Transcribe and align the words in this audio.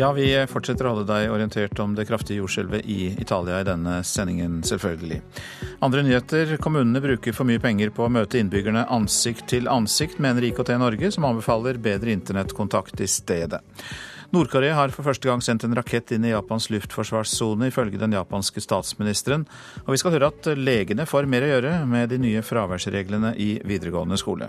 Ja, 0.00 0.14
vi 0.16 0.30
fortsetter 0.48 0.86
å 0.88 0.94
holde 0.94 1.10
deg 1.10 1.28
orientert 1.28 1.80
om 1.82 1.92
det 1.92 2.06
kraftige 2.08 2.38
jordskjelvet 2.38 2.86
i 2.88 3.10
Italia 3.20 3.58
i 3.60 3.66
denne 3.68 3.98
sendingen, 4.06 4.62
selvfølgelig. 4.64 5.18
Andre 5.84 6.04
nyheter. 6.06 6.54
Kommunene 6.64 7.02
bruker 7.04 7.36
for 7.36 7.44
mye 7.44 7.60
penger 7.60 7.92
på 7.92 8.06
å 8.06 8.12
møte 8.12 8.40
innbyggerne 8.40 8.86
ansikt 8.96 9.44
til 9.52 9.68
ansikt, 9.68 10.16
mener 10.16 10.46
IKT 10.48 10.72
Norge, 10.80 11.12
som 11.12 11.28
anbefaler 11.28 11.82
bedre 11.84 12.16
internettkontakt 12.16 13.04
i 13.04 13.10
stedet. 13.12 13.60
Nord-Korea 14.32 14.78
har 14.78 14.96
for 14.96 15.04
første 15.04 15.28
gang 15.28 15.44
sendt 15.44 15.68
en 15.68 15.76
rakett 15.76 16.16
inn 16.16 16.24
i 16.24 16.32
Japans 16.32 16.70
luftforsvarssone, 16.72 17.68
ifølge 17.68 18.00
den 18.00 18.16
japanske 18.16 18.64
statsministeren. 18.64 19.44
Og 19.84 19.92
vi 19.92 20.00
skal 20.00 20.16
høre 20.16 20.32
at 20.32 20.54
legene 20.56 21.04
får 21.04 21.28
mer 21.28 21.44
å 21.44 21.56
gjøre 21.58 21.78
med 21.90 22.08
de 22.14 22.24
nye 22.24 22.46
fraværsreglene 22.46 23.36
i 23.36 23.58
videregående 23.68 24.16
skole. 24.16 24.48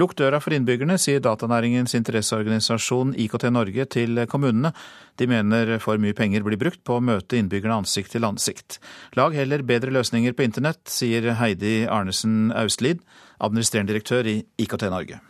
Lukk 0.00 0.14
døra 0.16 0.40
for 0.40 0.54
innbyggerne, 0.56 0.96
sier 1.00 1.20
datanæringens 1.24 1.92
interesseorganisasjon 1.98 3.12
IKT 3.26 3.48
Norge 3.52 3.86
til 3.92 4.22
kommunene. 4.30 4.72
De 5.20 5.28
mener 5.28 5.74
for 5.84 6.00
mye 6.00 6.16
penger 6.16 6.44
blir 6.46 6.60
brukt 6.60 6.80
på 6.86 6.96
å 6.96 7.04
møte 7.04 7.36
innbyggerne 7.36 7.82
ansikt 7.82 8.14
til 8.14 8.28
ansikt. 8.28 8.78
Lag 9.18 9.36
heller 9.36 9.64
bedre 9.68 9.92
løsninger 9.92 10.36
på 10.36 10.46
internett, 10.46 10.84
sier 10.88 11.34
Heidi 11.40 11.82
Arnesen 11.84 12.54
Austlid, 12.56 13.04
administrerende 13.42 13.92
direktør 13.92 14.32
i 14.32 14.40
IKT 14.64 14.88
Norge. 14.92 15.20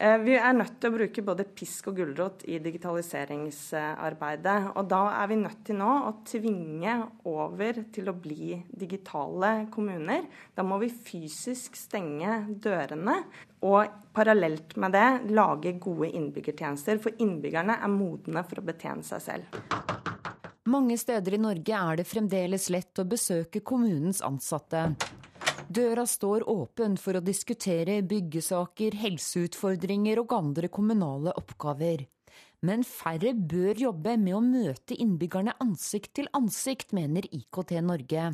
Eh, 0.00 0.16
vi 0.24 0.32
er 0.32 0.54
nødt 0.56 0.78
til 0.80 0.88
å 0.88 0.94
bruke 0.94 1.22
både 1.24 1.44
pisk 1.44 1.90
og 1.90 1.98
gulrot 1.98 2.44
i 2.48 2.56
digitaliseringsarbeidet. 2.64 4.70
Og 4.80 4.86
da 4.88 5.00
er 5.18 5.26
vi 5.28 5.36
nødt 5.42 5.60
til 5.68 5.76
nå 5.76 5.90
å 6.08 6.12
tvinge 6.24 6.94
over 7.28 7.82
til 7.92 8.08
å 8.08 8.14
bli 8.16 8.56
digitale 8.80 9.68
kommuner. 9.74 10.24
Da 10.56 10.64
må 10.64 10.78
vi 10.80 10.88
fysisk 10.88 11.76
stenge 11.76 12.48
dørene, 12.64 13.28
og 13.60 13.92
parallelt 14.16 14.72
med 14.80 14.96
det 14.96 15.36
lage 15.36 15.76
gode 15.76 16.08
innbyggertjenester. 16.16 16.96
For 17.04 17.12
innbyggerne 17.20 17.76
er 17.76 17.92
modne 17.92 18.40
for 18.48 18.56
å 18.62 18.64
betjene 18.72 19.04
seg 19.04 19.20
selv. 19.26 19.44
Mange 20.70 20.94
steder 20.96 21.34
i 21.36 21.44
Norge 21.44 21.76
er 21.76 22.00
det 22.00 22.08
fremdeles 22.08 22.72
lett 22.72 22.96
å 22.96 23.04
besøke 23.04 23.60
kommunens 23.60 24.24
ansatte. 24.24 24.96
Døra 25.70 26.02
står 26.02 26.42
åpen 26.50 26.96
for 26.98 27.14
å 27.14 27.20
diskutere 27.22 28.00
byggesaker, 28.02 28.96
helseutfordringer 29.04 30.18
og 30.18 30.32
andre 30.34 30.66
kommunale 30.66 31.30
oppgaver. 31.38 32.02
Men 32.66 32.82
færre 32.82 33.30
bør 33.38 33.78
jobbe 33.78 34.16
med 34.18 34.34
å 34.34 34.40
møte 34.42 34.98
innbyggerne 34.98 35.54
ansikt 35.62 36.16
til 36.18 36.26
ansikt, 36.34 36.90
mener 36.90 37.28
IKT 37.30 37.76
Norge. 37.86 38.32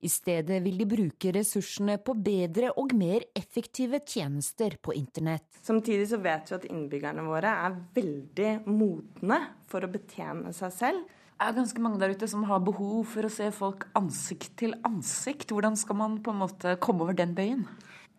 I 0.00 0.08
stedet 0.08 0.62
vil 0.64 0.80
de 0.80 0.88
bruke 0.88 1.34
ressursene 1.36 1.98
på 2.00 2.16
bedre 2.16 2.72
og 2.80 2.96
mer 2.96 3.28
effektive 3.36 4.00
tjenester 4.00 4.78
på 4.80 4.96
internett. 4.96 5.44
Samtidig 5.60 6.08
så 6.08 6.24
vet 6.24 6.48
vi 6.48 6.60
at 6.62 6.68
innbyggerne 6.70 7.28
våre 7.28 7.58
er 7.68 7.76
veldig 8.00 8.54
modne 8.72 9.42
for 9.68 9.84
å 9.84 9.92
betjene 9.92 10.56
seg 10.56 10.78
selv 10.80 11.19
er 11.40 11.56
ganske 11.56 11.80
mange 11.82 12.00
der 12.00 12.12
ute 12.12 12.28
som 12.28 12.44
har 12.48 12.60
behov 12.64 13.06
for 13.14 13.26
å 13.26 13.32
se 13.32 13.48
folk 13.54 13.86
ansikt 13.98 14.52
til 14.60 14.74
ansikt. 14.86 15.54
Hvordan 15.54 15.78
skal 15.80 15.98
man 16.00 16.18
på 16.24 16.34
en 16.34 16.42
måte 16.42 16.76
komme 16.82 17.06
over 17.06 17.16
den 17.16 17.32
bøyen? 17.36 17.64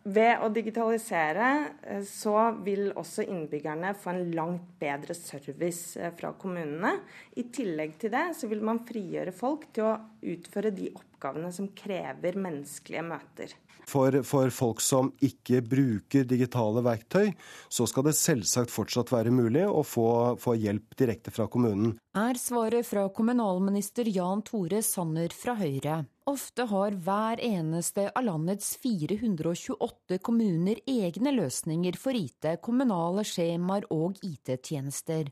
Ved 0.03 0.41
å 0.41 0.47
digitalisere 0.49 1.47
eh, 1.85 2.01
så 2.07 2.33
vil 2.65 2.89
også 2.97 3.25
innbyggerne 3.27 3.93
få 3.93 4.15
en 4.15 4.31
langt 4.33 4.71
bedre 4.81 5.13
service 5.13 5.99
eh, 5.99 6.13
fra 6.17 6.33
kommunene. 6.41 6.95
I 7.37 7.45
tillegg 7.53 7.99
til 8.01 8.13
det 8.15 8.31
så 8.39 8.49
vil 8.49 8.63
man 8.65 8.81
frigjøre 8.87 9.33
folk 9.35 9.67
til 9.75 9.91
å 9.91 9.97
utføre 10.33 10.73
de 10.73 10.89
oppgavene 10.95 11.51
som 11.53 11.69
krever 11.77 12.39
menneskelige 12.41 13.05
møter. 13.05 13.53
For, 13.91 14.21
for, 14.25 14.49
folk 14.53 14.81
som 14.83 15.09
ikke 15.25 15.61
bruker 15.65 16.25
digitale 16.29 16.83
verktøy, 16.85 17.33
så 17.69 17.87
skal 17.89 18.05
det 18.07 18.15
selvsagt 18.17 18.71
fortsatt 18.73 19.11
være 19.11 19.33
mulig 19.33 19.65
å 19.67 19.81
få, 19.85 20.07
få 20.41 20.55
hjelp 20.57 20.95
direkte 20.97 21.33
fra 21.33 21.49
kommunen. 21.51 21.97
Er 22.17 22.39
svaret 22.39 22.87
fra 22.87 23.07
kommunalminister 23.13 24.09
Jan 24.09 24.45
Tore 24.47 24.81
Sanner 24.85 25.33
fra 25.35 25.57
Høyre. 25.59 26.01
Ofte 26.31 26.63
har 26.63 26.95
hver 27.03 27.41
eneste 27.43 28.05
av 28.15 28.23
landets 28.23 28.77
428 28.79 30.19
kommuner 30.23 30.79
egne 30.87 31.33
løsninger 31.35 31.97
for 31.99 32.15
IT, 32.15 32.47
kommunale 32.63 33.25
skjemaer 33.27 33.89
og 33.91 34.21
IT-tjenester. 34.23 35.27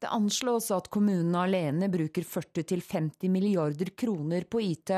Det 0.00 0.08
anslås 0.08 0.70
at 0.72 0.88
kommunene 0.94 1.42
alene 1.44 1.90
bruker 1.92 2.24
40-50 2.24 3.28
milliarder 3.34 3.92
kroner 3.92 4.48
på 4.48 4.62
IT, 4.70 4.94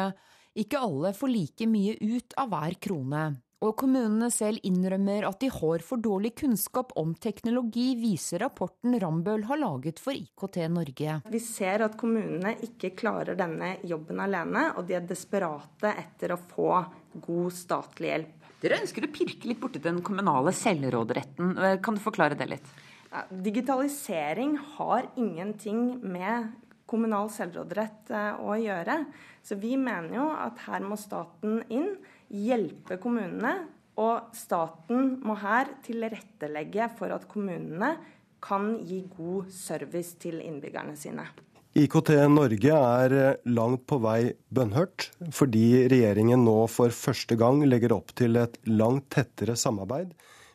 ikke 0.55 0.84
alle 0.87 1.11
får 1.19 1.33
like 1.33 1.69
mye 1.72 1.97
ut 1.99 2.39
av 2.39 2.55
hver 2.55 2.78
krone. 2.87 3.25
Og 3.65 3.73
kommunene 3.81 4.29
selv 4.35 4.61
innrømmer 4.69 5.25
at 5.25 5.39
de 5.41 5.49
har 5.49 5.85
for 5.87 6.03
dårlig 6.03 6.35
kunnskap 6.43 6.93
om 7.01 7.15
teknologi, 7.17 7.95
viser 7.97 8.43
rapporten 8.45 8.99
Rambøll 9.01 9.47
har 9.49 9.61
laget 9.61 10.03
for 10.05 10.13
IKT 10.13 10.59
Norge. 10.75 11.15
Vi 11.33 11.41
ser 11.41 11.87
at 11.87 11.97
kommunene 12.01 12.59
ikke 12.67 12.93
klarer 12.99 13.39
denne 13.39 13.79
jobben 13.89 14.21
alene, 14.21 14.67
og 14.77 14.85
de 14.89 14.99
er 14.99 15.07
desperate 15.09 15.95
etter 15.95 16.35
å 16.35 16.41
få 16.51 16.73
god 17.25 17.55
statlig 17.57 18.11
hjelp. 18.11 18.51
Dere 18.65 18.81
ønsker 18.83 19.07
å 19.07 19.13
pirke 19.13 19.49
litt 19.49 19.61
borti 19.61 19.81
den 19.85 20.03
kommunale 20.05 20.53
selvråderetten. 20.57 21.57
Kan 21.85 21.97
du 21.97 22.05
forklare 22.05 22.37
det 22.37 22.51
litt? 22.53 22.69
Digitalisering 23.45 24.59
har 24.77 25.09
ingenting 25.21 26.01
med 26.03 26.53
kommunal 26.91 27.31
selvråderett 27.33 28.13
eh, 28.13 28.41
å 28.45 28.57
gjøre. 28.61 28.99
Så 29.45 29.57
vi 29.61 29.75
mener 29.81 30.17
jo 30.17 30.27
at 30.33 30.61
her 30.67 30.85
må 30.85 30.99
staten 31.01 31.63
inn, 31.73 31.95
hjelpe 32.34 32.99
kommunene. 33.03 33.55
Og 34.00 34.34
staten 34.34 35.21
må 35.22 35.37
her 35.39 35.71
tilrettelegge 35.87 36.91
for 36.99 37.15
at 37.15 37.28
kommunene 37.31 37.95
kan 38.45 38.75
gi 38.84 39.05
god 39.15 39.53
service 39.55 40.19
til 40.21 40.41
innbyggerne 40.43 40.97
sine. 40.99 41.28
IKT 41.75 42.12
Norge 42.31 42.75
er 42.75 43.12
eh, 43.19 43.39
langt 43.50 43.83
på 43.91 43.97
vei 44.03 44.34
bønnhørt, 44.55 45.09
fordi 45.34 45.89
regjeringen 45.91 46.45
nå 46.47 46.69
for 46.71 46.95
første 46.95 47.34
gang 47.39 47.65
legger 47.67 47.97
opp 47.97 48.12
til 48.19 48.39
et 48.39 48.61
langt 48.71 49.09
tettere 49.15 49.56
samarbeid 49.59 50.12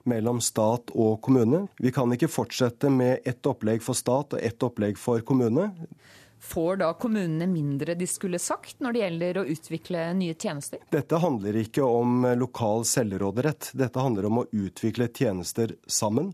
mellom 0.07 0.39
stat 0.39 0.93
og 0.95 1.19
kommune. 1.25 1.65
Vi 1.83 1.91
kan 1.95 2.11
ikke 2.15 2.31
fortsette 2.31 2.91
med 2.93 3.27
ett 3.27 3.43
opplegg 3.51 3.83
for 3.83 3.99
stat 3.99 4.37
og 4.37 4.39
ett 4.39 4.63
opplegg 4.63 4.95
for 4.99 5.19
kommune. 5.27 5.67
Får 6.39 6.79
da 6.79 6.93
kommunene 6.93 7.47
mindre 7.51 7.95
de 7.99 8.07
skulle 8.07 8.39
sagt 8.39 8.79
når 8.79 8.95
det 8.95 9.01
gjelder 9.03 9.39
å 9.41 9.45
utvikle 9.53 10.05
nye 10.15 10.37
tjenester? 10.39 10.79
Dette 10.93 11.19
handler 11.19 11.59
ikke 11.59 11.83
om 11.83 12.23
lokal 12.39 12.85
selvråderett. 12.87 13.71
Dette 13.75 13.99
handler 13.99 14.29
om 14.29 14.41
å 14.41 14.47
utvikle 14.51 15.09
tjenester 15.11 15.75
sammen. 15.87 16.31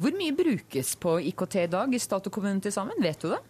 Hvor 0.00 0.16
mye 0.16 0.34
brukes 0.34 0.96
på 0.96 1.18
IKT 1.30 1.56
i 1.62 1.70
dag 1.70 1.94
i 1.94 2.02
stat 2.02 2.26
og 2.26 2.34
kommune 2.34 2.62
til 2.64 2.74
sammen, 2.74 2.98
vet 3.04 3.22
du 3.22 3.30
det? 3.30 3.40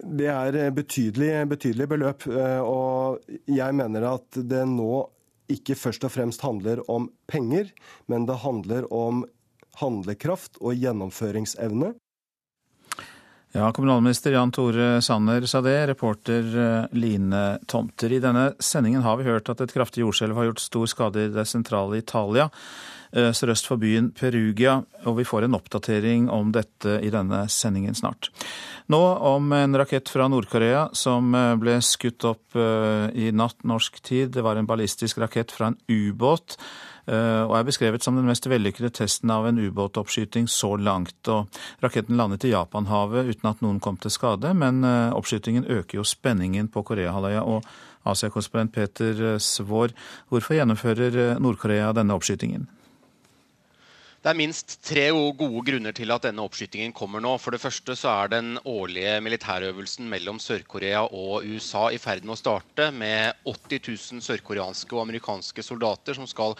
Det 0.00 0.28
er 0.30 0.70
betydelig, 0.72 1.32
betydelig 1.50 1.88
beløp. 1.90 2.26
Og 2.64 3.32
jeg 3.50 3.76
mener 3.76 4.06
at 4.14 4.38
det 4.38 4.62
nå 4.70 5.02
ikke 5.50 5.74
først 5.74 6.06
og 6.06 6.14
fremst 6.14 6.44
handler 6.46 6.80
om 6.90 7.10
penger, 7.28 7.72
men 8.06 8.24
det 8.28 8.38
handler 8.44 8.86
om 8.94 9.24
handlekraft 9.82 10.60
og 10.62 10.78
gjennomføringsevne. 10.78 11.92
Ja, 13.52 13.72
Kommunalminister 13.72 14.32
Jan 14.32 14.52
Tore 14.52 15.02
Sanner 15.02 15.42
sa 15.46 15.58
det, 15.60 15.86
reporter 15.86 16.44
eh, 16.58 16.84
Line 16.92 17.58
Tomter. 17.66 18.12
I 18.12 18.20
denne 18.22 18.52
sendingen 18.62 19.02
har 19.02 19.16
vi 19.18 19.26
hørt 19.26 19.50
at 19.50 19.58
et 19.64 19.72
kraftig 19.74 20.04
jordskjelv 20.04 20.36
har 20.38 20.46
gjort 20.46 20.62
stor 20.62 20.86
skade 20.86 21.24
i 21.24 21.32
det 21.34 21.42
sentrale 21.50 21.98
Italia, 21.98 22.46
eh, 23.10 23.32
sørøst 23.34 23.66
for 23.66 23.82
byen 23.82 24.12
Perugia, 24.14 24.76
og 25.02 25.18
vi 25.18 25.26
får 25.26 25.48
en 25.48 25.58
oppdatering 25.58 26.28
om 26.30 26.52
dette 26.54 27.00
i 27.02 27.10
denne 27.10 27.42
sendingen 27.50 27.98
snart. 27.98 28.30
Nå 28.86 29.02
om 29.32 29.50
en 29.58 29.74
rakett 29.82 30.06
fra 30.14 30.28
Nord-Korea 30.30 30.86
som 30.94 31.34
eh, 31.34 31.56
ble 31.58 31.80
skutt 31.82 32.28
opp 32.30 32.54
i 32.54 33.32
natt 33.34 33.66
norsk 33.66 33.98
tid. 34.02 34.30
Det 34.34 34.46
var 34.46 34.58
en 34.58 34.70
ballistisk 34.70 35.18
rakett 35.18 35.50
fra 35.50 35.72
en 35.72 35.78
ubåt 35.90 36.54
og 37.08 37.54
er 37.56 37.66
beskrevet 37.66 38.04
som 38.04 38.18
den 38.18 38.28
mest 38.28 38.46
vellykkede 38.50 38.92
testen 39.00 39.32
av 39.32 39.48
en 39.48 39.58
ubåtoppskyting 39.58 40.48
så 40.50 40.74
langt. 40.76 41.18
Og 41.32 41.60
raketten 41.82 42.18
landet 42.20 42.44
i 42.46 42.52
Japanhavet 42.52 43.30
uten 43.32 43.50
at 43.50 43.62
noen 43.64 43.80
kom 43.82 43.98
til 44.00 44.12
skade, 44.14 44.52
men 44.54 44.84
eh, 44.86 45.14
oppskytingen 45.16 45.68
øker 45.68 46.00
jo 46.00 46.06
spenningen 46.06 46.68
på 46.72 46.84
Koreahalvøya. 46.86 47.46
Og 47.46 47.64
Asia-korrespondent 48.10 48.72
Peter 48.72 49.38
Svaar, 49.38 49.92
hvorfor 50.32 50.56
gjennomfører 50.56 51.40
Nord-Korea 51.40 51.92
denne 51.96 52.16
oppskytingen? 52.16 52.68
Det 54.20 54.28
er 54.28 54.36
minst 54.36 54.74
tre 54.84 55.06
gode 55.16 55.62
grunner 55.64 55.94
til 55.96 56.10
at 56.12 56.26
denne 56.26 56.42
oppskytingen 56.44 56.92
kommer 56.92 57.22
nå. 57.24 57.30
For 57.40 57.56
det 57.56 57.62
første 57.62 57.94
så 57.96 58.10
er 58.12 58.28
den 58.28 58.50
årlige 58.68 59.14
militærøvelsen 59.24 60.10
mellom 60.12 60.36
Sør-Korea 60.44 61.06
og 61.06 61.46
USA 61.48 61.86
i 61.88 61.96
ferd 61.96 62.26
med 62.28 62.34
å 62.34 62.36
starte, 62.36 62.90
med 62.92 63.32
80 63.48 63.80
000 64.20 64.26
sørkoreanske 64.26 64.92
og 64.92 65.06
amerikanske 65.06 65.64
soldater 65.64 66.18
som 66.18 66.28
skal 66.28 66.52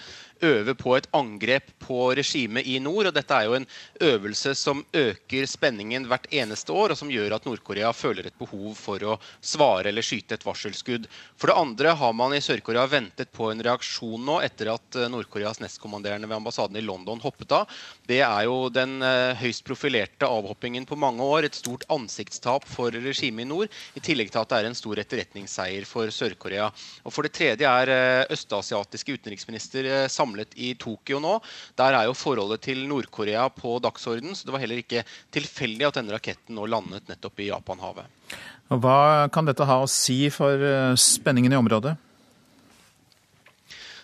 øve 0.46 0.74
på 0.78 0.94
et 0.96 1.08
angrep 1.16 1.70
på 1.82 2.10
regimet 2.16 2.66
i 2.66 2.78
nord. 2.82 3.10
og 3.10 3.14
Dette 3.14 3.36
er 3.36 3.48
jo 3.48 3.56
en 3.58 3.66
øvelse 4.00 4.54
som 4.58 4.84
øker 4.96 5.46
spenningen 5.50 6.06
hvert 6.10 6.28
eneste 6.32 6.72
år, 6.72 6.92
og 6.92 7.00
som 7.00 7.10
gjør 7.12 7.36
at 7.36 7.46
Nord-Korea 7.48 7.92
føler 7.96 8.26
et 8.26 8.38
behov 8.38 8.74
for 8.78 9.02
å 9.04 9.18
svare 9.40 9.90
eller 9.90 10.04
skyte 10.06 10.38
et 10.38 10.46
varselskudd. 10.46 11.08
For 11.36 11.50
det 11.50 11.58
andre 11.60 11.94
har 11.98 12.14
man 12.16 12.34
i 12.36 12.42
Sør-Korea 12.44 12.86
ventet 12.90 13.32
på 13.32 13.50
en 13.50 13.62
reaksjon 13.64 14.24
nå 14.26 14.40
etter 14.44 14.72
at 14.74 15.00
Nord-Koreas 15.10 15.60
nestkommanderende 15.62 16.28
ved 16.30 16.40
ambassaden 16.40 16.78
i 16.78 16.84
London 16.84 17.20
hoppet 17.22 17.52
av, 17.56 17.80
det 18.10 18.20
er 18.26 18.46
jo 18.48 18.68
den 18.72 18.98
eh, 19.06 19.36
høyst 19.38 19.64
profilerte 19.66 20.28
avhoppingen 20.28 20.86
på 20.88 20.98
mange 20.98 21.24
år. 21.24 21.46
Et 21.46 21.56
stort 21.56 21.84
ansiktstap 21.92 22.66
for 22.68 22.94
regimet 22.94 23.44
i 23.44 23.48
nord, 23.48 23.70
i 23.94 24.02
tillegg 24.04 24.32
til 24.32 24.42
at 24.42 24.50
det 24.50 24.60
er 24.60 24.70
en 24.70 24.78
stor 24.78 25.00
etterretningsseier 25.02 25.86
for 25.88 26.10
Sør-Korea. 26.14 26.70
Og 27.04 27.14
For 27.14 27.26
det 27.26 27.34
tredje 27.36 27.68
er 27.68 27.94
eh, 27.94 28.26
østasiatiske 28.34 29.18
utenriksminister 29.18 29.90
eh, 29.90 30.06
samlet 30.30 30.54
i 30.56 30.74
Tokyo 30.78 31.20
nå. 31.20 31.38
Der 31.76 31.94
er 31.98 32.08
jo 32.08 32.14
forholdet 32.14 32.62
til 32.62 32.86
Nord-Korea 32.88 33.48
på 33.50 33.78
dagsorden, 33.82 34.34
så 34.34 34.46
det 34.46 34.54
var 34.54 34.62
heller 34.62 34.80
ikke 34.82 35.04
tilfeldig 35.32 35.88
at 35.88 35.98
denne 35.98 36.14
raketten 36.14 36.54
nå 36.54 36.66
landet 36.66 37.08
nettopp 37.10 37.40
i 37.40 37.50
Japanhavet. 37.50 38.06
Hva 38.70 39.28
kan 39.34 39.48
dette 39.48 39.66
ha 39.66 39.80
å 39.82 39.90
si 39.90 40.30
for 40.30 40.94
spenningen 40.96 41.52
i 41.52 41.58
området? 41.58 41.96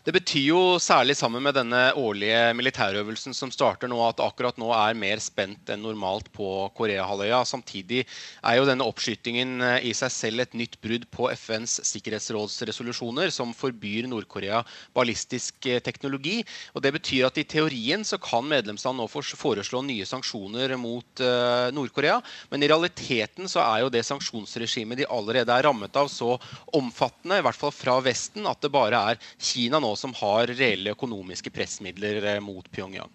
Det 0.06 0.12
betyr 0.14 0.52
jo 0.52 0.58
særlig 0.78 1.16
sammen 1.18 1.42
med 1.42 1.56
denne 1.58 1.80
årlige 1.98 2.52
militærøvelsen 2.54 3.34
som 3.34 3.50
starter 3.50 3.90
nå, 3.90 3.96
at 4.06 4.20
akkurat 4.22 4.54
nå 4.62 4.68
er 4.70 4.94
mer 4.94 5.18
spent 5.18 5.66
enn 5.74 5.80
normalt 5.82 6.28
på 6.30 6.46
Koreahalvøya. 6.78 7.40
Samtidig 7.42 8.04
er 8.06 8.54
jo 8.54 8.68
denne 8.68 8.86
oppskytingen 8.86 9.56
eh, 9.66 9.88
i 9.90 9.94
seg 9.98 10.12
selv 10.14 10.44
et 10.44 10.54
nytt 10.54 10.76
brudd 10.78 11.08
på 11.10 11.26
FNs 11.32 11.80
sikkerhetsrådsresolusjoner 11.88 13.32
som 13.34 13.50
forbyr 13.50 14.06
Nord-Korea 14.06 14.60
ballistisk 14.94 15.66
eh, 15.66 15.80
teknologi. 15.82 16.36
Og 16.78 16.86
Det 16.86 16.94
betyr 17.00 17.26
at 17.26 17.42
i 17.42 17.46
teorien 17.56 18.06
så 18.06 18.20
kan 18.22 18.46
medlemsland 18.46 19.02
nå 19.02 19.08
foreslå 19.10 19.82
nye 19.88 20.06
sanksjoner 20.06 20.76
mot 20.78 21.24
uh, 21.24 21.74
Nord-Korea, 21.74 22.20
men 22.52 22.62
i 22.62 22.70
realiteten 22.70 23.50
så 23.50 23.64
er 23.64 23.82
jo 23.82 23.90
det 23.90 24.04
sanksjonsregimet 24.06 25.02
de 25.02 25.10
allerede 25.10 25.50
er 25.50 25.66
rammet 25.66 25.98
av, 25.98 26.06
så 26.06 26.36
omfattende, 26.78 27.40
i 27.40 27.46
hvert 27.48 27.58
fall 27.58 27.74
fra 27.74 27.98
Vesten, 28.06 28.46
at 28.46 28.62
det 28.62 28.70
bare 28.70 29.02
er 29.10 29.22
Kina 29.42 29.82
nå 29.82 29.95
som 29.98 30.14
har 30.20 30.52
reelle 30.52 30.94
økonomiske 30.96 31.52
pressmidler 31.54 32.20
eh, 32.22 32.42
mot 32.44 32.68
Pyongyang. 32.72 33.10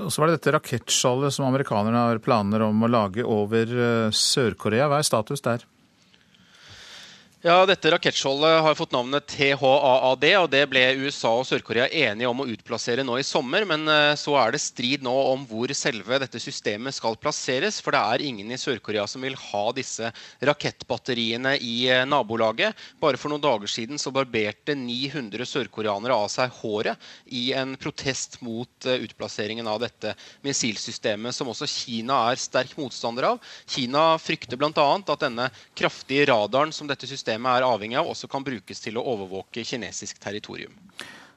Og 0.00 0.10
så 0.12 0.22
var 0.22 0.30
det 0.30 0.38
dette 0.40 0.54
rakettskjoldet 0.56 1.34
som 1.36 1.48
amerikanerne 1.48 2.06
har 2.08 2.22
planer 2.24 2.64
om 2.66 2.86
å 2.86 2.90
lage 2.90 3.26
over 3.26 3.74
eh, 3.74 4.14
Sør-Korea. 4.14 4.88
Hva 4.90 5.02
er 5.02 5.10
status 5.10 5.44
der? 5.46 5.66
Ja, 7.42 7.62
Dette 7.64 7.88
rakettskjoldet 7.90 8.60
har 8.60 8.74
fått 8.76 8.90
navnet 8.92 9.24
THAAD, 9.32 10.24
og 10.42 10.48
det 10.52 10.60
ble 10.68 10.80
USA 11.00 11.30
og 11.38 11.46
Sør-Korea 11.48 11.86
enige 11.88 12.28
om 12.28 12.42
å 12.42 12.46
utplassere 12.52 13.00
nå 13.00 13.14
i 13.16 13.24
sommer. 13.24 13.64
Men 13.64 13.88
eh, 13.88 14.12
så 14.20 14.34
er 14.36 14.52
det 14.52 14.58
strid 14.60 15.00
nå 15.06 15.14
om 15.30 15.46
hvor 15.48 15.72
selve 15.72 16.18
dette 16.20 16.36
systemet 16.36 16.92
skal 16.92 17.16
plasseres. 17.16 17.78
For 17.80 17.96
det 17.96 18.02
er 18.04 18.24
ingen 18.28 18.52
i 18.52 18.58
Sør-Korea 18.60 19.06
som 19.08 19.24
vil 19.24 19.38
ha 19.40 19.62
disse 19.72 20.10
rakettbatteriene 20.44 21.54
i 21.64 21.86
eh, 21.88 22.02
nabolaget. 22.04 22.76
Bare 23.00 23.16
for 23.16 23.32
noen 23.32 23.40
dager 23.46 23.72
siden 23.72 23.96
så 23.96 24.12
barberte 24.12 24.76
900 24.76 25.48
sørkoreanere 25.48 26.20
av 26.20 26.28
seg 26.28 26.52
håret 26.60 27.08
i 27.32 27.46
en 27.56 27.72
protest 27.80 28.36
mot 28.44 28.84
eh, 28.84 29.00
utplasseringen 29.08 29.72
av 29.72 29.80
dette 29.86 30.12
missilsystemet, 30.44 31.32
som 31.32 31.48
også 31.54 31.70
Kina 31.72 32.20
er 32.34 32.44
sterk 32.44 32.76
motstander 32.76 33.30
av. 33.32 33.40
Kina 33.64 34.10
frykter 34.20 34.60
bl.a. 34.60 34.88
at 35.00 35.24
denne 35.24 35.48
kraftige 35.72 36.28
radaren 36.34 36.76
som 36.76 36.84
dette 36.84 37.08
systemet 37.08 37.29
systemet 37.30 37.60
er 37.60 37.66
avhengig 37.66 37.98
av, 37.98 38.08
også 38.10 38.28
kan 38.28 38.44
brukes 38.44 38.80
til 38.82 38.98
å 38.98 39.04
overvåke 39.06 39.62
kinesisk 39.64 40.18
territorium. 40.18 40.72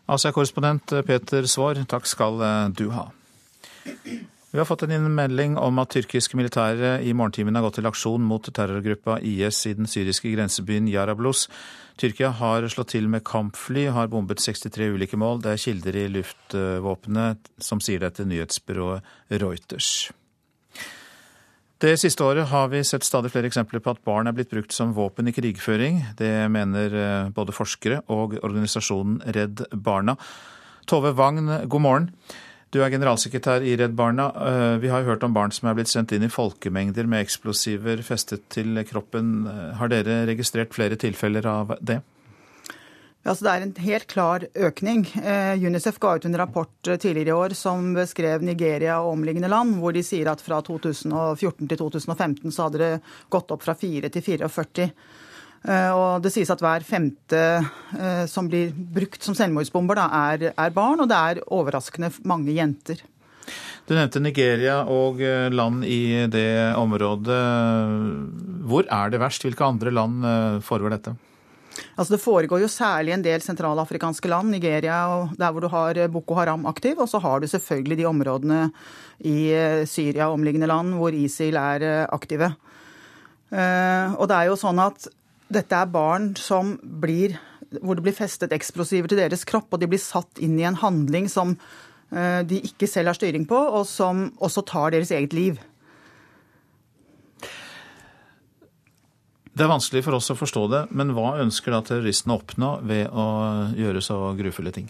Asia-korrespondent 0.10 0.92
Peter 1.06 1.46
Svaar, 1.46 1.86
takk 1.88 2.08
skal 2.10 2.42
eh, 2.42 2.70
du 2.74 2.90
ha. 2.92 3.12
Vi 4.54 4.60
har 4.60 4.68
fått 4.70 4.84
en 4.86 5.08
melding 5.16 5.56
om 5.58 5.80
at 5.82 5.94
tyrkiske 5.96 6.38
militære 6.38 7.00
i 7.02 7.14
morgentimene 7.14 7.58
har 7.58 7.66
gått 7.66 7.80
til 7.80 7.90
aksjon 7.90 8.22
mot 8.22 8.46
terrorgruppa 8.46 9.18
IS 9.22 9.64
i 9.66 9.74
den 9.74 9.90
syriske 9.90 10.30
grensebyen 10.30 10.90
Jarablus. 10.92 11.48
Tyrkia 11.98 12.30
har 12.38 12.68
slått 12.70 12.94
til 12.94 13.10
med 13.10 13.26
kampfly, 13.26 13.88
har 13.94 14.12
bombet 14.14 14.42
63 14.44 14.92
ulike 14.94 15.18
mål. 15.18 15.42
Det 15.42 15.56
er 15.56 15.64
kilder 15.64 15.98
i 15.98 16.10
luftvåpenet 16.20 17.54
som 17.58 17.82
sier 17.82 18.06
det 18.06 18.14
til 18.20 18.30
nyhetsbyrået 18.30 19.16
Reuters. 19.42 20.12
Det 21.84 21.98
siste 22.00 22.24
året 22.24 22.48
har 22.48 22.70
vi 22.72 22.80
sett 22.88 23.04
stadig 23.04 23.34
flere 23.34 23.50
eksempler 23.50 23.82
på 23.84 23.92
at 23.92 24.06
barn 24.08 24.30
er 24.30 24.36
blitt 24.36 24.54
brukt 24.54 24.72
som 24.72 24.94
våpen 24.96 25.28
i 25.28 25.34
krigføring. 25.36 25.98
Det 26.16 26.32
mener 26.48 26.96
eh, 26.96 27.32
både 27.36 27.52
forskere 27.52 27.98
og 28.14 28.38
organisasjonen 28.40 29.18
Redd 29.36 29.66
Barna. 29.76 30.16
Tove 30.88 31.12
Wagn, 31.18 31.52
god 31.68 31.84
morgen. 31.84 32.08
Du 32.72 32.80
er 32.80 32.94
generalsekretær 32.94 33.68
i 33.68 33.76
Redd 33.82 33.98
Barna. 34.00 34.30
Eh, 34.32 34.78
vi 34.80 34.94
har 34.94 35.04
jo 35.04 35.12
hørt 35.12 35.28
om 35.28 35.36
barn 35.36 35.52
som 35.52 35.68
er 35.68 35.76
blitt 35.76 35.92
sendt 35.92 36.16
inn 36.16 36.24
i 36.24 36.32
folkemengder 36.32 37.04
med 37.04 37.26
eksplosiver 37.26 38.00
festet 38.08 38.48
til 38.56 38.80
kroppen. 38.88 39.36
Eh, 39.52 39.76
har 39.76 39.92
dere 39.92 40.22
registrert 40.32 40.72
flere 40.72 40.96
tilfeller 40.96 41.52
av 41.52 41.76
det? 41.84 42.00
Altså 43.24 43.46
det 43.46 43.52
er 43.54 43.64
en 43.64 43.78
helt 43.86 44.08
klar 44.12 44.44
økning. 44.68 45.06
Eh, 45.16 45.56
Unicef 45.64 45.96
ga 46.04 46.18
ut 46.18 46.26
en 46.28 46.36
rapport 46.36 46.90
eh, 46.92 47.00
tidligere 47.00 47.32
i 47.32 47.38
år 47.46 47.56
som 47.56 47.94
beskrev 47.96 48.44
Nigeria 48.44 48.98
og 49.00 49.14
omliggende 49.14 49.52
land, 49.52 49.78
hvor 49.80 49.96
de 49.96 50.04
sier 50.04 50.28
at 50.28 50.44
fra 50.44 50.60
2014 50.60 51.70
til 51.70 51.80
2015 51.80 52.52
så 52.52 52.68
hadde 52.68 52.82
det 52.84 52.92
gått 53.32 53.56
opp 53.56 53.64
fra 53.64 53.78
4 53.80 54.12
til 54.12 54.28
44. 54.28 54.92
Eh, 55.64 55.90
og 55.96 56.20
det 56.26 56.34
sies 56.36 56.52
at 56.52 56.60
hver 56.60 56.84
femte 56.84 57.46
som 58.28 58.52
blir 58.52 58.76
brukt 58.76 59.24
som 59.24 59.38
selvmordsbomber, 59.38 60.02
da, 60.02 60.10
er, 60.34 60.50
er 60.52 60.76
barn, 60.76 61.00
og 61.00 61.08
det 61.08 61.24
er 61.32 61.44
overraskende 61.48 62.12
mange 62.28 62.52
jenter. 62.52 63.00
Du 63.88 63.96
nevnte 63.96 64.20
Nigeria 64.24 64.82
og 64.84 65.20
land 65.52 65.84
i 65.88 66.26
det 66.32 66.76
området. 66.80 67.44
Hvor 68.68 68.88
er 68.88 69.12
det 69.12 69.20
verst? 69.24 69.44
Hvilke 69.48 69.68
andre 69.68 69.92
land 69.96 70.28
foregår 70.64 70.98
dette? 70.98 71.16
Altså 71.94 72.16
Det 72.16 72.24
foregår 72.24 72.64
jo 72.64 72.72
særlig 72.72 73.14
en 73.16 73.24
del 73.26 73.42
sentralafrikanske 73.44 74.30
land, 74.30 74.54
Nigeria 74.54 74.98
og 75.14 75.34
der 75.38 75.54
hvor 75.54 75.64
du 75.64 75.70
har 75.72 76.00
Boko 76.14 76.38
Haram 76.38 76.66
aktiv. 76.70 77.00
Og 77.00 77.10
så 77.10 77.22
har 77.22 77.40
du 77.40 77.48
selvfølgelig 77.48 77.98
de 78.02 78.10
områdene 78.10 78.60
i 79.26 79.54
eh, 79.54 79.86
Syria 79.90 80.28
og 80.28 80.40
omliggende 80.40 80.70
land 80.70 80.96
hvor 81.00 81.16
ISIL 81.16 81.58
er 81.60 81.86
eh, 81.88 82.06
aktive. 82.14 82.54
Eh, 83.54 84.14
og 84.18 84.30
det 84.30 84.38
er 84.38 84.50
jo 84.50 84.60
sånn 84.60 84.82
at 84.82 85.08
dette 85.54 85.78
er 85.78 85.92
barn 85.92 86.34
som 86.40 86.78
blir 86.82 87.38
hvor 87.82 87.98
det 87.98 88.06
blir 88.06 88.14
festet 88.14 88.54
eksplosiver 88.54 89.10
til 89.10 89.18
deres 89.18 89.46
kropp, 89.50 89.72
og 89.74 89.82
de 89.82 89.90
blir 89.90 90.02
satt 90.02 90.38
inn 90.46 90.60
i 90.60 90.66
en 90.68 90.78
handling 90.78 91.26
som 91.32 91.56
de 92.14 92.60
ikke 92.68 92.86
selv 92.86 93.10
har 93.10 93.18
styring 93.18 93.48
på, 93.50 93.58
og 93.58 93.88
som 93.90 94.28
også 94.38 94.62
tar 94.70 94.94
deres 94.94 95.10
eget 95.10 95.34
liv. 95.34 95.58
Det 99.54 99.62
er 99.62 99.70
vanskelig 99.70 100.02
for 100.02 100.18
oss 100.18 100.32
å 100.34 100.36
forstå 100.38 100.62
det, 100.72 100.80
men 100.98 101.12
hva 101.14 101.36
ønsker 101.44 101.76
da 101.76 101.84
terroristene 101.86 102.34
å 102.34 102.40
oppnå 102.42 102.70
ved 102.90 103.06
å 103.14 103.26
gjøre 103.78 104.02
så 104.02 104.18
grufulle 104.34 104.74
ting? 104.74 104.88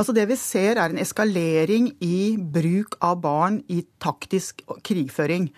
Altså 0.00 0.14
Det 0.16 0.24
vi 0.30 0.38
ser 0.40 0.80
er 0.80 0.88
en 0.88 1.02
eskalering 1.02 1.90
i 2.00 2.38
bruk 2.40 2.96
av 3.04 3.20
barn 3.20 3.60
i 3.68 3.82
taktisk 4.00 4.64
krigføring. 4.88 5.50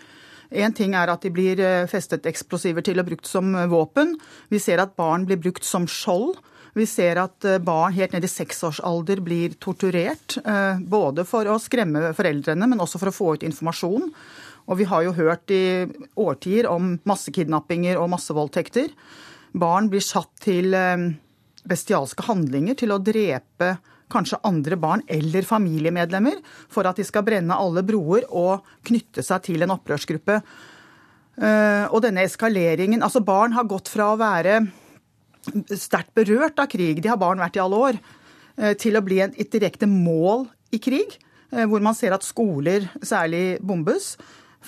En 0.49 0.75
ting 0.75 0.95
er 0.97 1.11
at 1.13 1.23
de 1.23 1.31
blir 1.31 1.61
eh, 1.63 1.87
festet 1.87 2.27
eksplosiver 2.27 2.83
til 2.83 2.99
og 2.99 3.07
brukt 3.07 3.29
som 3.29 3.53
våpen. 3.71 4.17
Vi 4.51 4.59
ser 4.59 4.83
at 4.83 4.97
barn 4.99 5.27
blir 5.29 5.39
brukt 5.39 5.63
som 5.63 5.87
skjold. 5.87 6.35
Vi 6.75 6.85
ser 6.89 7.21
at 7.21 7.45
eh, 7.47 7.61
barn 7.63 7.95
helt 7.95 8.13
ned 8.13 8.25
i 8.25 8.31
seksårsalder 8.31 9.23
blir 9.25 9.55
torturert. 9.61 10.35
Eh, 10.43 10.83
både 10.83 11.25
for 11.29 11.47
å 11.47 11.57
skremme 11.61 12.11
foreldrene, 12.17 12.69
men 12.69 12.81
også 12.83 13.01
for 13.01 13.11
å 13.11 13.15
få 13.15 13.33
ut 13.37 13.47
informasjon. 13.47 14.11
Og 14.69 14.77
vi 14.77 14.85
har 14.85 15.03
jo 15.05 15.15
hørt 15.17 15.49
i 15.53 15.89
årtier 16.19 16.69
om 16.69 16.93
massekidnappinger 17.09 17.97
og 17.97 18.11
massevoldtekter. 18.13 18.91
Barn 19.57 19.89
blir 19.89 20.03
satt 20.05 20.29
til 20.45 20.75
eh, 20.77 21.09
bestialske 21.69 22.25
handlinger, 22.27 22.77
til 22.77 22.93
å 22.93 23.01
drepe 23.01 23.77
kanskje 24.09 24.41
andre 24.45 24.77
barn 24.81 25.01
eller 25.09 25.45
familiemedlemmer, 25.45 26.37
for 26.69 26.89
at 26.89 26.97
de 27.01 27.05
skal 27.05 27.25
brenne 27.25 27.57
alle 27.57 27.83
broer 27.85 28.25
og 28.29 28.65
knytte 28.85 29.25
seg 29.25 29.45
til 29.45 29.65
en 29.65 29.73
opprørsgruppe. 29.73 30.39
Eh, 31.39 31.85
og 31.89 32.03
denne 32.03 32.25
eskaleringen 32.27 33.01
Altså, 33.05 33.23
barn 33.25 33.55
har 33.57 33.69
gått 33.69 33.89
fra 33.89 34.11
å 34.11 34.19
være 34.19 34.61
sterkt 35.73 36.13
berørt 36.17 36.59
av 36.61 36.67
krig, 36.69 37.01
de 37.01 37.09
har 37.09 37.21
barn 37.21 37.41
vært 37.41 37.57
i 37.57 37.63
alle 37.63 37.81
år, 37.89 37.99
eh, 38.59 38.75
til 38.77 38.99
å 38.99 39.05
bli 39.05 39.21
et 39.25 39.49
direkte 39.49 39.89
mål 39.89 40.45
i 40.71 40.77
krig. 40.77 41.17
Hvor 41.49 41.81
man 41.81 41.95
ser 41.97 42.13
at 42.13 42.21
skoler 42.21 42.83
særlig 43.01 43.57
bombes. 43.65 44.11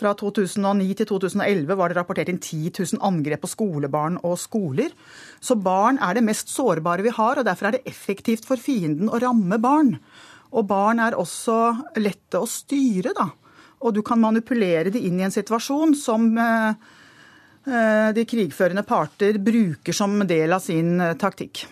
Fra 0.01 0.15
2009 0.17 0.95
til 0.97 1.07
2011 1.11 1.75
var 1.77 1.91
det 1.91 1.97
rapportert 1.99 2.29
inn 2.31 2.39
10 2.41 2.71
000 2.73 3.01
angrep 3.05 3.43
på 3.43 3.49
skolebarn 3.51 4.15
og 4.25 4.39
skoler. 4.41 4.89
Så 5.37 5.53
barn 5.61 5.99
er 6.01 6.17
det 6.17 6.23
mest 6.25 6.49
sårbare 6.49 7.05
vi 7.05 7.11
har, 7.13 7.37
og 7.37 7.45
derfor 7.45 7.69
er 7.69 7.75
det 7.77 7.83
effektivt 7.91 8.47
for 8.49 8.57
fienden 8.57 9.11
å 9.11 9.19
ramme 9.21 9.59
barn. 9.61 9.93
Og 10.57 10.65
barn 10.67 11.03
er 11.03 11.13
også 11.13 11.57
lette 12.01 12.41
å 12.41 12.49
styre, 12.49 13.13
da. 13.13 13.27
Og 13.85 13.93
du 13.93 14.01
kan 14.05 14.17
manipulere 14.21 14.89
de 14.93 15.03
inn 15.05 15.19
i 15.21 15.25
en 15.27 15.33
situasjon 15.33 15.93
som 15.97 16.25
eh, 16.37 16.87
eh, 17.69 18.09
de 18.17 18.25
krigførende 18.29 18.85
parter 18.87 19.37
bruker 19.41 19.95
som 19.95 20.17
del 20.29 20.57
av 20.57 20.65
sin 20.65 20.95
eh, 20.97 21.13
taktikk. 21.21 21.67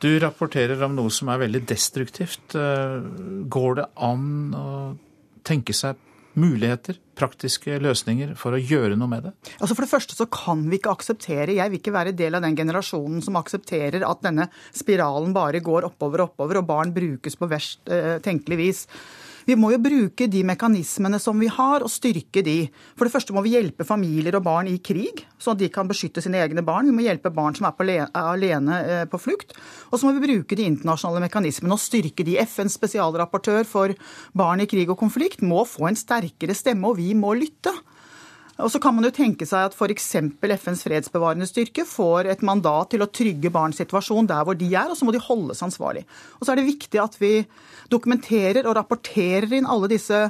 Du 0.00 0.12
rapporterer 0.22 0.78
om 0.86 0.94
noe 0.96 1.10
som 1.12 1.28
er 1.28 1.42
veldig 1.42 1.60
destruktivt. 1.68 2.54
Går 2.54 3.74
det 3.76 3.84
an 4.00 4.30
å 4.56 4.68
tenke 5.44 5.74
seg 5.76 5.98
muligheter, 6.38 6.98
praktiske 7.18 7.78
løsninger 7.82 8.34
for 8.38 8.54
å 8.56 8.60
gjøre 8.60 8.96
noe 8.98 9.10
med 9.10 9.26
det? 9.26 9.32
Altså 9.58 9.74
For 9.74 9.84
det 9.84 9.92
første 9.92 10.16
så 10.18 10.26
kan 10.30 10.62
vi 10.70 10.78
ikke 10.78 10.94
akseptere, 10.94 11.56
jeg 11.56 11.72
vil 11.72 11.80
ikke 11.80 11.94
være 11.94 12.16
del 12.16 12.38
av 12.38 12.44
den 12.46 12.58
generasjonen 12.58 13.24
som 13.24 13.38
aksepterer 13.40 14.06
at 14.06 14.22
denne 14.24 14.48
spiralen 14.76 15.34
bare 15.36 15.62
går 15.64 15.88
oppover 15.90 16.24
og 16.24 16.32
oppover, 16.32 16.60
og 16.60 16.68
barn 16.70 16.94
brukes 16.96 17.38
på 17.38 17.50
verst 17.50 17.90
eh, 17.92 18.18
tenkelig 18.24 18.60
vis. 18.60 18.84
Vi 19.50 19.56
må 19.58 19.72
jo 19.72 19.80
bruke 19.82 20.28
de 20.30 20.44
mekanismene 20.46 21.18
som 21.18 21.40
vi 21.42 21.48
har, 21.50 21.82
og 21.82 21.90
styrke 21.90 22.42
de. 22.46 22.68
For 22.94 23.08
det 23.08 23.14
første 23.16 23.34
må 23.34 23.42
vi 23.42 23.56
hjelpe 23.56 23.82
familier 23.88 24.36
og 24.38 24.44
barn 24.46 24.68
i 24.70 24.76
krig, 24.78 25.24
at 25.40 25.58
de 25.58 25.66
kan 25.74 25.88
beskytte 25.90 26.22
sine 26.22 26.38
egne 26.38 26.62
barn. 26.62 26.86
Vi 26.86 26.94
må 26.94 27.02
hjelpe 27.02 27.32
barn 27.34 27.56
som 27.58 27.66
er, 27.66 27.74
på 27.74 27.86
alene 28.20 28.78
eh, 28.84 29.02
på 29.10 29.18
flukt. 29.18 29.56
Og 29.90 29.98
så 29.98 30.06
må 30.06 30.14
vi 30.14 30.22
bruke 30.28 30.54
de 30.54 30.68
internasjonale 30.70 31.24
mekanismene 31.24 31.74
og 31.74 31.82
styrke 31.82 32.22
de. 32.28 32.38
FNs 32.46 32.78
spesialrapportør 32.78 33.66
for 33.66 33.96
barn 34.38 34.62
i 34.62 34.68
krig 34.70 34.92
og 34.92 35.00
konflikt 35.00 35.42
må 35.42 35.64
få 35.66 35.88
en 35.90 35.98
sterkere 35.98 36.54
stemme, 36.54 36.86
og 36.86 37.00
vi 37.02 37.10
må 37.18 37.34
lytte. 37.40 37.74
Og 38.60 38.70
så 38.72 38.80
kan 38.82 38.94
man 38.96 39.06
jo 39.06 39.12
tenke 39.14 39.46
seg 39.48 39.70
at 39.70 39.76
f.eks. 39.76 40.10
FNs 40.40 40.84
fredsbevarende 40.86 41.48
styrke 41.48 41.86
får 41.88 42.30
et 42.32 42.44
mandat 42.46 42.92
til 42.94 43.04
å 43.04 43.10
trygge 43.10 43.52
barns 43.54 43.80
situasjon 43.80 44.28
der 44.30 44.44
hvor 44.46 44.58
de 44.58 44.68
er, 44.72 44.90
og 44.90 44.98
så 44.98 45.08
må 45.08 45.14
de 45.14 45.22
holdes 45.24 45.62
ansvarlig. 45.66 46.04
Og 46.38 46.46
så 46.46 46.52
er 46.52 46.60
det 46.60 46.68
viktig 46.68 47.02
at 47.02 47.16
vi 47.20 47.34
dokumenterer 47.92 48.68
og 48.68 48.76
rapporterer 48.78 49.58
inn 49.58 49.68
alle 49.68 49.90
disse 49.90 50.28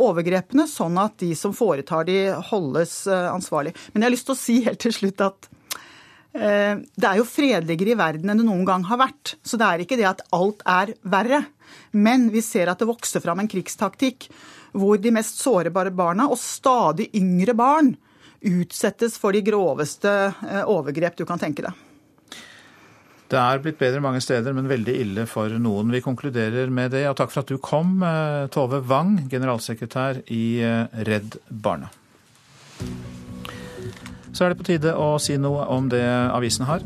overgrepene, 0.00 0.66
sånn 0.70 0.96
at 1.00 1.18
de 1.20 1.32
som 1.36 1.54
foretar 1.56 2.06
de, 2.08 2.18
holdes 2.50 3.02
eh, 3.10 3.28
ansvarlig. 3.32 3.74
Men 3.92 4.02
jeg 4.02 4.08
har 4.08 4.14
lyst 4.16 4.28
til 4.30 4.36
å 4.36 4.40
si 4.40 4.60
helt 4.64 4.80
til 4.82 4.94
slutt 4.96 5.24
at 5.24 5.48
eh, 6.32 6.80
det 6.80 7.08
er 7.08 7.20
jo 7.20 7.28
fredeligere 7.28 7.92
i 7.92 7.98
verden 8.00 8.32
enn 8.32 8.40
det 8.40 8.48
noen 8.48 8.64
gang 8.68 8.86
har 8.88 9.02
vært. 9.02 9.36
Så 9.44 9.60
det 9.60 9.68
er 9.68 9.84
ikke 9.84 10.00
det 10.00 10.08
at 10.08 10.24
alt 10.32 10.64
er 10.68 10.94
verre. 11.04 11.44
Men 11.92 12.30
vi 12.32 12.42
ser 12.44 12.70
at 12.72 12.80
det 12.80 12.90
vokser 12.90 13.22
fram 13.24 13.42
en 13.42 13.50
krigstaktikk 13.50 14.28
hvor 14.72 15.00
de 15.00 15.12
mest 15.12 15.40
sårbare 15.42 15.92
barna 15.94 16.28
og 16.32 16.40
stadig 16.40 17.10
yngre 17.18 17.54
barn 17.56 17.94
utsettes 18.42 19.18
for 19.20 19.36
de 19.36 19.42
groveste 19.46 20.10
eh, 20.10 20.62
overgrep 20.66 21.18
du 21.18 21.26
kan 21.28 21.40
tenke 21.40 21.64
deg. 21.66 21.88
Det 23.32 23.40
er 23.40 23.62
blitt 23.64 23.78
bedre 23.80 24.02
mange 24.04 24.20
steder, 24.20 24.52
men 24.52 24.68
veldig 24.68 24.94
ille 25.06 25.24
for 25.30 25.52
noen. 25.56 25.92
Vi 25.94 26.02
konkluderer 26.04 26.68
med 26.68 26.92
det. 26.92 27.06
Og 27.08 27.16
takk 27.16 27.32
for 27.32 27.40
at 27.40 27.52
du 27.52 27.56
kom, 27.64 27.94
eh, 28.04 28.44
Tove 28.52 28.82
Wang, 28.90 29.22
generalsekretær 29.32 30.20
i 30.28 30.44
eh, 30.60 31.00
Redd 31.08 31.40
Barna. 31.48 31.88
Så 34.32 34.46
er 34.46 34.52
det 34.52 34.58
på 34.62 34.66
tide 34.66 34.94
å 34.96 35.14
si 35.20 35.36
noe 35.40 35.66
om 35.72 35.90
det 35.92 36.02
avisen 36.32 36.64
har. 36.64 36.84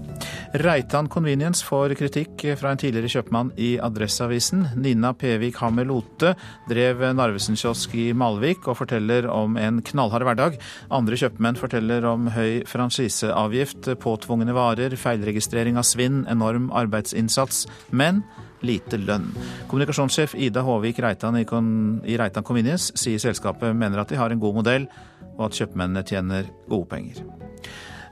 Reitan 0.63 1.07
Convenience 1.11 1.63
får 1.67 1.95
kritikk 1.99 2.43
fra 2.59 2.73
en 2.73 2.81
tidligere 2.81 3.11
kjøpmann 3.13 3.53
i 3.61 3.77
Adresseavisen. 3.83 4.65
Nina 4.83 5.13
Pevik 5.15 5.61
Hammer 5.63 5.87
Lote 5.87 6.35
drev 6.71 7.05
Narvesen-kiosk 7.15 7.95
i 8.03 8.09
Malvik 8.19 8.67
og 8.67 8.81
forteller 8.81 9.29
om 9.31 9.55
en 9.61 9.79
knallhard 9.87 10.27
hverdag. 10.27 10.59
Andre 10.91 11.19
kjøpmenn 11.21 11.61
forteller 11.61 12.09
om 12.11 12.31
høy 12.35 12.65
franchiseavgift, 12.67 13.93
påtvungne 14.03 14.57
varer, 14.57 14.99
feilregistrering 14.99 15.79
av 15.79 15.87
svinn, 15.87 16.25
enorm 16.33 16.73
arbeidsinnsats. 16.75 17.67
Men 17.95 18.25
lite 18.67 18.99
lønn. 18.99 19.29
Kommunikasjonssjef 19.71 20.35
Ida 20.35 20.63
Håvik 20.67 20.99
Reitan 21.05 21.37
i 21.39 22.17
Reitan 22.19 22.47
Convenience 22.47 22.97
sier 22.99 23.21
selskapet 23.23 23.77
mener 23.77 24.03
at 24.03 24.11
de 24.11 24.19
har 24.19 24.33
en 24.33 24.41
god 24.43 24.57
modell, 24.63 24.89
og 25.37 25.49
at 25.49 25.61
kjøpmennene 25.61 26.05
tjener 26.07 26.49
gode 26.71 26.89
penger. 26.93 27.25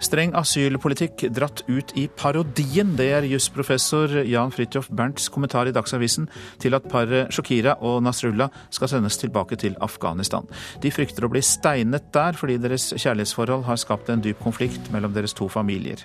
Streng 0.04 0.34
asylpolitikk 0.36 1.22
dratt 1.32 1.62
ut 1.70 1.94
i 1.96 2.06
parodien. 2.18 2.92
Det 2.98 3.06
er 3.16 3.28
jusprofessor 3.28 4.18
Jan 4.28 4.52
Fridtjof 4.52 4.90
Bernts 4.92 5.30
kommentar 5.32 5.70
i 5.70 5.74
Dagsavisen 5.74 6.26
til 6.60 6.76
at 6.76 6.88
paret 6.90 7.32
Shokira 7.32 7.78
og 7.80 8.02
Nasrullah 8.04 8.52
skal 8.74 8.90
sendes 8.90 9.16
tilbake 9.20 9.56
til 9.60 9.78
Afghanistan. 9.84 10.48
De 10.82 10.92
frykter 10.92 11.24
å 11.24 11.32
bli 11.32 11.42
steinet 11.44 12.10
der 12.14 12.36
fordi 12.36 12.58
deres 12.60 12.90
kjærlighetsforhold 12.92 13.64
har 13.68 13.80
skapt 13.80 14.12
en 14.12 14.24
dyp 14.24 14.42
konflikt 14.44 14.92
mellom 14.92 15.14
deres 15.16 15.36
to 15.36 15.48
familier. 15.48 16.04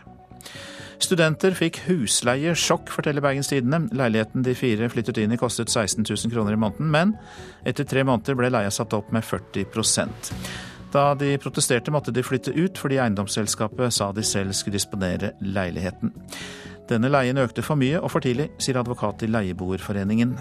Studenter 1.00 1.54
fikk 1.56 1.80
husleiesjokk, 1.86 2.90
forteller 2.92 3.24
Bergens 3.24 3.48
Tidende. 3.52 3.86
Leiligheten 3.96 4.44
de 4.44 4.56
fire 4.56 4.90
flyttet 4.92 5.22
inn 5.24 5.32
i 5.32 5.40
kostet 5.40 5.72
16 5.72 6.04
000 6.04 6.34
kroner 6.34 6.58
i 6.58 6.60
måneden, 6.60 6.90
men 6.92 7.16
etter 7.68 7.88
tre 7.88 8.04
måneder 8.08 8.36
ble 8.36 8.52
leia 8.52 8.72
satt 8.74 8.96
opp 8.98 9.14
med 9.16 9.24
40 9.24 9.72
da 10.94 11.14
de 11.18 11.36
protesterte, 11.42 11.92
måtte 11.92 12.14
de 12.16 12.24
flytte 12.26 12.54
ut 12.56 12.80
fordi 12.80 13.00
eiendomsselskapet 13.02 13.94
sa 13.94 14.12
de 14.16 14.26
selv 14.26 14.56
skulle 14.58 14.80
disponere 14.80 15.34
leiligheten. 15.42 16.14
Denne 16.90 17.12
leien 17.12 17.38
økte 17.38 17.62
for 17.66 17.78
mye 17.78 18.00
og 18.02 18.10
for 18.14 18.26
tidlig, 18.26 18.50
sier 18.58 18.80
advokat 18.82 19.22
i 19.26 19.30
Leieboerforeningen. 19.30 20.34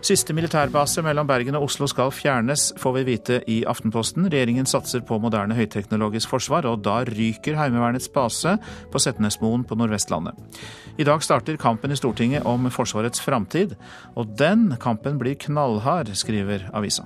Siste 0.00 0.32
militærbase 0.32 1.02
mellom 1.04 1.26
Bergen 1.28 1.58
og 1.58 1.66
Oslo 1.66 1.84
skal 1.90 2.12
fjernes, 2.14 2.70
får 2.80 2.94
vi 2.94 3.02
vite 3.10 3.40
i 3.52 3.58
Aftenposten. 3.68 4.30
Regjeringen 4.32 4.64
satser 4.64 5.02
på 5.04 5.18
moderne 5.20 5.56
høyteknologisk 5.58 6.30
forsvar, 6.32 6.64
og 6.70 6.80
da 6.86 7.02
ryker 7.04 7.58
Heimevernets 7.58 8.08
base 8.14 8.54
på 8.92 9.02
Setnesmoen 9.02 9.66
på 9.68 9.76
Nordvestlandet. 9.76 10.38
I 10.96 11.04
dag 11.04 11.20
starter 11.26 11.60
kampen 11.60 11.92
i 11.92 12.00
Stortinget 12.00 12.48
om 12.48 12.70
Forsvarets 12.72 13.20
framtid, 13.20 13.76
og 14.16 14.32
den 14.40 14.70
kampen 14.80 15.20
blir 15.20 15.36
knallhard, 15.44 16.14
skriver 16.16 16.70
avisa. 16.72 17.04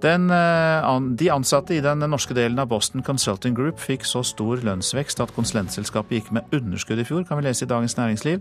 Den, 0.00 0.30
eh, 0.30 1.00
de 1.18 1.30
ansatte 1.30 1.74
i 1.74 1.80
den 1.82 1.98
norske 2.06 2.34
delen 2.34 2.58
av 2.58 2.68
Boston 2.70 3.02
Consulting 3.02 3.56
Group 3.56 3.80
fikk 3.82 4.06
så 4.06 4.22
stor 4.22 4.62
lønnsvekst 4.62 5.18
at 5.24 5.32
konsulentselskapet 5.34 6.20
gikk 6.20 6.30
med 6.36 6.54
underskudd 6.54 7.02
i 7.02 7.06
fjor, 7.08 7.24
kan 7.26 7.40
vi 7.40 7.48
lese 7.48 7.66
i 7.66 7.70
Dagens 7.70 7.96
Næringsliv. 7.98 8.40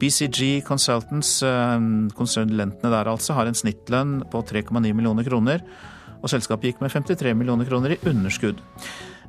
BCG 0.00 0.64
Consultants, 0.64 1.42
eh, 1.42 1.76
konsulentene 2.16 2.90
der 2.90 3.04
altså, 3.04 3.34
har 3.34 3.46
en 3.46 3.54
snittlønn 3.54 4.22
på 4.30 4.42
3,9 4.46 4.94
millioner 4.94 5.24
kroner, 5.28 5.60
og 6.22 6.30
selskapet 6.30 6.72
gikk 6.72 6.80
med 6.80 6.90
53 6.90 7.34
millioner 7.36 7.68
kroner 7.68 7.92
i 7.92 8.00
underskudd. 8.08 8.56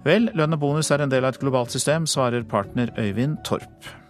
Vel, 0.05 0.29
lønn 0.33 0.53
og 0.55 0.59
bonus 0.59 0.91
er 0.91 1.01
en 1.03 1.11
del 1.11 1.25
av 1.25 1.33
et 1.33 1.41
globalt 1.41 1.71
system, 1.71 2.07
svarer 2.07 2.47
partner 2.47 2.93
Øyvind 2.97 3.43
Torp. 3.43 4.08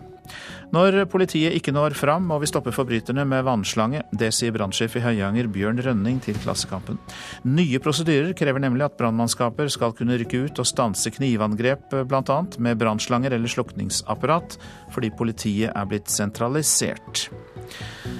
Når 0.69 0.99
politiet 1.09 1.55
ikke 1.57 1.73
når 1.73 1.95
fram, 1.97 2.27
må 2.29 2.37
vi 2.41 2.47
stoppe 2.49 2.69
forbryterne 2.73 3.23
med 3.25 3.45
vannslange. 3.47 4.03
Det 4.13 4.29
sier 4.35 4.53
brannsjef 4.53 4.99
i 4.99 5.01
Høyanger 5.01 5.49
Bjørn 5.49 5.81
Rønning 5.81 6.19
til 6.21 6.37
Klassekampen. 6.43 6.99
Nye 7.49 7.79
prosedyrer 7.81 8.35
krever 8.37 8.61
nemlig 8.61 8.85
at 8.85 8.97
brannmannskaper 8.99 9.71
skal 9.73 9.95
kunne 9.97 10.19
rykke 10.21 10.43
ut 10.45 10.61
og 10.61 10.67
stanse 10.69 11.09
knivangrep, 11.15 11.87
bl.a. 12.09 12.37
med 12.61 12.77
brannslanger 12.81 13.33
eller 13.33 13.49
slukningsapparat, 13.49 14.59
fordi 14.93 15.09
politiet 15.17 15.73
er 15.73 15.89
blitt 15.89 16.13
sentralisert. 16.13 17.25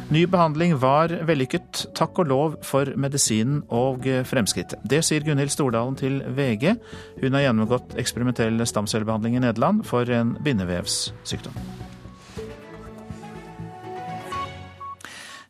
Ny 0.09 0.23
behandling 0.25 0.73
var 0.81 1.13
vellykket, 1.29 1.83
takk 1.97 2.23
og 2.23 2.31
lov 2.31 2.57
for 2.65 2.89
medisinen 2.97 3.61
og 3.69 4.09
fremskrittet. 4.25 4.81
Det 4.89 5.03
sier 5.05 5.25
Gunhild 5.25 5.53
Stordalen 5.53 5.99
til 6.01 6.17
VG. 6.33 6.73
Hun 7.21 7.37
har 7.37 7.45
gjennomgått 7.45 7.93
eksperimentell 8.01 8.57
stamcellebehandling 8.65 9.37
i 9.37 9.45
Nederland 9.45 9.85
for 9.89 10.09
en 10.17 10.33
bindevevssykdom. 10.41 11.88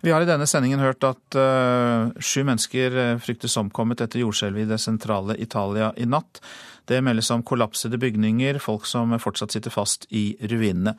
Vi 0.02 0.12
har 0.12 0.24
i 0.24 0.28
denne 0.30 0.48
sendingen 0.48 0.80
hørt 0.80 1.04
at 1.04 1.36
uh, 1.36 2.08
sju 2.24 2.46
mennesker 2.48 2.96
eh, 2.96 3.18
fryktes 3.20 3.58
omkommet 3.60 4.00
etter 4.00 4.22
jordskjelvet 4.22 4.64
i 4.64 4.70
det 4.70 4.80
sentrale 4.80 5.36
Italia 5.44 5.92
i 6.00 6.08
natt. 6.08 6.40
Det 6.88 7.02
meldes 7.04 7.30
om 7.36 7.44
kollapsede 7.44 8.00
bygninger, 8.00 8.62
folk 8.64 8.88
som 8.88 9.12
fortsatt 9.20 9.52
sitter 9.54 9.74
fast 9.74 10.08
i 10.16 10.32
ruinene. 10.40 10.96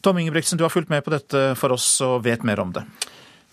Tom 0.00 0.20
Ingebrigtsen, 0.22 0.60
du 0.60 0.64
har 0.64 0.70
fulgt 0.70 0.92
med 0.92 1.02
på 1.04 1.10
dette 1.10 1.42
for 1.58 1.74
oss 1.74 1.88
og 2.06 2.22
vet 2.24 2.46
mer 2.46 2.62
om 2.62 2.70
det. 2.76 2.86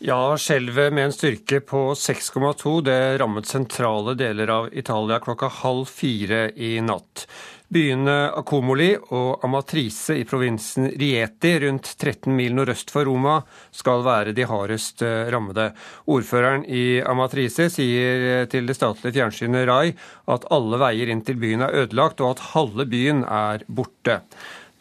Ja, 0.04 0.36
skjelvet 0.38 0.94
med 0.94 1.08
en 1.08 1.16
styrke 1.16 1.62
på 1.64 1.94
6,2 1.96 2.74
det 2.86 3.00
rammet 3.22 3.48
sentrale 3.48 4.14
deler 4.20 4.52
av 4.52 4.70
Italia 4.76 5.20
klokka 5.24 5.50
halv 5.64 5.90
fire 5.90 6.50
i 6.54 6.76
natt. 6.84 7.26
Byene 7.74 8.30
Akomoli 8.38 8.92
og 9.16 9.42
Amatrice 9.46 10.20
i 10.20 10.26
provinsen 10.30 10.92
Rieti, 11.00 11.54
rundt 11.64 11.88
13 11.96 12.30
mil 12.36 12.54
nordøst 12.54 12.92
for 12.94 13.08
Roma, 13.10 13.40
skal 13.74 14.04
være 14.06 14.36
de 14.38 14.46
hardest 14.50 15.02
eh, 15.02 15.30
rammede. 15.34 15.72
Ordføreren 16.06 16.68
i 16.70 17.02
Amatrice 17.02 17.72
sier 17.74 18.46
til 18.52 18.70
det 18.70 18.78
statlige 18.78 19.18
fjernsynet 19.18 19.66
Rai 19.70 19.94
at 20.30 20.46
alle 20.54 20.82
veier 20.84 21.10
inn 21.10 21.24
til 21.26 21.40
byen 21.42 21.66
er 21.66 21.80
ødelagt, 21.84 22.22
og 22.22 22.36
at 22.36 22.44
halve 22.52 22.86
byen 22.90 23.24
er 23.26 23.66
borte. 23.66 24.22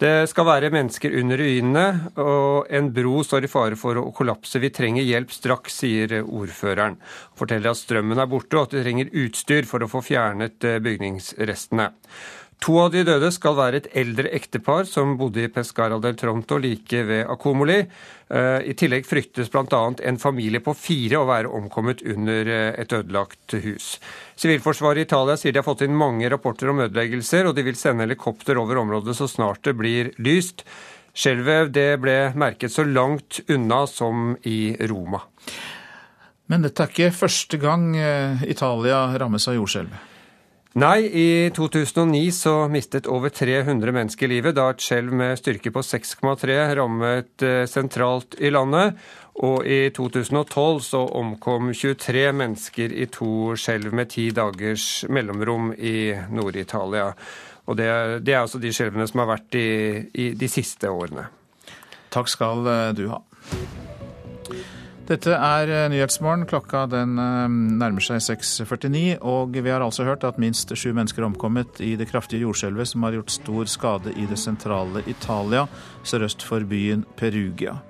Det 0.03 0.27
skal 0.27 0.49
være 0.49 0.73
mennesker 0.75 1.15
under 1.21 1.39
ruinene, 1.39 1.87
og 2.19 2.67
en 2.75 2.89
bro 2.93 3.21
står 3.23 3.47
i 3.47 3.51
fare 3.53 3.77
for 3.79 4.01
å 4.01 4.09
kollapse. 4.17 4.59
Vi 4.59 4.73
trenger 4.75 5.07
hjelp 5.07 5.31
straks, 5.31 5.77
sier 5.85 6.17
ordføreren. 6.25 6.97
Forteller 7.39 7.71
at 7.71 7.79
strømmen 7.79 8.19
er 8.19 8.29
borte, 8.29 8.59
og 8.59 8.67
at 8.67 8.75
de 8.75 8.83
trenger 8.83 9.13
utstyr 9.23 9.69
for 9.69 9.85
å 9.85 9.91
få 9.93 10.03
fjernet 10.03 10.67
eh, 10.67 10.81
bygningsrestene. 10.83 11.93
To 12.63 12.77
av 12.79 12.93
de 12.95 13.01
døde 13.03 13.27
skal 13.35 13.57
være 13.59 13.79
et 13.81 13.87
eldre 13.99 14.31
ektepar 14.37 14.87
som 14.87 15.17
bodde 15.19 15.43
i 15.43 15.51
Pescara 15.51 15.97
del 15.99 16.15
Tronto 16.19 16.61
like 16.63 17.01
ved 17.09 17.25
Akomoli. 17.33 17.81
Eh, 17.83 18.69
I 18.71 18.75
tillegg 18.79 19.09
fryktes 19.09 19.51
bl.a. 19.51 19.81
en 19.99 20.21
familie 20.23 20.63
på 20.63 20.75
fire 20.79 21.19
å 21.19 21.27
være 21.27 21.51
omkommet 21.51 22.05
under 22.07 22.47
eh, 22.47 22.69
et 22.79 22.95
ødelagt 22.95 23.57
hus. 23.65 23.97
Sivilforsvaret 24.39 25.03
i 25.03 25.09
Italia 25.09 25.35
sier 25.41 25.57
de 25.57 25.59
har 25.59 25.67
fått 25.67 25.83
inn 25.89 25.99
mange 25.99 26.31
rapporter 26.31 26.71
om 26.71 26.85
ødeleggelser, 26.87 27.51
og 27.51 27.59
de 27.59 27.67
vil 27.67 27.81
sende 27.81 28.07
helikopter 28.07 28.63
over 28.63 28.79
området 28.85 29.19
så 29.19 29.27
snart 29.27 29.65
det 29.67 29.75
blir 29.83 30.13
lyst. 30.23 30.63
Skjelvet 31.19 31.75
ble 32.01 32.17
merket 32.39 32.71
så 32.73 32.87
langt 32.87 33.43
unna 33.51 33.83
som 33.91 34.37
i 34.47 34.77
Roma. 34.87 35.25
Men 36.47 36.63
dette 36.63 36.87
er 36.87 36.95
ikke 36.95 37.19
første 37.25 37.59
gang 37.59 37.91
eh, 37.99 38.47
Italia 38.55 39.09
rammes 39.19 39.51
av 39.51 39.59
jordskjelv? 39.59 40.12
Nei, 40.73 41.05
i 41.05 41.51
2009 41.53 42.31
så 42.33 42.53
mistet 42.73 43.07
over 43.07 43.29
300 43.29 43.93
mennesker 43.93 44.31
livet 44.31 44.57
da 44.57 44.71
et 44.73 44.81
skjelv 44.81 45.13
med 45.21 45.37
styrke 45.37 45.69
på 45.75 45.83
6,3 45.85 46.57
rammet 46.79 47.45
eh, 47.45 47.67
sentralt 47.69 48.39
i 48.41 48.49
landet. 48.49 48.97
Og 49.45 49.67
i 49.69 49.91
2012 49.93 50.81
så 50.87 51.03
omkom 51.21 51.75
23 51.77 52.25
mennesker 52.41 52.97
i 53.05 53.07
to 53.13 53.53
skjelv 53.61 53.93
med 53.93 54.13
ti 54.17 54.31
dagers 54.33 55.05
mellomrom 55.13 55.75
i 55.77 56.13
Nord-Italia. 56.33 57.11
Og 57.69 57.77
det 57.77 57.93
det 58.25 58.33
er 58.33 58.41
altså 58.41 58.61
de 58.61 58.73
skjelvene 58.73 59.05
som 59.09 59.27
har 59.27 59.35
vært 59.35 59.61
i, 59.61 59.71
i 60.17 60.33
de 60.33 60.49
siste 60.49 60.89
årene. 60.89 61.29
Takk 62.13 62.33
skal 62.33 62.65
eh, 62.65 62.93
du 62.97 63.11
ha. 63.13 63.21
Dette 65.09 65.35
er 65.35 65.71
eh, 65.71 65.89
Nyhetsmorgen. 65.91 66.45
Klokka 66.47 66.85
den 66.91 67.17
eh, 67.19 67.47
nærmer 67.81 68.05
seg 68.05 68.23
6.49, 68.23 69.19
og 69.27 69.57
vi 69.59 69.73
har 69.73 69.83
altså 69.83 70.07
hørt 70.07 70.25
at 70.29 70.39
minst 70.43 70.71
sju 70.79 70.93
mennesker 70.95 71.25
er 71.25 71.29
omkommet 71.31 71.81
i 71.83 71.97
det 71.99 72.07
kraftige 72.13 72.45
jordskjelvet 72.47 72.93
som 72.93 73.07
har 73.07 73.17
gjort 73.19 73.35
stor 73.35 73.71
skade 73.71 74.15
i 74.15 74.29
det 74.31 74.39
sentrale 74.39 75.03
Italia, 75.11 75.67
sørøst 76.07 76.47
for 76.47 76.63
byen 76.69 77.03
Perugia. 77.19 77.81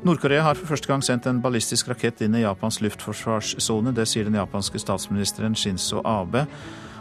Nord-Korea 0.00 0.40
har 0.46 0.56
for 0.56 0.72
første 0.72 0.88
gang 0.88 1.02
sendt 1.04 1.26
en 1.28 1.42
ballistisk 1.44 1.90
rakett 1.92 2.22
inn 2.24 2.38
i 2.38 2.46
Japans 2.46 2.80
luftforsvarssone. 2.80 3.92
Det 3.92 4.06
sier 4.08 4.24
den 4.24 4.38
japanske 4.40 4.80
statsministeren 4.80 5.52
Shinzo 5.52 6.00
Abe. 6.08 6.46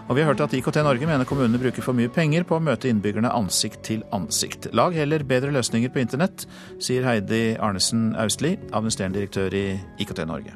Og 0.10 0.18
vi 0.18 0.24
har 0.24 0.32
hørt 0.32 0.42
at 0.42 0.54
IKT 0.58 0.80
Norge 0.82 1.06
mener 1.06 1.28
kommunene 1.30 1.60
bruker 1.62 1.86
for 1.86 1.94
mye 1.94 2.10
penger 2.10 2.42
på 2.50 2.58
å 2.58 2.64
møte 2.66 2.90
innbyggerne 2.90 3.30
ansikt 3.30 3.84
til 3.86 4.02
ansikt. 4.16 4.66
Lag 4.74 4.96
heller 4.98 5.22
bedre 5.22 5.54
løsninger 5.54 5.92
på 5.94 6.02
internett, 6.02 6.48
sier 6.82 7.06
Heidi 7.06 7.54
Arnesen 7.62 8.16
Austli, 8.18 8.56
administrerende 8.74 9.20
direktør 9.20 9.54
i 9.54 9.68
IKT 10.02 10.24
Norge. 10.26 10.56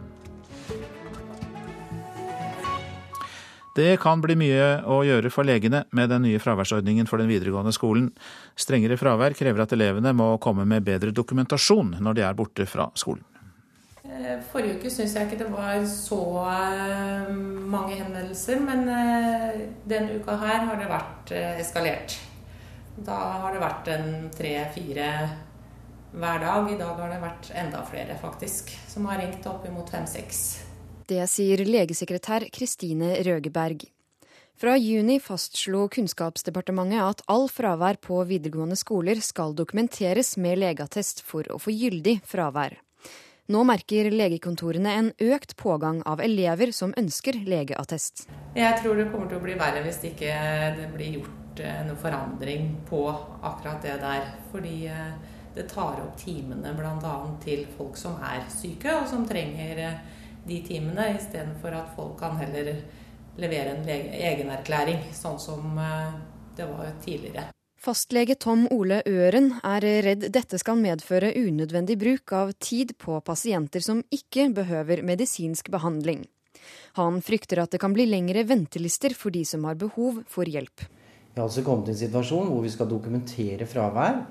Det 3.77 3.91
kan 4.01 4.21
bli 4.21 4.35
mye 4.37 4.65
å 4.89 4.99
gjøre 5.05 5.29
for 5.33 5.45
legene 5.45 5.83
med 5.97 6.09
den 6.09 6.25
nye 6.25 6.41
fraværsordningen 6.41 7.09
for 7.09 7.21
den 7.21 7.29
videregående 7.29 7.73
skolen. 7.73 8.09
Strengere 8.57 8.97
fravær 9.01 9.37
krever 9.37 9.65
at 9.65 9.77
elevene 9.77 10.13
må 10.17 10.31
komme 10.41 10.65
med 10.69 10.85
bedre 10.85 11.13
dokumentasjon 11.13 11.95
når 12.01 12.17
de 12.17 12.25
er 12.25 12.37
borte 12.37 12.65
fra 12.69 12.89
skolen. 12.97 13.25
Eh, 14.13 14.41
forrige 14.51 14.77
uke 14.77 14.91
syns 14.93 15.15
jeg 15.17 15.25
ikke 15.25 15.39
det 15.41 15.49
var 15.49 15.79
så 15.89 16.19
eh, 16.45 17.31
mange 17.33 17.95
henvendelser, 17.97 18.59
men 18.61 18.85
eh, 18.91 19.63
denne 19.89 20.19
uka 20.19 20.37
her 20.43 20.67
har 20.67 20.77
det 20.77 20.89
vært 20.91 21.33
eskalert. 21.63 22.19
Da 22.93 23.15
har 23.41 23.55
det 23.55 23.63
vært 23.63 23.89
en 23.95 24.11
tre-fire 24.35 25.07
hver 26.13 26.43
dag. 26.43 26.69
I 26.69 26.77
dag 26.77 27.01
har 27.01 27.09
det 27.09 27.23
vært 27.23 27.49
enda 27.57 27.81
flere, 27.89 28.19
faktisk, 28.21 28.69
som 28.91 29.09
har 29.09 29.17
ringt 29.23 29.47
opp 29.49 29.65
imot 29.65 29.89
fem-seks. 29.89 30.43
Det 31.09 31.25
sier 31.27 31.65
legesekretær 31.65 32.45
Kristine 32.53 33.15
Røgeberg. 33.25 33.87
Fra 34.61 34.77
juni 34.77 35.17
fastslo 35.19 35.87
Kunnskapsdepartementet 35.91 37.01
at 37.01 37.25
all 37.33 37.49
fravær 37.49 37.97
på 38.05 38.21
videregående 38.29 38.77
skoler 38.79 39.17
skal 39.25 39.57
dokumenteres 39.57 40.35
med 40.37 40.61
legeattest 40.61 41.25
for 41.25 41.49
å 41.49 41.57
få 41.59 41.73
gyldig 41.73 42.19
fravær. 42.29 42.77
Nå 43.51 43.59
merker 43.67 44.07
legekontorene 44.07 44.91
en 44.95 45.07
økt 45.19 45.57
pågang 45.59 45.97
av 46.07 46.21
elever 46.23 46.71
som 46.71 46.93
ønsker 46.95 47.41
legeattest. 47.43 48.29
Jeg 48.55 48.77
tror 48.79 48.95
det 48.95 49.09
kommer 49.11 49.27
til 49.27 49.41
å 49.41 49.43
bli 49.43 49.57
verre 49.59 49.81
hvis 49.83 49.99
det 49.99 50.13
ikke 50.13 50.91
blir 50.93 51.17
gjort 51.17 51.39
noen 51.59 51.89
noe 51.89 51.99
forandring 51.99 52.69
på 52.87 53.01
akkurat 53.43 53.83
det 53.83 53.97
der. 54.01 54.29
Fordi 54.51 54.87
eh, 54.87 55.11
det 55.53 55.67
tar 55.69 55.99
opp 56.01 56.15
timene 56.17 56.71
bl.a. 56.73 57.15
til 57.43 57.65
folk 57.77 57.99
som 57.99 58.15
er 58.23 58.47
syke, 58.49 58.95
og 58.95 59.09
som 59.11 59.27
trenger 59.27 59.81
eh, 59.89 59.99
de 60.47 60.61
timene, 60.63 61.11
istedenfor 61.17 61.75
at 61.75 61.91
folk 61.97 62.15
kan 62.23 62.39
heller 62.39 62.71
levere 63.37 63.75
en 63.75 63.83
egenerklæring, 63.89 65.03
sånn 65.13 65.39
som 65.41 65.75
det 66.55 66.67
var 66.69 66.91
tidligere. 67.03 67.49
Fastlege 67.83 68.37
Tom 68.39 68.61
Ole 68.71 69.01
Øren 69.03 69.49
er 69.67 69.83
redd 70.05 70.21
dette 70.31 70.55
skal 70.61 70.77
medføre 70.79 71.33
unødvendig 71.35 71.97
bruk 71.99 72.31
av 72.31 72.53
tid 72.63 72.93
på 72.95 73.17
pasienter 73.27 73.83
som 73.83 73.99
ikke 74.07 74.45
behøver 74.55 75.01
medisinsk 75.03 75.67
behandling. 75.73 76.21
Han 76.95 77.19
frykter 77.19 77.59
at 77.59 77.75
det 77.75 77.81
kan 77.83 77.91
bli 77.91 78.05
lengre 78.07 78.45
ventelister 78.47 79.11
for 79.19 79.35
de 79.35 79.43
som 79.43 79.67
har 79.67 79.75
behov 79.75 80.23
for 80.31 80.47
hjelp. 80.47 80.85
Vi 80.87 81.35
har 81.35 81.49
altså 81.49 81.65
kommet 81.67 81.91
til 81.91 81.97
en 81.97 82.01
situasjon 82.05 82.53
hvor 82.53 82.63
vi 82.63 82.71
skal 82.71 82.87
dokumentere 82.87 83.67
fravær, 83.67 84.23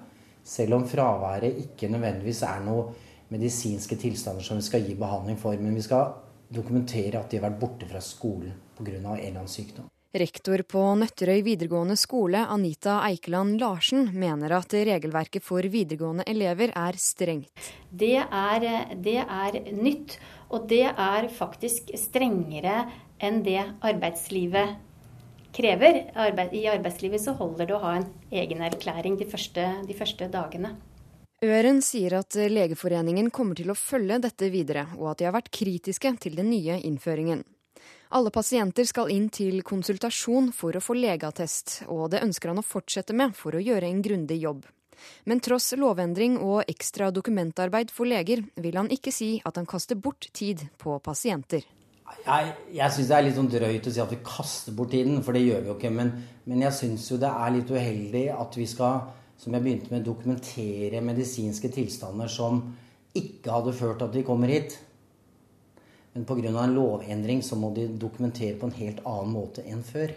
selv 0.49 0.81
om 0.81 0.89
fraværet 0.89 1.61
ikke 1.67 1.93
nødvendigvis 1.93 2.45
er 2.49 2.65
noen 2.65 3.09
medisinske 3.37 4.01
tilstander 4.01 4.49
som 4.49 4.63
vi 4.63 4.71
skal 4.71 4.89
gi 4.89 4.97
behandling 4.97 5.37
for. 5.37 5.61
Men 5.61 5.77
vi 5.77 5.85
skal 5.85 6.15
dokumentere 6.49 7.21
at 7.21 7.29
de 7.29 7.37
har 7.37 7.51
vært 7.51 7.61
borte 7.61 7.93
fra 7.93 8.01
skolen 8.01 8.57
pga. 8.79 8.97
en 8.97 8.97
eller 8.97 9.43
annen 9.43 9.59
sykdom. 9.61 9.92
Rektor 10.13 10.61
på 10.69 10.81
Nøtterøy 11.01 11.39
videregående 11.41 11.95
skole, 11.97 12.43
Anita 12.53 12.99
Eikeland 13.07 13.57
Larsen, 13.63 14.11
mener 14.13 14.53
at 14.59 14.75
regelverket 14.77 15.41
for 15.41 15.65
videregående 15.65 16.27
elever 16.29 16.69
er 16.77 16.99
strengt. 17.01 17.71
Det 17.89 18.19
er, 18.21 18.67
det 19.01 19.15
er 19.23 19.57
nytt, 19.73 20.19
og 20.53 20.67
det 20.69 20.85
er 20.91 21.29
faktisk 21.33 21.95
strengere 21.97 22.83
enn 23.25 23.41
det 23.47 23.63
arbeidslivet 23.81 24.75
krever. 25.57 26.03
I 26.13 26.63
arbeidslivet 26.75 27.25
så 27.25 27.33
holder 27.41 27.71
det 27.71 27.79
å 27.79 27.81
ha 27.87 27.95
en 28.03 28.07
egen 28.29 28.61
erklæring 28.69 29.17
de 29.17 29.31
første, 29.33 29.65
de 29.89 29.97
første 29.97 30.29
dagene. 30.29 30.75
Øren 31.43 31.81
sier 31.81 32.19
at 32.21 32.37
Legeforeningen 32.37 33.33
kommer 33.33 33.57
til 33.57 33.73
å 33.73 33.81
følge 33.81 34.21
dette 34.29 34.53
videre, 34.53 34.91
og 35.01 35.15
at 35.15 35.25
de 35.25 35.31
har 35.31 35.39
vært 35.41 35.51
kritiske 35.57 36.13
til 36.21 36.37
den 36.37 36.53
nye 36.53 36.83
innføringen. 36.85 37.47
Alle 38.13 38.29
pasienter 38.29 38.85
skal 38.85 39.09
inn 39.09 39.31
til 39.33 39.63
konsultasjon 39.65 40.51
for 40.53 40.77
å 40.77 40.81
få 40.85 40.93
legeattest, 40.99 41.87
og 41.89 42.11
det 42.13 42.21
ønsker 42.21 42.51
han 42.51 42.61
å 42.61 42.65
fortsette 42.67 43.15
med 43.17 43.33
for 43.33 43.57
å 43.57 43.63
gjøre 43.63 43.89
en 43.89 44.03
grundig 44.05 44.37
jobb. 44.43 44.67
Men 45.25 45.41
tross 45.41 45.71
lovendring 45.81 46.35
og 46.45 46.69
ekstra 46.69 47.09
dokumentarbeid 47.09 47.89
for 47.89 48.11
leger, 48.11 48.43
vil 48.61 48.77
han 48.77 48.93
ikke 48.93 49.15
si 49.17 49.31
at 49.49 49.57
han 49.57 49.69
kaster 49.71 49.97
bort 49.97 50.29
tid 50.37 50.67
på 50.77 50.99
pasienter. 51.01 51.65
Jeg, 52.27 52.53
jeg 52.77 52.93
syns 52.93 53.09
det 53.09 53.17
er 53.17 53.27
litt 53.31 53.41
sånn 53.41 53.51
drøyt 53.57 53.89
å 53.89 53.97
si 53.97 54.05
at 54.05 54.13
vi 54.13 54.21
kaster 54.29 54.77
bort 54.77 54.93
tiden, 54.93 55.23
for 55.25 55.33
det 55.33 55.47
gjør 55.47 55.65
vi 55.65 55.73
jo 55.73 55.81
ikke. 55.81 55.97
Men, 55.97 56.13
men 56.45 56.69
jeg 56.69 56.81
syns 56.83 57.09
jo 57.09 57.21
det 57.23 57.33
er 57.33 57.57
litt 57.57 57.73
uheldig 57.73 58.27
at 58.37 58.61
vi 58.61 58.69
skal, 58.69 59.07
som 59.41 59.57
jeg 59.57 59.65
begynte 59.65 59.97
med, 59.97 60.05
dokumentere 60.05 61.01
medisinske 61.01 61.73
tilstander 61.73 62.29
som 62.29 62.61
ikke 63.17 63.57
hadde 63.57 63.79
ført 63.81 64.05
at 64.05 64.13
de 64.13 64.29
kommer 64.29 64.53
hit. 64.53 64.77
Men 66.15 66.27
pga. 66.29 66.49
en 66.65 66.75
lovendring 66.75 67.43
så 67.43 67.57
må 67.57 67.73
de 67.75 67.87
dokumentere 67.89 68.59
på 68.61 68.69
en 68.69 68.77
helt 68.77 69.01
annen 69.05 69.33
måte 69.33 69.65
enn 69.65 69.83
før. 69.83 70.13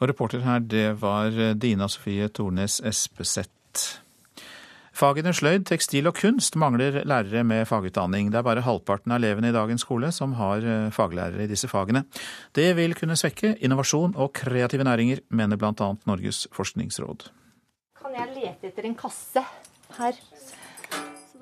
Og 0.00 0.08
reporter 0.10 0.42
her, 0.42 0.58
det 0.58 0.88
var 1.00 1.30
Dina 1.54 1.88
Sofie 1.88 2.28
Tornes 2.28 2.80
Espeseth. 2.80 4.00
Fagene 4.94 5.32
sløyd, 5.34 5.64
tekstil 5.66 6.06
og 6.06 6.14
kunst 6.14 6.54
mangler 6.54 7.00
lærere 7.02 7.42
med 7.42 7.66
fagutdanning. 7.66 8.28
Det 8.30 8.38
er 8.38 8.46
bare 8.46 8.62
halvparten 8.62 9.10
av 9.10 9.18
elevene 9.18 9.50
i 9.50 9.54
dagens 9.54 9.82
skole 9.82 10.12
som 10.14 10.36
har 10.38 10.62
eh, 10.62 10.92
faglærere 10.94 11.42
i 11.42 11.50
disse 11.50 11.66
fagene. 11.66 12.04
Det 12.54 12.68
vil 12.78 12.94
kunne 12.94 13.16
svekke 13.18 13.56
innovasjon 13.58 14.14
og 14.14 14.30
kreative 14.38 14.86
næringer, 14.86 15.24
mener 15.34 15.58
bl.a. 15.58 15.90
Norges 16.06 16.44
forskningsråd. 16.54 17.26
Kan 17.98 18.14
jeg 18.14 18.36
lete 18.36 18.70
etter 18.70 18.86
en 18.86 18.94
kasse 18.94 19.42
her? 19.98 20.22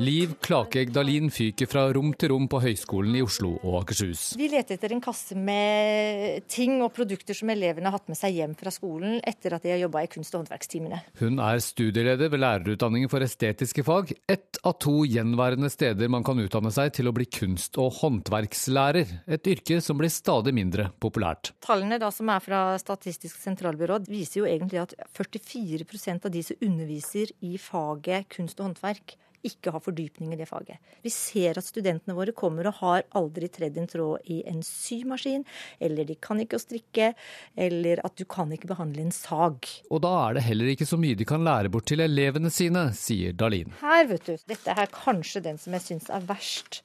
Liv 0.01 0.31
Klakegg 0.41 0.89
Dalin 0.89 1.29
fyker 1.29 1.69
fra 1.69 1.83
rom 1.93 2.15
til 2.17 2.31
rom 2.33 2.47
på 2.49 2.63
Høgskolen 2.65 3.13
i 3.19 3.21
Oslo 3.21 3.51
og 3.61 3.83
Akershus. 3.83 4.23
Vi 4.41 4.47
leter 4.49 4.79
etter 4.79 4.95
en 4.95 5.03
kasse 5.05 5.37
med 5.37 6.47
ting 6.49 6.79
og 6.81 6.95
produkter 6.97 7.37
som 7.37 7.51
elevene 7.53 7.91
har 7.91 7.99
hatt 7.99 8.09
med 8.09 8.17
seg 8.17 8.39
hjem 8.39 8.55
fra 8.57 8.73
skolen 8.73 9.19
etter 9.21 9.53
at 9.53 9.67
de 9.67 9.75
har 9.75 9.83
jobba 9.83 10.07
i 10.07 10.09
kunst- 10.15 10.33
og 10.33 10.41
håndverkstimene. 10.47 11.03
Hun 11.21 11.37
er 11.45 11.61
studieleder 11.61 12.33
ved 12.33 12.41
lærerutdanningen 12.41 13.13
for 13.13 13.25
estetiske 13.27 13.85
fag, 13.85 14.15
ett 14.33 14.63
av 14.65 14.79
to 14.81 15.03
gjenværende 15.05 15.69
steder 15.73 16.09
man 16.09 16.25
kan 16.25 16.41
utdanne 16.41 16.73
seg 16.73 16.95
til 16.97 17.13
å 17.13 17.15
bli 17.19 17.29
kunst- 17.29 17.77
og 17.77 17.93
håndverkslærer, 18.01 19.13
et 19.29 19.53
yrke 19.53 19.83
som 19.85 20.01
blir 20.01 20.13
stadig 20.13 20.57
mindre 20.57 20.89
populært. 21.05 21.53
Tallene 21.69 22.01
da 22.01 22.09
som 22.15 22.33
er 22.33 22.41
fra 22.41 22.63
Statistisk 22.81 23.37
sentralbyrå 23.45 24.01
viser 24.09 24.41
jo 24.41 24.49
egentlig 24.49 24.87
at 24.87 24.97
44% 25.13 26.31
av 26.31 26.33
de 26.33 26.47
som 26.49 26.65
underviser 26.65 27.37
i 27.45 27.59
faget 27.61 28.33
kunst 28.33 28.57
og 28.57 28.71
håndverk, 28.71 29.19
ikke 29.47 29.73
har 29.75 29.83
fordypning 29.83 30.33
i 30.35 30.39
det 30.39 30.47
faget. 30.49 30.81
Vi 31.03 31.11
ser 31.13 31.59
at 31.59 31.67
studentene 31.67 32.17
våre 32.17 32.35
kommer 32.37 32.69
og 32.71 32.79
har 32.81 33.07
aldri 33.19 33.49
tredd 33.53 33.79
en 33.81 33.89
tråd 33.91 34.29
i 34.33 34.41
en 34.49 34.63
symaskin, 34.67 35.45
eller 35.83 36.07
de 36.09 36.17
kan 36.23 36.41
ikke 36.43 36.59
å 36.59 36.63
strikke, 36.63 37.13
eller 37.57 38.03
at 38.07 38.17
du 38.19 38.25
kan 38.29 38.53
ikke 38.55 38.71
behandle 38.71 39.07
en 39.07 39.15
sag. 39.15 39.69
Og 39.91 40.03
da 40.05 40.13
er 40.27 40.39
det 40.39 40.47
heller 40.47 40.73
ikke 40.73 40.89
så 40.89 40.99
mye 41.01 41.19
de 41.19 41.29
kan 41.29 41.45
lære 41.47 41.73
bort 41.73 41.89
til 41.91 42.05
elevene 42.05 42.53
sine, 42.55 42.89
sier 42.97 43.35
Dalin. 43.37 43.75
Her, 43.83 44.07
vet 44.11 44.31
du. 44.31 44.37
Dette 44.53 44.77
er 44.77 44.95
kanskje 44.95 45.45
den 45.45 45.61
som 45.61 45.75
jeg 45.77 45.87
syns 45.89 46.09
er 46.13 46.25
verst. 46.29 46.83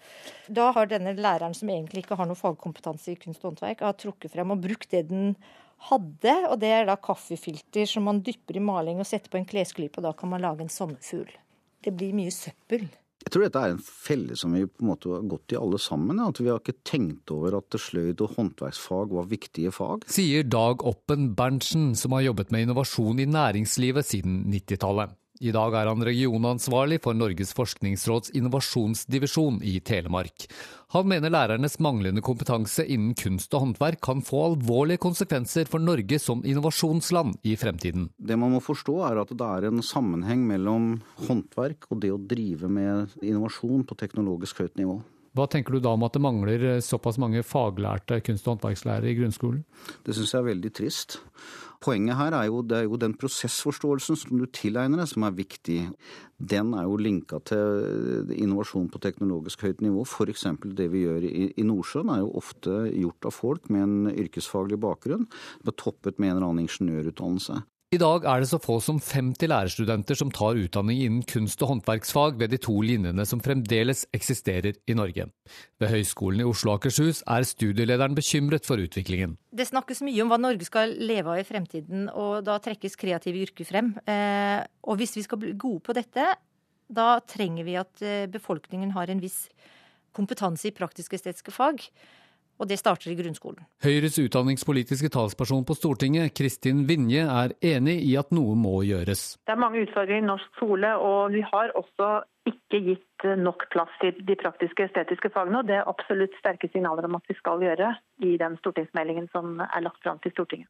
Da 0.48 0.72
har 0.76 0.89
denne 0.89 1.15
læreren, 1.17 1.56
som 1.58 1.70
egentlig 1.70 2.06
ikke 2.06 2.17
har 2.20 2.30
noe 2.30 2.39
fagkompetanse 2.39 3.13
i 3.13 3.22
kunst 3.22 3.43
og 3.43 3.52
håndverk, 3.52 3.86
har 3.86 3.98
trukket 4.00 4.34
frem 4.34 4.54
og 4.56 4.62
brukt 4.63 4.91
det 4.93 5.08
den 5.12 5.34
hadde, 5.88 6.34
og 6.50 6.58
det 6.62 6.72
er 6.74 6.88
da 6.89 6.96
kaffefilter 6.98 7.86
som 7.89 8.08
man 8.10 8.24
dypper 8.26 8.58
i 8.58 8.63
maling 8.63 9.02
og 9.02 9.06
setter 9.06 9.30
på 9.30 9.38
en 9.38 9.46
klesklype, 9.50 10.00
og 10.00 10.08
da 10.08 10.13
kan 10.17 10.32
man 10.32 10.41
lage 10.41 10.65
en 10.65 10.74
sommerfugl 10.74 11.30
det 11.88 11.95
blir 11.95 12.15
mye 12.15 12.34
søppel. 12.34 12.88
Jeg 13.28 13.34
tror 13.34 13.43
dette 13.43 13.60
er 13.60 13.73
en 13.73 13.82
felle 13.84 14.36
som 14.39 14.54
vi 14.56 14.62
på 14.69 14.84
en 14.86 14.89
måte 14.91 15.10
har 15.12 15.23
gått 15.28 15.52
i 15.52 15.58
alle 15.60 15.80
sammen. 15.82 16.19
At 16.23 16.39
vi 16.39 16.47
har 16.52 16.62
ikke 16.62 16.78
tenkt 16.88 17.32
over 17.34 17.58
at 17.58 17.76
sløyd 17.82 18.21
og 18.23 18.38
håndverksfag 18.38 19.15
var 19.17 19.28
viktige 19.28 19.73
fag. 19.76 20.06
Sier 20.12 20.47
Dag 20.47 20.86
Oppen 20.88 21.34
Berntsen, 21.36 21.89
som 22.00 22.15
har 22.15 22.28
jobbet 22.30 22.54
med 22.56 22.67
innovasjon 22.67 23.19
i 23.19 23.28
næringslivet 23.28 24.08
siden 24.08 24.45
90-tallet. 24.54 25.15
I 25.38 25.52
dag 25.54 25.76
er 25.78 25.89
han 25.89 26.02
regionansvarlig 26.02 26.97
for 27.04 27.17
Norges 27.17 27.52
forskningsråds 27.58 28.32
innovasjonsdivisjon 28.38 29.60
i 29.62 29.76
Telemark. 29.86 30.47
Han 30.95 31.10
mener 31.12 31.30
lærernes 31.34 31.78
manglende 31.84 32.23
kompetanse 32.26 32.86
innen 32.88 33.13
kunst 33.17 33.54
og 33.54 33.65
håndverk 33.65 34.00
kan 34.08 34.23
få 34.26 34.45
alvorlige 34.47 35.04
konsekvenser 35.04 35.69
for 35.69 35.84
Norge 35.84 36.17
som 36.23 36.41
innovasjonsland 36.47 37.38
i 37.45 37.58
fremtiden. 37.60 38.08
Det 38.17 38.39
man 38.39 38.56
må 38.56 38.63
forstå 38.63 38.97
er 39.12 39.21
at 39.21 39.36
det 39.36 39.52
er 39.60 39.67
en 39.69 39.84
sammenheng 39.86 40.47
mellom 40.47 40.95
håndverk 41.28 41.89
og 41.91 42.02
det 42.02 42.13
å 42.15 42.21
drive 42.21 42.71
med 42.71 43.13
innovasjon 43.21 43.86
på 43.86 44.00
teknologisk 44.00 44.63
høyt 44.63 44.80
nivå. 44.80 44.97
Hva 45.38 45.45
tenker 45.45 45.76
du 45.76 45.84
da 45.84 45.91
om 45.93 46.02
at 46.02 46.15
det 46.15 46.23
mangler 46.23 46.63
såpass 46.82 47.19
mange 47.21 47.43
faglærte 47.45 48.17
kunst- 48.26 48.47
og 48.47 48.56
håndverkslærere 48.56 49.12
i 49.12 49.17
grunnskolen? 49.19 49.60
Det 50.06 50.15
syns 50.17 50.34
jeg 50.34 50.41
er 50.41 50.47
veldig 50.47 50.71
trist. 50.73 51.19
Poenget 51.78 52.17
her 52.17 52.34
er 52.34 52.47
jo, 52.50 52.63
det 52.65 52.78
er 52.80 52.88
jo 52.88 52.97
den 52.97 53.13
prosessforståelsen 53.21 54.17
som 54.17 54.39
du 54.41 54.47
tilegner 54.50 54.97
deg, 54.97 55.12
som 55.12 55.28
er 55.28 55.36
viktig. 55.38 55.78
Den 56.41 56.73
er 56.73 56.88
jo 56.89 56.97
linka 56.97 57.38
til 57.45 58.34
innovasjon 58.34 58.89
på 58.89 59.02
teknologisk 59.04 59.62
høyt 59.67 59.86
nivå. 59.86 60.08
F.eks. 60.10 60.47
det 60.73 60.89
vi 60.89 61.06
gjør 61.06 61.30
i, 61.30 61.52
Nordsjøen 61.62 62.10
er 62.15 62.23
jo 62.23 62.34
ofte 62.41 62.80
gjort 62.95 63.30
av 63.30 63.38
folk 63.38 63.69
med 63.69 63.86
en 63.86 64.13
yrkesfaglig 64.15 64.82
bakgrunn, 64.82 65.30
Det 65.62 65.76
er 65.76 65.82
toppet 65.84 66.17
med 66.17 66.32
en 66.32 66.38
eller 66.38 66.50
annen 66.50 66.65
ingeniørutdannelse. 66.65 67.62
I 67.88 67.95
dag 68.02 68.26
er 68.28 68.41
det 68.43 68.50
så 68.50 68.58
få 68.60 68.82
som 68.84 68.97
50 69.00 69.47
lærerstudenter 69.47 70.17
som 70.19 70.28
tar 70.36 70.58
utdanning 70.60 70.97
innen 71.06 71.21
kunst- 71.23 71.62
og 71.63 71.69
håndverksfag 71.71 72.36
ved 72.36 72.52
de 72.52 72.58
to 72.60 72.73
linjene 72.84 73.23
som 73.23 73.39
fremdeles 73.39 74.02
eksisterer 74.12 74.76
i 74.91 74.95
Norge. 75.00 75.30
Ved 75.80 75.93
Høgskolen 75.93 76.43
i 76.43 76.47
Oslo 76.50 76.73
og 76.73 76.82
Akershus 76.82 77.21
er 77.23 77.47
studielederen 77.47 78.17
bekymret 78.17 78.67
for 78.67 78.84
utviklingen. 78.84 79.38
Det 79.56 79.69
snakkes 79.71 80.04
mye 80.04 80.19
om 80.19 80.34
hva 80.34 80.41
Norge 80.50 80.67
skal 80.67 80.97
leve 81.00 81.32
av 81.32 81.39
i 81.39 81.47
fremtiden, 81.47 82.10
og 82.12 82.43
da 82.43 82.60
trekkes 82.60 83.00
kreative 83.00 83.45
yrker 83.47 83.71
frem. 83.71 83.95
Eh, 84.04 84.67
og 84.84 85.00
hvis 85.00 85.15
vi 85.15 85.23
skal 85.23 85.39
bli 85.45 85.56
gode 85.56 85.86
på 85.88 85.95
dette, 85.95 86.28
da 86.91 87.10
trenger 87.23 87.63
vi 87.63 87.80
at 87.80 88.04
eh, 88.04 88.28
befolkningen 88.28 88.91
har 89.00 89.08
en 89.08 89.23
viss 89.23 89.45
kompetanse 90.12 90.67
i 90.67 90.76
praktisk-estetiske 90.76 91.56
fag 91.56 91.88
og 92.58 92.70
det 92.70 92.80
starter 92.82 93.12
i 93.12 93.17
grunnskolen. 93.17 93.65
Høyres 93.86 94.17
utdanningspolitiske 94.22 95.12
talsperson 95.13 95.65
på 95.67 95.76
Stortinget, 95.78 96.34
Kristin 96.38 96.86
Vinje, 96.89 97.26
er 97.26 97.54
enig 97.76 98.00
i 98.08 98.15
at 98.20 98.34
noe 98.36 98.56
må 98.58 98.80
gjøres. 98.88 99.38
Det 99.46 99.54
er 99.54 99.62
mange 99.62 99.84
utfordringer 99.86 100.24
i 100.24 100.28
norsk 100.28 100.58
skole, 100.58 100.93
og 100.98 101.36
vi 101.36 101.43
har 101.46 101.74
også 101.78 102.10
ikke 102.48 102.82
gitt 102.86 103.28
nok 103.41 103.67
plass 103.74 103.93
til 104.02 104.17
de 104.28 104.38
praktiske 104.39 104.88
estetiske 104.88 105.32
fagene. 105.34 105.62
og 105.62 105.70
Det 105.70 105.78
er 105.78 105.89
absolutt 105.89 106.36
sterke 106.39 106.70
signaler 106.72 107.06
om 107.10 107.17
at 107.20 107.30
vi 107.30 107.38
skal 107.38 107.62
gjøre 107.63 107.93
i 108.24 108.38
den 108.39 108.58
stortingsmeldingen 108.62 109.30
som 109.34 109.60
er 109.62 109.84
lagt 109.84 110.02
fram 110.06 110.22
til 110.24 110.34
Stortinget. 110.36 110.70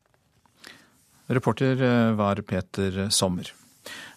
Reporter 1.27 1.75
eh, 1.83 2.11
var 2.15 2.39
Peter 2.47 3.07
Sommer. 3.11 3.51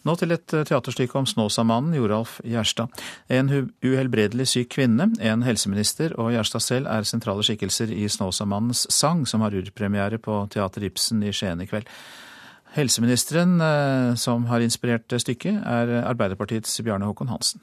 Nå 0.09 0.15
til 0.17 0.33
et 0.35 0.55
eh, 0.57 0.65
teaterstykke 0.69 1.19
om 1.21 1.29
Snåsamannen, 1.29 1.97
Joralf 1.99 2.39
Gjerstad. 2.47 2.93
En 3.29 3.51
uhelbredelig 3.85 4.49
syk 4.55 4.73
kvinne, 4.77 5.11
en 5.21 5.45
helseminister 5.47 6.15
og 6.21 6.33
Gjerstad 6.35 6.65
selv 6.65 6.91
er 6.93 7.09
sentrale 7.09 7.45
skikkelser 7.47 7.93
i 7.93 8.07
Snåsamannens 8.09 8.87
sang, 8.93 9.27
som 9.29 9.45
har 9.45 9.57
urpremiere 9.57 10.21
på 10.23 10.43
Teater 10.53 10.89
Ibsen 10.89 11.25
i 11.27 11.35
Skien 11.37 11.61
i 11.61 11.69
kveld. 11.71 11.89
Helseministeren 12.77 13.59
eh, 13.61 14.15
som 14.21 14.47
har 14.51 14.65
inspirert 14.65 15.11
stykket, 15.11 15.61
er 15.67 16.01
Arbeiderpartiets 16.05 16.81
Bjarne 16.87 17.11
Håkon 17.11 17.33
Hansen. 17.33 17.61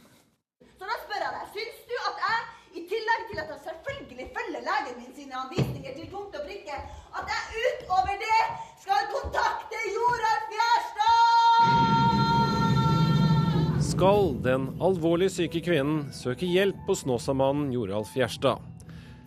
Skal 13.97 14.36
den 14.45 14.65
alvorlig 14.77 15.31
syke 15.33 15.57
kvinnen 15.65 16.03
søke 16.13 16.45
hjelp 16.45 16.83
hos 16.86 16.99
Snåsamannen 17.01 17.71
Joralf 17.73 18.12
Gjerstad? 18.13 18.62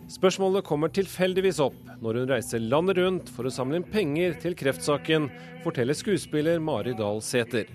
Spørsmålet 0.07 0.63
kommer 0.63 0.87
tilfeldigvis 0.95 1.59
opp 1.59 1.89
når 1.99 2.21
hun 2.21 2.31
reiser 2.31 2.63
landet 2.63 3.01
rundt 3.01 3.33
for 3.35 3.49
å 3.49 3.51
samle 3.51 3.81
inn 3.81 3.87
penger 3.91 4.37
til 4.39 4.55
kreftsaken, 4.55 5.27
forteller 5.65 5.99
skuespiller 5.99 6.63
Mari 6.63 6.95
Dahl 6.95 7.19
Sæther. 7.19 7.67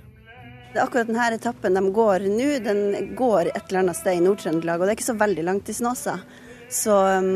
Akkurat 0.72 1.12
denne 1.12 1.28
etappen 1.36 1.76
de 1.76 1.84
går 2.00 2.30
nå, 2.32 2.48
den 2.64 3.12
går 3.20 3.52
et 3.52 3.60
eller 3.66 3.82
annet 3.82 4.00
sted 4.00 4.16
i 4.16 4.24
Nord-Trøndelag, 4.24 4.80
og 4.80 4.88
det 4.88 4.94
er 4.94 5.00
ikke 5.02 5.10
så 5.10 5.18
veldig 5.20 5.46
langt 5.52 5.68
til 5.68 5.80
Snåsa. 5.82 6.16
Så 6.72 6.96
um, 6.96 7.32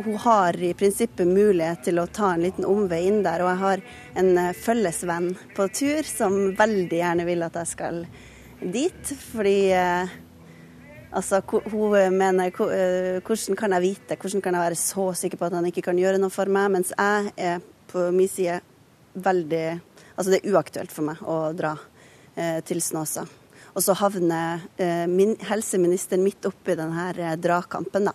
hun 0.00 0.20
har 0.24 0.56
i 0.56 0.72
prinsippet 0.72 1.28
mulighet 1.28 1.84
til 1.84 2.00
å 2.00 2.08
ta 2.08 2.32
en 2.32 2.48
liten 2.48 2.64
omvei 2.64 3.04
inn 3.12 3.20
der, 3.28 3.44
og 3.44 3.52
jeg 3.52 3.64
har 3.68 3.86
en 4.24 4.34
uh, 4.40 4.50
følgesvenn 4.56 5.34
på 5.52 5.68
tur 5.68 6.14
som 6.16 6.54
veldig 6.56 7.04
gjerne 7.04 7.28
vil 7.28 7.44
at 7.44 7.60
jeg 7.60 7.74
skal 7.76 8.06
dit, 8.70 9.14
fordi 9.32 9.56
uh, 9.74 10.18
Altså, 11.12 11.42
hun 11.68 12.14
mener 12.16 12.48
hvordan 12.56 13.56
kan 13.56 13.74
jeg 13.76 13.84
vite, 13.84 14.16
hvordan 14.16 14.40
kan 14.40 14.54
jeg 14.56 14.64
være 14.64 14.78
så 14.80 15.02
sikker 15.12 15.36
på 15.36 15.44
at 15.44 15.56
han 15.58 15.66
ikke 15.68 15.84
kan 15.84 15.98
gjøre 16.00 16.16
noe 16.16 16.32
for 16.32 16.48
meg, 16.48 16.70
mens 16.72 16.94
jeg 16.94 17.32
er 17.36 17.58
på 17.92 18.06
min 18.16 18.30
side 18.32 18.62
veldig 19.12 19.66
Altså 20.12 20.32
det 20.32 20.42
er 20.42 20.52
uaktuelt 20.52 20.92
for 20.92 21.06
meg 21.08 21.20
å 21.24 21.36
dra 21.56 21.70
eh, 22.36 22.58
til 22.68 22.82
Snåsa. 22.84 23.24
Og 23.72 23.80
så 23.80 23.94
havner 23.96 24.60
eh, 24.76 25.06
min, 25.08 25.32
helseministeren 25.48 26.20
midt 26.20 26.44
oppi 26.44 26.76
denne 26.76 27.06
eh, 27.16 27.32
dragkampen, 27.40 28.10
da. 28.10 28.12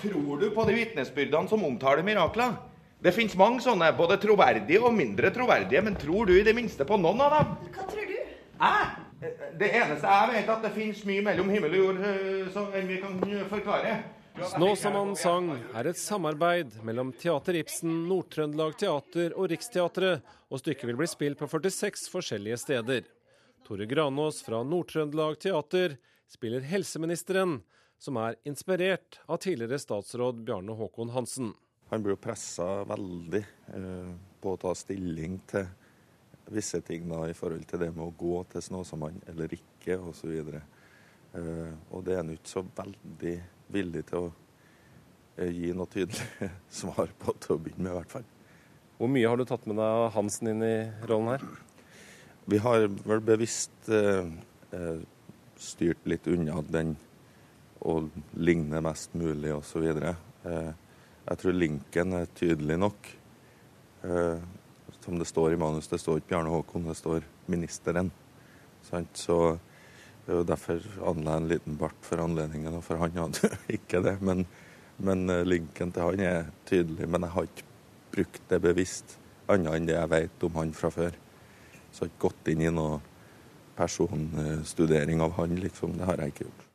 Tror 0.00 0.40
du 0.40 0.46
på 0.54 0.64
de 0.64 0.78
vitnesbyrdene 0.78 1.52
som 1.52 1.66
omtaler 1.68 2.06
mirakler? 2.06 2.56
Det 3.04 3.12
finnes 3.12 3.36
mange 3.36 3.60
sånne, 3.64 3.92
både 3.96 4.16
troverdige 4.20 4.80
og 4.80 4.96
mindre 4.96 5.28
troverdige, 5.32 5.84
men 5.84 6.00
tror 6.00 6.32
du 6.32 6.34
i 6.38 6.44
det 6.44 6.56
minste 6.56 6.88
på 6.88 6.96
noen 7.00 7.20
av 7.24 7.36
dem? 7.36 7.54
Hva 7.76 7.86
tror 7.92 8.08
du? 8.08 8.16
Jeg? 8.16 8.90
Det 9.20 9.68
eneste 9.68 10.08
jeg 10.08 10.28
vet, 10.32 10.46
er 10.46 10.54
at 10.54 10.62
det 10.64 10.72
finnes 10.72 11.04
mye 11.04 11.22
mellom 11.24 11.50
himmel 11.52 11.76
og 11.76 11.82
jord 11.84 12.72
enn 12.78 12.88
vi 12.88 12.98
kan 13.02 13.18
forklare. 13.50 13.98
Snåsamannen 14.54 15.16
sang 15.18 15.50
er 15.76 15.90
et 15.90 15.98
samarbeid 16.00 16.78
mellom 16.86 17.10
Teater 17.12 17.58
Ibsen, 17.60 18.06
Nord-Trøndelag 18.08 18.78
Teater 18.80 19.34
og 19.36 19.50
Riksteatret, 19.52 20.22
og 20.48 20.62
stykket 20.62 20.88
vil 20.88 20.96
bli 21.02 21.08
spilt 21.10 21.40
på 21.40 21.48
46 21.50 22.06
forskjellige 22.12 22.60
steder. 22.62 23.02
Tore 23.66 23.88
Granås 23.90 24.40
fra 24.46 24.62
Nord-Trøndelag 24.64 25.36
Teater 25.42 25.98
spiller 26.30 26.64
helseministeren, 26.64 27.58
som 28.00 28.16
er 28.22 28.38
inspirert 28.48 29.20
av 29.28 29.42
tidligere 29.44 29.82
statsråd 29.82 30.40
Bjarne 30.46 30.78
Håkon 30.78 31.12
Hansen. 31.12 31.52
Han 31.90 32.06
blir 32.06 32.16
pressa 32.16 32.86
veldig 32.88 33.42
eh, 33.76 34.10
på 34.40 34.54
å 34.54 34.60
ta 34.62 34.72
stilling 34.78 35.40
til 35.50 35.68
visse 36.50 36.80
ting 36.86 37.08
da, 37.10 37.22
i 37.28 37.36
forhold 37.36 37.64
til 37.70 37.82
det 37.82 37.90
med 37.94 38.04
å 38.06 38.14
gå 38.18 38.42
til 38.50 38.64
Snåsamannen 38.64 39.22
eller 39.30 39.54
ikke, 39.56 39.98
osv. 40.10 40.52
Uh, 41.30 41.72
og 41.94 42.04
det 42.06 42.14
er 42.14 42.22
han 42.24 42.32
ikke 42.34 42.50
så 42.50 42.64
veldig 42.76 43.34
villig 43.70 44.04
til 44.08 44.26
å 44.26 44.30
uh, 44.30 45.46
gi 45.46 45.72
noe 45.76 45.90
tydelig 45.92 46.50
svar 46.80 47.12
på 47.18 47.36
til 47.38 47.56
å 47.56 47.60
begynne 47.62 47.86
med, 47.86 47.92
i 47.94 47.98
hvert 48.00 48.16
fall. 48.18 48.28
Hvor 49.00 49.12
mye 49.14 49.28
har 49.30 49.40
du 49.40 49.46
tatt 49.48 49.68
med 49.70 49.78
deg 49.80 50.08
Hansen 50.16 50.50
inn 50.52 50.66
i 50.66 50.74
rollen 51.08 51.36
her? 51.36 51.46
Vi 52.50 52.58
har 52.60 52.88
vel 53.06 53.22
bevisst 53.24 53.88
uh, 53.88 54.26
styrt 55.60 56.04
litt 56.08 56.26
unna 56.28 56.60
den 56.66 56.96
å 57.80 57.96
ligne 58.36 58.80
mest 58.84 59.14
mulig 59.16 59.52
osv. 59.54 59.86
Eh, 59.86 60.70
jeg 61.26 61.40
tror 61.40 61.56
linken 61.56 62.16
er 62.16 62.32
tydelig 62.36 62.76
nok. 62.80 63.08
Uh, 64.00 64.40
som 65.04 65.18
det 65.18 65.28
står 65.28 65.54
i 65.54 65.60
manus. 65.60 65.88
Det 65.88 66.00
står 66.00 66.20
ikke 66.20 66.34
Bjarne 66.34 66.52
Håkon, 66.52 66.88
det 66.88 66.96
står 66.98 67.26
ministeren. 67.50 68.10
Så 68.84 69.58
det 70.26 70.32
er 70.34 70.38
jo 70.38 70.46
derfor 70.46 70.84
anla 71.10 71.36
en 71.40 71.48
liten 71.50 71.76
bart 71.80 72.06
for 72.06 72.22
anledningen, 72.22 72.76
og 72.78 72.84
for 72.86 73.00
han 73.00 73.16
hadde 73.18 73.50
ikke 73.76 74.02
det. 74.04 74.18
Men, 74.22 74.44
men 74.98 75.28
eh, 75.30 75.46
linken 75.48 75.92
til 75.92 76.06
han 76.06 76.24
er 76.24 76.50
tydelig. 76.68 77.08
Men 77.08 77.26
jeg 77.26 77.34
har 77.36 77.48
ikke 77.48 77.68
brukt 78.14 78.42
det 78.50 78.60
bevisst, 78.62 79.16
annet 79.50 79.76
enn 79.76 79.88
det 79.88 79.96
jeg 79.96 80.12
vet 80.12 80.46
om 80.46 80.58
han 80.60 80.74
fra 80.76 80.92
før. 80.94 81.16
Så 81.90 82.04
jeg 82.04 82.10
har 82.10 82.12
ikke 82.12 82.26
gått 82.28 82.52
inn 82.52 82.66
i 82.66 82.74
noe 82.74 83.00
personstudering 83.80 85.22
av 85.24 85.34
han, 85.38 85.56
liksom. 85.62 85.96
Det 85.98 86.06
har 86.06 86.20
jeg 86.20 86.34
ikke 86.34 86.46
gjort. 86.46 86.66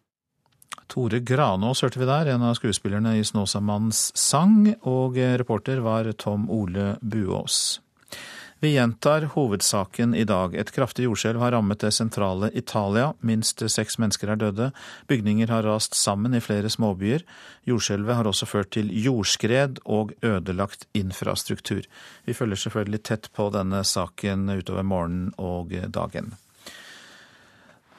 Tore 0.91 1.19
Granås 1.25 1.81
hørte 1.81 2.01
vi 2.01 2.07
der, 2.09 2.29
en 2.33 2.43
av 2.45 2.57
skuespillerne 2.57 3.15
i 3.17 3.23
Snåsamannens 3.25 4.09
sang, 4.19 4.67
og 4.85 5.17
reporter 5.17 5.81
var 5.85 6.11
Tom 6.19 6.49
Ole 6.53 6.95
Buås. 7.01 7.79
Vi 8.63 8.71
gjentar 8.71 9.27
hovedsaken 9.35 10.15
i 10.15 10.23
dag. 10.23 10.55
Et 10.55 10.71
kraftig 10.71 11.03
jordskjelv 11.05 11.41
har 11.43 11.51
rammet 11.53 11.83
det 11.83 11.91
sentrale 11.93 12.49
Italia. 12.55 13.09
Minst 13.19 13.59
seks 13.69 13.99
mennesker 14.01 14.31
er 14.31 14.39
døde. 14.39 14.69
Bygninger 15.11 15.51
har 15.51 15.67
rast 15.67 15.97
sammen 15.99 16.33
i 16.33 16.41
flere 16.41 16.71
småbyer. 16.71 17.25
Jordskjelvet 17.67 18.15
har 18.15 18.29
også 18.31 18.47
ført 18.47 18.71
til 18.77 18.89
jordskred 18.95 19.83
og 19.85 20.15
ødelagt 20.23 20.87
infrastruktur. 20.95 21.83
Vi 22.25 22.33
følger 22.33 22.63
selvfølgelig 22.63 23.03
tett 23.03 23.29
på 23.35 23.51
denne 23.53 23.83
saken 23.83 24.47
utover 24.55 24.87
morgenen 24.87 25.35
og 25.37 25.75
dagen. 25.91 26.33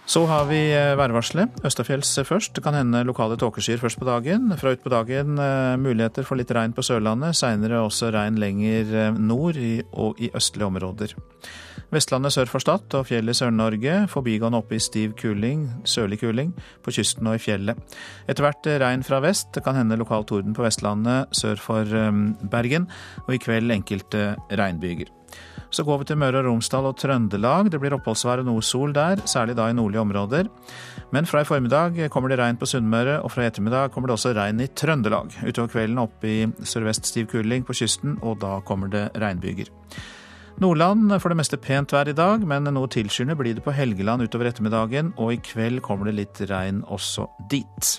Så 0.07 0.21
har 0.31 0.45
vi 0.47 0.61
eh, 0.71 0.95
værvarselet. 0.95 1.57
Østafjells 1.67 2.13
først. 2.29 2.53
Det 2.55 2.63
kan 2.63 2.77
hende 2.79 3.03
lokale 3.03 3.35
tåkeskyer 3.37 3.81
først 3.83 3.99
på 3.99 4.07
dagen. 4.07 4.53
Fra 4.55 4.71
utpå 4.77 4.93
dagen 4.93 5.35
eh, 5.43 5.75
muligheter 5.83 6.23
for 6.23 6.39
litt 6.39 6.53
regn 6.55 6.77
på 6.77 6.85
Sørlandet. 6.87 7.35
Seinere 7.35 7.81
også 7.83 8.13
regn 8.15 8.39
lenger 8.39 8.93
eh, 8.95 9.19
nord 9.19 9.59
og 9.59 10.23
i 10.23 10.31
østlige 10.31 10.69
områder. 10.71 11.17
Vestlandet 11.91 12.37
sør 12.37 12.47
for 12.53 12.63
Stad 12.63 12.95
og 12.95 13.09
fjellet 13.11 13.35
i 13.35 13.41
Sør-Norge. 13.41 13.99
Forbigående 14.13 14.63
oppe 14.63 14.79
i 14.79 14.83
stiv 14.83 15.19
kuling, 15.19 15.67
sørlig 15.83 16.21
kuling, 16.23 16.55
på 16.87 16.95
kysten 16.95 17.27
og 17.27 17.41
i 17.41 17.43
fjellet. 17.43 17.99
Etter 18.31 18.47
hvert 18.47 18.71
regn 18.87 19.03
fra 19.07 19.19
vest. 19.27 19.51
Det 19.59 19.67
kan 19.67 19.79
hende 19.79 19.99
lokal 19.99 20.27
torden 20.31 20.55
på 20.55 20.67
Vestlandet 20.67 21.35
sør 21.35 21.59
for 21.59 21.99
Bergen. 22.55 22.87
Og 23.27 23.35
i 23.35 23.43
kveld 23.43 23.75
enkelte 23.75 24.37
regnbyger. 24.55 25.16
Så 25.77 25.85
går 25.85 25.99
vi 26.01 26.07
til 26.09 26.17
Møre 26.17 26.41
og 26.41 26.47
Romsdal 26.47 26.87
og 26.89 26.95
Trøndelag. 26.97 27.67
Det 27.69 27.77
blir 27.83 27.93
oppholdsvær 27.93 28.41
og 28.41 28.47
noe 28.49 28.63
sol 28.65 28.95
der, 28.97 29.21
særlig 29.29 29.59
da 29.59 29.67
i 29.69 29.75
nordlige 29.77 30.01
områder. 30.07 30.49
Men 31.13 31.29
fra 31.29 31.43
i 31.45 31.49
formiddag 31.49 31.99
kommer 32.15 32.33
det 32.33 32.39
regn 32.41 32.57
på 32.57 32.69
Sunnmøre, 32.71 33.19
og 33.21 33.35
fra 33.35 33.45
i 33.45 33.51
ettermiddag 33.51 33.93
kommer 33.93 34.09
det 34.09 34.15
også 34.17 34.33
regn 34.39 34.63
i 34.65 34.71
Trøndelag. 34.73 35.37
Utover 35.45 35.69
kvelden 35.75 36.01
opp 36.01 36.25
i 36.25 36.47
sørvest 36.65 37.11
stiv 37.11 37.29
kuling 37.35 37.67
på 37.69 37.77
kysten, 37.77 38.17
og 38.25 38.41
da 38.41 38.55
kommer 38.65 38.89
det 38.89 39.11
regnbyger. 39.21 39.69
Nordland 40.65 41.13
får 41.21 41.35
det 41.35 41.41
meste 41.43 41.61
pent 41.61 41.93
vær 41.93 42.09
i 42.09 42.17
dag, 42.17 42.49
men 42.49 42.73
noe 42.73 42.89
tilskyende 42.89 43.37
blir 43.37 43.59
det 43.59 43.67
på 43.67 43.77
Helgeland 43.77 44.25
utover 44.25 44.49
ettermiddagen, 44.49 45.13
og 45.21 45.35
i 45.35 45.43
kveld 45.45 45.85
kommer 45.85 46.09
det 46.09 46.17
litt 46.23 46.41
regn 46.49 46.81
også 46.89 47.29
dit. 47.53 47.99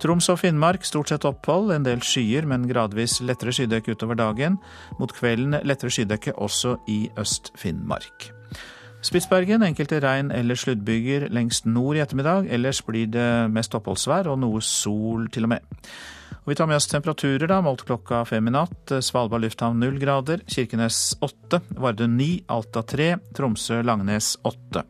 Troms 0.00 0.30
og 0.32 0.38
Finnmark 0.40 0.86
stort 0.88 1.10
sett 1.12 1.26
opphold, 1.28 1.74
en 1.74 1.84
del 1.84 2.00
skyer, 2.00 2.46
men 2.48 2.64
gradvis 2.68 3.18
lettere 3.20 3.52
skydekke 3.52 3.92
utover 3.92 4.16
dagen. 4.16 4.56
Mot 4.96 5.12
kvelden 5.12 5.58
lettere 5.68 5.92
skydekke 5.92 6.32
også 6.40 6.78
i 6.88 7.02
Øst-Finnmark. 7.20 8.30
Spitsbergen 9.04 9.64
enkelte 9.64 10.00
regn- 10.00 10.32
eller 10.32 10.56
sluddbyger 10.56 11.28
lengst 11.32 11.68
nord 11.68 11.96
i 11.96 12.00
ettermiddag. 12.00 12.48
Ellers 12.48 12.80
blir 12.84 13.12
det 13.12 13.50
mest 13.52 13.76
oppholdsvær 13.76 14.28
og 14.32 14.40
noe 14.40 14.62
sol 14.64 15.28
til 15.32 15.44
og 15.44 15.52
med. 15.52 15.76
Og 16.40 16.48
vi 16.48 16.56
tar 16.56 16.68
med 16.70 16.80
oss 16.80 16.88
temperaturer, 16.88 17.44
da, 17.48 17.60
målt 17.60 17.84
klokka 17.84 18.22
fem 18.28 18.48
i 18.48 18.54
natt. 18.56 18.96
Svalbard 19.04 19.44
lufthavn 19.44 19.80
null 19.80 20.00
grader, 20.00 20.40
Kirkenes 20.48 21.18
åtte, 21.20 21.60
Vardø 21.76 22.08
ni, 22.08 22.42
Alta 22.48 22.80
tre, 22.88 23.18
Tromsø-Langnes 23.36 24.38
åtte. 24.48 24.86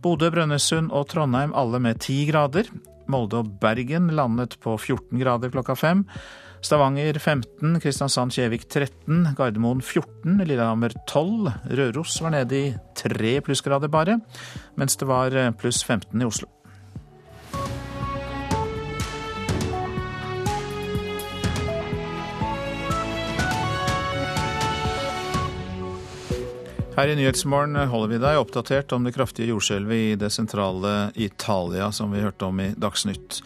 Bodø, 0.00 0.32
Brønnøysund 0.32 0.92
og 0.92 1.08
Trondheim 1.12 1.52
alle 1.56 1.80
med 1.80 2.00
ti 2.00 2.22
grader. 2.28 2.72
Molde 3.10 3.42
og 3.42 3.52
Bergen 3.62 4.08
landet 4.14 4.56
på 4.62 4.76
14 4.78 5.20
grader 5.20 5.52
klokka 5.54 5.76
fem. 5.78 6.04
Stavanger 6.64 7.18
15, 7.20 7.76
Kristiansand-Kjevik 7.82 8.64
13, 8.72 9.34
Gardermoen 9.36 9.82
14, 9.84 10.38
Lillehammer 10.48 10.94
12. 11.10 11.52
Røros 11.76 12.16
var 12.24 12.32
nede 12.32 12.56
i 12.56 12.74
3 12.96 13.36
plussgrader 13.44 13.92
bare, 13.92 14.16
mens 14.80 14.96
det 14.96 15.08
var 15.10 15.36
pluss 15.60 15.82
15 15.84 16.24
i 16.24 16.28
Oslo. 16.28 16.48
Her 26.94 27.10
i 27.10 27.14
Nyhetsmorgen 27.18 27.74
holder 27.90 28.10
vi 28.12 28.18
deg 28.22 28.36
oppdatert 28.38 28.92
om 28.94 29.02
det 29.02 29.16
kraftige 29.16 29.48
jordskjelvet 29.50 29.98
i 29.98 30.10
det 30.18 30.28
sentrale 30.30 31.08
Italia, 31.18 31.88
som 31.90 32.12
vi 32.14 32.22
hørte 32.22 32.46
om 32.46 32.60
i 32.62 32.68
Dagsnytt. 32.78 33.40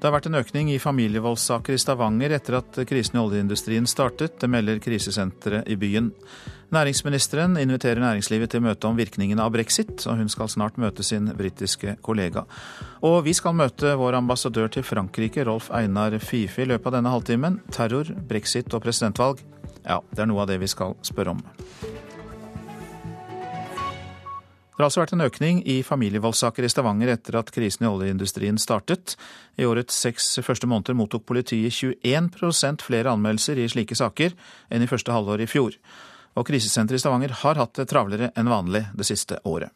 Det 0.00 0.08
har 0.08 0.14
vært 0.14 0.30
en 0.30 0.38
økning 0.38 0.70
i 0.72 0.78
familievoldssaker 0.80 1.76
i 1.76 1.80
Stavanger 1.80 2.32
etter 2.32 2.56
at 2.56 2.78
krisen 2.88 3.18
i 3.18 3.20
oljeindustrien 3.20 3.84
startet. 3.88 4.38
Det 4.40 4.48
melder 4.48 4.80
krisesenteret 4.80 5.68
i 5.68 5.76
byen. 5.76 6.08
Næringsministeren 6.72 7.58
inviterer 7.60 8.00
næringslivet 8.00 8.54
til 8.54 8.64
møte 8.64 8.88
om 8.88 8.96
virkningene 8.96 9.44
av 9.44 9.52
brexit, 9.52 10.00
og 10.08 10.16
hun 10.22 10.32
skal 10.32 10.48
snart 10.52 10.80
møte 10.80 11.04
sin 11.04 11.28
britiske 11.36 11.98
kollega. 12.00 12.46
Og 13.04 13.18
vi 13.28 13.36
skal 13.36 13.58
møte 13.60 13.92
vår 14.00 14.16
ambassadør 14.22 14.72
til 14.72 14.88
Frankrike, 14.88 15.44
Rolf 15.44 15.68
Einar 15.68 16.16
Fife, 16.16 16.64
i 16.64 16.70
løpet 16.72 16.88
av 16.88 16.96
denne 16.96 17.12
halvtimen. 17.12 17.60
Terror, 17.76 18.08
brexit 18.32 18.72
og 18.72 18.88
presidentvalg. 18.88 19.44
Ja, 19.84 20.00
det 20.16 20.24
er 20.24 20.32
noe 20.32 20.46
av 20.46 20.52
det 20.54 20.62
vi 20.64 20.72
skal 20.72 20.96
spørre 21.04 21.36
om. 21.36 21.46
Det 24.76 24.82
har 24.82 24.90
altså 24.90 25.00
vært 25.00 25.12
en 25.16 25.24
økning 25.24 25.60
i 25.72 25.78
familievoldssaker 25.80 26.66
i 26.66 26.68
Stavanger 26.68 27.08
etter 27.14 27.38
at 27.38 27.48
krisen 27.48 27.86
i 27.86 27.88
oljeindustrien 27.88 28.58
startet. 28.60 29.14
I 29.56 29.64
årets 29.64 29.96
seks 30.04 30.26
første 30.44 30.68
måneder 30.68 30.98
mottok 30.98 31.24
politiet 31.24 31.72
21% 31.72 32.84
flere 32.84 33.14
anmeldelser 33.16 33.56
i 33.56 33.70
slike 33.72 33.96
saker 33.96 34.36
enn 34.68 34.84
i 34.84 34.90
første 34.90 35.16
halvår 35.16 35.46
i 35.46 35.48
fjor. 35.48 35.80
Og 36.36 36.44
krisesenteret 36.52 37.00
i 37.00 37.06
Stavanger 37.06 37.32
har 37.40 37.56
hatt 37.56 37.72
det 37.80 37.88
travlere 37.88 38.28
enn 38.36 38.52
vanlig 38.52 38.84
det 38.92 39.08
siste 39.08 39.40
året. 39.48 39.72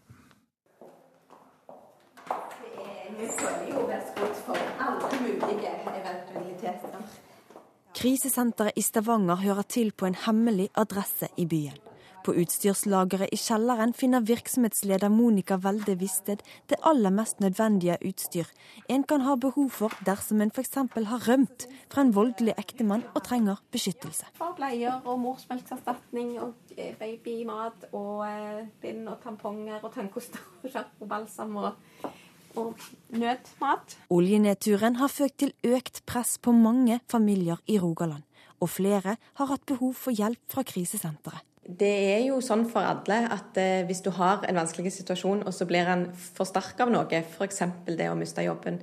Krisesenteret 7.96 8.76
i 8.76 8.84
Stavanger 8.84 9.40
hører 9.48 9.64
til 9.64 9.96
på 9.96 10.12
en 10.12 10.24
hemmelig 10.28 10.68
adresse 10.76 11.32
i 11.40 11.48
byen. 11.48 11.89
På 12.24 12.34
utstyrslageret 12.36 13.32
i 13.32 13.38
kjelleren 13.40 13.94
finner 13.96 14.24
virksomhetsleder 14.28 15.08
Monica 15.12 15.56
Welde 15.64 15.94
Visted 16.00 16.42
det 16.68 16.78
aller 16.84 17.12
mest 17.14 17.40
nødvendige 17.40 17.96
utstyr 18.04 18.48
en 18.92 19.04
kan 19.08 19.24
ha 19.24 19.36
behov 19.40 19.70
for 19.72 19.94
dersom 20.06 20.40
en 20.44 20.52
f.eks. 20.52 20.74
har 20.74 21.28
rømt 21.28 21.66
fra 21.88 22.04
en 22.04 22.14
voldelig 22.14 22.54
ektemann 22.60 23.04
og 23.14 23.22
trenger 23.24 23.62
beskyttelse. 23.72 24.28
For 24.38 24.56
bleier 24.58 25.00
og 25.04 25.20
morsmelkerstatning 25.22 26.36
og 26.42 26.74
eh, 26.76 26.92
babymat 27.00 27.90
og 27.92 28.24
eh, 28.28 28.64
bind 28.82 29.08
og 29.08 29.20
tamponger 29.24 29.80
og 29.80 29.94
tannkoster 29.94 30.42
og 30.62 30.72
sjampo, 30.72 31.08
balsam 31.08 31.56
og 31.56 31.72
og 32.58 32.74
nødmat. 33.08 33.98
Oljenedturen 34.10 34.96
har 34.96 35.08
ført 35.08 35.36
til 35.38 35.52
økt 35.64 36.02
press 36.06 36.38
på 36.42 36.52
mange 36.52 37.00
familier 37.10 37.62
i 37.66 37.78
Rogaland, 37.78 38.24
og 38.60 38.72
flere 38.74 39.16
har 39.38 39.52
hatt 39.52 39.66
behov 39.70 39.94
for 39.94 40.10
hjelp 40.10 40.42
fra 40.50 40.66
krisesenteret. 40.66 41.46
Det 41.60 41.90
er 42.14 42.22
jo 42.24 42.38
sånn 42.40 42.64
for 42.70 42.86
alle 42.88 43.18
at 43.28 43.58
eh, 43.60 43.82
hvis 43.84 44.00
du 44.00 44.08
har 44.16 44.46
en 44.48 44.58
vanskelig 44.62 44.94
situasjon, 44.96 45.42
og 45.44 45.52
så 45.52 45.66
blir 45.68 45.84
den 45.84 46.06
forsterka 46.16 46.86
av 46.86 46.92
noe, 46.94 47.20
f.eks. 47.20 47.60
det 47.84 48.08
å 48.08 48.16
miste 48.16 48.46
jobben, 48.46 48.78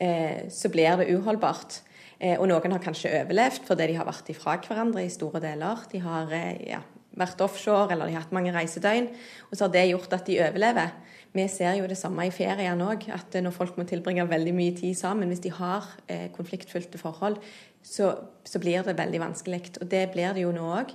eh, 0.00 0.46
så 0.48 0.70
blir 0.72 1.02
det 1.02 1.10
uholdbart. 1.12 1.82
Eh, 2.16 2.38
og 2.38 2.48
noen 2.48 2.72
har 2.72 2.82
kanskje 2.82 3.12
overlevd 3.20 3.68
fordi 3.68 3.90
de 3.90 3.98
har 3.98 4.08
vært 4.08 4.30
ifra 4.32 4.56
hverandre 4.56 5.04
i 5.04 5.12
store 5.12 5.42
deler. 5.44 5.84
De 5.92 6.00
har 6.00 6.32
ja, 6.64 6.80
vært 7.12 7.44
offshore 7.44 7.92
eller 7.92 8.08
de 8.08 8.16
har 8.16 8.24
hatt 8.24 8.32
mange 8.36 8.54
reisedøgn, 8.56 9.10
og 9.50 9.52
så 9.52 9.66
har 9.66 9.76
det 9.76 9.84
gjort 9.90 10.16
at 10.16 10.24
de 10.30 10.40
overlever. 10.46 10.96
Vi 11.34 11.44
ser 11.50 11.76
jo 11.76 11.90
det 11.90 11.98
samme 11.98 12.24
i 12.24 12.32
ferien 12.32 12.80
òg, 12.80 13.04
at 13.12 13.36
når 13.42 13.52
folk 13.52 13.76
må 13.76 13.84
tilbringe 13.90 14.24
veldig 14.30 14.52
mye 14.54 14.74
tid 14.78 14.94
sammen, 14.96 15.28
hvis 15.28 15.42
de 15.42 15.50
har 15.50 15.88
konfliktfylte 16.36 17.00
forhold, 17.00 17.40
så, 17.84 18.14
så, 18.46 18.60
blir 18.62 18.86
det 18.86 18.94
veldig 18.96 19.20
vanskelig. 19.20 19.60
Og 19.82 19.90
det 19.90 20.06
blir 20.14 20.32
det 20.32 20.44
jo 20.46 20.52
nå 20.54 20.68
òg. 20.78 20.94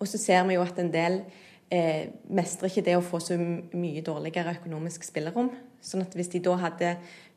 Og 0.00 0.08
så 0.08 0.18
ser 0.18 0.44
vi 0.48 0.56
jo 0.56 0.64
at 0.64 0.78
en 0.80 0.92
del 0.92 1.20
eh, 1.70 2.10
mestrer 2.32 2.70
ikke 2.70 2.86
det 2.86 2.96
å 2.98 3.04
få 3.04 3.20
så 3.22 3.36
mye 3.38 4.04
dårligere 4.04 4.56
økonomisk 4.58 5.04
spillerom. 5.06 5.50
Sånn 5.84 6.04
at 6.04 6.16
hvis 6.16 6.32
de 6.32 6.42
da 6.44 6.56
hadde 6.60 6.94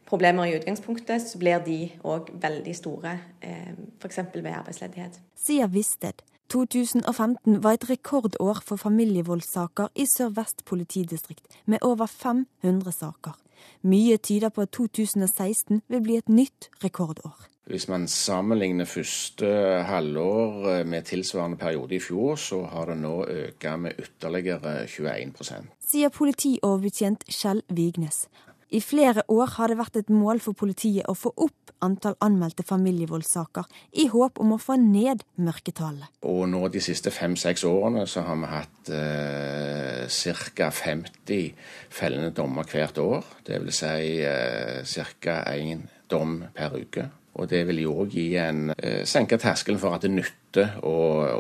problemer 0.07 0.47
i 0.47 0.55
utgangspunktet, 0.57 1.23
så 1.27 1.39
blir 1.39 1.63
de 1.63 1.79
òg 2.07 2.31
veldig 2.43 2.75
store, 2.75 3.17
eh, 3.41 3.73
f.eks. 3.99 4.19
ved 4.35 4.53
arbeidsledighet. 4.53 5.19
Sier 5.35 5.67
Visted. 5.67 6.23
2015 6.53 7.63
var 7.63 7.73
et 7.73 7.89
rekordår 7.89 8.59
for 8.61 8.77
familievoldssaker 8.77 9.89
i 9.95 10.05
Sør-Vest 10.05 10.65
politidistrikt, 10.65 11.47
med 11.65 11.81
over 11.81 12.05
500 12.05 12.91
saker. 12.91 13.39
Mye 13.81 14.17
tyder 14.17 14.49
på 14.49 14.61
at 14.61 14.71
2016 14.75 15.81
vil 15.87 16.03
bli 16.03 16.19
et 16.19 16.29
nytt 16.29 16.69
rekordår. 16.83 17.52
Hvis 17.63 17.87
man 17.87 18.09
sammenligner 18.11 18.85
første 18.85 19.47
halvår 19.87 20.65
eh, 20.71 20.85
med 20.87 21.05
tilsvarende 21.07 21.57
periode 21.57 21.95
i 21.95 22.01
fjor, 22.03 22.35
så 22.35 22.65
har 22.67 22.91
det 22.91 22.97
nå 22.99 23.13
økt 23.23 23.67
med 23.79 23.99
ytterligere 24.03 24.81
21% 24.91 25.71
Sier 25.93 26.11
politioverbetjent 26.11 27.23
Kjell 27.31 27.61
Vignes. 27.69 28.25
I 28.73 28.81
flere 28.81 29.21
år 29.29 29.51
har 29.55 29.69
det 29.69 29.77
vært 29.77 29.99
et 30.01 30.09
mål 30.09 30.41
for 30.41 30.57
politiet 30.57 31.05
å 31.07 31.13
få 31.15 31.31
opp 31.45 31.71
antall 31.83 32.15
anmeldte 32.23 32.65
familievoldssaker, 32.65 33.67
i 34.01 34.07
håp 34.11 34.39
om 34.41 34.55
å 34.55 34.59
få 34.61 34.77
ned 34.81 35.23
mørketallene. 35.35 36.09
Og 36.27 36.45
nå 36.49 36.65
de 36.73 36.81
siste 36.83 37.11
fem-seks 37.13 37.65
årene 37.69 38.05
så 38.09 38.23
har 38.27 38.39
vi 38.41 38.51
hatt 38.51 38.93
eh, 38.97 40.53
ca. 40.57 40.69
50 40.73 41.51
fellende 41.93 42.31
dommer 42.35 42.67
hvert 42.67 42.99
år. 43.03 43.33
Dvs. 43.47 43.83
Si, 43.83 45.03
eh, 45.03 45.11
ca. 45.21 45.43
én 45.53 45.85
dom 46.09 46.41
per 46.55 46.79
uke. 46.79 47.09
Og 47.33 47.49
det 47.49 47.63
vil 47.65 47.81
jo 47.81 47.95
òg 48.03 48.13
gi 48.13 48.27
en 48.37 48.67
eh, 48.75 49.01
senke 49.09 49.39
terskelen 49.41 49.81
for 49.81 49.97
at 49.97 50.05
det 50.05 50.11
nytter 50.13 50.77
å, 50.85 50.95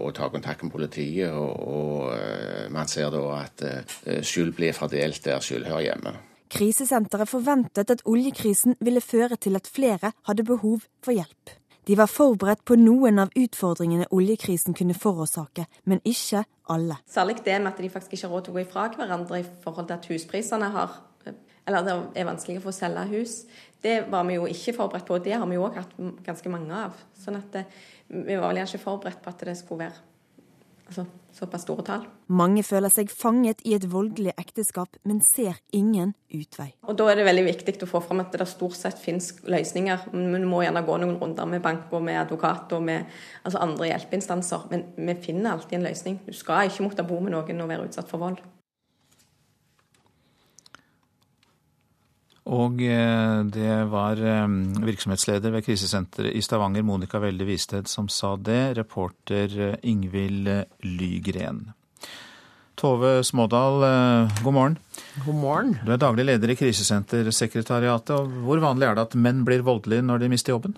å 0.07 0.11
ta 0.15 0.29
kontakt 0.33 0.63
med 0.65 0.73
politiet. 0.73 1.29
Og, 1.29 1.51
og 1.69 2.13
eh, 2.17 2.69
man 2.73 2.89
ser 2.89 3.11
da 3.13 3.23
at 3.37 3.65
eh, 3.67 4.21
skyld 4.25 4.55
blir 4.57 4.73
fordelt 4.73 5.21
der 5.25 5.43
skyld 5.43 5.69
hører 5.69 5.87
hjemme. 5.91 6.15
Krisesenteret 6.53 7.29
forventet 7.29 7.89
at 7.93 8.05
oljekrisen 8.09 8.77
ville 8.81 9.01
føre 9.01 9.37
til 9.41 9.57
at 9.57 9.69
flere 9.69 10.13
hadde 10.29 10.45
behov 10.45 10.85
for 11.01 11.13
hjelp. 11.13 11.53
De 11.87 11.97
var 11.99 12.07
forberedt 12.07 12.63
på 12.65 12.77
noen 12.79 13.19
av 13.19 13.33
utfordringene 13.35 14.07
oljekrisen 14.15 14.75
kunne 14.77 14.95
forårsake, 14.95 15.65
men 15.89 15.99
ikke 16.07 16.45
alle. 16.71 16.99
Særlig 17.09 17.41
det 17.43 17.57
med 17.59 17.73
at 17.73 17.81
de 17.81 17.89
faktisk 17.91 18.15
ikke 18.15 18.29
har 18.29 18.35
råd 18.37 18.45
til 18.45 18.53
å 18.53 18.57
gå 18.57 18.63
ifra 18.63 18.85
hverandre 18.93 19.41
i 19.41 19.47
forhold 19.65 19.89
til 19.89 19.97
at 19.97 20.07
husprisene 20.13 20.71
har 20.77 21.01
Eller 21.63 21.83
det 21.87 21.93
er 22.19 22.25
vanskelig 22.27 22.57
å 22.59 22.63
få 22.65 22.71
selge 22.75 23.05
hus. 23.07 23.33
Det 23.83 23.97
var 24.11 24.23
vi 24.27 24.37
jo 24.39 24.47
ikke 24.47 24.75
forberedt 24.77 25.05
på. 25.07 25.17
og 25.17 25.25
Det 25.25 25.35
har 25.35 25.45
vi 25.49 25.59
jo 25.59 25.67
òg 25.67 25.81
hatt 25.81 25.93
ganske 26.25 26.51
mange 26.51 26.71
av. 26.85 26.97
Sånn 27.19 27.39
at 27.39 27.51
det, 27.51 27.65
vi 28.07 28.39
var 28.39 28.53
vel 28.53 28.63
ikke 28.63 28.81
forberedt 28.81 29.23
på 29.23 29.33
at 29.33 29.45
det 29.49 29.57
skulle 29.59 29.87
være 29.89 30.01
altså, 30.87 31.05
såpass 31.33 31.65
store 31.65 31.83
tall. 31.87 32.05
Mange 32.33 32.63
føler 32.65 32.91
seg 32.93 33.11
fanget 33.11 33.61
i 33.67 33.75
et 33.77 33.85
voldelig 33.91 34.33
ekteskap, 34.39 34.97
men 35.07 35.21
ser 35.33 35.59
ingen 35.75 36.13
utvei. 36.33 36.71
Og 36.87 36.97
Da 36.97 37.09
er 37.11 37.19
det 37.19 37.27
veldig 37.27 37.45
viktig 37.49 37.75
å 37.83 37.89
få 37.89 38.03
fram 38.03 38.23
at 38.23 38.31
det 38.31 38.47
stort 38.49 38.77
sett 38.77 38.99
finnes 39.01 39.33
løsninger. 39.43 40.09
Vi 40.11 40.43
må 40.45 40.63
gjerne 40.63 40.85
gå 40.85 40.97
noen 41.01 41.19
runder 41.19 41.49
med 41.49 41.61
bank 41.61 41.91
og 41.91 42.03
med 42.03 42.21
advokat 42.21 42.71
og 42.73 42.83
med 42.83 43.05
altså 43.43 43.61
andre 43.63 43.91
hjelpeinstanser, 43.91 44.67
men 44.71 44.87
vi 44.97 45.19
finner 45.21 45.53
alltid 45.53 45.79
en 45.79 45.87
løsning. 45.89 46.19
Du 46.25 46.33
skal 46.33 46.69
ikke 46.69 46.87
måtte 46.87 47.07
bo 47.07 47.19
med 47.19 47.35
noen 47.35 47.61
og 47.61 47.69
være 47.69 47.89
utsatt 47.89 48.09
for 48.09 48.23
vold. 48.23 48.41
Og 52.43 52.81
eh, 52.83 53.37
det 53.55 53.75
var 53.91 54.19
eh, 54.19 54.47
virksomhetsleder 54.83 55.53
ved 55.53 55.63
krisesenteret 55.63 56.35
i 56.35 56.41
Stavanger, 56.43 56.83
Monica 56.83 57.21
Welde 57.23 57.47
Visted, 57.47 57.87
som 57.87 58.09
sa 58.11 58.35
det. 58.35 58.75
Reporter 58.77 59.55
eh, 59.69 59.77
Ingvild 59.87 60.49
Lygren. 60.83 61.69
Tove 62.75 63.21
Smådal, 63.23 63.83
god 64.43 64.53
morgen. 64.53 64.77
God 65.23 65.35
morgen. 65.37 65.75
Du 65.85 65.91
er 65.93 65.99
daglig 66.01 66.25
leder 66.25 66.51
i 66.51 66.55
Krisesentersekretariatet. 66.57 68.15
og 68.17 68.33
Hvor 68.43 68.59
vanlig 68.59 68.87
er 68.89 68.97
det 68.97 69.05
at 69.05 69.15
menn 69.15 69.43
blir 69.45 69.61
voldelige 69.63 70.03
når 70.03 70.23
de 70.23 70.29
mister 70.33 70.55
jobben? 70.55 70.73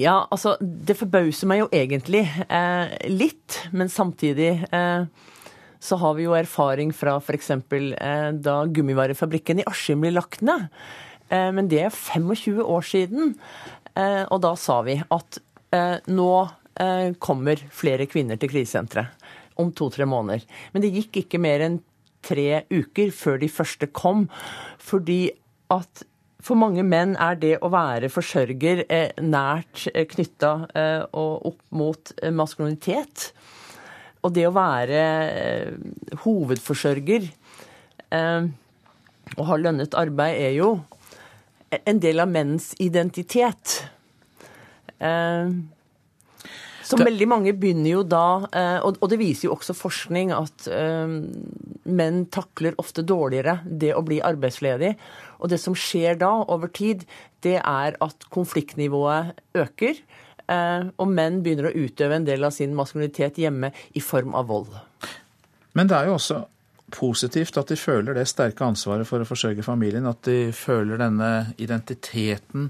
Ja, 0.00 0.26
altså, 0.32 0.56
det 0.60 0.96
forbauser 0.96 1.48
meg 1.50 1.62
jo 1.62 1.68
egentlig 1.74 2.22
eh, 2.48 2.94
litt, 3.12 3.58
men 3.76 3.90
samtidig 3.92 4.54
eh, 4.72 5.04
så 5.82 5.98
har 5.98 6.14
vi 6.14 6.28
jo 6.28 6.36
erfaring 6.38 6.92
fra 6.94 7.16
f.eks. 7.18 7.50
Eh, 7.50 8.28
da 8.38 8.56
gummivarefabrikken 8.70 9.62
i 9.62 9.66
Askim 9.66 10.04
ble 10.04 10.12
lagt 10.14 10.44
ned. 10.46 10.68
Eh, 11.28 11.50
men 11.54 11.70
det 11.70 11.82
er 11.88 11.94
25 11.94 12.62
år 12.62 12.86
siden. 12.86 13.34
Eh, 13.98 14.22
og 14.28 14.42
da 14.44 14.54
sa 14.58 14.82
vi 14.86 15.00
at 15.02 15.42
nå 16.12 16.32
kommer 17.20 17.60
flere 17.72 18.04
kvinner 18.08 18.36
til 18.40 18.50
krisesenteret 18.52 19.24
om 19.60 19.70
to-tre 19.76 20.04
måneder. 20.08 20.42
Men 20.72 20.84
det 20.84 20.90
gikk 20.92 21.18
ikke 21.22 21.40
mer 21.40 21.64
enn 21.64 21.78
tre 22.24 22.62
uker 22.72 23.12
før 23.16 23.38
de 23.40 23.48
første 23.52 23.88
kom. 23.92 24.26
Fordi 24.80 25.30
at 25.72 26.04
for 26.44 26.60
mange 26.60 26.84
menn 26.84 27.14
er 27.20 27.36
det 27.40 27.54
å 27.64 27.70
være 27.72 28.12
forsørger 28.12 28.84
nært 29.24 29.86
knytta 30.12 30.52
opp 31.12 31.60
mot 31.72 32.14
maskulinitet. 32.40 33.30
Og 34.22 34.30
det 34.36 34.46
å 34.46 34.54
være 34.54 35.02
eh, 35.26 36.16
hovedforsørger 36.22 37.26
eh, 38.14 38.48
og 39.36 39.44
ha 39.48 39.58
lønnet 39.58 39.96
arbeid 39.98 40.38
er 40.38 40.56
jo 40.58 40.72
en 41.72 42.02
del 42.02 42.22
av 42.22 42.30
menns 42.30 42.72
identitet. 42.82 43.80
Eh, 45.02 45.54
så 46.82 46.98
veldig 46.98 47.28
mange 47.30 47.54
begynner 47.56 47.94
jo 47.94 48.00
da, 48.04 48.26
og 48.84 49.04
det 49.08 49.16
viser 49.16 49.46
jo 49.46 49.54
også 49.54 49.72
forskning, 49.72 50.32
at 50.34 50.66
menn 51.88 52.18
takler 52.34 52.74
ofte 52.82 53.04
dårligere 53.06 53.54
det 53.64 53.94
å 53.96 54.02
bli 54.04 54.18
arbeidsledig. 54.20 54.90
Og 55.40 55.54
det 55.54 55.60
som 55.62 55.76
skjer 55.78 56.18
da 56.20 56.32
over 56.42 56.68
tid, 56.74 57.06
det 57.46 57.54
er 57.62 57.96
at 58.02 58.26
konfliktnivået 58.34 59.40
øker. 59.62 60.02
Eh, 60.52 60.88
og 61.00 61.10
menn 61.10 61.40
begynner 61.44 61.70
å 61.70 61.76
utøve 61.76 62.18
en 62.18 62.28
del 62.28 62.44
av 62.44 62.54
sin 62.54 62.74
maskulinitet 62.76 63.40
hjemme 63.42 63.72
i 63.96 64.02
form 64.04 64.36
av 64.38 64.50
vold. 64.50 64.74
Men 65.78 65.88
det 65.88 65.98
er 65.98 66.10
jo 66.10 66.18
også 66.18 66.42
positivt 66.92 67.56
at 67.56 67.70
de 67.72 67.78
føler 67.80 68.18
det 68.18 68.26
sterke 68.28 68.66
ansvaret 68.66 69.08
for 69.08 69.22
å 69.22 69.28
forsørge 69.28 69.64
familien. 69.64 70.08
At 70.08 70.24
de 70.28 70.52
føler 70.56 71.00
denne 71.00 71.32
identiteten 71.62 72.68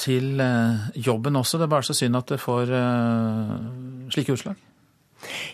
til 0.00 0.40
eh, 0.42 0.90
jobben 0.98 1.38
også. 1.38 1.60
Det 1.60 1.68
er 1.68 1.74
bare 1.76 1.86
så 1.86 1.96
synd 1.96 2.18
at 2.18 2.34
det 2.34 2.42
får 2.42 2.76
eh, 2.76 3.56
slike 4.14 4.36
utslag. 4.36 4.68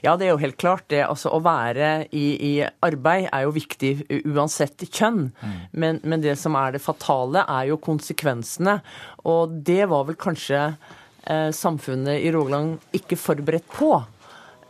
Ja, 0.00 0.14
det 0.16 0.26
er 0.26 0.32
jo 0.32 0.40
helt 0.40 0.56
klart 0.60 0.86
det. 0.88 1.02
Altså, 1.04 1.28
å 1.34 1.42
være 1.44 2.06
i, 2.16 2.26
i 2.48 2.52
arbeid 2.64 3.28
er 3.28 3.44
jo 3.44 3.52
viktig 3.56 3.90
uansett 4.30 4.86
kjønn. 4.86 5.26
Mm. 5.28 5.58
Men, 5.72 6.00
men, 6.04 6.24
det 6.24 6.38
som 6.40 6.56
er 6.56 6.72
det 6.74 6.84
fatale, 6.84 7.44
er 7.44 7.68
jo 7.72 7.80
konsekvensene. 7.82 8.78
Og 9.28 9.58
det 9.68 9.84
var 9.90 10.08
vel 10.08 10.16
kanskje 10.20 10.62
samfunnet 11.52 12.22
i 12.24 12.30
Rogaland 12.32 12.94
ikke 12.96 13.18
forberedt 13.20 13.66
på. 13.74 13.90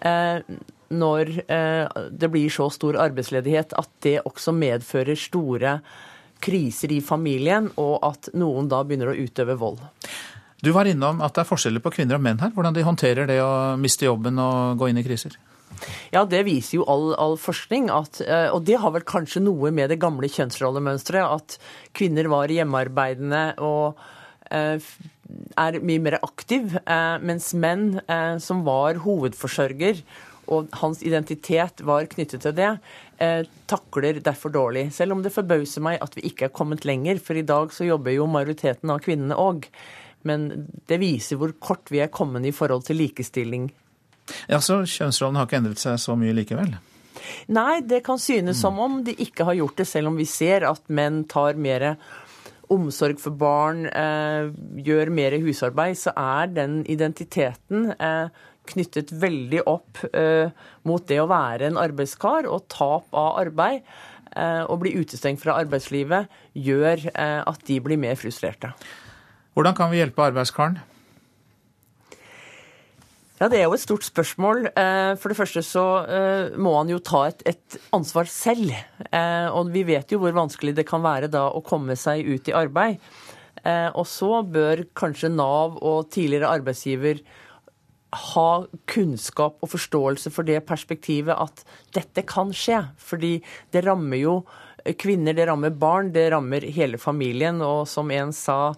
Eh, 0.00 0.40
når 0.88 1.32
eh, 1.50 2.04
det 2.10 2.30
blir 2.32 2.50
så 2.52 2.68
stor 2.72 2.96
arbeidsledighet 3.02 3.74
at 3.76 3.90
det 4.04 4.20
også 4.24 4.54
medfører 4.56 5.18
store 5.18 5.78
kriser 6.40 6.94
i 6.94 7.00
familien, 7.02 7.68
og 7.76 7.98
at 8.06 8.30
noen 8.38 8.70
da 8.70 8.84
begynner 8.86 9.10
å 9.10 9.18
utøve 9.18 9.58
vold. 9.58 9.82
Du 10.62 10.70
var 10.74 10.88
innom 10.90 11.20
at 11.22 11.34
det 11.34 11.42
er 11.42 11.50
forskjeller 11.50 11.82
på 11.82 11.92
kvinner 11.98 12.18
og 12.18 12.24
menn 12.24 12.40
her. 12.42 12.54
Hvordan 12.54 12.74
de 12.74 12.86
håndterer 12.86 13.28
det 13.30 13.38
å 13.42 13.76
miste 13.78 14.06
jobben 14.06 14.38
og 14.42 14.78
gå 14.78 14.88
inn 14.90 14.98
i 15.02 15.06
kriser? 15.06 15.36
Ja, 16.10 16.24
det 16.26 16.40
viser 16.46 16.80
jo 16.80 16.86
all, 16.90 17.10
all 17.20 17.36
forskning. 17.38 17.90
At, 17.94 18.22
eh, 18.24 18.48
og 18.54 18.64
det 18.66 18.78
har 18.82 18.94
vel 18.94 19.06
kanskje 19.06 19.42
noe 19.44 19.70
med 19.74 19.92
det 19.92 20.00
gamle 20.02 20.30
kjønnsrollemønsteret. 20.30 21.26
At 21.26 21.58
kvinner 21.98 22.30
var 22.32 22.54
hjemmearbeidende 22.54 23.44
og 23.66 23.98
Eh, 23.98 24.16
er 24.50 25.78
mye 25.84 26.00
mer 26.02 26.18
aktiv, 26.22 26.78
eh, 26.80 27.18
mens 27.20 27.52
menn 27.54 28.00
eh, 28.06 28.38
som 28.42 28.64
var 28.66 29.02
hovedforsørger, 29.04 30.02
og 30.48 30.72
hans 30.80 31.02
identitet 31.04 31.82
var 31.84 32.08
knyttet 32.08 32.40
til 32.40 32.54
det, 32.56 32.70
takler 33.68 34.20
derfor 34.24 34.48
dårlig. 34.54 34.86
Selv 34.96 35.12
om 35.12 35.20
det 35.20 35.34
forbauser 35.34 35.82
meg 35.84 35.98
at 36.00 36.14
vi 36.16 36.22
ikke 36.30 36.46
er 36.46 36.54
kommet 36.54 36.86
lenger, 36.88 37.18
for 37.20 37.36
i 37.36 37.42
dag 37.44 37.74
så 37.74 37.84
jobber 37.84 38.14
jo 38.14 38.24
majoriteten 38.30 38.88
av 38.94 39.02
kvinnene 39.04 39.36
òg. 39.36 39.66
Men 40.24 40.46
det 40.88 41.00
viser 41.02 41.36
hvor 41.36 41.52
kort 41.60 41.92
vi 41.92 42.00
er 42.00 42.08
kommet 42.14 42.46
i 42.48 42.54
forhold 42.54 42.86
til 42.86 42.96
likestilling. 43.02 43.68
Ja, 44.48 44.60
Så 44.60 44.82
kjønnsrollen 44.84 45.36
har 45.36 45.48
ikke 45.48 45.60
endret 45.60 45.82
seg 45.82 45.98
så 46.00 46.16
mye 46.16 46.36
likevel? 46.36 46.78
Nei, 47.52 47.80
det 47.84 48.02
kan 48.06 48.20
synes 48.20 48.56
mm. 48.56 48.60
som 48.60 48.78
om 48.80 49.02
de 49.04 49.14
ikke 49.20 49.46
har 49.48 49.58
gjort 49.58 49.80
det, 49.80 49.88
selv 49.88 50.12
om 50.12 50.18
vi 50.18 50.26
ser 50.28 50.66
at 50.68 50.82
menn 50.88 51.22
tar 51.28 51.58
mer 51.60 51.90
omsorg 52.72 53.20
for 53.22 53.36
barn, 53.38 53.86
eh, 53.86 54.50
gjør 54.84 55.10
mer 55.14 55.38
husarbeid, 55.42 55.96
så 55.96 56.12
er 56.16 56.52
den 56.52 56.80
identiteten 56.90 57.92
eh, 57.96 58.28
knyttet 58.68 59.12
veldig 59.12 59.64
opp 59.68 60.02
eh, 60.12 60.52
mot 60.88 61.04
det 61.08 61.20
å 61.22 61.28
være 61.30 61.70
en 61.70 61.80
arbeidskar. 61.80 62.48
Og 62.50 62.68
tap 62.72 63.08
av 63.16 63.40
arbeid 63.44 63.80
eh, 64.36 64.64
og 64.64 64.82
bli 64.84 64.94
utestengt 64.98 65.42
fra 65.42 65.58
arbeidslivet 65.62 66.28
gjør 66.52 67.08
eh, 67.14 67.40
at 67.42 67.64
de 67.68 67.80
blir 67.84 68.00
mer 68.00 68.18
frustrerte. 68.20 68.72
Hvordan 69.56 69.76
kan 69.78 69.90
vi 69.92 70.02
hjelpe 70.02 70.28
arbeidskaren? 70.28 70.78
Ja, 73.38 73.46
Det 73.46 73.60
er 73.60 73.68
jo 73.68 73.74
et 73.76 73.84
stort 73.84 74.02
spørsmål. 74.02 74.64
Eh, 74.74 75.14
for 75.14 75.30
det 75.30 75.38
første 75.38 75.62
så 75.62 75.82
eh, 76.10 76.56
må 76.58 76.72
han 76.74 76.88
jo 76.90 76.98
ta 76.98 77.28
et, 77.28 77.44
et, 77.46 77.76
ansvar 77.94 78.26
selv. 78.26 78.72
Eh, 79.12 79.46
og 79.54 79.70
vi 79.70 79.84
vet 79.86 80.10
jo 80.10 80.18
hvor 80.18 80.34
vanskelig 80.34 80.74
det 80.74 80.88
kan 80.88 81.04
være 81.04 81.30
da 81.30 81.44
å 81.54 81.62
komme 81.62 81.94
seg 81.94 82.26
ut 82.26 82.50
i 82.50 82.56
arbeid. 82.58 82.98
Og 83.68 84.06
så 84.06 84.38
bør 84.46 84.84
kanskje 84.96 85.28
Nav 85.34 85.74
og 85.84 86.06
tidligere 86.14 86.48
arbeidsgiver 86.56 87.18
ha 88.30 88.50
kunnskap 88.88 89.58
og 89.60 89.72
forståelse 89.74 90.30
for 90.32 90.46
det 90.46 90.62
perspektivet 90.64 91.34
at 91.34 91.64
dette 91.92 92.22
kan 92.24 92.54
skje. 92.54 92.78
Fordi 92.96 93.34
det 93.74 93.82
rammer 93.84 94.22
jo 94.22 94.36
kvinner, 95.02 95.36
det 95.36 95.50
rammer 95.50 95.74
barn, 95.74 96.14
det 96.14 96.30
rammer 96.32 96.64
hele 96.64 97.02
familien. 97.02 97.60
Og 97.60 97.82
som 97.90 98.14
en 98.14 98.32
sa 98.32 98.72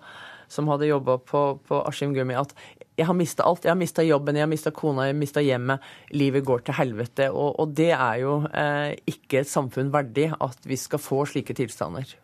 som 0.51 0.67
hadde 0.73 0.91
jobba 0.91 1.21
på, 1.23 1.45
på 1.69 1.85
Askim 1.87 2.17
Gummi, 2.17 2.35
at 2.35 2.57
jeg 3.01 3.09
har 3.09 3.17
mista 3.17 3.47
alt. 3.49 3.65
Jeg 3.65 3.73
har 3.73 3.81
mista 3.81 4.05
jobben, 4.05 4.37
jeg 4.37 4.45
har 4.45 4.51
mista 4.51 4.73
kona, 4.77 5.09
jeg 5.09 5.15
har 5.15 5.21
mista 5.21 5.45
hjemmet. 5.45 5.87
Livet 6.13 6.45
går 6.47 6.67
til 6.67 6.77
helvete. 6.77 7.31
Og, 7.33 7.55
og 7.63 7.77
det 7.77 7.93
er 7.97 8.21
jo 8.23 8.41
eh, 8.53 8.93
ikke 9.09 9.43
et 9.43 9.51
samfunn 9.51 9.93
verdig 9.95 10.31
at 10.37 10.69
vi 10.69 10.79
skal 10.81 11.03
få 11.03 11.25
slike 11.31 11.57
tilstander. 11.57 12.17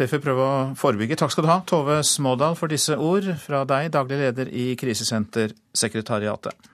Det 0.00 0.08
får 0.08 0.16
vi 0.16 0.24
prøve 0.24 0.44
å 0.48 0.60
forebygge. 0.80 1.18
Takk 1.20 1.34
skal 1.34 1.44
du 1.44 1.50
ha, 1.52 1.58
Tove 1.68 1.98
Smådal, 2.08 2.56
for 2.56 2.72
disse 2.72 2.96
ord 2.96 3.26
fra 3.42 3.66
deg, 3.68 3.90
daglig 3.92 4.22
leder 4.22 4.48
i 4.48 4.70
Krisesentersekretariatet. 4.80 6.70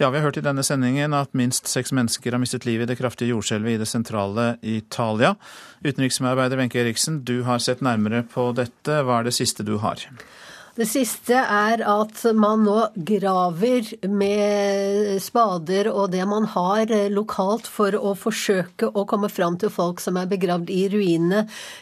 Ja, 0.00 0.10
Vi 0.10 0.16
har 0.16 0.24
hørt 0.24 0.36
i 0.38 0.42
denne 0.46 0.62
sendingen 0.62 1.10
at 1.18 1.32
minst 1.34 1.66
seks 1.66 1.90
mennesker 1.90 2.30
har 2.30 2.38
mistet 2.38 2.62
livet 2.68 2.86
i 2.86 2.92
det 2.92 3.00
kraftige 3.00 3.32
jordskjelvet 3.32 3.72
i 3.72 3.78
det 3.80 3.88
sentrale 3.90 4.44
Italia. 4.62 5.32
Utenriksmedarbeider 5.82 6.60
Wenche 6.60 6.78
Eriksen, 6.78 7.24
du 7.26 7.42
har 7.42 7.58
sett 7.58 7.82
nærmere 7.82 8.20
på 8.22 8.44
dette. 8.54 9.00
Hva 9.02 9.16
er 9.18 9.26
det 9.26 9.34
siste 9.34 9.66
du 9.66 9.74
har? 9.82 10.04
Det 10.78 10.86
siste 10.86 11.34
er 11.34 11.80
at 11.82 12.20
man 12.38 12.60
nå 12.62 12.76
graver 13.02 13.88
med 14.06 15.16
spader 15.18 15.88
og 15.90 16.12
det 16.12 16.22
man 16.30 16.44
har 16.52 16.92
eh, 16.94 17.08
lokalt 17.10 17.66
for 17.66 17.96
å 17.98 18.12
forsøke 18.14 18.86
å 18.86 19.02
komme 19.10 19.26
fram 19.26 19.56
til 19.58 19.72
folk 19.74 19.98
som 19.98 20.20
er 20.20 20.28
begravd 20.30 20.70
i 20.70 20.84
ruinene 20.92 21.40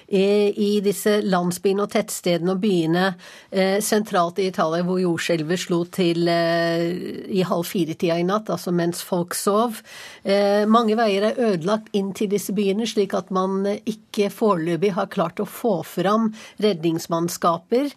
i 0.08 0.70
disse 0.80 1.18
landsbyene 1.26 1.84
og 1.84 1.92
tettstedene 1.92 2.54
og 2.54 2.62
byene 2.62 3.02
eh, 3.50 3.82
sentralt 3.84 4.40
i 4.40 4.46
Italia 4.48 4.86
hvor 4.86 5.02
jordskjelvet 5.02 5.60
slo 5.66 5.82
til 5.92 6.24
eh, 6.32 6.88
i 7.36 7.44
halv 7.44 7.68
fire-tida 7.68 8.16
i 8.16 8.24
natt, 8.24 8.48
altså 8.48 8.72
mens 8.72 9.04
folk 9.04 9.36
sov. 9.36 9.82
Mange 10.70 10.96
veier 10.98 11.28
er 11.28 11.38
ødelagt 11.50 11.92
inn 11.96 12.08
til 12.16 12.30
disse 12.32 12.54
byene, 12.56 12.86
slik 12.88 13.12
at 13.14 13.28
man 13.34 13.60
ikke 13.66 14.30
foreløpig 14.32 14.94
har 14.96 15.10
klart 15.12 15.42
å 15.42 15.46
få 15.48 15.74
fram 15.86 16.30
redningsmannskaper. 16.62 17.92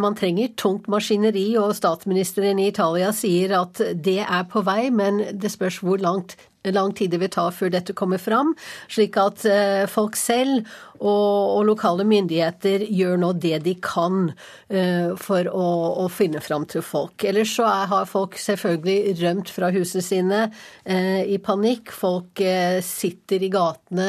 Man 0.00 0.16
trenger 0.16 0.35
trenger 0.36 0.56
tungt 0.56 0.88
maskineri, 0.88 1.56
og 1.56 1.74
statsministeren 1.74 2.58
i 2.58 2.68
Italia 2.68 3.12
sier 3.12 3.56
at 3.56 3.80
det 3.94 4.20
er 4.20 4.44
på 4.50 4.62
vei, 4.62 4.90
men 4.90 5.24
det 5.32 5.50
spørs 5.50 5.80
hvor 5.80 5.98
langt 5.98 6.36
lang 6.74 6.92
tid 6.96 7.12
det 7.12 7.20
vil 7.20 7.30
ta 7.30 7.50
før 7.54 7.70
dette 7.70 7.94
kommer 7.94 8.18
fram, 8.18 8.54
slik 8.90 9.16
at 9.16 9.44
eh, 9.46 9.86
folk 9.86 10.16
selv 10.18 10.66
og, 10.98 11.60
og 11.60 11.64
lokale 11.68 12.02
myndigheter 12.08 12.86
gjør 12.90 13.20
nå 13.20 13.32
det 13.38 13.60
de 13.66 13.74
kan 13.84 14.30
uh, 14.32 15.12
for 15.20 15.44
å, 15.50 15.66
å, 16.00 16.06
finne 16.08 16.40
fram 16.40 16.64
til 16.66 16.80
folk. 16.82 17.20
Ellers 17.28 17.52
så 17.58 17.66
er, 17.68 17.84
har 17.90 18.08
folk 18.08 18.38
selvfølgelig 18.40 19.16
rømt 19.20 19.52
fra 19.52 19.70
husene 19.74 20.04
sine 20.04 20.40
uh, 20.48 21.20
i 21.20 21.36
panikk. 21.36 21.92
Folk 21.92 22.40
uh, 22.40 22.80
sitter 22.80 23.44
i 23.44 23.52
gatene 23.52 24.08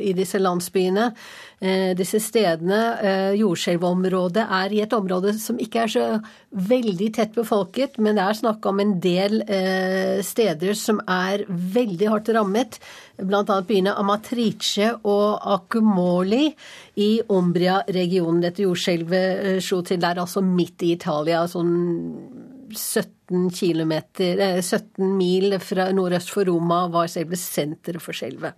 i 0.00 0.14
disse 0.16 0.40
landsbyene. 0.40 1.10
Eh, 1.58 1.90
disse 1.98 2.20
stedene, 2.22 2.78
eh, 3.02 3.32
jordskjelvområdet, 3.40 4.44
er 4.46 4.72
i 4.72 4.80
et 4.84 4.92
område 4.94 5.32
som 5.34 5.58
ikke 5.58 5.80
er 5.82 5.90
så 5.90 6.04
veldig 6.54 7.08
tett 7.16 7.34
befolket, 7.34 7.98
men 7.98 8.14
det 8.14 8.22
er 8.22 8.38
snakk 8.38 8.66
om 8.70 8.78
en 8.78 9.00
del 9.02 9.42
eh, 9.42 10.22
steder 10.22 10.78
som 10.78 11.00
er 11.02 11.42
veldig 11.48 12.12
hardt 12.12 12.30
rammet. 12.36 12.78
Bl.a. 13.18 13.42
byene 13.42 13.96
Amatrice 13.98 14.92
og 15.02 15.42
Acumoli 15.42 16.54
i 17.02 17.10
Umbria-regionen. 17.26 18.44
Dette 18.46 18.62
jordskjelvet 18.62 19.58
slo 19.58 19.82
til 19.82 19.98
der, 19.98 20.22
altså 20.22 20.44
midt 20.46 20.86
i 20.86 20.94
Italia. 20.94 21.42
sånn 21.50 21.74
17, 22.70 23.50
kilometer, 23.50 24.60
17 24.62 25.16
mil 25.16 25.58
fra 25.58 25.90
nordøst 25.90 26.30
for 26.30 26.46
Roma 26.46 26.86
var 26.92 27.08
selve 27.10 27.34
senteret 27.34 28.04
for 28.04 28.14
skjelvet. 28.14 28.54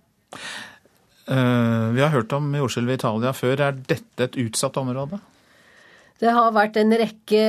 Eh, 1.31 1.89
vi 1.95 2.01
har 2.03 2.11
hørt 2.11 2.33
om 2.35 2.49
jordskjelv 2.55 2.91
i 2.91 2.97
Italia 2.99 3.31
før. 3.35 3.67
Er 3.69 3.77
dette 3.87 4.27
et 4.27 4.39
utsatt 4.41 4.79
område? 4.81 5.21
Det 6.21 6.29
har 6.35 6.51
vært 6.53 6.75
en 6.77 6.93
rekke 6.93 7.43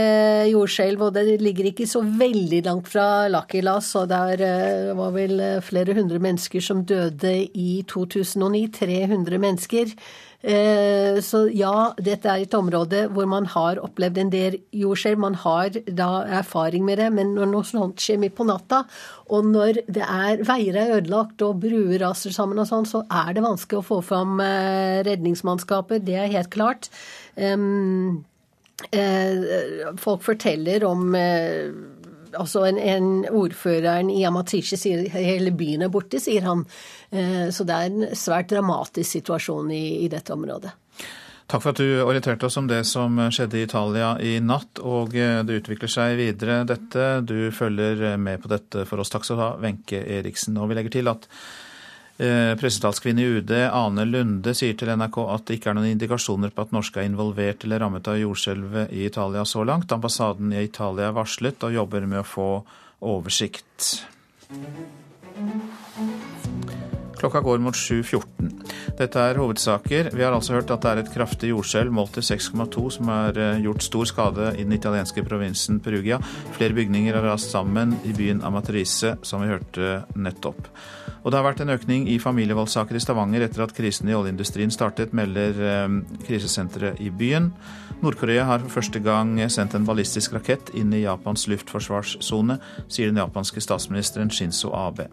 jordskjelv, 0.49 1.03
og 1.05 1.17
det 1.19 1.37
ligger 1.43 1.67
ikke 1.69 1.85
så 1.91 2.01
veldig 2.01 2.63
langt 2.65 2.89
fra 2.89 3.27
Lakilas. 3.29 3.91
Og 4.01 4.07
det 4.13 4.21
eh, 4.47 4.93
var 4.97 5.13
vel 5.17 5.43
flere 5.67 5.97
hundre 5.99 6.23
mennesker 6.23 6.65
som 6.65 6.85
døde 6.89 7.35
i 7.53 7.83
2009. 7.91 8.69
300 8.79 9.43
mennesker. 9.43 9.97
Eh, 10.43 11.21
så 11.23 11.45
ja, 11.55 11.93
dette 12.03 12.27
er 12.27 12.43
et 12.43 12.55
område 12.59 13.05
hvor 13.15 13.29
man 13.31 13.47
har 13.53 13.79
opplevd 13.83 14.19
en 14.19 14.33
del 14.33 14.57
jordskjelv. 14.75 15.21
Man 15.23 15.39
har 15.39 15.77
da 15.87 16.11
erfaring 16.41 16.85
med 16.87 16.99
det, 16.99 17.11
men 17.15 17.35
når 17.37 17.53
noe 17.53 17.69
sånt 17.69 18.03
skjer 18.03 18.19
midt 18.23 18.35
på 18.39 18.47
natta, 18.49 18.83
og 19.31 19.47
når 19.53 19.85
det 19.87 20.03
er 20.03 20.43
veier 20.49 20.81
er 20.81 20.97
ødelagt 20.99 21.45
og 21.47 21.63
bruer 21.63 22.03
raser 22.03 22.35
sammen 22.35 22.59
og 22.59 22.69
sånn, 22.71 22.89
så 22.91 23.05
er 23.07 23.37
det 23.37 23.47
vanskelig 23.47 23.81
å 23.81 23.89
få 23.93 24.03
fram 24.07 24.43
eh, 24.43 25.01
redningsmannskaper. 25.07 26.03
Det 26.03 26.19
er 26.19 26.35
helt 26.35 26.53
klart. 26.55 26.91
Um, 27.37 28.25
folk 30.03 30.25
forteller 30.27 30.83
om 30.89 31.15
altså 32.39 32.67
en, 32.69 32.79
en 32.79 33.09
Ordføreren 33.31 34.11
i 34.13 34.23
Amatishi, 34.29 34.79
sier 34.79 35.09
hele 35.13 35.53
byen 35.57 35.87
er 35.87 35.93
borte, 35.93 36.21
sier 36.23 36.47
han. 36.47 36.65
Eh, 37.11 37.49
så 37.55 37.67
det 37.69 37.79
er 37.79 37.91
en 37.91 38.15
svært 38.19 38.53
dramatisk 38.53 39.19
situasjon 39.19 39.73
i, 39.75 39.85
i 40.05 40.13
dette 40.13 40.35
området. 40.35 40.75
Takk 41.53 41.61
for 41.61 41.73
at 41.75 41.81
du 41.83 42.01
orienterte 42.01 42.47
oss 42.49 42.57
om 42.57 42.69
det 42.71 42.81
som 42.89 43.19
skjedde 43.35 43.59
i 43.59 43.67
Italia 43.67 44.15
i 44.25 44.37
natt. 44.41 44.81
Og 44.81 45.17
eh, 45.19 45.43
det 45.47 45.63
utvikler 45.63 45.91
seg 45.91 46.17
videre, 46.21 46.63
dette. 46.69 47.11
Du 47.29 47.51
følger 47.53 48.17
med 48.17 48.41
på 48.43 48.53
dette 48.53 48.87
for 48.89 49.03
oss. 49.03 49.13
Takk 49.13 49.29
skal 49.29 49.39
du 49.39 49.45
ha, 49.45 49.53
Wenche 49.61 50.01
Eriksen. 50.21 50.57
Og 50.57 50.71
vi 50.71 50.79
legger 50.81 51.01
til 51.01 51.13
at 51.13 51.29
Eh, 51.29 51.62
pressetalskvinne 52.19 53.23
i 53.23 53.39
UD, 53.39 53.51
Ane 53.73 54.05
Lunde, 54.07 54.55
sier 54.55 54.77
til 54.79 54.93
NRK 54.93 55.19
at 55.25 55.47
det 55.49 55.59
ikke 55.59 55.73
er 55.73 55.79
noen 55.79 55.95
indikasjoner 55.95 56.53
på 56.55 56.67
at 56.67 56.75
norske 56.77 57.01
er 57.01 57.09
involvert 57.09 57.65
eller 57.65 57.83
rammet 57.83 58.11
av 58.11 58.21
jordskjelvet 58.21 58.93
i 58.93 59.07
Italia 59.09 59.45
så 59.49 59.65
langt. 59.67 59.93
Ambassaden 59.93 60.53
i 60.53 60.65
Italia 60.69 61.09
er 61.09 61.17
varslet 61.17 61.67
og 61.67 61.75
jobber 61.75 62.07
med 62.07 62.23
å 62.23 62.29
få 62.29 62.49
oversikt. 63.13 64.03
Klokka 67.23 67.39
går 67.41 67.61
mot 67.63 67.77
7.14. 67.79 68.49
Dette 68.99 69.21
er 69.23 69.39
hovedsaker. 69.39 70.09
Vi 70.11 70.25
har 70.25 70.35
altså 70.35 70.57
hørt 70.57 70.73
at 70.75 70.83
det 70.83 70.91
er 70.91 71.01
et 71.05 71.13
kraftig 71.15 71.53
jordskjelv 71.53 71.95
målt 71.95 72.17
til 72.17 72.25
6,2 72.27 72.83
som 72.97 73.13
har 73.13 73.39
eh, 73.39 73.61
gjort 73.63 73.87
stor 73.87 74.09
skade 74.11 74.49
i 74.57 74.65
den 74.65 74.75
italienske 74.75 75.23
provinsen 75.23 75.79
Perugia. 75.85 76.19
Flere 76.57 76.75
bygninger 76.75 77.15
har 77.15 77.29
rast 77.31 77.55
sammen 77.55 77.95
i 78.03 78.11
byen 78.17 78.43
Amatrice, 78.43 79.15
som 79.23 79.45
vi 79.45 79.53
hørte 79.53 80.03
nettopp. 80.19 80.67
Og 81.23 81.31
det 81.31 81.39
har 81.39 81.47
vært 81.47 81.63
en 81.63 81.71
økning 81.77 82.11
i 82.11 82.19
familievoldssaker 82.19 82.99
i 82.99 83.07
Stavanger 83.07 83.47
etter 83.47 83.69
at 83.69 83.77
krisen 83.77 84.11
i 84.11 84.19
oljeindustrien 84.19 84.75
startet, 84.75 85.15
melder 85.15 85.63
eh, 85.63 85.99
krisesenteret 86.27 86.99
i 87.07 87.15
byen. 87.15 87.53
Nord-Korea 88.03 88.51
har 88.51 88.67
for 88.67 88.81
første 88.81 88.99
gang 88.99 89.37
sendt 89.47 89.79
en 89.79 89.87
ballistisk 89.87 90.35
rakett 90.35 90.75
inn 90.75 90.91
i 90.91 91.05
Japans 91.05 91.47
luftforsvarssone, 91.47 92.59
sier 92.91 93.15
den 93.15 93.23
japanske 93.23 93.63
statsministeren 93.63 94.35
Shinzo 94.35 94.75
Abe. 94.75 95.07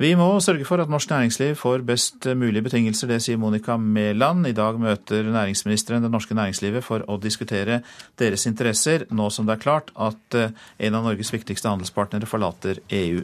Vi 0.00 0.14
må 0.16 0.26
sørge 0.40 0.64
for 0.64 0.80
at 0.80 0.88
norsk 0.88 1.10
næringsliv 1.10 1.56
får 1.60 1.82
best 1.84 2.26
mulige 2.36 2.64
betingelser, 2.64 3.10
det 3.10 3.18
sier 3.22 3.36
Monica 3.36 3.76
Mæland. 3.76 4.46
I 4.48 4.54
dag 4.56 4.78
møter 4.80 5.28
næringsministeren 5.28 6.02
det 6.02 6.10
norske 6.10 6.34
næringslivet 6.34 6.84
for 6.84 7.04
å 7.12 7.18
diskutere 7.20 7.82
deres 8.18 8.46
interesser, 8.48 9.04
nå 9.12 9.28
som 9.30 9.46
det 9.46 9.58
er 9.58 9.62
klart 9.66 9.92
at 10.00 10.38
eh, 10.38 10.56
en 10.80 10.96
av 10.96 11.04
Norges 11.04 11.34
viktigste 11.34 11.68
handelspartnere 11.68 12.30
forlater 12.30 12.80
EU. 12.88 13.20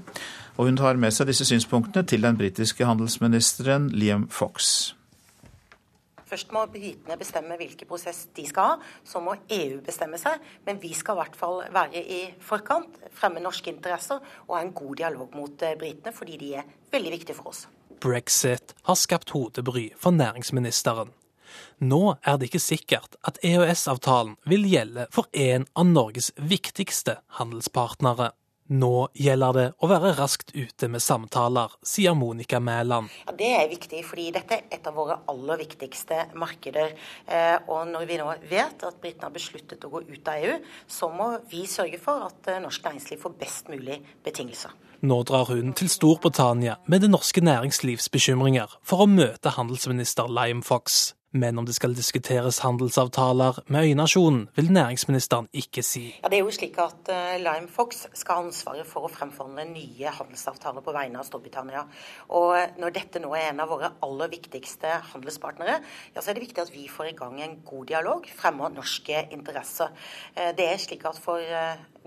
Og 0.58 0.68
hun 0.68 0.76
tar 0.76 1.00
med 1.00 1.16
seg 1.16 1.30
disse 1.30 1.48
synspunktene 1.48 2.04
til 2.04 2.22
den 2.26 2.36
britiske 2.36 2.84
handelsministeren 2.84 3.88
Liam 3.96 4.28
Fox. 4.28 4.97
Først 6.28 6.52
må 6.52 6.64
britene 6.72 7.16
bestemme 7.20 7.56
hvilken 7.60 7.88
prosess 7.88 8.26
de 8.36 8.44
skal 8.48 8.72
ha. 8.72 8.76
Så 9.06 9.22
må 9.24 9.36
EU 9.54 9.80
bestemme 9.84 10.20
seg. 10.20 10.42
Men 10.66 10.80
vi 10.82 10.92
skal 10.96 11.16
i 11.16 11.22
hvert 11.22 11.38
fall 11.38 11.62
være 11.74 12.02
i 12.02 12.20
forkant, 12.44 13.00
fremme 13.16 13.42
norske 13.44 13.72
interesser 13.72 14.20
og 14.46 14.56
ha 14.56 14.62
en 14.64 14.74
god 14.76 14.98
dialog 15.00 15.36
mot 15.38 15.64
eh, 15.64 15.76
britene, 15.78 16.12
fordi 16.14 16.36
de 16.40 16.54
er 16.60 16.68
veldig 16.92 17.14
viktige 17.16 17.38
for 17.38 17.52
oss. 17.52 17.66
Brexit 17.98 18.76
har 18.86 18.98
skapt 18.98 19.32
hodebry 19.34 19.88
for 19.98 20.14
næringsministeren. 20.14 21.10
Nå 21.80 22.18
er 22.22 22.36
det 22.38 22.50
ikke 22.50 22.62
sikkert 22.62 23.16
at 23.26 23.38
EØS-avtalen 23.46 24.36
vil 24.48 24.66
gjelde 24.68 25.08
for 25.14 25.30
en 25.32 25.64
av 25.78 25.88
Norges 25.88 26.30
viktigste 26.36 27.18
handelspartnere. 27.38 28.32
Nå 28.68 29.08
gjelder 29.16 29.54
det 29.56 29.66
å 29.80 29.88
være 29.88 30.10
raskt 30.18 30.50
ute 30.52 30.90
med 30.92 31.00
samtaler, 31.00 31.72
sier 31.80 32.12
Monica 32.12 32.60
Mæland. 32.60 33.08
Ja, 33.24 33.32
det 33.38 33.48
er 33.56 33.70
viktig, 33.70 34.02
fordi 34.04 34.26
dette 34.34 34.58
er 34.58 34.76
et 34.76 34.90
av 34.90 34.98
våre 34.98 35.16
aller 35.32 35.62
viktigste 35.62 36.26
markeder. 36.36 36.92
Eh, 37.24 37.56
og 37.64 37.88
når 37.88 38.04
vi 38.10 38.18
nå 38.20 38.28
vet 38.50 38.84
at 38.84 39.00
britene 39.00 39.30
har 39.30 39.32
besluttet 39.32 39.88
å 39.88 39.92
gå 39.94 40.04
ut 40.10 40.28
av 40.28 40.44
EU, 40.44 40.58
så 40.84 41.08
må 41.08 41.30
vi 41.48 41.64
sørge 41.70 42.00
for 42.02 42.28
at 42.28 42.52
eh, 42.52 42.60
norsk 42.60 42.84
næringsliv 42.84 43.24
får 43.24 43.38
best 43.40 43.72
mulig 43.72 44.02
betingelser. 44.26 44.76
Nå 45.00 45.22
drar 45.24 45.48
hun 45.48 45.72
til 45.78 45.88
Storbritannia 45.88 46.76
med 46.90 47.06
det 47.06 47.12
norske 47.12 47.40
næringslivs 47.40 48.10
bekymringer 48.12 48.76
for 48.84 49.06
å 49.06 49.08
møte 49.08 49.54
handelsminister 49.56 50.28
Lime 50.28 50.66
Fox. 50.66 51.14
Men 51.36 51.58
om 51.60 51.66
det 51.68 51.74
skal 51.76 51.92
diskuteres 51.92 52.62
handelsavtaler 52.64 53.58
med 53.68 53.90
øynasjonen, 53.90 54.46
vil 54.56 54.70
næringsministeren 54.72 55.48
ikke 55.52 55.82
si. 55.84 56.06
Ja, 56.22 56.30
det 56.32 56.38
er 56.38 56.46
jo 56.46 56.54
slik 56.56 56.78
at 56.80 57.10
uh, 57.12 57.34
Lime 57.36 57.68
Fox 57.68 58.06
skal 58.16 58.38
ha 58.38 58.44
ansvaret 58.46 58.88
for 58.88 59.04
å 59.04 59.10
fremforhandle 59.12 59.66
nye 59.68 60.14
handelsavtaler 60.16 60.80
på 60.86 60.94
vegne 60.96 61.20
av 61.20 61.26
Storbritannia. 61.28 61.82
Og 62.32 62.80
når 62.80 62.94
dette 62.96 63.20
nå 63.20 63.34
er 63.36 63.50
en 63.50 63.60
av 63.60 63.68
våre 63.68 63.90
aller 64.06 64.32
viktigste 64.32 64.94
handelspartnere, 65.10 65.82
ja, 66.14 66.22
så 66.22 66.30
er 66.30 66.38
det 66.38 66.46
viktig 66.46 66.64
at 66.64 66.72
vi 66.72 66.86
får 66.88 67.10
i 67.10 67.18
gang 67.20 67.36
en 67.44 67.58
god 67.68 67.84
dialog, 67.92 68.32
fremmer 68.32 68.72
norske 68.72 69.26
interesser. 69.28 69.92
Uh, 70.32 70.48
det 70.56 70.64
er 70.64 70.80
slik 70.80 71.04
at 71.12 71.20
for 71.20 71.44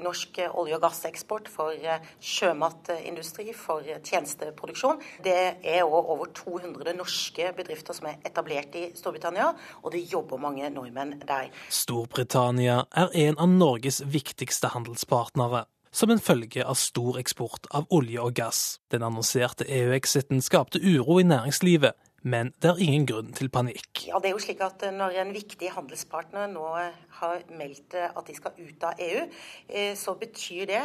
norsk 0.02 0.40
olje- 0.58 0.80
og 0.80 0.82
gasseksport, 0.82 1.46
for 1.52 1.78
sjømatindustri, 2.26 3.52
for 3.54 3.86
tjenesteproduksjon, 3.86 4.98
det 5.22 5.38
er 5.62 5.84
òg 5.86 6.10
over 6.16 6.32
200 6.34 6.96
norske 6.98 7.52
bedrifter 7.54 7.94
som 7.94 8.10
er 8.10 8.18
etablert 8.26 8.74
i 8.80 8.88
Storbritannia 8.98 9.11
Storbritannia, 9.12 9.52
og 9.84 9.92
det 9.92 10.06
jobber 10.08 10.40
mange 10.40 10.70
nordmenn 10.72 11.20
der. 11.28 11.50
Storbritannia 11.70 12.86
er 12.96 13.12
en 13.28 13.38
av 13.38 13.50
Norges 13.52 14.00
viktigste 14.08 14.72
handelspartnere 14.72 15.66
som 15.92 16.14
en 16.14 16.22
følge 16.24 16.64
av 16.64 16.78
stor 16.80 17.18
eksport 17.20 17.68
av 17.76 17.90
olje 17.92 18.22
og 18.24 18.38
gass. 18.40 18.80
Den 18.92 19.04
annonserte 19.04 19.68
EU-exiten 19.68 20.40
skapte 20.40 20.80
uro 20.80 21.20
i 21.20 21.28
næringslivet, 21.28 21.98
Men 22.22 22.52
det 22.62 22.70
er 22.70 22.82
ingen 22.84 23.08
grunn 23.10 23.32
til 23.34 23.50
panikk. 23.50 24.04
Ja, 24.06 24.20
det 24.22 24.30
er 24.30 24.36
jo 24.36 24.42
slik 24.44 24.60
at 24.62 24.84
Når 24.94 25.16
en 25.24 25.32
viktig 25.34 25.72
handelspartner 25.74 26.52
nå 26.52 26.66
har 27.22 27.42
meldt 27.58 27.96
at 27.98 28.22
de 28.28 28.36
skal 28.38 28.60
ut 28.60 28.86
av 28.86 29.02
EU, 29.02 29.24
så 29.98 30.14
betyr 30.20 30.70
det 30.70 30.82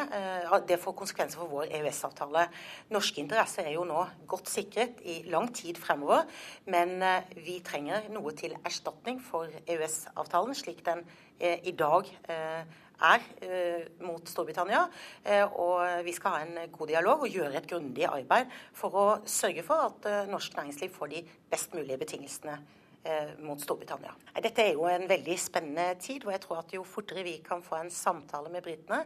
det 0.69 0.79
får 0.81 0.97
konsekvenser 0.97 1.41
for 1.43 1.53
vår 1.53 1.69
EØS-avtale. 1.77 2.47
Norske 2.95 3.21
interesser 3.21 3.69
er 3.69 3.77
jo 3.77 3.85
nå 3.89 4.07
godt 4.29 4.49
sikret 4.49 5.01
i 5.05 5.23
lang 5.33 5.51
tid 5.55 5.77
fremover, 5.81 6.25
men 6.73 6.97
vi 7.37 7.61
trenger 7.65 8.09
noe 8.15 8.33
til 8.37 8.57
erstatning 8.65 9.21
for 9.21 9.53
EØS-avtalen 9.67 10.57
slik 10.57 10.85
den 10.87 11.05
i 11.41 11.73
dag 11.77 12.09
er 12.33 12.65
er 13.05 13.25
eh, 13.45 13.85
mot 14.05 14.25
Storbritannia. 14.29 14.87
Eh, 15.25 15.45
og 15.45 16.05
vi 16.07 16.15
skal 16.17 16.37
ha 16.37 16.47
en 16.47 16.73
god 16.73 16.93
dialog 16.93 17.27
og 17.27 17.33
gjøre 17.33 17.59
et 17.59 17.69
grundig 17.69 18.07
arbeid 18.09 18.51
for 18.77 18.97
å 18.97 19.07
sørge 19.29 19.65
for 19.67 19.91
at 19.91 20.09
eh, 20.11 20.25
norsk 20.31 20.57
næringsliv 20.57 20.97
får 20.97 21.13
de 21.13 21.23
best 21.51 21.77
mulige 21.77 22.03
betingelsene 22.05 22.59
mot 23.39 23.61
Storbritannia. 23.63 24.11
Dette 24.43 24.65
er 24.65 24.73
jo 24.75 24.89
en 24.91 25.05
veldig 25.07 25.37
spennende 25.39 25.93
tid, 26.03 26.25
og 26.27 26.33
jeg 26.35 26.43
tror 26.43 26.59
at 26.59 26.73
jo 26.75 26.83
fortere 26.83 27.23
vi 27.23 27.37
kan 27.39 27.63
få 27.63 27.77
en 27.79 27.93
samtale 27.95 28.51
med 28.51 28.67
britene, 28.67 28.99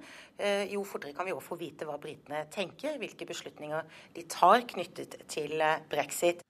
jo 0.72 0.86
fortere 0.88 1.12
kan 1.12 1.28
vi 1.28 1.34
også 1.36 1.50
få 1.50 1.58
vite 1.60 1.84
hva 1.84 1.98
britene 2.00 2.46
tenker, 2.48 2.96
hvilke 2.96 3.28
beslutninger 3.28 4.00
de 4.16 4.24
tar 4.24 4.64
knyttet 4.72 5.18
til 5.28 5.60
brexit. 5.92 6.40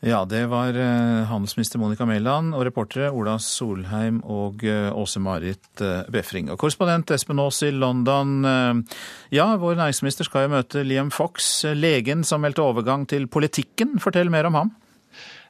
Ja, 0.00 0.22
det 0.24 0.46
var 0.48 0.72
eh, 0.72 1.26
handelsminister 1.28 1.78
Monica 1.78 2.06
Mæland 2.08 2.54
og 2.56 2.64
reportere 2.64 3.10
Ola 3.12 3.34
Solheim 3.36 4.22
og 4.24 4.62
eh, 4.64 4.88
Åse-Marit 4.96 5.82
eh, 5.84 6.06
Befring. 6.08 6.48
Og 6.48 6.56
korrespondent 6.62 7.12
Espen 7.12 7.42
Aas 7.42 7.60
i 7.66 7.68
London. 7.74 8.38
Ja, 9.28 9.50
vår 9.60 9.76
næringsminister 9.76 10.24
skal 10.24 10.46
jo 10.46 10.54
møte 10.54 10.86
Liam 10.88 11.12
Fox, 11.12 11.66
legen 11.76 12.24
som 12.24 12.40
meldte 12.40 12.64
overgang 12.64 13.04
til 13.12 13.28
politikken. 13.28 13.98
Fortell 14.00 14.32
mer 14.32 14.48
om 14.48 14.56
ham. 14.56 14.72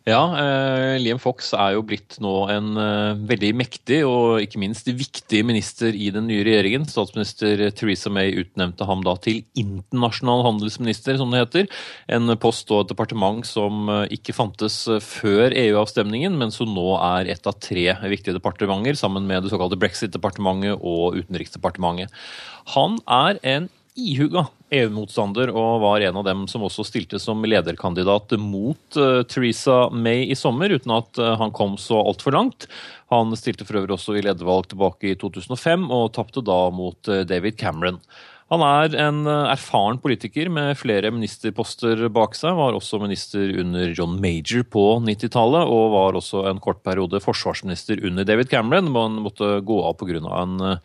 Ja, 0.08 0.20
eh, 0.32 0.96
Liam 0.96 1.18
Fox 1.20 1.50
er 1.52 1.74
jo 1.74 1.82
blitt 1.84 2.14
nå 2.24 2.32
en 2.48 2.70
eh, 2.80 3.18
veldig 3.28 3.50
mektig 3.60 3.98
og 4.08 4.40
ikke 4.40 4.60
minst 4.62 4.88
viktig 4.88 5.42
minister 5.44 5.92
i 5.92 6.08
den 6.14 6.24
nye 6.30 6.44
regjeringen. 6.46 6.86
Statsminister 6.88 7.66
Theresa 7.76 8.08
May 8.08 8.32
utnevnte 8.40 8.86
ham 8.88 9.04
da 9.04 9.12
til 9.20 9.42
internasjonal 9.60 10.46
handelsminister, 10.46 11.18
som 11.20 11.34
det 11.34 11.42
heter. 11.42 11.68
En 12.16 12.32
post 12.40 12.72
og 12.72 12.86
et 12.86 12.94
departement 12.94 13.44
som 13.44 13.92
eh, 13.92 14.16
ikke 14.16 14.36
fantes 14.38 14.86
før 15.04 15.52
EU-avstemningen, 15.52 16.38
men 16.40 16.54
som 16.54 16.72
nå 16.72 16.94
er 16.96 17.28
ett 17.34 17.44
av 17.50 17.60
tre 17.60 17.84
viktige 18.08 18.38
departementer, 18.38 18.96
sammen 18.96 19.28
med 19.28 19.44
det 19.44 19.52
såkalte 19.52 19.78
Brexit-departementet 19.84 20.80
og 20.80 21.20
Utenriksdepartementet. 21.20 22.08
Han 22.72 22.96
er 23.04 23.36
en 23.44 23.68
ihuga 23.98 24.46
EU-motstander 24.70 25.50
og 25.50 25.82
var 25.82 26.04
en 26.06 26.18
av 26.20 26.26
dem 26.26 26.46
som 26.50 26.64
også 26.66 26.84
stilte 26.86 27.18
som 27.22 27.42
lederkandidat 27.46 28.32
mot 28.38 28.98
uh, 28.98 29.22
Theresa 29.26 29.88
May 29.90 30.28
i 30.30 30.38
sommer, 30.38 30.70
uten 30.70 30.94
at 30.94 31.20
uh, 31.20 31.34
han 31.40 31.54
kom 31.54 31.76
så 31.80 31.98
altfor 32.00 32.36
langt. 32.36 32.68
Han 33.10 33.34
stilte 33.38 33.66
for 33.66 33.80
øvrig 33.80 33.96
også 33.96 34.18
i 34.18 34.24
ledervalg 34.26 34.70
tilbake 34.70 35.10
i 35.10 35.16
2005, 35.18 35.88
og 35.90 36.12
tapte 36.16 36.44
da 36.46 36.60
mot 36.74 37.10
uh, 37.10 37.24
David 37.26 37.58
Cameron. 37.60 37.98
Han 38.50 38.64
er 38.66 38.96
en 38.98 39.18
erfaren 39.30 40.00
politiker 40.02 40.48
med 40.50 40.74
flere 40.74 41.12
ministerposter 41.14 42.00
bak 42.10 42.32
seg. 42.34 42.56
Var 42.58 42.74
også 42.74 42.98
minister 42.98 43.52
under 43.62 43.92
John 43.94 44.16
Major 44.18 44.64
på 44.66 44.82
90-tallet, 45.06 45.70
og 45.70 45.92
var 45.94 46.18
også 46.18 46.42
en 46.50 46.58
kort 46.58 46.80
periode 46.82 47.20
forsvarsminister 47.22 48.02
under 48.02 48.26
David 48.26 48.50
Cameron, 48.50 48.90
men 48.90 49.20
måtte 49.22 49.60
gå 49.62 49.78
av 49.86 49.94
pga. 50.02 50.18
en 50.42 50.80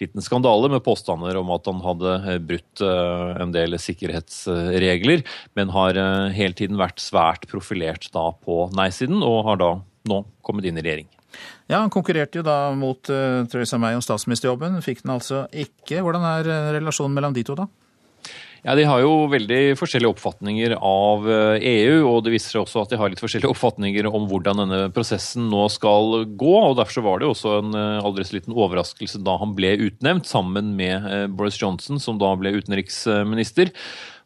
liten 0.00 0.22
skandale 0.24 0.70
med 0.72 0.84
påstander 0.84 1.36
om 1.40 1.50
at 1.54 1.66
han 1.70 1.82
hadde 1.84 2.14
eh, 2.22 2.38
brutt 2.42 2.82
eh, 2.84 3.42
en 3.42 3.52
del 3.54 3.78
sikkerhetsregler, 3.80 5.24
men 5.58 5.72
har 5.74 6.00
eh, 6.00 6.32
hele 6.36 6.56
tiden 6.56 6.80
vært 6.80 7.02
svært 7.02 7.46
profilert 7.50 8.08
da 8.14 8.30
på 8.32 8.66
nei-siden, 8.76 9.22
og 9.24 9.44
har 9.50 9.62
da 9.62 9.70
nå 10.06 10.22
kommet 10.46 10.68
inn 10.68 10.78
i 10.78 10.84
regjering. 10.84 11.08
Ja, 11.66 11.82
Han 11.82 11.92
konkurrerte 11.92 12.38
jo 12.38 12.44
da 12.46 12.70
mot 12.72 13.02
Theresa 13.04 13.76
May 13.82 13.96
om 13.98 14.04
statsministerjobben, 14.04 14.78
fikk 14.84 15.02
den 15.02 15.16
altså 15.16 15.42
ikke. 15.52 15.98
Hvordan 16.00 16.24
er 16.24 16.48
relasjonen 16.78 17.16
mellom 17.18 17.34
de 17.36 17.44
to, 17.44 17.56
da? 17.58 17.66
Ja, 18.66 18.74
De 18.74 18.82
har 18.82 18.98
jo 18.98 19.28
veldig 19.30 19.76
forskjellige 19.78 20.10
oppfatninger 20.10 20.72
av 20.74 21.26
EU, 21.30 21.60
eh, 21.62 21.66
e 21.70 22.00
og 22.02 22.24
det 22.26 22.32
viser 22.34 22.56
seg 22.56 22.64
også 22.64 22.82
at 22.82 22.90
de 22.90 22.98
har 22.98 23.12
litt 23.12 23.22
forskjellige 23.22 23.52
oppfatninger 23.54 24.08
om 24.10 24.26
hvordan 24.26 24.58
denne 24.64 24.80
prosessen 24.94 25.46
nå 25.52 25.68
skal 25.70 26.24
gå. 26.34 26.54
og 26.64 26.74
Derfor 26.80 27.06
var 27.06 27.22
det 27.22 27.28
også 27.30 27.60
en 27.60 27.78
eh, 27.78 28.02
aldri 28.02 28.26
så 28.26 28.40
liten 28.40 28.56
overraskelse 28.56 29.22
da 29.22 29.36
han 29.38 29.54
ble 29.54 29.76
utnevnt, 29.86 30.26
sammen 30.26 30.74
med 30.74 31.06
eh, 31.06 31.28
Boris 31.30 31.60
Johnson, 31.62 32.02
som 32.02 32.18
da 32.18 32.32
ble 32.40 32.56
utenriksminister. 32.58 33.70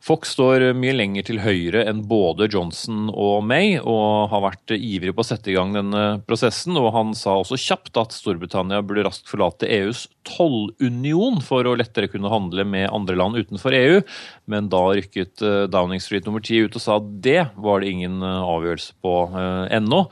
Fox 0.00 0.32
står 0.32 0.70
mye 0.80 0.94
lenger 0.96 1.26
til 1.28 1.42
høyre 1.44 1.82
enn 1.90 2.00
både 2.08 2.46
Johnson 2.48 3.10
og 3.12 3.42
May, 3.44 3.74
og 3.76 4.30
har 4.32 4.44
vært 4.46 4.72
ivrig 4.72 5.12
på 5.12 5.20
å 5.20 5.28
sette 5.28 5.52
i 5.52 5.56
gang 5.58 5.74
denne 5.76 6.04
prosessen. 6.24 6.78
og 6.80 6.88
Han 6.94 7.12
sa 7.18 7.36
også 7.36 7.58
kjapt 7.60 8.00
at 8.00 8.16
Storbritannia 8.16 8.80
burde 8.80 9.04
raskt 9.04 9.28
forlate 9.28 9.68
EUs 9.68 10.06
tollunion 10.24 11.42
for 11.44 11.68
å 11.68 11.76
lettere 11.76 12.08
kunne 12.08 12.32
handle 12.32 12.64
med 12.64 12.88
andre 12.88 13.18
land 13.20 13.36
utenfor 13.40 13.76
EU, 13.76 14.00
men 14.48 14.72
da 14.72 14.82
rykket 14.88 15.44
eh, 15.44 15.64
Downing 15.72 16.00
Street 16.00 16.24
nummer 16.28 16.44
ti 16.44 16.62
ut 16.64 16.76
og 16.76 16.84
sa 16.84 16.96
at 16.96 17.10
det 17.24 17.42
var 17.60 17.84
det 17.84 17.92
ingen 17.92 18.22
eh, 18.24 18.52
avgjørelse 18.56 18.96
på 19.04 19.16
eh, 19.36 19.66
ennå. 19.76 20.06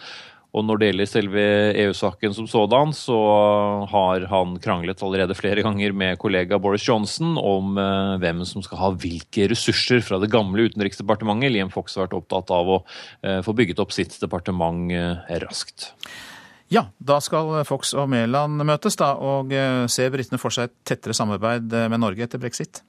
Og 0.59 0.65
når 0.67 0.81
det 0.81 0.89
gjelder 0.89 1.09
selve 1.09 1.43
EU-saken 1.85 2.35
som 2.35 2.49
sådan, 2.51 2.93
så 2.97 3.17
har 3.93 4.25
han 4.33 4.57
kranglet 4.63 5.03
allerede 5.07 5.37
flere 5.39 5.63
ganger 5.63 5.95
med 5.95 6.19
kollega 6.19 6.59
Boris 6.59 6.87
Johnson 6.89 7.37
om 7.39 7.79
eh, 7.79 8.17
hvem 8.23 8.43
som 8.49 8.65
skal 8.67 8.81
ha 8.83 8.91
hvilke 8.99 9.47
ressurser 9.53 10.03
fra 10.03 10.19
det 10.19 10.33
gamle 10.35 10.67
utenriksdepartementet. 10.67 11.55
Liam 11.55 11.71
Fox 11.71 11.95
har 11.95 12.09
vært 12.09 12.19
opptatt 12.19 12.51
av 12.55 12.73
å 12.75 12.81
eh, 13.23 13.39
få 13.47 13.55
bygget 13.55 13.85
opp 13.85 13.95
sitt 13.95 14.19
departement 14.19 14.91
eh, 14.91 15.39
raskt. 15.45 15.93
Ja, 16.75 16.89
da 16.99 17.21
skal 17.25 17.63
Fox 17.65 17.95
og 17.97 18.11
Mæland 18.13 18.59
møtes, 18.67 18.99
da, 19.01 19.15
og 19.15 19.55
ser 19.89 20.11
britene 20.13 20.37
for 20.43 20.53
seg 20.53 20.69
et 20.69 20.75
tettere 20.91 21.17
samarbeid 21.17 21.73
med 21.89 22.03
Norge 22.03 22.27
etter 22.27 22.43
brexit? 22.43 22.83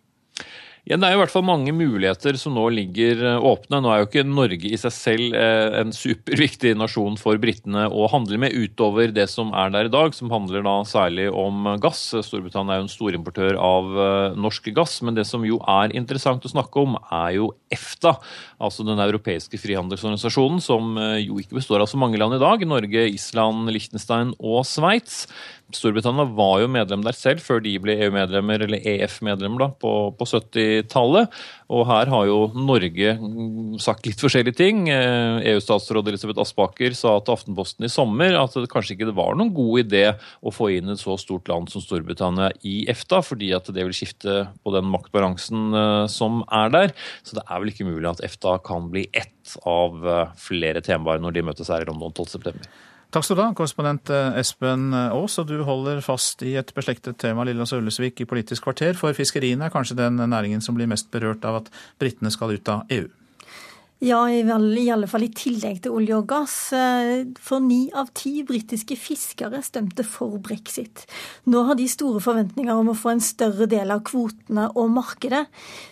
Ja, 0.90 0.98
Det 0.98 1.06
er 1.06 1.14
i 1.14 1.18
hvert 1.20 1.30
fall 1.30 1.44
mange 1.46 1.70
muligheter 1.70 2.34
som 2.42 2.56
nå 2.58 2.64
ligger 2.74 3.20
eh, 3.22 3.44
åpne. 3.46 3.78
Nå 3.78 3.92
er 3.94 4.00
jo 4.02 4.08
ikke 4.08 4.24
Norge 4.26 4.72
i 4.74 4.78
seg 4.82 4.94
selv 4.96 5.36
eh, 5.38 5.76
en 5.84 5.92
superviktig 5.94 6.72
nasjon 6.80 7.14
for 7.22 7.38
britene 7.38 7.84
å 7.94 8.08
handle 8.10 8.40
med, 8.42 8.56
utover 8.58 9.14
det 9.14 9.28
som 9.30 9.52
er 9.54 9.70
der 9.76 9.86
i 9.86 9.92
dag, 9.94 10.18
som 10.18 10.34
handler 10.34 10.66
da 10.66 10.74
særlig 10.90 11.28
om 11.30 11.76
gass. 11.78 12.02
Storbritannia 12.26 12.74
er 12.74 12.82
jo 12.82 12.88
en 12.88 12.90
storimportør 12.90 13.60
av 13.62 14.00
eh, 14.02 14.40
norsk 14.42 14.72
gass. 14.74 14.98
Men 15.06 15.20
det 15.20 15.28
som 15.30 15.46
jo 15.46 15.62
er 15.70 15.94
interessant 15.94 16.50
å 16.50 16.54
snakke 16.56 16.82
om, 16.82 16.98
er 17.06 17.38
jo 17.38 17.52
EFTA, 17.70 18.16
altså 18.58 18.88
den 18.88 18.98
europeiske 19.06 19.62
frihandelsorganisasjonen, 19.62 20.58
som 20.58 20.98
jo 21.22 21.38
ikke 21.38 21.60
består 21.60 21.86
av 21.86 21.92
så 21.92 22.02
mange 22.02 22.18
land 22.18 22.34
i 22.34 22.42
dag. 22.42 22.66
Norge, 22.66 23.06
Island, 23.14 23.70
Liechtenstein 23.70 24.34
og 24.42 24.66
Sveits. 24.66 25.28
Storbritannia 25.76 26.26
var 26.34 26.64
jo 26.64 26.70
medlem 26.72 27.04
der 27.06 27.14
selv 27.14 27.44
før 27.46 27.62
de 27.62 27.76
ble 27.82 27.94
EU-medlemmer, 28.02 28.64
eller 28.66 28.86
EF-medlemmer, 28.90 29.62
da, 29.62 29.68
på, 29.78 29.92
på 30.18 30.28
70-tallet. 30.30 31.36
Og 31.70 31.84
her 31.86 32.10
har 32.10 32.26
jo 32.26 32.40
Norge 32.58 33.14
sagt 33.84 34.10
litt 34.10 34.22
forskjellige 34.22 34.58
ting. 34.58 34.88
EU-statsråd 34.90 36.10
Elisabeth 36.10 36.42
Aspaker 36.42 36.98
sa 36.98 37.14
til 37.22 37.36
Aftenposten 37.36 37.86
i 37.86 37.92
sommer 37.94 38.40
at 38.40 38.58
det 38.58 38.72
kanskje 38.72 38.96
ikke 38.96 39.14
var 39.14 39.38
noen 39.38 39.54
god 39.54 39.84
idé 39.84 40.04
å 40.42 40.54
få 40.54 40.72
inn 40.80 40.90
et 40.90 41.02
så 41.02 41.20
stort 41.22 41.52
land 41.52 41.70
som 41.70 41.86
Storbritannia 41.86 42.50
i 42.66 42.82
EFTA, 42.90 43.22
fordi 43.26 43.54
at 43.54 43.70
det 43.70 43.86
vil 43.86 43.96
skifte 43.96 44.42
på 44.66 44.74
den 44.74 44.90
maktbalansen 44.90 45.70
eh, 45.78 46.06
som 46.10 46.42
er 46.50 46.74
der. 46.74 46.98
Så 47.22 47.38
det 47.38 47.46
er 47.46 47.62
vel 47.62 47.74
ikke 47.76 47.90
mulig 47.90 48.10
at 48.10 48.26
EFTA 48.26 48.58
kan 48.66 48.90
bli 48.90 49.06
ett 49.14 49.58
av 49.70 50.02
eh, 50.02 50.38
flere 50.42 50.82
temaer 50.86 51.22
når 51.22 51.38
de 51.38 51.50
møtes 51.52 51.70
her 51.70 51.86
i 51.86 51.92
London 51.92 52.16
12.9. 52.18 52.58
Takk 53.10 53.26
skal 53.26 53.40
du 53.40 53.42
ha, 53.42 53.52
korrespondent 53.58 54.12
eh, 54.14 54.36
Espen 54.38 54.92
Aas. 54.94 55.40
Og 55.42 55.48
du 55.50 55.64
holder 55.66 56.04
fast 56.06 56.44
i 56.46 56.54
et 56.62 56.74
beslektet 56.78 57.18
tema 57.22 57.46
Lillas 57.48 57.74
Ullesvik 57.74 58.22
i 58.22 58.30
Politisk 58.30 58.68
kvarter, 58.68 58.94
for 59.00 59.18
fiskeriene 59.18 59.66
er 59.66 59.74
kanskje 59.74 59.98
den 59.98 60.22
næringen 60.22 60.62
som 60.62 60.78
blir 60.78 60.90
mest 60.90 61.10
berørt 61.14 61.48
av 61.48 61.64
at 61.64 61.72
britene 62.02 62.30
skal 62.34 62.54
ut 62.54 62.70
av 62.70 62.86
EU? 62.94 63.08
Ja, 64.00 64.22
i 64.32 64.46
alle 64.88 65.10
fall 65.12 65.26
i 65.26 65.32
tillegg 65.36 65.82
til 65.84 65.92
olje 65.92 66.16
og 66.16 66.28
gass. 66.30 66.54
Eh, 66.72 67.26
for 67.44 67.60
ni 67.60 67.90
av 67.92 68.14
ti 68.16 68.46
britiske 68.48 68.96
fiskere 68.96 69.60
stemte 69.66 70.06
for 70.08 70.38
brexit. 70.40 71.04
Nå 71.52 71.66
har 71.68 71.76
de 71.76 71.88
store 71.92 72.22
forventninger 72.24 72.80
om 72.80 72.94
å 72.94 72.96
få 72.96 73.12
en 73.12 73.24
større 73.24 73.68
del 73.68 73.92
av 73.92 74.06
kvotene 74.08 74.70
og 74.72 74.94
markedet. 74.96 75.44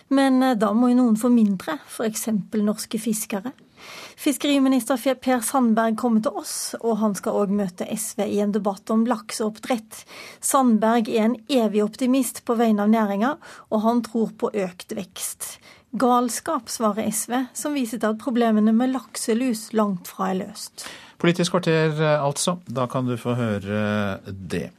Men 0.08 0.40
eh, 0.40 0.56
da 0.56 0.72
må 0.72 0.88
jo 0.88 1.02
noen 1.02 1.20
få 1.20 1.28
mindre, 1.34 1.76
f.eks. 1.84 2.30
norske 2.56 3.02
fiskere. 3.02 3.52
Fiskeriminister 4.18 4.98
Per 5.14 5.40
Sandberg 5.46 5.94
kommer 5.96 6.22
til 6.24 6.34
oss, 6.40 6.74
og 6.80 6.96
han 6.98 7.12
skal 7.14 7.36
òg 7.38 7.52
møte 7.54 7.86
SV 7.86 8.24
i 8.24 8.40
en 8.42 8.50
debatt 8.50 8.90
om 8.90 9.04
lakseoppdrett. 9.06 10.00
Sandberg 10.42 11.06
er 11.12 11.28
en 11.28 11.36
evig 11.46 11.84
optimist 11.84 12.42
på 12.42 12.56
vegne 12.58 12.82
av 12.82 12.90
næringa, 12.90 13.36
og 13.70 13.84
han 13.84 14.02
tror 14.02 14.32
på 14.40 14.50
økt 14.50 14.96
vekst. 14.98 15.52
Galskap, 16.02 16.66
svarer 16.66 17.06
SV, 17.14 17.36
som 17.54 17.78
viser 17.78 18.02
til 18.02 18.10
at 18.10 18.18
problemene 18.18 18.74
med 18.74 18.90
lakselus 18.96 19.68
langt 19.78 20.10
fra 20.10 20.32
er 20.32 20.42
løst. 20.42 20.88
Politisk 21.22 21.54
kvarter, 21.54 21.94
altså. 22.18 22.58
Da 22.66 22.88
kan 22.90 23.06
du 23.06 23.14
få 23.18 23.38
høre 23.38 24.18
det. 24.26 24.72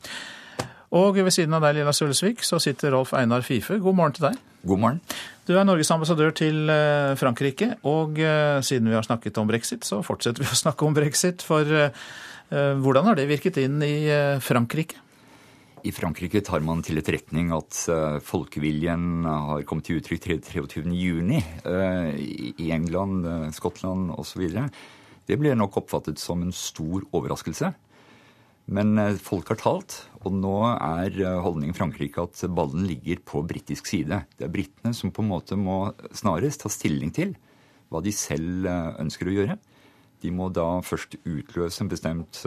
Og 0.91 1.15
ved 1.15 1.31
siden 1.31 1.55
av 1.55 1.63
deg, 1.63 1.79
Lilla 1.79 1.95
Sølesvik, 1.95 2.43
så 2.43 2.59
sitter 2.59 2.91
Rolf 2.91 3.15
Einar 3.15 3.47
Fife. 3.47 3.79
God 3.79 3.95
morgen 3.95 4.19
til 4.19 4.27
deg. 4.27 4.39
God 4.67 4.83
morgen. 4.83 5.01
Du 5.49 5.55
er 5.57 5.65
Norges 5.65 5.89
ambassadør 5.89 6.29
til 6.37 6.69
eh, 6.69 7.15
Frankrike, 7.17 7.71
og 7.89 8.19
eh, 8.21 8.59
siden 8.61 8.85
vi 8.85 8.93
har 8.93 9.05
snakket 9.05 9.39
om 9.41 9.47
brexit, 9.49 9.81
så 9.81 10.03
fortsetter 10.05 10.45
vi 10.45 10.49
å 10.53 10.57
snakke 10.63 10.85
om 10.85 10.93
brexit. 10.93 11.41
For 11.41 11.65
uh, 11.65 11.89
hvordan 12.83 13.09
har 13.09 13.17
det 13.17 13.25
virket 13.31 13.57
inn 13.57 13.81
i 13.81 14.05
Frankrike? 14.45 15.01
I 15.81 15.93
Frankrike 15.95 16.43
tar 16.45 16.61
man 16.61 16.83
til 16.85 16.99
etterretning 16.99 17.49
at 17.55 17.77
folkeviljen 18.27 19.25
har 19.25 19.65
kommet 19.65 19.87
til 19.87 20.01
uttrykk 20.01 20.27
23.6. 20.51 21.33
Uh, 21.65 22.13
I 22.59 22.69
England, 22.75 23.25
Skottland 23.55 24.13
osv. 24.21 24.45
Det 25.25 25.37
ble 25.39 25.55
nok 25.57 25.81
oppfattet 25.81 26.21
som 26.21 26.45
en 26.45 26.53
stor 26.53 27.09
overraskelse. 27.09 27.73
Men 28.69 28.97
eh, 29.01 29.17
folk 29.17 29.49
har 29.49 29.59
talt, 29.59 29.95
og 30.21 30.35
nå 30.35 30.53
er 30.75 31.15
eh, 31.23 31.41
holdningen 31.41 31.73
i 31.73 31.77
Frankrike 31.77 32.25
at 32.27 32.43
ballen 32.53 32.85
ligger 32.89 33.21
på 33.25 33.41
britisk 33.49 33.89
side. 33.89 34.21
Det 34.37 34.45
er 34.45 34.53
britene 34.53 34.93
som 34.95 35.13
på 35.13 35.25
en 35.25 35.31
måte 35.31 35.57
må 35.57 35.81
snarest 36.15 36.63
ta 36.63 36.71
stilling 36.71 37.13
til 37.15 37.33
hva 37.89 38.03
de 38.05 38.13
selv 38.13 38.69
eh, 38.69 38.91
ønsker 39.01 39.29
å 39.29 39.35
gjøre. 39.35 39.57
De 40.21 40.33
må 40.35 40.49
da 40.53 40.67
først 40.83 41.15
utløse 41.23 41.79
en 41.81 41.89
bestemt 41.89 42.41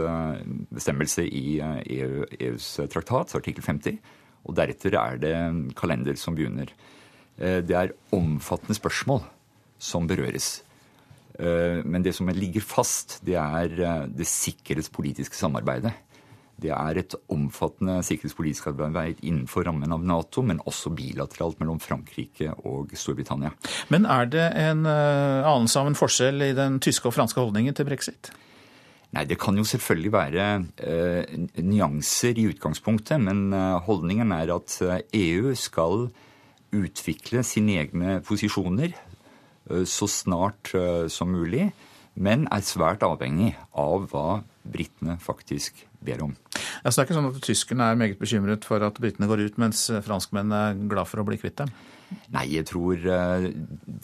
bestemmelse 0.76 1.22
i 1.24 1.56
EU, 1.96 2.26
EUs 2.36 2.66
traktat, 2.92 3.32
artikkel 3.38 3.64
50. 3.64 3.96
Og 4.44 4.58
deretter 4.58 4.92
er 5.00 5.16
det 5.22 5.30
en 5.38 5.62
kalender 5.72 6.18
som 6.20 6.36
begynner. 6.36 6.68
Det 7.40 7.72
er 7.72 7.94
omfattende 8.12 8.76
spørsmål 8.76 9.22
som 9.80 10.04
berøres. 10.04 10.50
Men 11.40 12.04
det 12.04 12.12
som 12.18 12.28
ligger 12.28 12.60
fast, 12.60 13.22
det 13.24 13.38
er 13.40 14.04
det 14.12 14.28
sikkerhetspolitiske 14.28 15.40
samarbeidet. 15.40 15.94
Det 16.62 16.70
er 16.74 17.00
et 17.00 17.16
omfattende 17.32 17.98
sikkerhetspolitisk 18.06 18.70
arbeid 18.70 19.22
innenfor 19.22 19.66
rammen 19.66 19.92
av 19.94 20.04
Nato, 20.06 20.44
men 20.46 20.62
også 20.62 20.92
bilateralt 20.94 21.58
mellom 21.62 21.80
Frankrike 21.82 22.52
og 22.68 22.94
Storbritannia. 22.98 23.50
Men 23.90 24.06
er 24.06 24.30
det 24.30 24.46
en 24.62 24.86
anelse 24.86 25.80
av 25.80 25.90
en 25.90 25.98
forskjell 25.98 26.46
i 26.46 26.54
den 26.56 26.78
tyske 26.82 27.10
og 27.10 27.16
franske 27.16 27.40
holdningen 27.42 27.74
til 27.74 27.88
brexit? 27.88 28.32
Nei, 29.12 29.26
Det 29.28 29.36
kan 29.40 29.56
jo 29.58 29.64
selvfølgelig 29.68 30.12
være 30.12 30.44
uh, 30.62 31.32
nyanser 31.60 32.38
i 32.40 32.46
utgangspunktet, 32.48 33.20
men 33.20 33.50
uh, 33.52 33.76
holdningen 33.84 34.32
er 34.32 34.54
at 34.54 34.78
EU 35.12 35.52
skal 35.58 36.06
utvikle 36.72 37.42
sine 37.44 37.76
egne 37.82 38.20
posisjoner 38.24 38.94
så 39.86 40.08
snart 40.10 40.72
som 41.12 41.30
mulig, 41.30 41.68
men 42.18 42.48
er 42.50 42.64
svært 42.66 43.04
avhengig 43.06 43.52
av 43.78 44.08
hva 44.10 44.40
britene 44.62 45.16
faktisk 45.22 45.82
ber 46.04 46.22
om. 46.26 46.36
Altså, 46.82 46.96
det 46.96 47.02
er 47.02 47.08
ikke 47.08 47.18
sånn 47.18 47.30
at 47.30 47.40
Tyskerne 47.46 47.88
er 47.88 47.98
meget 47.98 48.20
bekymret 48.20 48.66
for 48.68 48.84
at 48.86 49.00
britene 49.02 49.28
går 49.30 49.46
ut, 49.46 49.58
mens 49.62 49.88
franskmennene 50.06 50.62
er 50.70 50.86
glad 50.90 51.10
for 51.10 51.22
å 51.22 51.26
bli 51.26 51.40
kvitt 51.40 51.60
dem? 51.62 51.72
Nei, 52.32 52.46
jeg 52.56 52.66
tror 52.70 53.04
eh, 53.08 53.48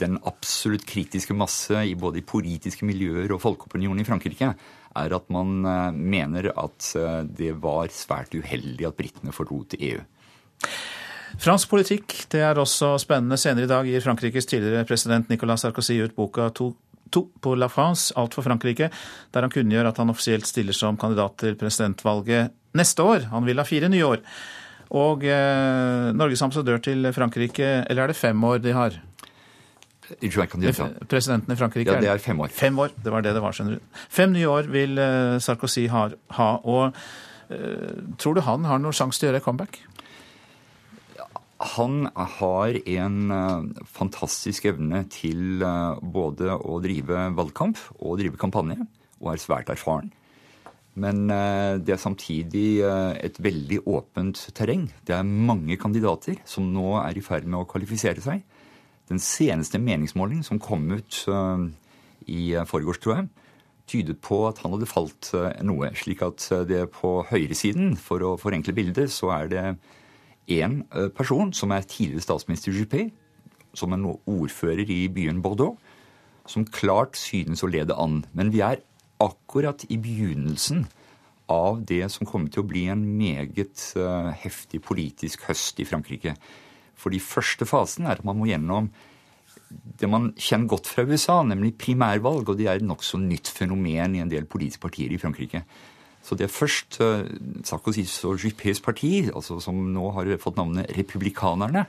den 0.02 0.18
absolutt 0.28 0.86
kritiske 0.88 1.36
masse 1.36 1.82
i 1.84 1.96
både 1.98 2.20
i 2.20 2.26
politiske 2.26 2.86
miljøer 2.88 3.32
og 3.34 3.42
folkeopinionen 3.42 4.02
i 4.02 4.06
Frankrike 4.08 4.52
er 4.98 5.16
at 5.16 5.28
man 5.32 5.58
eh, 5.64 5.90
mener 5.92 6.50
at 6.54 6.92
eh, 6.98 7.20
det 7.28 7.54
var 7.62 7.92
svært 7.94 8.36
uheldig 8.36 8.88
at 8.88 8.98
britene 8.98 9.34
forlot 9.34 9.78
EU. 9.78 10.00
Fransk 11.38 11.68
politikk 11.70 12.14
det 12.32 12.40
er 12.42 12.58
også 12.58 12.94
spennende. 13.02 13.38
Senere 13.40 13.68
i 13.68 13.70
dag 13.70 13.88
gir 13.88 14.04
Frankrikes 14.04 14.48
tidligere 14.48 14.86
president 14.88 15.28
Nicolas 15.28 15.64
Sarkozy 15.64 16.00
ut 16.00 16.16
boka 16.16 16.48
to 16.56 16.72
to 17.14 17.24
på 17.42 17.54
La 17.58 17.68
France, 17.72 18.12
alt 18.18 18.36
for 18.36 18.46
Frankrike, 18.46 18.90
der 19.34 19.46
han 19.46 19.52
kunngjør 19.52 19.90
at 19.90 20.00
han 20.02 20.12
offisielt 20.12 20.48
stiller 20.48 20.76
som 20.76 20.98
kandidat 21.00 21.36
til 21.42 21.58
presidentvalget 21.58 22.54
neste 22.78 23.04
år. 23.04 23.28
Han 23.32 23.46
vil 23.48 23.60
ha 23.60 23.66
fire 23.68 23.90
nye 23.92 24.06
år. 24.06 24.24
Og 24.98 25.24
eh, 25.28 26.08
Norges 26.16 26.42
ambassadør 26.42 26.80
til 26.84 27.10
Frankrike, 27.12 27.84
eller 27.88 28.06
er 28.06 28.12
det 28.12 28.16
fem 28.16 28.44
år 28.44 28.62
de 28.64 28.72
har? 28.76 28.96
Presidenten 30.08 31.52
i 31.52 31.56
Frankrike 31.58 31.92
Ja, 31.92 32.00
det 32.00 32.08
er 32.08 32.18
fem 32.22 32.40
år. 32.40 32.48
Fem 32.48 32.78
år, 32.80 32.94
Det 33.04 33.12
var 33.12 33.20
det 33.20 33.34
det 33.36 33.42
var, 33.44 33.52
skjønner 33.52 33.76
du. 33.76 33.80
Fem 34.08 34.32
nye 34.32 34.48
år 34.48 34.70
vil 34.72 34.98
eh, 34.98 35.36
Sarkozy 35.44 35.86
ha. 35.92 36.08
ha 36.38 36.48
og 36.64 36.96
eh, 37.50 37.92
tror 38.16 38.38
du 38.38 38.40
han 38.46 38.64
har 38.64 38.80
noen 38.80 38.96
sjanse 38.96 39.20
til 39.20 39.28
å 39.28 39.32
gjøre 39.32 39.44
comeback? 39.44 39.82
Han 41.58 42.06
har 42.14 42.76
en 42.86 43.16
uh, 43.34 43.64
fantastisk 43.90 44.68
evne 44.70 45.02
til 45.10 45.64
uh, 45.64 45.98
både 45.98 46.54
å 46.54 46.78
drive 46.82 47.24
valgkamp 47.34 47.80
og 47.98 48.20
drive 48.20 48.38
kampanje, 48.38 48.78
og 49.18 49.32
er 49.32 49.42
svært 49.42 49.72
erfaren. 49.74 50.12
Men 50.98 51.26
uh, 51.26 51.74
det 51.82 51.96
er 51.96 52.02
samtidig 52.02 52.68
et 52.86 53.42
veldig 53.42 53.80
åpent 53.90 54.44
terreng. 54.54 54.86
Det 55.02 55.16
er 55.16 55.26
mange 55.26 55.74
kandidater 55.82 56.38
som 56.46 56.70
nå 56.70 56.94
er 57.02 57.18
i 57.18 57.26
ferd 57.26 57.50
med 57.50 57.64
å 57.64 57.66
kvalifisere 57.66 58.22
seg. 58.22 58.46
Den 59.10 59.18
seneste 59.18 59.82
meningsmåling 59.82 60.44
som 60.46 60.62
kom 60.62 60.84
ut 60.92 61.24
i 62.28 62.42
forgårs, 62.68 62.98
tror 63.00 63.14
jeg, 63.16 63.28
tydet 63.88 64.18
på 64.20 64.42
at 64.44 64.60
han 64.60 64.74
hadde 64.74 64.90
falt 64.90 65.30
noe. 65.64 65.88
Slik 65.96 66.20
at 66.26 66.44
det 66.68 66.82
på 66.92 67.22
høyresiden, 67.30 67.94
for 67.96 68.20
å 68.20 68.34
forenkle 68.36 68.76
bildet, 68.76 69.08
så 69.14 69.32
er 69.32 69.48
det 69.48 69.64
én 70.48 70.82
eh, 70.94 71.08
person 71.14 71.52
som 71.52 71.72
er 71.72 71.86
tidligere 71.86 72.24
statsminister 72.24 72.74
Juppé, 72.74 73.08
som 73.76 73.92
er 73.92 74.00
nå 74.00 74.16
ordfører 74.26 74.88
i 74.90 75.06
byen 75.12 75.42
Bordeaux, 75.44 75.78
som 76.48 76.64
klart 76.64 77.18
synes 77.20 77.62
å 77.62 77.70
lede 77.70 77.96
an. 78.00 78.22
Men 78.32 78.52
vi 78.54 78.62
er 78.64 78.80
akkurat 79.20 79.84
i 79.92 79.98
begynnelsen 80.00 80.86
av 81.52 81.82
det 81.88 82.04
som 82.12 82.28
kommer 82.28 82.52
til 82.52 82.62
å 82.62 82.68
bli 82.68 82.86
en 82.92 83.04
meget 83.18 83.82
uh, 83.96 84.32
heftig 84.36 84.82
politisk 84.84 85.46
høst 85.48 85.80
i 85.80 85.86
Frankrike. 85.88 86.34
For 86.98 87.14
de 87.14 87.20
første 87.22 87.68
fasen 87.68 88.08
er 88.08 88.18
at 88.18 88.26
man 88.26 88.38
må 88.40 88.48
gjennom 88.48 88.90
det 89.68 90.08
man 90.08 90.30
kjenner 90.40 90.70
godt 90.70 90.88
fra 90.88 91.04
USA, 91.04 91.42
nemlig 91.44 91.76
primærvalg. 91.80 92.48
Og 92.48 92.58
det 92.58 92.68
er 92.68 92.80
et 92.80 92.88
nokså 92.88 93.20
nytt 93.20 93.50
fenomen 93.52 94.16
i 94.16 94.22
en 94.24 94.32
del 94.32 94.48
politiske 94.48 94.84
partier 94.86 95.12
i 95.12 95.20
Frankrike. 95.20 95.64
Så 96.28 96.36
det 96.36 96.44
er 96.44 96.52
først 96.52 96.98
uh, 97.00 97.24
Sarkozys 97.64 98.18
og 98.28 98.42
Juppés 98.42 98.82
parti, 98.84 99.30
altså 99.32 99.56
som 99.64 99.78
nå 99.94 100.12
har 100.18 100.28
fått 100.42 100.60
navnet 100.60 100.92
Republikanerne. 100.98 101.86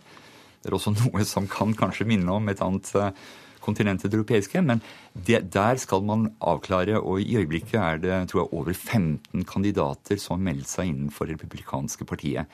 Det 0.64 0.72
er 0.72 0.80
også 0.80 0.96
noe 1.02 1.28
som 1.28 1.50
kan 1.52 1.76
kanskje 1.76 2.08
minne 2.08 2.32
om 2.32 2.48
et 2.52 2.64
annet 2.64 2.92
uh, 2.96 3.12
kontinent 3.60 4.06
det 4.06 4.16
europeiske. 4.16 4.64
Men 4.64 4.80
det, 5.14 5.44
der 5.52 5.80
skal 5.82 6.06
man 6.08 6.30
avklare, 6.40 7.02
og 7.02 7.20
i 7.20 7.36
øyeblikket 7.42 7.80
er 7.82 8.04
det 8.04 8.20
tror 8.32 8.46
jeg, 8.46 8.54
over 8.56 8.74
15 8.74 9.46
kandidater 9.50 10.20
som 10.22 10.38
har 10.38 10.46
meldt 10.54 10.72
seg 10.72 10.94
innenfor 10.94 11.28
det 11.28 11.40
republikanske 11.40 12.08
partiet. 12.08 12.48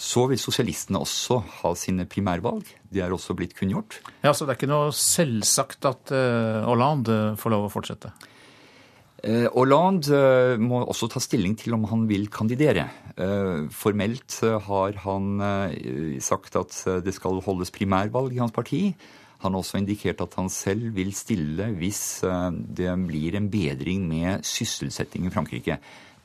Så 0.00 0.24
vil 0.30 0.40
sosialistene 0.40 1.02
også 1.02 1.42
ha 1.60 1.74
sine 1.76 2.06
primærvalg. 2.08 2.64
Det 2.88 3.02
er 3.04 3.12
også 3.12 3.36
blitt 3.36 3.52
kunngjort. 3.58 3.98
Ja, 4.24 4.32
Så 4.32 4.46
det 4.46 4.54
er 4.54 4.62
ikke 4.62 4.72
noe 4.72 4.94
selvsagt 4.96 5.84
at 5.84 6.14
uh, 6.16 6.64
Hollande 6.64 7.36
får 7.40 7.52
lov 7.52 7.68
å 7.68 7.72
fortsette? 7.76 8.14
Eh, 9.20 9.46
Hollande 9.52 10.16
eh, 10.16 10.60
må 10.60 10.80
også 10.80 11.10
ta 11.12 11.20
stilling 11.20 11.52
til 11.60 11.74
om 11.76 11.84
han 11.90 12.06
vil 12.08 12.28
kandidere. 12.32 12.86
Eh, 13.20 13.66
formelt 13.72 14.38
har 14.66 14.96
han 15.04 15.42
sagt 16.24 16.56
at 16.56 16.76
det 17.04 17.14
skal 17.16 17.42
holdes 17.44 17.72
primærvalg 17.74 18.36
i 18.36 18.40
hans 18.40 18.54
parti. 18.54 18.94
Han 19.40 19.52
har 19.52 19.60
også 19.60 19.80
indikert 19.80 20.20
at 20.24 20.36
han 20.36 20.48
selv 20.52 20.94
vil 20.96 21.12
stille 21.16 21.70
hvis 21.80 22.20
det 22.76 22.92
blir 23.08 23.36
en 23.38 23.48
bedring 23.52 24.04
med 24.08 24.44
sysselsetting 24.44 25.24
i 25.26 25.32
Frankrike. 25.32 25.78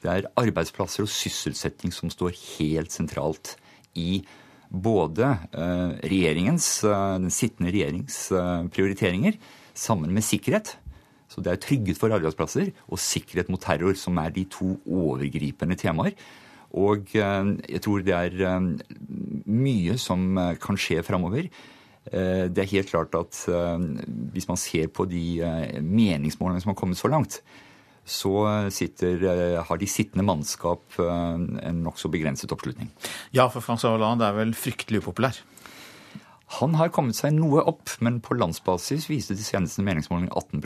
Det 0.04 0.12
er 0.12 0.28
arbeidsplasser 0.36 1.06
og 1.06 1.12
sysselsetting 1.12 1.96
som 1.96 2.12
står 2.12 2.36
helt 2.58 2.92
sentralt 2.92 3.56
i 3.96 4.20
både 4.68 5.32
regjeringens, 5.56 6.68
den 6.84 7.32
sittende 7.32 7.72
regjerings 7.72 8.20
prioriteringer 8.76 9.40
sammen 9.72 10.12
med 10.12 10.28
sikkerhet. 10.28 10.76
Så 11.36 11.44
det 11.44 11.52
er 11.52 11.60
trygget 11.60 12.00
for 12.00 12.16
arbeidsplasser 12.16 12.72
og 12.88 13.02
sikkerhet 13.02 13.52
mot 13.52 13.60
terror 13.60 13.98
som 14.00 14.16
er 14.24 14.32
de 14.32 14.46
to 14.48 14.78
overgripende 14.88 15.76
temaer. 15.76 16.16
Og 16.76 17.12
eh, 17.16 17.52
jeg 17.76 17.84
tror 17.84 18.04
det 18.04 18.16
er 18.16 18.42
eh, 18.48 18.68
mye 19.46 19.98
som 20.02 20.38
eh, 20.40 20.56
kan 20.62 20.80
skje 20.80 21.04
framover. 21.06 21.50
Det 22.06 22.62
er 22.62 22.68
helt 22.70 22.92
klart 22.92 23.16
at 23.18 23.34
hvis 24.30 24.46
man 24.46 24.60
ser 24.62 24.92
på 24.94 25.08
de 25.10 25.40
meningsmålene 25.82 26.62
som 26.62 26.70
har 26.70 26.78
kommet 26.78 27.00
så 27.00 27.10
langt, 27.10 27.40
så 28.06 28.44
sitter, 28.70 29.26
har 29.66 29.80
de 29.82 29.88
sittende 29.90 30.22
mannskap 30.28 31.00
en 31.02 31.80
nokså 31.82 32.12
begrenset 32.14 32.54
oppslutning. 32.54 32.92
Ja, 33.34 33.48
for 33.50 33.66
Francois 33.66 33.96
Hollande 33.96 34.30
er 34.30 34.38
vel 34.38 34.54
fryktelig 34.54 35.02
upopulær? 35.02 35.42
Han 36.60 36.78
har 36.78 36.94
kommet 36.94 37.18
seg 37.18 37.34
noe 37.40 37.66
opp, 37.66 37.90
men 38.06 38.22
på 38.22 38.38
landsbasis 38.38 39.10
viste 39.10 39.34
de 39.34 39.50
seneste 39.50 39.82
meningsmålingene 39.82 40.30
18 40.30 40.62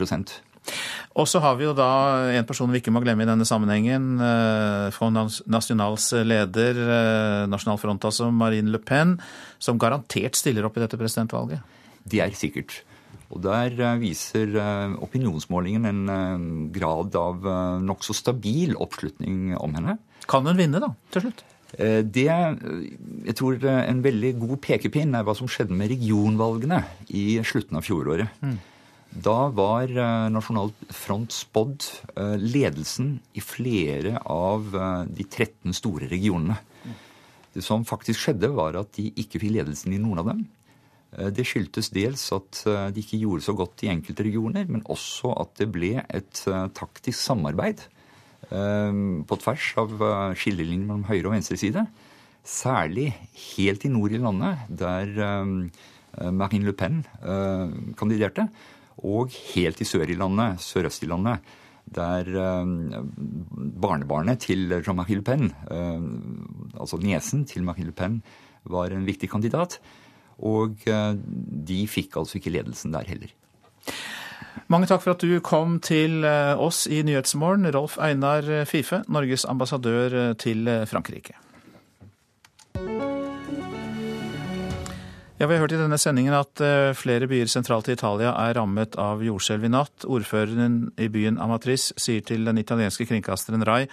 og 1.18 1.26
så 1.26 1.40
har 1.42 1.56
vi 1.58 1.66
jo 1.66 1.72
da 1.74 1.90
en 2.38 2.46
person 2.46 2.70
vi 2.70 2.78
ikke 2.80 2.92
må 2.94 3.02
glemme 3.02 3.24
i 3.24 3.28
denne 3.28 3.46
sammenhengen. 3.48 4.12
Eh, 4.22 4.90
Front 4.94 5.40
Nationals 5.50 6.10
leder, 6.22 6.78
eh, 6.78 7.48
Nasjonal 7.50 7.80
Front 7.82 8.06
altså, 8.06 8.30
Marine 8.30 8.70
Le 8.70 8.78
Pen, 8.78 9.16
som 9.58 9.80
garantert 9.80 10.38
stiller 10.38 10.68
opp 10.68 10.78
i 10.78 10.84
dette 10.84 11.00
presidentvalget. 11.00 11.66
Det 12.06 12.22
er 12.22 12.36
sikkert. 12.38 12.82
Og 13.30 13.42
der 13.42 13.74
eh, 13.74 13.98
viser 14.02 14.54
opinionsmålingen 15.02 15.90
en 15.90 16.48
grad 16.74 17.18
av 17.18 17.46
nokså 17.82 18.14
stabil 18.14 18.76
oppslutning 18.78 19.56
om 19.58 19.74
henne. 19.78 19.98
Kan 20.30 20.46
hun 20.46 20.58
vinne, 20.60 20.82
da, 20.82 20.94
til 21.10 21.26
slutt? 21.26 21.46
Det 21.70 22.24
jeg 22.26 23.34
tror 23.38 23.62
en 23.62 24.00
veldig 24.02 24.32
god 24.40 24.56
pekepinn 24.64 25.14
er 25.14 25.22
hva 25.22 25.36
som 25.38 25.46
skjedde 25.46 25.76
med 25.78 25.92
regionvalgene 25.92 26.80
i 27.14 27.38
slutten 27.46 27.78
av 27.78 27.86
fjoråret. 27.86 28.40
Mm. 28.42 28.56
Da 29.10 29.48
var 29.50 29.90
Nasjonal 30.30 30.70
Front 30.94 31.34
spådd 31.34 31.82
ledelsen 32.38 33.16
i 33.34 33.42
flere 33.42 34.20
av 34.22 34.70
de 35.10 35.26
13 35.26 35.74
store 35.74 36.06
regionene. 36.12 36.56
Det 37.50 37.64
som 37.66 37.82
faktisk 37.82 38.22
skjedde, 38.22 38.52
var 38.54 38.78
at 38.78 38.94
de 38.94 39.08
ikke 39.18 39.42
fikk 39.42 39.56
ledelsen 39.58 39.96
i 39.96 39.98
noen 39.98 40.22
av 40.22 40.30
dem. 40.30 40.44
Det 41.34 41.42
skyldtes 41.42 41.90
dels 41.90 42.28
at 42.36 42.62
de 42.94 43.02
ikke 43.02 43.18
gjorde 43.18 43.48
så 43.48 43.56
godt 43.58 43.82
i 43.82 43.90
enkelte 43.90 44.28
regioner, 44.28 44.70
men 44.70 44.86
også 44.86 45.34
at 45.42 45.56
det 45.58 45.72
ble 45.74 45.96
et 46.06 46.44
taktisk 46.78 47.18
samarbeid 47.18 47.82
på 48.48 49.38
tvers 49.44 49.68
av 49.78 49.92
eh, 50.02 50.32
skillelinjen 50.38 50.86
mellom 50.88 51.06
høyre 51.08 51.28
og 51.28 51.36
venstre 51.36 51.58
side. 51.60 51.84
Særlig 52.46 53.12
helt 53.54 53.84
i 53.84 53.92
nord 53.92 54.14
i 54.16 54.20
landet, 54.20 54.64
der 54.68 55.12
eh, 55.26 56.30
Marine 56.32 56.66
Le 56.66 56.74
Pen 56.74 57.02
eh, 57.22 57.94
kandiderte. 57.98 58.48
Og 59.06 59.32
helt 59.54 59.80
i 59.80 59.88
sør 59.88 60.10
i 60.10 60.18
landet, 60.18 60.60
sørøst 60.64 61.06
i 61.06 61.08
landet, 61.10 61.40
der 61.90 62.28
ehm, 62.28 63.08
barnebarnet 63.82 64.44
til 64.44 64.68
Jean-Marie 64.76 65.18
Le 65.18 65.24
Pen, 65.26 65.48
altså 66.78 67.00
niesen 67.02 67.46
til 67.48 67.64
Marie 67.66 67.88
Le 67.88 67.96
Pen, 67.96 68.20
var 68.68 68.92
en 68.94 69.08
viktig 69.08 69.30
kandidat. 69.32 69.80
Og 70.38 70.84
de 70.84 71.80
fikk 71.90 72.20
altså 72.20 72.38
ikke 72.38 72.52
ledelsen 72.54 72.94
der 72.94 73.08
heller. 73.08 73.32
Mange 74.70 74.86
takk 74.86 75.02
for 75.02 75.16
at 75.16 75.22
du 75.24 75.40
kom 75.42 75.78
til 75.82 76.24
eh, 76.26 76.54
oss 76.58 76.84
i 76.86 77.02
Nyhetsmorgen, 77.06 77.66
Rolf 77.74 77.96
Einar 77.98 78.46
Fife, 78.70 79.02
Norges 79.10 79.46
ambassadør 79.48 80.14
eh, 80.14 80.34
til 80.38 80.68
eh, 80.70 80.86
Frankrike. 80.90 81.34
Ja, 85.40 85.46
Vi 85.46 85.54
har 85.54 85.62
hørt 85.62 85.72
i 85.72 85.78
denne 85.80 85.96
sendingen 85.96 86.34
at 86.36 86.60
flere 87.00 87.24
byer 87.24 87.48
sentralt 87.48 87.86
i 87.88 87.94
Italia 87.96 88.34
er 88.42 88.58
rammet 88.58 88.98
av 89.00 89.22
jordskjelv 89.24 89.62
i 89.64 89.70
natt. 89.72 90.04
Ordføreren 90.04 90.90
i 91.00 91.06
byen 91.08 91.38
Amatrice 91.40 91.96
sier 91.96 92.20
til 92.28 92.44
den 92.44 92.60
italienske 92.60 93.06
kringkasteren 93.08 93.64
Rai 93.64 93.86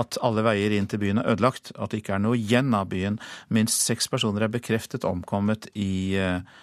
at 0.00 0.16
alle 0.24 0.46
veier 0.46 0.72
inn 0.72 0.88
til 0.88 1.02
byen 1.02 1.20
er 1.20 1.28
ødelagt, 1.34 1.74
at 1.76 1.92
det 1.92 2.00
ikke 2.00 2.16
er 2.16 2.24
noe 2.24 2.40
igjen 2.40 2.72
av 2.72 2.88
byen. 2.88 3.20
Minst 3.52 3.84
seks 3.84 4.08
personer 4.08 4.46
er 4.46 4.54
bekreftet 4.56 5.04
omkommet 5.04 5.68
i 5.76 6.16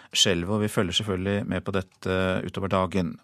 skjelvet, 0.09 0.55
og 0.57 0.65
vi 0.65 0.73
følger 0.73 1.03
selvfølgelig 1.03 1.45
med 1.53 1.61
på 1.61 1.77
dette 1.77 2.17
utover 2.41 2.73
dagen. 2.73 3.19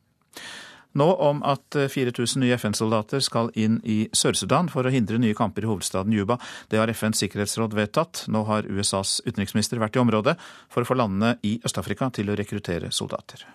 Nå 0.98 1.08
om 1.22 1.44
at 1.46 1.76
4000 1.76 2.42
nye 2.42 2.56
FN-soldater 2.58 3.22
skal 3.22 3.52
inn 3.60 3.78
i 3.84 4.08
Sør-Sudan 4.16 4.72
for 4.72 4.88
å 4.88 4.94
hindre 4.94 5.20
nye 5.22 5.36
kamper 5.38 5.66
i 5.66 5.70
hovedstaden 5.70 6.16
Juba. 6.16 6.40
Det 6.72 6.80
har 6.80 6.90
FNs 6.94 7.22
sikkerhetsråd 7.22 7.76
vedtatt. 7.78 8.24
Nå 8.32 8.46
har 8.48 8.66
USAs 8.66 9.20
utenriksminister 9.28 9.82
vært 9.84 10.00
i 10.00 10.02
området 10.02 10.38
for 10.74 10.82
å 10.82 10.90
få 10.90 10.98
landene 10.98 11.36
i 11.46 11.58
Øst-Afrika 11.66 12.10
til 12.16 12.32
å 12.32 12.38
rekruttere 12.40 12.92
soldater. 12.92 13.46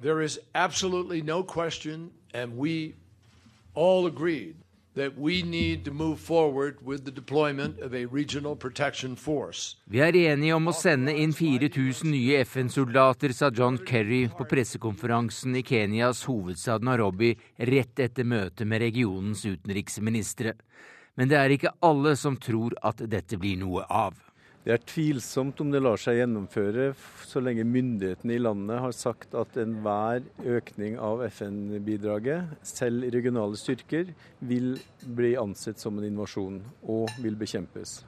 There 0.00 0.24
is 0.24 0.38
absolutely 0.54 1.20
no 1.20 1.42
question, 1.42 2.10
and 2.32 2.56
we 2.56 2.94
all 3.74 4.06
agreed 4.06 4.56
Vi 9.84 10.00
er 10.04 10.16
enige 10.16 10.54
om 10.54 10.70
å 10.70 10.76
sende 10.76 11.14
inn 11.16 11.32
4000 11.36 12.10
nye 12.12 12.40
FN-soldater, 12.44 13.32
sa 13.32 13.50
John 13.54 13.78
Kerry 13.86 14.22
på 14.36 14.46
pressekonferansen 14.50 15.56
i 15.56 15.64
Kenyas 15.66 16.24
hovedstad 16.28 16.84
Nairobi 16.84 17.34
rett 17.72 18.02
etter 18.04 18.28
møtet 18.28 18.68
med 18.68 18.84
regionens 18.84 19.46
utenriksministre. 19.46 20.54
Men 21.16 21.28
det 21.32 21.38
er 21.40 21.54
ikke 21.54 21.76
alle 21.84 22.16
som 22.16 22.36
tror 22.40 22.76
at 22.86 23.02
dette 23.10 23.38
blir 23.40 23.58
noe 23.60 23.84
av. 23.88 24.29
Det 24.60 24.74
er 24.74 24.82
tvilsomt 24.84 25.60
om 25.64 25.70
det 25.72 25.80
lar 25.80 25.96
seg 25.96 26.18
gjennomføre, 26.18 26.90
så 27.24 27.40
lenge 27.40 27.64
myndighetene 27.64 28.34
i 28.36 28.42
landet 28.42 28.82
har 28.84 28.92
sagt 28.92 29.32
at 29.32 29.56
enhver 29.56 30.20
økning 30.44 30.98
av 31.00 31.22
FN-bidraget, 31.30 32.58
selv 32.68 33.06
regionale 33.14 33.56
styrker, 33.56 34.10
vil 34.44 34.74
bli 35.16 35.32
ansett 35.40 35.80
som 35.80 35.96
en 35.96 36.04
invasjon 36.10 36.60
og 36.84 37.08
vil 37.24 37.40
bekjempes. 37.40 38.02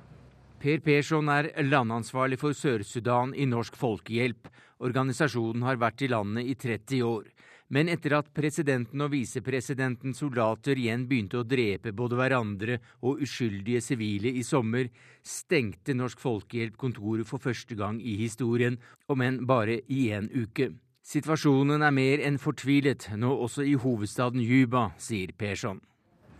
Per 0.60 0.84
Persson 0.84 1.32
er 1.32 1.48
landansvarlig 1.64 2.36
for 2.38 2.52
Sør-Sudan 2.54 3.32
i 3.32 3.48
Norsk 3.48 3.80
Folkehjelp. 3.80 4.52
Organisasjonen 4.84 5.64
har 5.64 5.80
vært 5.80 6.04
i 6.04 6.12
landet 6.12 6.52
i 6.52 6.54
30 6.54 7.00
år. 7.08 7.32
Men 7.72 7.88
etter 7.88 8.12
at 8.18 8.28
presidenten 8.36 9.00
og 9.00 9.14
visepresidentens 9.14 10.18
soldater 10.20 10.76
igjen 10.76 11.06
begynte 11.08 11.40
å 11.40 11.46
drepe 11.48 11.94
både 11.96 12.18
hverandre 12.18 12.78
og 13.00 13.22
uskyldige 13.24 13.80
sivile 13.80 14.28
i 14.28 14.42
sommer, 14.44 14.90
stengte 15.24 15.96
Norsk 15.96 16.20
Folkehjelp 16.20 16.76
kontoret 16.76 17.28
for 17.28 17.40
første 17.40 17.76
gang 17.78 18.00
i 18.00 18.18
historien, 18.20 18.76
om 19.08 19.24
enn 19.24 19.40
bare 19.48 19.80
i 19.88 20.10
én 20.12 20.28
uke. 20.34 20.68
Situasjonen 21.02 21.82
er 21.82 21.96
mer 21.96 22.20
enn 22.22 22.36
fortvilet, 22.38 23.08
nå 23.16 23.32
også 23.46 23.64
i 23.66 23.72
hovedstaden 23.80 24.44
Juba, 24.44 24.90
sier 25.00 25.32
Persson. 25.32 25.80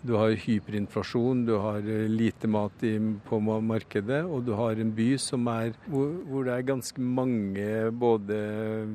Du 0.03 0.17
har 0.19 0.33
hyperinflasjon, 0.35 1.45
du 1.47 1.53
har 1.63 1.85
eh, 1.87 2.09
lite 2.11 2.49
mat 2.51 2.83
på 3.29 3.39
markedet, 3.39 4.25
og 4.27 4.43
du 4.43 4.51
har 4.59 4.81
en 4.83 4.91
by 4.97 5.13
som 5.23 5.47
er, 5.47 5.77
hvor, 5.87 6.43
det 6.43 6.57
er 6.57 6.65
ganske 6.67 7.05
mange 7.07 7.69
både 7.95 8.39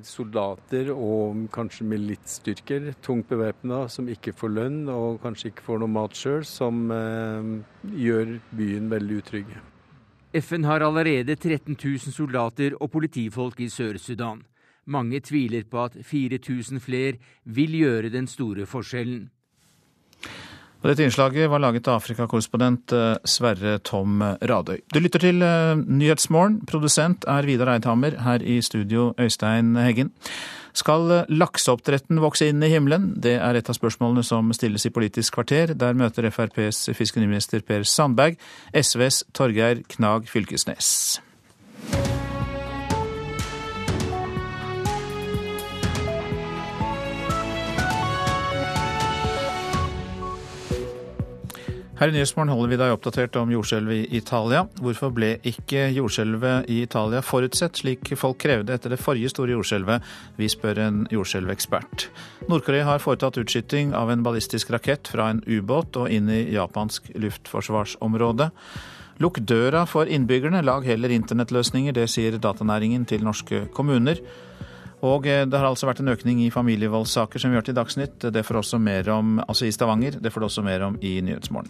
soldater 0.03 0.91
og 0.91 1.45
kanskje 1.55 1.87
militsstyrker, 1.87 2.89
tungt 3.01 3.29
bevæpna, 3.31 3.85
som 3.87 4.09
ikke 4.11 4.35
får 4.35 4.51
lønn 4.51 4.81
og 4.91 5.21
kanskje 5.23 5.53
ikke 5.53 5.63
får 5.69 5.79
noe 5.79 5.93
mat 5.95 6.19
sjøl, 6.19 6.43
som 6.43 6.91
eh, 6.91 7.55
gjør 7.95 8.35
byen 8.59 8.91
veldig 8.91 9.21
utrygg. 9.23 9.55
FN 10.35 10.67
har 10.67 10.83
allerede 10.83 11.37
13 11.39 11.77
000 11.79 12.11
soldater 12.11 12.75
og 12.81 12.91
politifolk 12.91 13.63
i 13.63 13.69
Sør-Sudan. 13.71 14.43
Mange 14.91 15.23
tviler 15.23 15.63
på 15.71 15.87
at 15.87 15.95
4000 16.03 16.83
flere 16.83 17.15
vil 17.43 17.79
gjøre 17.79 18.11
den 18.11 18.27
store 18.27 18.67
forskjellen. 18.67 19.29
Og 20.83 20.91
dette 20.91 21.07
innslaget 21.07 21.49
var 21.49 21.61
laget 21.63 21.87
av 21.89 21.97
Afrikakorrespondent 22.01 22.93
eh, 22.93 23.15
Sverre 23.27 23.77
Tom 23.85 24.21
Radøy. 24.21 24.77
Du 24.93 24.99
lytter 25.01 25.23
til 25.25 25.41
eh, 25.41 25.73
Nyhetsmorgen. 25.77 26.61
Produsent 26.69 27.25
er 27.27 27.49
Vidar 27.49 27.73
Eidhammer. 27.73 28.19
Her 28.21 28.45
i 28.45 28.59
studio 28.61 29.09
Øystein 29.17 29.75
Heggen. 29.81 30.13
Skal 30.77 31.09
eh, 31.11 31.33
lakseoppdretten 31.33 32.21
vokse 32.21 32.49
inn 32.51 32.61
i 32.61 32.69
himmelen? 32.71 33.09
Det 33.17 33.39
er 33.41 33.57
et 33.57 33.69
av 33.69 33.77
spørsmålene 33.77 34.25
som 34.25 34.53
stilles 34.53 34.85
i 34.85 34.93
Politisk 34.93 35.39
kvarter. 35.39 35.73
Der 35.73 35.97
møter 35.97 36.29
FrPs 36.29 36.91
fiskeriminister 36.97 37.65
Per 37.65 37.87
Sandberg 37.87 38.37
SVs 38.77 39.23
Torgeir 39.33 39.81
Knag 39.97 40.29
Fylkesnes. 40.29 41.17
Her 51.97 52.11
i 52.11 52.13
Nyhetsmorgen 52.13 52.51
holder 52.53 52.69
vi 52.69 52.77
deg 52.77 52.91
oppdatert 52.93 53.37
om 53.41 53.49
jordskjelvet 53.49 54.03
i 54.03 54.19
Italia. 54.19 54.59
Hvorfor 54.77 55.09
ble 55.17 55.31
ikke 55.49 55.87
jordskjelvet 55.95 56.67
i 56.69 56.83
Italia 56.83 57.23
forutsett, 57.25 57.79
slik 57.81 58.11
folk 58.21 58.37
krevde 58.43 58.75
etter 58.75 58.93
det 58.93 58.99
forrige 59.01 59.31
store 59.33 59.55
jordskjelvet? 59.55 60.05
Vi 60.37 60.45
spør 60.53 60.83
en 60.83 60.99
jordskjelvekspert. 61.09 62.05
Nord-Korea 62.51 62.85
har 62.85 63.01
foretatt 63.01 63.39
utskyting 63.41 63.95
av 63.97 64.13
en 64.13 64.21
ballistisk 64.21 64.69
rakett 64.75 65.09
fra 65.09 65.31
en 65.33 65.41
ubåt 65.49 65.97
og 65.97 66.13
inn 66.13 66.29
i 66.29 66.43
japansk 66.53 67.09
luftforsvarsområde. 67.17 68.51
Lukk 69.17 69.41
døra 69.49 69.87
for 69.89 70.05
innbyggerne, 70.05 70.61
lag 70.61 70.85
heller 70.85 71.17
internettløsninger. 71.17 71.97
Det 71.97 72.05
sier 72.13 72.37
datanæringen 72.37 73.09
til 73.09 73.25
norske 73.25 73.65
kommuner. 73.73 74.21
Og 75.05 75.27
eh, 75.29 75.45
det 75.45 75.59
har 75.59 75.67
altså 75.69 75.89
vært 75.89 76.01
en 76.01 76.13
økning 76.13 76.41
i 76.41 76.53
familievoldssaker 76.53 77.41
som 77.41 77.51
vi 77.51 77.59
hørte 77.59 77.73
i 77.73 77.77
Dagsnytt. 77.77 78.29
Det 78.33 78.45
får 78.45 78.61
også 78.63 78.79
mer 78.81 79.09
om, 79.13 79.37
altså 79.45 79.67
i 79.67 79.73
Stavanger. 79.73 80.17
Det 80.21 80.33
får 80.33 80.41
du 80.41 80.47
også 80.49 80.65
mer 80.65 80.87
om 80.87 80.97
i 81.01 81.19
Nyhetsmorgen. 81.21 81.69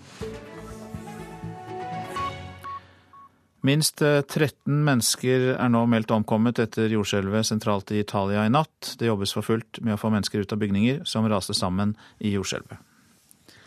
Minst 3.67 3.99
13 3.99 4.45
eh, 4.45 4.51
mennesker 4.71 5.49
er 5.57 5.71
nå 5.73 5.81
meldt 5.91 6.13
omkommet 6.15 6.61
etter 6.63 6.93
jordskjelvet 6.93 7.49
sentralt 7.49 7.91
i 7.91 7.99
Italia 7.99 8.45
i 8.47 8.53
natt. 8.53 8.93
Det 8.99 9.09
jobbes 9.09 9.33
for 9.35 9.43
fullt 9.43 9.81
med 9.83 9.97
å 9.97 9.99
få 9.99 10.13
mennesker 10.13 10.45
ut 10.45 10.53
av 10.55 10.61
bygninger 10.61 11.01
som 11.09 11.27
raste 11.27 11.57
sammen 11.57 11.97
i 12.23 12.31
jordskjelvet. 12.37 12.79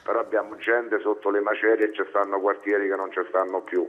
Però 0.07 0.23
abbiamo 0.25 0.57
gente 0.57 0.99
sotto 1.05 1.31
le 1.31 1.43
macerie 1.45 1.91
e 1.91 1.93
ci 1.93 2.07
stanno 2.09 2.41
quartieri 2.41 2.89
che 2.89 2.97
non 2.97 3.13
ci 3.13 3.21
stanno 3.29 3.61
più. 3.61 3.85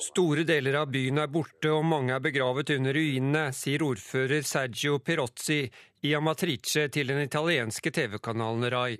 Store 0.00 0.44
deler 0.46 0.74
av 0.78 0.90
byen 0.92 1.18
er 1.22 1.30
borte 1.32 1.70
og 1.74 1.84
mange 1.86 2.14
er 2.14 2.22
begravet 2.22 2.70
under 2.76 2.94
ruinene, 2.94 3.48
sier 3.56 3.82
ordfører 3.82 4.46
Sergio 4.46 5.00
Pirozzi 5.02 5.60
i 6.06 6.14
Amatrice 6.14 6.86
til 6.94 7.10
den 7.10 7.22
italienske 7.24 7.90
TV-kanalen 7.94 8.70
Rai. 8.74 8.96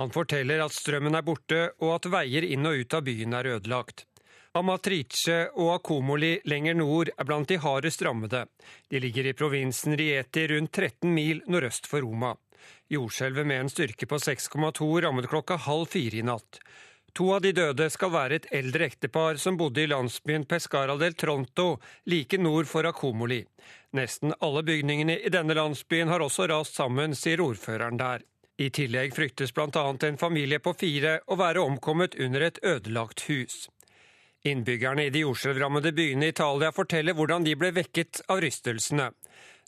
Han 0.00 0.12
forteller 0.12 0.64
at 0.64 0.76
strømmen 0.76 1.16
er 1.16 1.24
borte 1.24 1.62
og 1.80 1.94
at 1.96 2.08
veier 2.12 2.46
inn 2.48 2.68
og 2.68 2.80
ut 2.80 2.96
av 2.96 3.04
byen 3.08 3.36
er 3.38 3.50
ødelagt. 3.56 4.06
Amatrice 4.56 5.46
og 5.56 5.70
Akomoli 5.78 6.34
lenger 6.44 6.76
nord 6.76 7.08
er 7.16 7.24
blant 7.24 7.48
de 7.48 7.56
hardest 7.60 8.02
rammede. 8.04 8.44
De 8.92 9.00
ligger 9.00 9.30
i 9.30 9.36
provinsen 9.36 9.96
Rieti 9.96 10.44
rundt 10.52 10.72
13 10.76 11.08
mil 11.08 11.40
nordøst 11.48 11.88
for 11.88 12.04
Roma. 12.04 12.34
Jordskjelvet 12.92 13.48
med 13.48 13.62
en 13.62 13.72
styrke 13.72 14.08
på 14.08 14.20
6,2 14.20 14.88
rammet 15.06 15.28
klokka 15.32 15.56
halv 15.56 15.88
fire 15.94 16.20
i 16.20 16.26
natt. 16.26 16.60
To 17.12 17.34
av 17.34 17.42
de 17.44 17.52
døde 17.52 17.90
skal 17.92 18.12
være 18.14 18.36
et 18.38 18.46
eldre 18.56 18.86
ektepar 18.88 19.36
som 19.40 19.58
bodde 19.60 19.82
i 19.82 19.88
landsbyen 19.90 20.46
Pescara 20.48 20.94
del 20.96 21.12
Tronto, 21.12 21.76
like 22.08 22.38
nord 22.40 22.70
for 22.70 22.88
Akomoli. 22.88 23.42
Nesten 23.92 24.32
alle 24.40 24.62
bygningene 24.64 25.18
i 25.20 25.32
denne 25.32 25.52
landsbyen 25.58 26.08
har 26.08 26.24
også 26.24 26.48
rast 26.48 26.78
sammen, 26.80 27.12
sier 27.12 27.42
ordføreren 27.44 28.00
der. 28.00 28.24
I 28.56 28.70
tillegg 28.72 29.12
fryktes 29.16 29.52
bl.a. 29.52 29.84
en 30.08 30.18
familie 30.18 30.60
på 30.60 30.72
fire 30.72 31.18
å 31.26 31.36
være 31.36 31.60
omkommet 31.60 32.16
under 32.16 32.46
et 32.48 32.60
ødelagt 32.64 33.26
hus. 33.28 33.66
Innbyggerne 34.48 35.04
i 35.06 35.10
de 35.12 35.22
jordskjelvrammede 35.26 35.92
byene 35.92 36.30
i 36.30 36.32
Italia 36.32 36.72
forteller 36.72 37.16
hvordan 37.18 37.44
de 37.44 37.54
ble 37.56 37.74
vekket 37.76 38.22
av 38.32 38.40
rystelsene. 38.42 39.10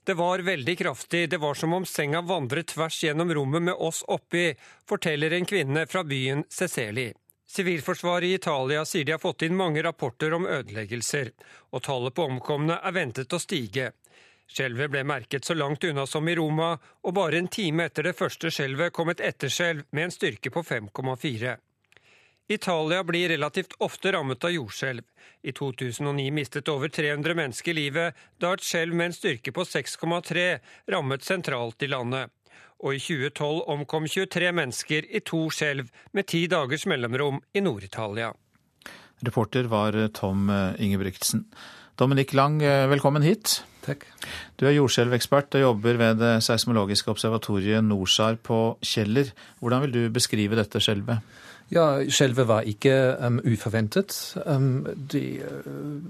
Det 0.05 0.17
var 0.17 0.45
veldig 0.45 0.79
kraftig, 0.79 1.29
det 1.31 1.41
var 1.41 1.55
som 1.57 1.73
om 1.73 1.85
senga 1.89 2.21
vandret 2.25 2.73
tvers 2.73 3.03
gjennom 3.05 3.31
rommet 3.35 3.69
med 3.69 3.75
oss 3.75 4.03
oppi, 4.09 4.51
forteller 4.89 5.33
en 5.33 5.47
kvinne 5.49 5.87
fra 5.89 6.05
byen 6.05 6.45
Ceceli. 6.49 7.13
Sivilforsvaret 7.47 8.29
i 8.29 8.35
Italia 8.35 8.85
sier 8.85 9.05
de 9.05 9.13
har 9.13 9.19
fått 9.19 9.43
inn 9.43 9.57
mange 9.57 9.83
rapporter 9.83 10.33
om 10.35 10.47
ødeleggelser, 10.47 11.31
og 11.71 11.83
tallet 11.85 12.15
på 12.15 12.25
omkomne 12.25 12.79
er 12.81 12.97
ventet 12.97 13.33
å 13.33 13.41
stige. 13.43 13.93
Skjelvet 14.49 14.91
ble 14.93 15.05
merket 15.05 15.45
så 15.45 15.55
langt 15.57 15.85
unna 15.85 16.07
som 16.07 16.29
i 16.29 16.35
Roma, 16.37 16.75
og 17.03 17.15
bare 17.17 17.39
en 17.39 17.49
time 17.49 17.87
etter 17.89 18.09
det 18.09 18.17
første 18.17 18.51
skjelvet 18.53 18.93
kom 18.93 19.13
et 19.13 19.21
etterskjelv 19.21 19.87
med 19.93 20.09
en 20.09 20.17
styrke 20.17 20.53
på 20.53 20.65
5,4. 20.65 21.57
Italia 22.49 23.05
blir 23.05 23.29
relativt 23.29 23.73
ofte 23.81 24.13
rammet 24.13 24.45
av 24.45 24.53
jordskjelv. 24.53 25.05
I 25.43 25.53
2009 25.53 26.33
mistet 26.33 26.69
over 26.69 26.89
300 26.93 27.35
mennesker 27.35 27.77
livet 27.77 28.25
da 28.41 28.53
et 28.53 28.65
skjelv 28.65 28.97
med 28.97 29.11
en 29.13 29.17
styrke 29.17 29.53
på 29.53 29.65
6,3 29.65 30.49
rammet 30.93 31.25
sentralt 31.25 31.83
i 31.83 31.89
landet 31.89 32.33
og 32.85 32.97
i 32.97 33.01
2012 33.01 33.65
omkom 33.75 34.07
23 34.11 34.53
mennesker 34.55 35.09
i 35.09 35.23
to 35.25 35.47
skjelv 35.55 35.89
med 36.13 36.29
ti 36.29 36.45
dagers 36.53 36.85
mellomrom 36.91 37.41
i 37.57 37.65
Nord-Italia. 37.65 38.35
Reporter 39.25 39.71
var 39.73 39.97
Tom 40.13 40.51
Ingebrigtsen. 40.79 41.47
Dominik 41.97 42.35
Lang, 42.37 42.59
velkommen 42.91 43.25
hit. 43.25 43.63
Takk. 43.85 44.05
Du 44.59 44.67
er 44.67 44.77
jordskjelvekspert 44.79 45.57
og 45.59 45.65
jobber 45.65 45.99
ved 46.01 46.21
det 46.21 46.33
seismologiske 46.45 47.11
observatoriet 47.13 47.85
NORSAR 47.85 48.39
på 48.43 48.77
Kjeller. 48.85 49.33
Hvordan 49.61 49.85
vil 49.85 49.95
du 49.95 50.03
beskrive 50.15 50.59
dette 50.59 50.81
skjelvet? 50.83 51.25
Ja, 51.73 51.87
Skjelvet 52.13 52.49
var 52.49 52.67
ikke 52.69 52.95
um, 53.25 53.41
uforventet. 53.45 54.13
Um, 54.45 54.85
de, 55.13 55.25
uh, 55.41 56.05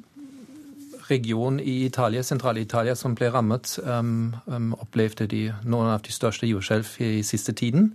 region 1.11 1.61
i 1.61 1.84
Italia, 1.84 2.22
sentrale 2.22 2.61
Italia 2.61 2.94
som 2.94 3.14
ble 3.14 3.30
rammet, 3.30 3.78
um, 3.84 4.34
um, 4.46 4.74
opplevde 4.80 5.26
de 5.26 5.46
noen 5.64 5.90
av 5.92 6.02
de 6.02 6.12
største 6.12 6.46
jordskjelv 6.46 6.94
i 7.00 7.22
siste 7.22 7.52
tiden. 7.52 7.92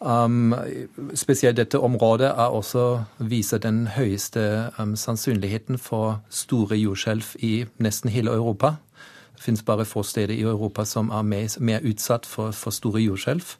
Um, 0.00 0.54
spesielt 1.14 1.58
dette 1.58 1.78
området 1.78 2.30
er 2.30 2.54
også 2.56 3.04
viser 3.18 3.58
den 3.60 3.86
høyeste 3.96 4.70
um, 4.78 4.96
sannsynligheten 4.96 5.78
for 5.78 6.22
store 6.30 6.78
jordskjelv 6.80 7.34
i 7.44 7.66
nesten 7.78 8.10
hele 8.10 8.32
Europa. 8.32 8.76
Det 9.36 9.44
finnes 9.44 9.62
bare 9.62 9.84
få 9.84 10.02
steder 10.02 10.34
i 10.34 10.42
Europa 10.42 10.84
som 10.84 11.10
er 11.10 11.22
mer, 11.22 11.48
mer 11.60 11.84
utsatt 11.84 12.26
for, 12.26 12.50
for 12.50 12.70
store 12.70 13.02
jordskjelv. 13.02 13.56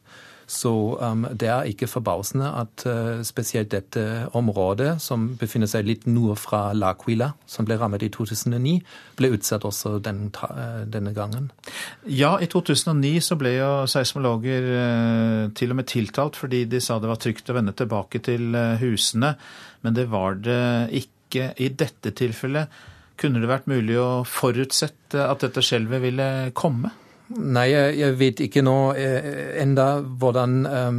Så 0.51 0.71
um, 0.99 1.23
det 1.31 1.47
er 1.47 1.69
ikke 1.69 1.87
forbausende 1.87 2.49
at 2.59 2.83
uh, 2.83 3.21
spesielt 3.23 3.71
dette 3.71 4.03
området, 4.35 4.97
som 4.99 5.29
befinner 5.39 5.69
seg 5.71 5.85
litt 5.87 6.07
nord 6.11 6.41
fra 6.41 6.73
L'Aquila, 6.75 7.29
som 7.47 7.67
ble 7.67 7.77
rammet 7.79 8.03
i 8.03 8.09
2009, 8.11 8.73
ble 9.19 9.31
utsatt 9.37 9.63
også 9.67 9.93
den, 10.03 10.25
uh, 10.43 10.83
denne 10.91 11.13
gangen. 11.15 11.47
Ja, 12.03 12.33
i 12.43 12.49
2009 12.51 13.13
så 13.23 13.37
ble 13.39 13.55
jo 13.55 13.71
seismologer 13.91 14.67
uh, 14.75 15.45
til 15.55 15.71
og 15.71 15.79
med 15.79 15.87
tiltalt 15.91 16.39
fordi 16.41 16.65
de 16.67 16.83
sa 16.83 16.99
det 16.99 17.11
var 17.13 17.21
trygt 17.23 17.47
å 17.47 17.55
vende 17.55 17.75
tilbake 17.77 18.19
til 18.25 18.51
husene, 18.81 19.37
men 19.85 19.95
det 19.95 20.09
var 20.11 20.35
det 20.43 20.63
ikke 20.99 21.53
i 21.63 21.71
dette 21.79 22.11
tilfellet. 22.17 22.81
Kunne 23.21 23.39
det 23.39 23.47
vært 23.47 23.71
mulig 23.71 23.95
å 24.01 24.25
forutsette 24.27 25.29
at 25.29 25.45
dette 25.45 25.63
skjelvet 25.63 26.03
ville 26.03 26.27
komme? 26.57 26.91
Nei, 27.31 27.69
jeg 27.71 28.15
vet 28.19 28.41
ikke 28.43 28.63
nå 28.65 28.75
eh, 28.99 29.61
enda 29.61 30.01
hvordan 30.03 30.65
um, 30.67 30.97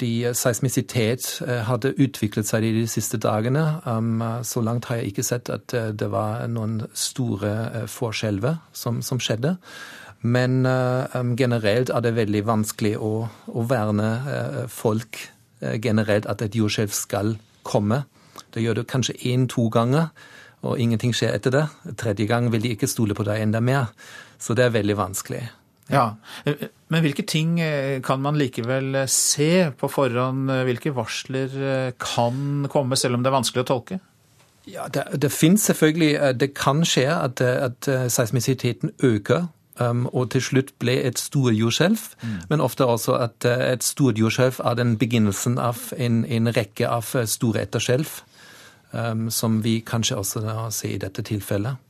de 0.00 0.30
seismisitet 0.36 1.26
uh, 1.44 1.60
hadde 1.68 1.92
utviklet 2.00 2.48
seg 2.48 2.64
de 2.64 2.86
siste 2.88 3.20
dagene. 3.20 3.64
Um, 3.84 4.22
så 4.46 4.62
langt 4.64 4.88
har 4.88 5.00
jeg 5.00 5.10
ikke 5.10 5.26
sett 5.26 5.50
at 5.52 5.74
uh, 5.76 5.90
det 5.92 6.08
var 6.12 6.46
noen 6.48 6.78
store 6.96 7.84
forskjelver 7.92 8.56
som, 8.72 9.02
som, 9.04 9.20
skjedde. 9.20 9.58
Men 10.22 10.64
um, 10.64 11.34
generelt 11.36 11.92
er 11.92 12.06
det 12.06 12.14
veldig 12.16 12.42
vanskelig 12.48 12.94
å, 12.96 13.12
å 13.52 13.66
verne 13.68 14.10
folk 14.72 15.20
generelt 15.60 16.24
at 16.24 16.40
et 16.44 16.56
jordskjelv 16.56 16.92
skal 16.96 17.34
komme. 17.68 18.04
Det 18.54 18.64
gjør 18.64 18.80
du 18.80 18.86
kanskje 18.88 19.18
én-to 19.28 19.68
ganger, 19.72 20.08
og 20.64 20.80
ingenting 20.80 21.12
skjer 21.16 21.36
etter 21.36 21.52
det. 21.52 21.66
Tredje 22.00 22.28
gang 22.28 22.48
vil 22.52 22.64
de 22.64 22.72
ikke 22.74 22.88
stole 22.88 23.16
på 23.16 23.28
deg 23.28 23.44
enda 23.44 23.60
mer. 23.64 23.92
Så 24.40 24.56
det 24.56 24.66
er 24.66 24.76
veldig 24.76 24.96
vanskelig. 24.98 25.42
Ja, 25.90 26.14
Men 26.88 27.02
hvilke 27.02 27.24
ting 27.26 27.56
kan 28.06 28.20
man 28.22 28.38
likevel 28.38 28.94
se 29.10 29.72
på 29.74 29.88
forhånd? 29.90 30.46
Hvilke 30.68 30.92
varsler 30.94 31.90
kan 31.98 32.68
komme, 32.70 32.96
selv 32.96 33.18
om 33.18 33.24
det 33.24 33.30
er 33.30 33.34
vanskelig 33.34 33.64
å 33.64 33.68
tolke? 33.72 33.98
Ja, 34.70 34.86
Det, 34.86 35.02
det 35.18 35.32
finnes 35.34 35.66
selvfølgelig 35.66 36.38
Det 36.38 36.52
kan 36.54 36.84
skje 36.86 37.08
at, 37.10 37.42
at 37.42 37.90
seismisiteten 38.06 38.94
øker. 39.02 39.48
Um, 39.80 40.06
og 40.12 40.30
til 40.34 40.42
slutt 40.44 40.74
ble 40.82 40.98
et 41.08 41.18
stort 41.18 41.54
jordskjelv, 41.56 42.00
mm. 42.20 42.32
men 42.50 42.60
ofte 42.60 42.84
også 42.84 43.14
at 43.16 43.46
et 43.48 43.84
stort 43.84 44.18
jordskjelv 44.20 44.58
er 44.60 44.74
den 44.76 44.98
begynnelsen 45.00 45.56
av 45.58 45.78
en, 45.96 46.24
en 46.28 46.52
rekke 46.52 46.88
av 46.88 47.14
store 47.24 47.62
etterskjelv, 47.64 48.10
um, 48.92 49.30
som 49.32 49.62
vi 49.64 49.78
kanskje 49.80 50.18
også 50.20 50.42
ser 50.76 50.96
i 50.96 51.00
dette 51.00 51.24
tilfellet. 51.24 51.80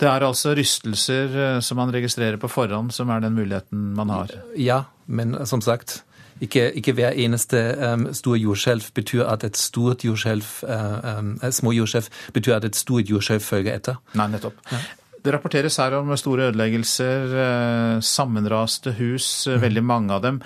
Det 0.00 0.08
er 0.08 0.24
altså 0.24 0.54
rystelser 0.56 1.34
eh, 1.36 1.58
som 1.64 1.76
man 1.80 1.92
registrerer 1.92 2.40
på 2.40 2.48
forhånd, 2.48 2.92
som 2.96 3.10
er 3.12 3.20
den 3.20 3.36
muligheten 3.36 3.90
man 3.98 4.12
har? 4.12 4.32
Ja, 4.56 4.84
men 5.06 5.34
som 5.46 5.60
sagt, 5.60 6.00
ikke, 6.40 6.70
ikke 6.72 6.94
hver 6.96 7.18
eneste 7.20 7.60
um, 7.76 8.06
stor 8.16 8.38
jordskjelv 8.40 8.86
betyr 8.96 9.26
at 9.28 9.44
et 9.44 9.60
stort 9.60 10.06
jordskjelv 10.06 10.46
uh, 10.64 11.18
um, 11.18 11.34
små 11.52 11.74
jordskjelv 11.76 12.08
betyr 12.32 12.56
at 12.56 12.70
et 12.70 12.80
stort 12.80 13.12
jordskjelv 13.12 13.44
følger 13.44 13.76
etter. 13.76 14.00
Nei, 14.16 14.30
nettopp. 14.32 14.56
Ja. 14.72 14.80
Det 15.20 15.34
rapporteres 15.34 15.76
her 15.76 15.98
om 15.98 16.14
store 16.16 16.48
ødeleggelser, 16.48 17.34
uh, 17.36 18.00
sammenraste 18.00 18.94
hus, 18.96 19.26
uh, 19.50 19.58
mm. 19.58 19.64
veldig 19.66 19.84
mange 19.84 20.16
av 20.16 20.24
dem. 20.24 20.40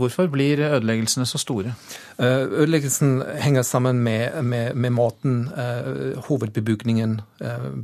Hvorfor 0.00 0.26
blir 0.32 0.64
ødeleggelsene 0.64 1.26
så 1.28 1.38
store? 1.38 1.76
Ødeleggelsen 2.18 3.20
henger 3.38 3.62
sammen 3.62 4.00
med, 4.02 4.40
med, 4.42 4.74
med 4.74 4.90
måten 4.90 5.36
hovedbebygningen 6.26 7.20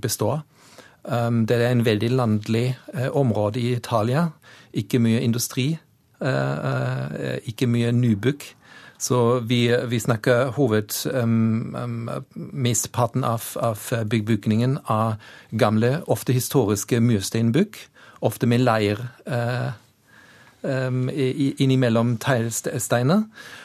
består. 0.03 0.41
Um, 1.05 1.46
det 1.46 1.57
er 1.57 1.70
en 1.70 1.84
veldig 1.84 2.11
landlig 2.11 2.78
uh, 2.94 3.09
område 3.16 3.61
i 3.61 3.72
Italia. 3.72 4.26
Ikke 4.72 4.98
mye 4.98 5.20
industri, 5.20 5.78
uh, 6.20 6.28
uh, 6.28 7.36
ikke 7.44 7.66
mye 7.66 7.92
nybygg. 7.92 8.44
Så 9.01 9.38
vi, 9.48 9.70
vi 9.88 9.98
snakker 9.98 10.51
hoved 10.59 10.92
um, 11.14 11.74
um, 11.74 12.11
Mesteparten 12.34 13.24
av, 13.24 13.42
av 13.57 13.80
byggbygningen 14.09 14.78
av 14.84 15.14
gamle, 15.51 16.03
ofte 16.07 16.32
historiske 16.36 17.01
mursteinbygg. 17.01 17.76
Ofte 18.20 18.46
med 18.46 18.61
leir 18.61 19.01
innimellom 21.64 22.18
teglsteiner. 22.20 23.22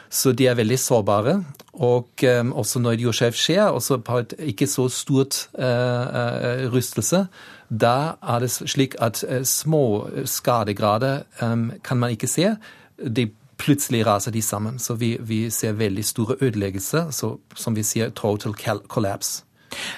Så 0.09 0.31
de 0.31 0.47
er 0.47 0.57
veldig 0.57 0.79
sårbare. 0.79 1.43
Og 1.73 2.23
um, 2.39 2.53
også 2.53 2.79
når 2.79 3.01
jordskjelv 3.03 3.35
skjer, 3.39 3.63
også 3.67 3.97
på 3.97 4.19
et 4.23 4.35
ikke 4.53 4.67
så 4.67 4.87
stort 4.89 5.47
uh, 5.59 6.71
rystelse, 6.71 7.25
da 7.69 8.15
er 8.21 8.45
det 8.45 8.51
slik 8.53 8.95
at 9.03 9.23
uh, 9.27 9.41
små 9.43 10.07
skadegrader 10.25 11.25
um, 11.41 11.71
kan 11.83 11.97
man 11.97 12.15
ikke 12.15 12.31
se. 12.31 12.55
De 12.99 13.29
plutselig 13.57 14.05
raser 14.07 14.31
de 14.31 14.41
sammen. 14.41 14.79
Så 14.79 14.93
vi, 14.93 15.17
vi 15.19 15.49
ser 15.49 15.71
veldig 15.71 16.05
store 16.05 16.35
ødeleggelser, 16.41 17.11
som 17.55 17.75
vi 17.75 17.83
sier 17.83 18.09
total 18.15 18.55
collapse. 18.87 19.43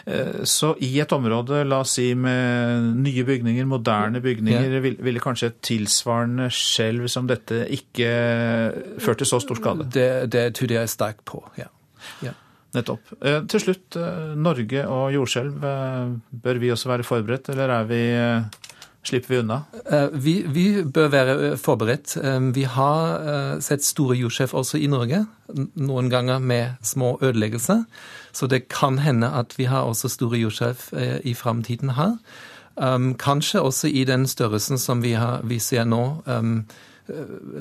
Eh, 0.06 0.44
så 0.44 0.74
i 0.84 0.92
et 1.02 1.14
område, 1.16 1.64
la 1.68 1.82
oss 1.84 1.96
si 1.98 2.10
med 2.18 2.98
nye 3.04 3.26
bygninger, 3.28 3.68
moderne 3.70 4.22
bygninger, 4.24 4.78
ville 5.04 5.24
kanskje 5.24 5.52
et 5.52 5.62
tilsvarende 5.66 6.50
skjelv 6.54 7.10
som 7.12 7.30
dette 7.30 7.66
ikke 7.74 8.12
ført 9.04 9.22
til 9.22 9.30
så 9.30 9.42
stor 9.44 9.60
skade? 9.62 9.90
Det, 9.94 10.10
det 10.34 10.50
tror 10.58 10.78
jeg 10.80 10.94
sterkt 10.94 11.26
på, 11.28 11.42
ja. 11.60 11.70
ja. 12.26 12.36
Nettopp. 12.76 13.16
Eh, 13.22 13.42
til 13.50 13.64
slutt, 13.64 13.98
eh, 14.00 14.38
Norge 14.38 14.86
og 14.86 15.10
jordskjelv. 15.16 15.68
Bør 16.46 16.62
vi 16.64 16.72
også 16.74 16.94
være 16.94 17.08
forberedt, 17.08 17.52
eller 17.54 17.76
er 17.80 17.90
vi 17.90 18.04
slipper 19.08 19.32
vi 19.32 19.38
unna? 19.40 19.62
Vi, 20.20 20.34
vi, 20.52 20.66
bør 20.84 21.08
være 21.14 21.36
forberedt. 21.62 22.18
Vi 22.56 22.66
har 22.68 23.62
sett 23.64 23.86
store 23.88 24.18
jordskjelv 24.20 24.58
også 24.60 24.82
i 24.84 24.90
Norge, 24.92 25.22
noen 25.80 26.12
ganger 26.12 26.44
med 26.44 26.76
små 26.84 27.14
ødeleggelser. 27.22 27.86
Så 28.38 28.48
det 28.48 28.68
kan 28.70 29.00
hende 29.02 29.32
at 29.34 29.56
vi 29.58 29.66
har 29.66 29.88
også 29.90 30.12
store 30.14 30.38
jordskjelv 30.38 30.84
eh, 30.94 31.18
i 31.26 31.34
framtiden 31.34 31.96
her. 31.98 32.18
Um, 32.78 33.16
kanskje 33.18 33.64
også 33.66 33.90
i 33.90 34.04
den 34.06 34.28
størrelsen 34.30 34.78
som 34.78 35.02
vi, 35.02 35.16
har, 35.18 35.42
vi 35.44 35.58
ser 35.60 35.88
nå, 35.90 36.22
um, 36.26 36.62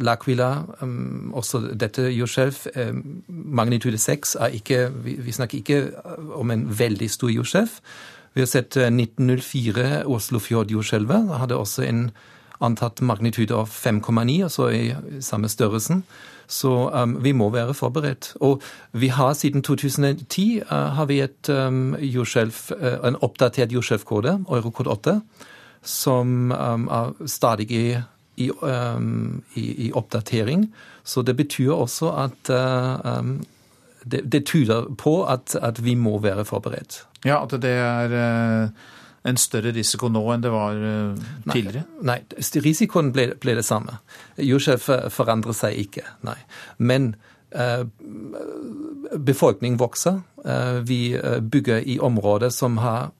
L'Aquila, 0.03 0.67
også 1.33 1.61
dette 1.79 2.03
jordskjelv, 2.11 2.57
magnitude 3.29 3.99
6 3.99 4.35
er 4.41 4.47
ikke 4.59 4.89
Vi 5.05 5.33
snakker 5.33 5.59
ikke 5.59 5.91
om 6.35 6.51
en 6.51 6.65
veldig 6.79 7.11
stor 7.11 7.31
jordskjelv. 7.31 7.77
Vi 8.35 8.43
har 8.43 8.51
sett 8.51 8.77
1904 8.77 10.03
Oslofjord-jordskjelvet. 10.07 11.31
Hadde 11.39 11.57
også 11.57 11.87
en 11.87 12.11
antatt 12.61 13.01
magnitude 13.01 13.55
av 13.55 13.69
5,9, 13.73 14.43
altså 14.47 14.71
i 14.73 15.21
samme 15.21 15.49
størrelsen. 15.49 16.05
Så 16.47 16.71
um, 16.95 17.17
vi 17.25 17.33
må 17.35 17.51
være 17.51 17.75
forberedt. 17.75 18.33
Og 18.41 18.63
vi 18.93 19.09
har 19.11 19.33
siden 19.35 19.63
2010 19.63 20.63
uh, 20.63 20.77
har 20.95 21.09
vi 21.11 21.21
et 21.25 21.51
um, 21.51 21.97
jordskjelv, 21.99 22.55
uh, 22.79 23.09
en 23.09 23.19
oppdatert 23.23 23.75
jordskjelvkode, 23.75 24.39
Eurokode 24.47 24.91
8, 24.91 25.17
som 25.83 26.53
um, 26.53 26.87
er 26.87 27.27
stadig 27.27 27.71
i, 27.71 27.99
i, 28.37 28.51
um, 28.51 29.43
i, 29.55 29.67
i, 29.89 29.93
oppdatering. 29.93 30.69
Så 31.05 31.23
det 31.23 31.37
betyr 31.37 31.75
også 31.75 32.15
at 32.15 32.51
uh, 32.55 33.19
um, 33.19 33.41
det, 34.05 34.23
det, 34.33 34.47
tyder 34.47 34.87
på 34.99 35.25
at, 35.25 35.57
at, 35.63 35.85
vi 35.85 35.95
må 35.95 36.19
være 36.23 36.45
forberedt. 36.45 37.03
Ja, 37.25 37.43
at 37.43 37.51
det 37.63 37.75
er 37.75 38.15
uh, 38.15 38.71
en 39.27 39.39
større 39.41 39.73
risiko 39.75 40.11
nå 40.13 40.23
enn 40.35 40.45
det 40.45 40.53
var 40.55 40.79
uh, 40.79 41.27
tidligere? 41.51 41.85
Nei, 42.01 42.21
nei 42.23 42.63
risikoen 42.65 43.13
ble, 43.15 43.31
ble, 43.43 43.57
det 43.59 43.67
samme. 43.67 43.99
Jordskjelv 44.39 45.11
forandrer 45.15 45.57
seg 45.57 45.81
ikke, 45.87 46.05
nei. 46.27 46.39
Men 46.79 47.15
eh, 47.51 47.83
befolkningen 49.17 49.79
vokser. 49.81 50.21
Eh, 50.45 50.81
vi 50.87 51.01
bygger 51.43 51.83
i 51.87 51.99
områder 52.03 52.55
som 52.55 52.79
har 52.83 53.11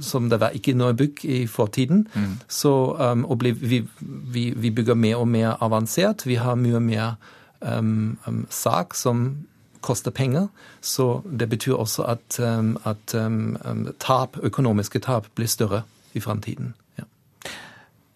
som 0.00 0.28
det 0.30 0.38
var 0.40 0.54
ikke 0.56 0.72
noe 0.78 0.94
bygg 0.96 1.24
i 1.28 1.38
fortiden. 1.50 2.06
Mm. 2.14 2.36
Så, 2.48 2.70
um, 2.94 3.24
og 3.28 3.42
vi, 3.42 3.80
vi, 3.92 4.44
vi, 4.56 4.70
bygger 4.70 4.94
mer 4.94 5.16
og 5.20 5.28
mer 5.28 5.58
avansert. 5.60 6.26
Vi 6.26 6.38
har 6.40 6.54
mye 6.54 6.80
mer 6.80 7.16
um, 7.60 8.16
um, 8.26 8.46
sak 8.50 8.94
som 8.94 9.46
koster 9.84 10.14
penger. 10.14 10.48
Så 10.80 11.22
det 11.28 11.48
betyr 11.52 11.76
også 11.76 12.06
at, 12.14 12.38
um, 12.40 12.76
at 12.88 13.14
um, 13.14 13.56
um, 13.64 13.84
tap, 14.00 14.38
økonomiske 14.42 15.02
tap 15.04 15.28
blir 15.36 15.50
større 15.50 15.84
i 16.14 16.22
framtiden. 16.24 16.72
Ja. 16.98 17.04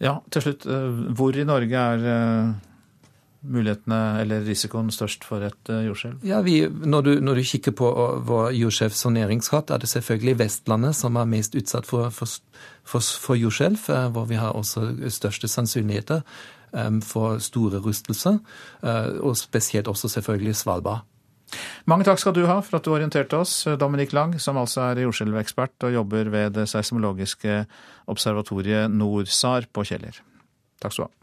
ja. 0.01 0.15
til 0.31 0.49
slutt. 0.49 0.67
Uh, 0.67 1.13
hvor 1.19 1.37
i 1.37 1.45
Norge 1.45 1.77
er 1.77 2.07
uh, 2.07 2.51
mulighetene 3.49 4.01
eller 4.23 4.47
risikoen 4.47 4.91
størst 4.95 5.27
for 5.29 5.45
et 5.47 5.73
uh, 5.73 5.83
jordskjelv? 5.87 6.25
Ja, 6.27 6.41
vi, 6.47 6.61
når, 6.69 7.07
du, 7.07 7.13
når, 7.21 7.41
du, 7.41 7.49
kikker 7.53 7.77
på 7.77 7.91
vår 8.29 8.53
jordskjelvsoneringskart, 8.59 9.71
er 9.71 9.83
det 9.85 9.91
selvfølgelig 9.93 10.39
Vestlandet 10.45 10.97
som 10.97 11.17
er 11.21 11.29
mest 11.29 11.59
utsatt 11.59 11.89
for, 11.89 12.09
for, 12.15 12.39
for, 12.85 13.05
for 13.27 13.39
jordskjelv, 13.39 13.91
hvor 14.15 14.31
vi 14.31 14.41
har 14.41 14.57
også 14.57 14.95
største 15.13 15.49
sannsynligheter 15.49 16.25
for 17.01 17.39
store 17.41 17.79
rystelser, 17.81 18.35
og 19.25 19.37
spesielt 19.41 19.89
også 19.89 20.11
selvfølgelig 20.19 20.53
Svalbard. 20.57 21.07
Mange 21.89 22.05
takk 22.09 22.21
skal 22.21 22.35
du 22.37 22.43
ha 22.49 22.59
for 22.65 22.79
at 22.79 22.87
du 22.87 22.93
orienterte 22.93 23.39
oss, 23.41 23.63
Dominik 23.81 24.13
Lang, 24.17 24.37
som 24.43 24.61
altså 24.61 24.91
er 24.91 25.05
jordskjelvekspert 25.07 25.89
og 25.89 25.95
jobber 25.97 26.33
ved 26.35 26.59
det 26.59 26.69
seismologiske 26.71 27.63
observatoriet 28.13 28.93
NORSAR 28.93 29.71
på 29.73 29.87
Kjeller. 29.89 30.21
Takk 30.83 30.95
skal 30.95 31.09
du 31.09 31.09
ha. 31.09 31.15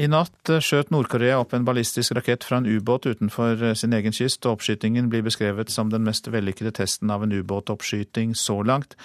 I 0.00 0.06
natt 0.08 0.48
skjøt 0.64 0.88
Nord-Korea 0.94 1.42
opp 1.42 1.50
en 1.52 1.66
ballistisk 1.66 2.14
rakett 2.16 2.44
fra 2.46 2.56
en 2.56 2.68
ubåt 2.70 3.04
utenfor 3.04 3.74
sin 3.76 3.92
egen 3.92 4.14
kyst, 4.16 4.46
og 4.46 4.56
oppskytingen 4.56 5.10
blir 5.12 5.26
beskrevet 5.26 5.68
som 5.68 5.90
den 5.92 6.06
mest 6.06 6.30
vellykkede 6.32 6.72
testen 6.78 7.12
av 7.12 7.26
en 7.26 7.34
ubåtoppskyting 7.34 8.32
så 8.32 8.62
langt. 8.64 8.96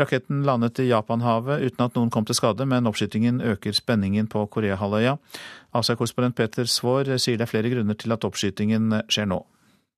Raketten 0.00 0.46
landet 0.48 0.80
i 0.80 0.88
Japanhavet 0.88 1.66
uten 1.66 1.84
at 1.84 1.98
noen 1.98 2.08
kom 2.14 2.24
til 2.24 2.38
skade, 2.38 2.64
men 2.64 2.88
oppskytingen 2.88 3.42
øker 3.44 3.76
spenningen 3.76 4.30
på 4.32 4.46
Koreahalvøya. 4.48 5.18
Asia-korrespondent 5.76 6.36
Peter 6.38 6.68
Svaar 6.68 7.10
sier 7.20 7.36
det 7.36 7.44
er 7.44 7.50
flere 7.50 7.70
grunner 7.72 7.98
til 7.98 8.14
at 8.14 8.24
oppskytingen 8.24 9.02
skjer 9.12 9.28
nå. 9.28 9.42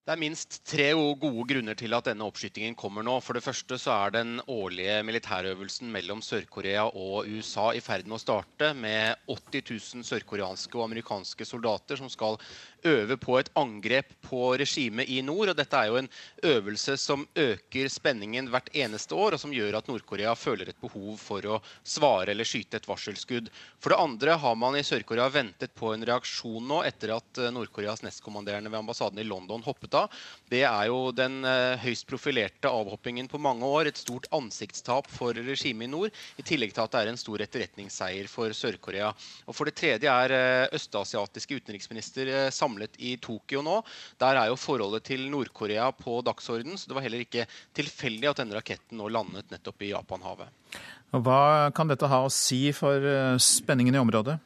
Det 0.01 0.17
er 0.17 0.23
minst 0.25 0.57
tre 0.67 0.87
gode 0.97 1.45
grunner 1.47 1.77
til 1.79 1.93
at 1.95 2.09
denne 2.09 2.25
oppskytingen 2.27 2.75
kommer 2.75 3.05
nå. 3.07 3.19
For 3.23 3.37
det 3.37 3.45
første 3.45 3.77
så 3.79 3.93
er 3.95 4.15
den 4.17 4.41
årlige 4.51 4.97
militærøvelsen 5.07 5.93
mellom 5.95 6.23
Sør-Korea 6.25 6.89
og 6.89 7.29
USA 7.29 7.69
i 7.77 7.83
ferd 7.85 8.09
med 8.09 8.17
å 8.17 8.23
starte, 8.23 8.73
med 8.75 9.21
80 9.31 9.63
000 10.01 10.09
sørkoreanske 10.09 10.81
og 10.81 10.89
amerikanske 10.89 11.47
soldater 11.47 12.01
som 12.01 12.11
skal 12.11 12.41
øve 12.87 13.17
på 13.21 13.39
et 13.41 13.51
angrep 13.59 14.13
på 14.25 14.55
regimet 14.61 15.09
i 15.11 15.21
nord. 15.23 15.53
og 15.53 15.57
Dette 15.59 15.77
er 15.77 15.91
jo 15.91 15.99
en 16.01 16.11
øvelse 16.47 16.97
som 17.01 17.27
øker 17.39 17.89
spenningen 17.93 18.51
hvert 18.51 18.71
eneste 18.75 19.15
år, 19.15 19.35
og 19.35 19.43
som 19.43 19.55
gjør 19.55 19.79
at 19.79 19.89
Nord-Korea 19.91 20.35
føler 20.39 20.71
et 20.71 20.81
behov 20.81 21.17
for 21.21 21.47
å 21.47 21.61
svare 21.85 22.33
eller 22.33 22.49
skyte 22.49 22.81
et 22.81 22.89
varselskudd. 22.89 23.51
For 23.81 23.93
det 23.93 24.01
andre 24.01 24.37
har 24.41 24.57
man 24.59 24.79
i 24.79 24.85
Sør-Korea 24.87 25.29
ventet 25.33 25.75
på 25.77 25.93
en 25.95 26.05
reaksjon 26.07 26.67
nå 26.71 26.83
etter 26.87 27.15
at 27.17 27.41
eh, 27.41 27.53
Nord-Koreas 27.55 28.05
nestkommanderende 28.07 28.71
ved 28.71 28.81
ambassaden 28.83 29.21
i 29.21 29.27
London 29.27 29.65
hoppet 29.67 29.97
av. 29.99 30.21
Det 30.51 30.63
er 30.69 30.91
jo 30.91 31.11
den 31.17 31.41
eh, 31.49 31.81
høyst 31.83 32.09
profilerte 32.11 32.71
avhoppingen 32.71 33.29
på 33.31 33.41
mange 33.43 33.67
år. 33.67 33.91
Et 33.91 34.01
stort 34.01 34.29
ansiktstap 34.37 35.11
for 35.11 35.37
regimet 35.37 35.89
i 35.89 35.91
nord, 35.91 36.15
i 36.39 36.47
tillegg 36.47 36.75
til 36.75 36.85
at 36.85 36.95
det 36.95 37.05
er 37.05 37.13
en 37.13 37.21
stor 37.21 37.43
etterretningsseier 37.45 38.31
for 38.31 38.55
Sør-Korea. 38.57 39.11
Og 39.47 39.57
For 39.57 39.69
det 39.69 39.77
tredje 39.81 40.13
er 40.13 40.37
eh, 40.37 40.69
østasiatiske 40.77 41.61
utenriksminister 41.61 42.33
samlet 42.55 42.70
samlet 42.71 42.97
i 42.99 43.17
Tokyo 43.21 43.63
nå. 43.63 43.81
Der 44.21 44.39
er 44.39 44.51
jo 44.51 44.57
forholdet 44.57 45.05
til 45.11 45.29
Nord-Korea 45.31 45.91
på 45.93 46.21
dagsorden, 46.23 46.79
så 46.79 46.89
det 46.89 46.97
var 46.97 47.03
heller 47.03 47.25
ikke 47.25 47.47
tilfeldig 47.75 48.31
at 48.31 48.43
denne 48.43 48.57
raketten 48.57 48.99
nå 48.99 49.09
landet 49.09 49.51
nettopp 49.51 49.83
i 49.83 49.93
Japanhavet. 49.93 50.49
Hva 51.11 51.71
kan 51.75 51.91
dette 51.91 52.07
ha 52.07 52.23
å 52.23 52.31
si 52.31 52.71
for 52.73 53.03
eh, 53.03 53.37
spenningen 53.43 53.97
i 53.97 54.01
området? 54.03 54.39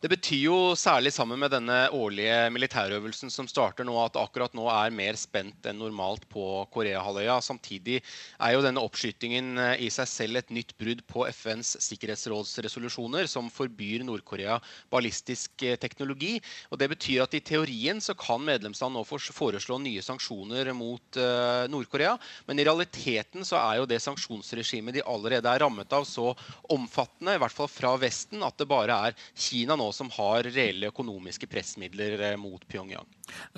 Det 0.00 0.08
betyr 0.08 0.46
jo 0.46 0.58
særlig 0.80 1.10
sammen 1.12 1.36
med 1.42 1.50
denne 1.52 1.74
årlige 1.92 2.46
militærøvelsen 2.54 3.28
som 3.28 3.44
starter 3.44 3.84
nå, 3.84 3.92
at 4.00 4.14
akkurat 4.16 4.54
nå 4.56 4.64
er 4.72 4.94
mer 4.96 5.18
spent 5.20 5.66
enn 5.68 5.76
normalt 5.76 6.22
på 6.32 6.44
Koreahalvøya. 6.72 7.34
Samtidig 7.44 7.98
er 8.00 8.54
jo 8.54 8.62
denne 8.64 8.80
oppskytingen 8.80 9.60
eh, 9.60 9.82
i 9.84 9.90
seg 9.92 10.08
selv 10.08 10.40
et 10.40 10.52
nytt 10.56 10.72
brudd 10.80 11.02
på 11.04 11.26
FNs 11.28 11.74
sikkerhetsrådsresolusjoner 11.84 13.28
som 13.28 13.50
forbyr 13.52 14.06
Nord-Korea 14.08 14.56
ballistisk 14.88 15.66
eh, 15.68 15.76
teknologi. 15.76 16.38
Og 16.72 16.80
Det 16.80 16.88
betyr 16.94 17.26
at 17.26 17.36
i 17.36 17.42
teorien 17.44 18.00
så 18.00 18.16
kan 18.16 18.40
medlemsland 18.40 18.96
nå 18.96 19.04
foreslå 19.04 19.82
nye 19.84 20.00
sanksjoner 20.00 20.72
mot 20.72 21.20
uh, 21.20 21.68
Nord-Korea, 21.68 22.14
men 22.48 22.56
i 22.56 22.64
realiteten 22.64 23.44
så 23.44 23.58
er 23.60 23.82
jo 23.82 23.90
det 23.90 24.00
sanksjonsregimet 24.00 24.96
de 24.96 25.04
allerede 25.04 25.52
er 25.52 25.60
rammet 25.60 25.92
av, 25.92 26.08
så 26.08 26.30
omfattende, 26.72 27.36
i 27.36 27.42
hvert 27.44 27.58
fall 27.58 27.68
fra 27.68 27.92
Vesten, 28.00 28.40
at 28.46 28.56
det 28.56 28.70
bare 28.70 28.96
er 29.10 29.28
Kina 29.36 29.76
nå 29.76 29.89
som 29.96 30.10
har 30.14 30.46
reelle 30.48 30.90
økonomiske 30.92 31.48
pressmidler 31.50 32.20
eh, 32.30 32.38
mot 32.40 32.62
Pyongyang. 32.68 33.08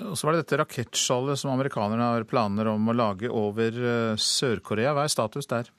Og 0.09 0.17
så 0.17 0.27
var 0.27 0.35
det 0.35 0.45
dette 0.45 0.59
rakettskjoldet 0.63 1.39
som 1.41 1.53
amerikanerne 1.53 2.11
har 2.15 2.27
planer 2.29 2.71
om 2.73 2.89
å 2.89 2.97
lage 2.97 3.31
over 3.31 3.77
eh, 3.77 4.19
Sør-Korea. 4.19 4.95
Hva 4.95 5.07
er 5.07 5.13
status 5.13 5.49
der? 5.51 5.71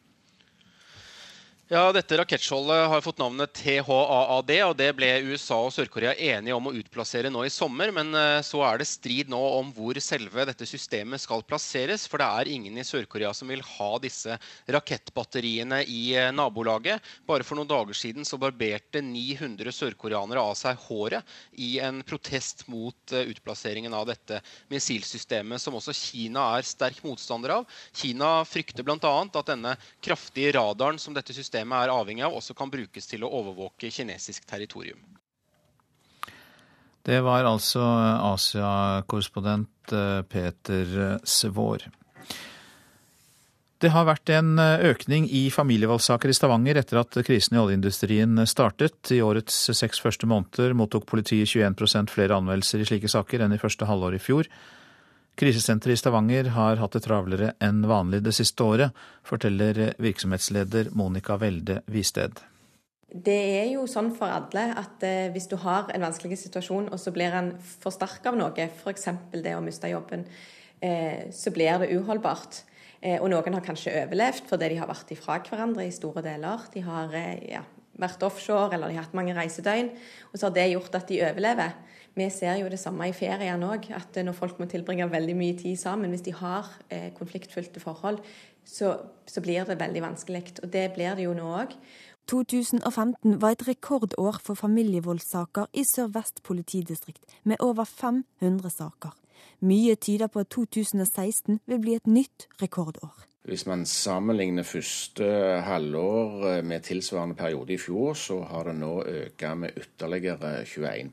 Ja, 1.73 1.87
Dette 1.97 2.19
rakettskjoldet 2.21 2.91
har 2.93 3.01
fått 3.01 3.23
navnet 3.23 3.55
THAAD, 3.57 4.51
og 4.67 4.75
det 4.77 4.91
ble 4.99 5.07
USA 5.31 5.62
og 5.65 5.71
Sør-Korea 5.73 6.11
enige 6.12 6.53
om 6.53 6.67
å 6.69 6.73
utplassere 6.77 7.31
nå 7.33 7.47
i 7.47 7.53
sommer. 7.53 7.89
Men 7.89 8.11
eh, 8.12 8.43
så 8.45 8.61
er 8.69 8.83
det 8.83 8.87
strid 8.91 9.31
nå 9.33 9.41
om 9.41 9.71
hvor 9.73 9.97
selve 10.05 10.45
dette 10.45 10.69
systemet 10.69 11.23
skal 11.23 11.41
plasseres. 11.49 12.05
For 12.05 12.21
det 12.21 12.27
er 12.29 12.51
ingen 12.53 12.77
i 12.77 12.85
Sør-Korea 12.85 13.31
som 13.33 13.49
vil 13.49 13.65
ha 13.65 13.89
disse 14.03 14.37
rakettbatteriene 14.77 15.79
i 15.89 16.03
eh, 16.21 16.29
nabolaget. 16.37 17.01
Bare 17.25 17.49
for 17.49 17.57
noen 17.57 17.71
dager 17.73 17.97
siden 17.97 18.29
så 18.29 18.37
barberte 18.37 19.01
900 19.01 19.73
sørkoreanere 19.73 20.45
av 20.45 20.53
seg 20.61 20.85
håret 20.85 21.25
i 21.57 21.79
en 21.81 22.05
protest 22.05 22.67
mot 22.69 23.17
eh, 23.17 23.25
utplasseringen 23.33 23.97
av 23.97 24.11
dette 24.12 24.43
missilsystemet, 24.69 25.65
som 25.65 25.81
også 25.81 25.97
Kina 25.97 26.45
er 26.59 26.69
sterk 26.69 27.01
motstander 27.09 27.57
av. 27.57 27.81
Kina 27.97 28.37
frykter 28.45 28.85
bl.a. 28.85 29.17
at 29.25 29.43
denne 29.55 29.77
kraftige 30.05 30.53
radaren 30.61 31.01
som 31.01 31.17
dette 31.17 31.33
systemet 31.33 31.53
systemet 31.55 31.86
er 31.86 31.92
avhengig 31.94 32.24
av, 32.26 32.34
også 32.34 32.55
kan 32.59 32.70
brukes 32.70 33.07
til 33.07 33.22
å 33.22 33.30
overvåke 33.30 33.90
kinesisk 33.90 34.46
territorium. 34.46 34.98
Det 37.05 37.20
var 37.22 37.44
altså 37.44 37.82
Asia-korrespondent 38.32 39.92
eh, 39.92 40.22
Peter 40.26 41.20
Svår. 41.22 41.84
Det 43.78 43.90
har 43.92 44.07
vært 44.09 44.30
en 44.32 44.57
økning 44.59 45.26
i 45.28 45.50
familievoldssaker 45.52 46.30
i 46.32 46.34
Stavanger 46.34 46.78
etter 46.80 47.02
at 47.02 47.18
krisen 47.26 47.59
i 47.59 47.61
oljeindustrien 47.61 48.40
startet. 48.48 49.12
I 49.12 49.20
årets 49.20 49.59
seks 49.76 50.00
første 50.00 50.26
måneder 50.26 50.72
mottok 50.72 51.05
politiet 51.11 51.50
21% 51.52 52.09
flere 52.09 52.38
anmeldelser 52.38 52.80
i 52.80 52.88
slike 52.88 53.11
saker 53.12 53.44
enn 53.44 53.52
i 53.52 53.61
første 53.61 53.84
halvår 53.84 54.16
i 54.16 54.22
fjor. 54.24 54.48
Krisesenteret 55.35 55.97
i 55.97 55.99
Stavanger 55.99 56.53
har 56.55 56.78
hatt 56.78 56.95
det 56.95 57.03
travlere 57.09 57.55
enn 57.62 57.80
vanlig 57.91 58.20
det 58.22 58.37
siste 58.37 58.62
året, 58.62 58.95
forteller 59.26 59.97
virksomhetsleder 59.99 60.93
Monica 60.95 61.35
Welde 61.43 61.80
Visted. 61.91 62.39
Det 63.11 63.41
er 63.59 63.66
jo 63.72 63.89
sånn 63.91 64.12
for 64.14 64.30
alle 64.30 64.68
at 64.78 65.03
eh, 65.07 65.32
hvis 65.35 65.49
du 65.51 65.57
har 65.62 65.91
en 65.91 66.07
vanskelig 66.07 66.39
situasjon, 66.39 66.87
og 66.87 67.03
så 67.03 67.11
blir 67.14 67.35
den 67.35 67.51
forsterka 67.82 68.30
av 68.30 68.39
noe, 68.39 68.68
f.eks. 68.78 69.11
det 69.35 69.57
å 69.59 69.62
miste 69.62 69.91
jobben, 69.91 70.22
eh, 70.78 71.26
så 71.35 71.51
blir 71.55 71.82
det 71.82 71.91
uholdbart. 71.99 72.62
Og 73.05 73.26
noen 73.28 73.53
har 73.53 73.61
kanskje 73.61 73.93
overlevd 74.01 74.47
fordi 74.49 74.70
de 74.72 74.78
har 74.80 74.89
vært 74.89 75.11
ifra 75.12 75.35
hverandre 75.45 75.85
i 75.85 75.91
store 75.93 76.22
deler. 76.24 76.62
De 76.72 76.80
har 76.87 77.12
ja, 77.45 77.61
vært 78.01 78.22
offshore 78.24 78.74
eller 78.74 78.89
de 78.89 78.97
har 78.97 79.05
hatt 79.05 79.18
mange 79.18 79.35
reisedøgn. 79.37 79.91
Og 80.30 80.39
så 80.39 80.49
har 80.49 80.55
det 80.57 80.70
gjort 80.70 80.97
at 80.97 81.11
de 81.11 81.20
overlever. 81.26 81.74
Vi 82.15 82.31
ser 82.31 82.61
jo 82.61 82.69
det 82.71 82.79
samme 82.79 83.09
i 83.11 83.15
feriene 83.17 83.69
òg, 83.75 83.89
at 83.95 84.17
når 84.23 84.37
folk 84.39 84.61
må 84.62 84.69
tilbringe 84.71 85.09
veldig 85.11 85.35
mye 85.35 85.57
tid 85.59 85.77
sammen, 85.81 86.12
hvis 86.15 86.23
de 86.27 86.35
har 86.39 86.71
eh, 86.89 87.11
konfliktfylte 87.17 87.83
forhold, 87.83 88.21
så, 88.65 88.95
så, 89.27 89.43
blir 89.43 89.67
det 89.67 89.81
veldig 89.81 90.03
vanskelig. 90.03 90.45
Og 90.62 90.73
det 90.73 90.93
blir 90.95 91.19
det 91.19 91.27
jo 91.27 91.35
nå 91.35 91.51
òg. 91.59 91.75
2015 92.31 93.41
var 93.43 93.53
et 93.53 93.67
rekordår 93.69 94.39
for 94.47 94.57
familievoldssaker 94.57 95.67
i 95.75 95.85
Sør-Vest 95.85 96.41
politidistrikt, 96.43 97.25
med 97.43 97.61
over 97.61 97.85
500 97.85 98.71
saker. 98.71 99.12
Mye 99.61 99.95
tyder 99.95 100.31
på 100.31 100.41
at 100.41 100.49
2016 100.55 101.61
vil 101.67 101.81
bli 101.81 101.99
et 101.99 102.07
nytt 102.07 102.49
rekordår. 102.62 103.27
Hvis 103.45 103.67
man 103.67 103.83
sammenligner 103.87 104.65
første 104.65 105.27
halvår 105.67 106.47
eh, 106.49 106.62
med 106.65 106.81
tilsvarende 106.81 107.35
periode 107.37 107.75
i 107.75 107.79
fjor, 107.79 108.15
så 108.17 108.39
har 108.41 108.71
det 108.71 108.79
nå 108.79 108.93
økt 109.05 109.45
med 109.61 109.77
ytterligere 109.77 110.62
21 110.65 111.12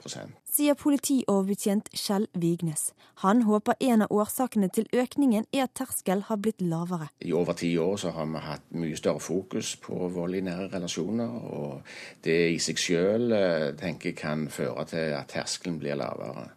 Sier 0.51 0.75
politioverbetjent 0.75 1.85
Kjell 1.95 2.25
Vignes. 2.35 2.89
Han 3.23 3.45
håper 3.47 3.77
en 3.79 4.01
av 4.03 4.11
årsakene 4.11 4.67
til 4.75 4.89
økningen 4.91 5.45
er 5.55 5.63
at 5.63 5.77
terskelen 5.79 6.25
har 6.27 6.41
blitt 6.43 6.59
lavere. 6.59 7.07
I 7.23 7.31
over 7.31 7.55
ti 7.55 7.69
år 7.79 7.95
så 8.01 8.11
har 8.11 8.27
vi 8.27 8.41
hatt 8.43 8.65
mye 8.75 8.97
større 8.99 9.23
fokus 9.23 9.77
på 9.79 10.09
vold 10.11 10.35
i 10.35 10.43
nære 10.43 10.67
relasjoner. 10.73 11.37
Og 11.55 11.93
det 12.27 12.39
i 12.51 12.59
seg 12.59 12.83
sjøl 12.83 13.31
jeg, 13.31 14.15
kan 14.19 14.49
føre 14.51 14.83
til 14.91 15.15
at 15.15 15.31
terskelen 15.31 15.79
blir 15.79 15.95
lavere. 15.95 16.49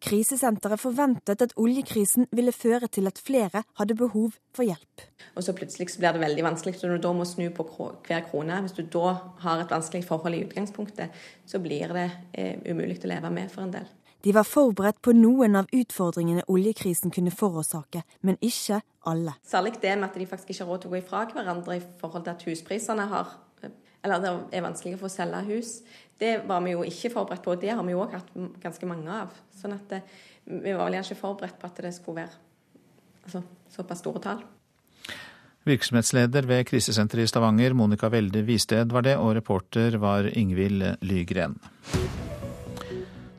Krisesenteret 0.00 0.80
forventet 0.80 1.42
at 1.44 1.52
oljekrisen 1.60 2.28
ville 2.32 2.54
føre 2.56 2.88
til 2.88 3.10
at 3.10 3.20
flere 3.20 3.62
hadde 3.78 3.96
behov 3.98 4.32
for 4.56 4.64
hjelp. 4.64 5.04
Og 5.36 5.44
så 5.44 5.54
plutselig 5.56 5.90
så 5.92 6.00
blir 6.00 6.16
det 6.16 6.24
veldig 6.24 6.44
vanskelig 6.46 6.78
når 6.80 6.96
du 6.96 7.06
da 7.06 7.12
må 7.16 7.26
snu 7.28 7.46
på 7.54 7.66
hver 8.08 8.24
krone. 8.30 8.62
Hvis 8.64 8.76
du 8.78 8.82
da 8.82 9.14
har 9.44 9.60
et 9.60 9.72
vanskelig 9.72 10.06
forhold 10.08 10.38
i 10.38 10.44
utgangspunktet, 10.46 11.20
så 11.46 11.60
blir 11.60 11.92
det 11.96 12.08
eh, 12.32 12.56
umulig 12.70 13.00
å 13.04 13.12
leve 13.12 13.32
med 13.34 13.52
for 13.52 13.66
en 13.66 13.74
del. 13.76 13.88
De 14.24 14.32
var 14.36 14.44
forberedt 14.44 14.98
på 15.00 15.14
noen 15.16 15.56
av 15.56 15.68
utfordringene 15.72 16.44
oljekrisen 16.52 17.12
kunne 17.12 17.32
forårsake, 17.32 18.02
men 18.20 18.36
ikke 18.44 18.82
alle. 19.08 19.38
Særlig 19.48 19.78
det 19.80 19.94
med 19.96 20.10
at 20.10 20.18
de 20.20 20.28
faktisk 20.28 20.52
ikke 20.52 20.66
har 20.66 20.74
råd 20.74 20.82
til 20.82 20.90
å 20.90 20.92
gå 20.92 20.98
ifra 21.00 21.22
hverandre 21.32 21.78
i 21.78 21.86
forhold 22.02 22.26
til 22.26 22.34
at 22.34 22.44
husprisene 22.48 23.08
har 23.08 23.38
eller 24.02 24.22
det 24.22 24.30
er 24.56 24.64
vanskelig 24.64 24.96
å 24.96 25.02
få 25.02 25.10
selge 25.12 25.42
hus. 25.50 25.72
Det 26.20 26.34
var 26.46 26.60
vi 26.60 26.74
jo 26.74 26.84
ikke 26.84 27.12
forberedt 27.14 27.44
på, 27.44 27.54
og 27.54 27.60
det 27.62 27.72
har 27.72 27.84
vi 27.86 27.94
jo 27.94 28.02
òg 28.04 28.14
hatt 28.18 28.30
ganske 28.60 28.88
mange 28.88 29.08
av. 29.22 29.32
Sånn 29.56 29.72
at 29.76 29.86
det, 29.88 30.02
eh, 30.04 30.60
vi 30.66 30.74
var 30.76 30.90
vel 30.90 31.00
ikke 31.00 31.16
forberedt 31.16 31.60
på 31.60 31.68
at 31.70 31.80
det 31.80 31.94
skulle 31.96 32.24
være 32.24 32.34
altså, 33.24 33.42
såpass 33.72 34.02
store 34.04 34.20
tall. 34.24 34.42
Virksomhetsleder 35.68 36.46
ved 36.48 36.66
krisesenteret 36.68 37.24
i 37.24 37.30
Stavanger, 37.30 37.74
Monica 37.76 38.08
Welde 38.08 38.42
Visted 38.42 38.92
var 38.92 39.04
det, 39.04 39.16
og 39.20 39.34
reporter 39.36 39.96
var 40.00 40.28
Ingvild 40.28 40.84
Lygren. 41.04 41.58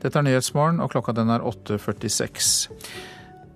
Dette 0.02 0.18
er 0.18 0.26
Nyhetsmorgen, 0.26 0.80
og 0.82 0.90
klokka 0.94 1.14
den 1.14 1.30
er 1.30 1.42
8.46. 1.46 2.78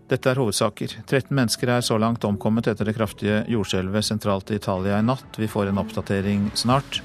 Dette 0.07 0.31
er 0.31 0.39
hovedsaker. 0.39 1.01
13 1.03 1.35
mennesker 1.35 1.71
er 1.75 1.83
så 1.83 1.99
langt 1.99 2.25
omkommet 2.27 2.69
etter 2.71 2.87
det 2.87 2.95
kraftige 2.95 3.43
jordskjelvet 3.51 4.07
sentralt 4.07 4.51
i 4.55 4.59
Italia 4.61 5.01
i 5.01 5.07
natt. 5.07 5.39
Vi 5.39 5.51
får 5.51 5.73
en 5.73 5.83
oppdatering 5.83 6.51
snart. 6.55 7.03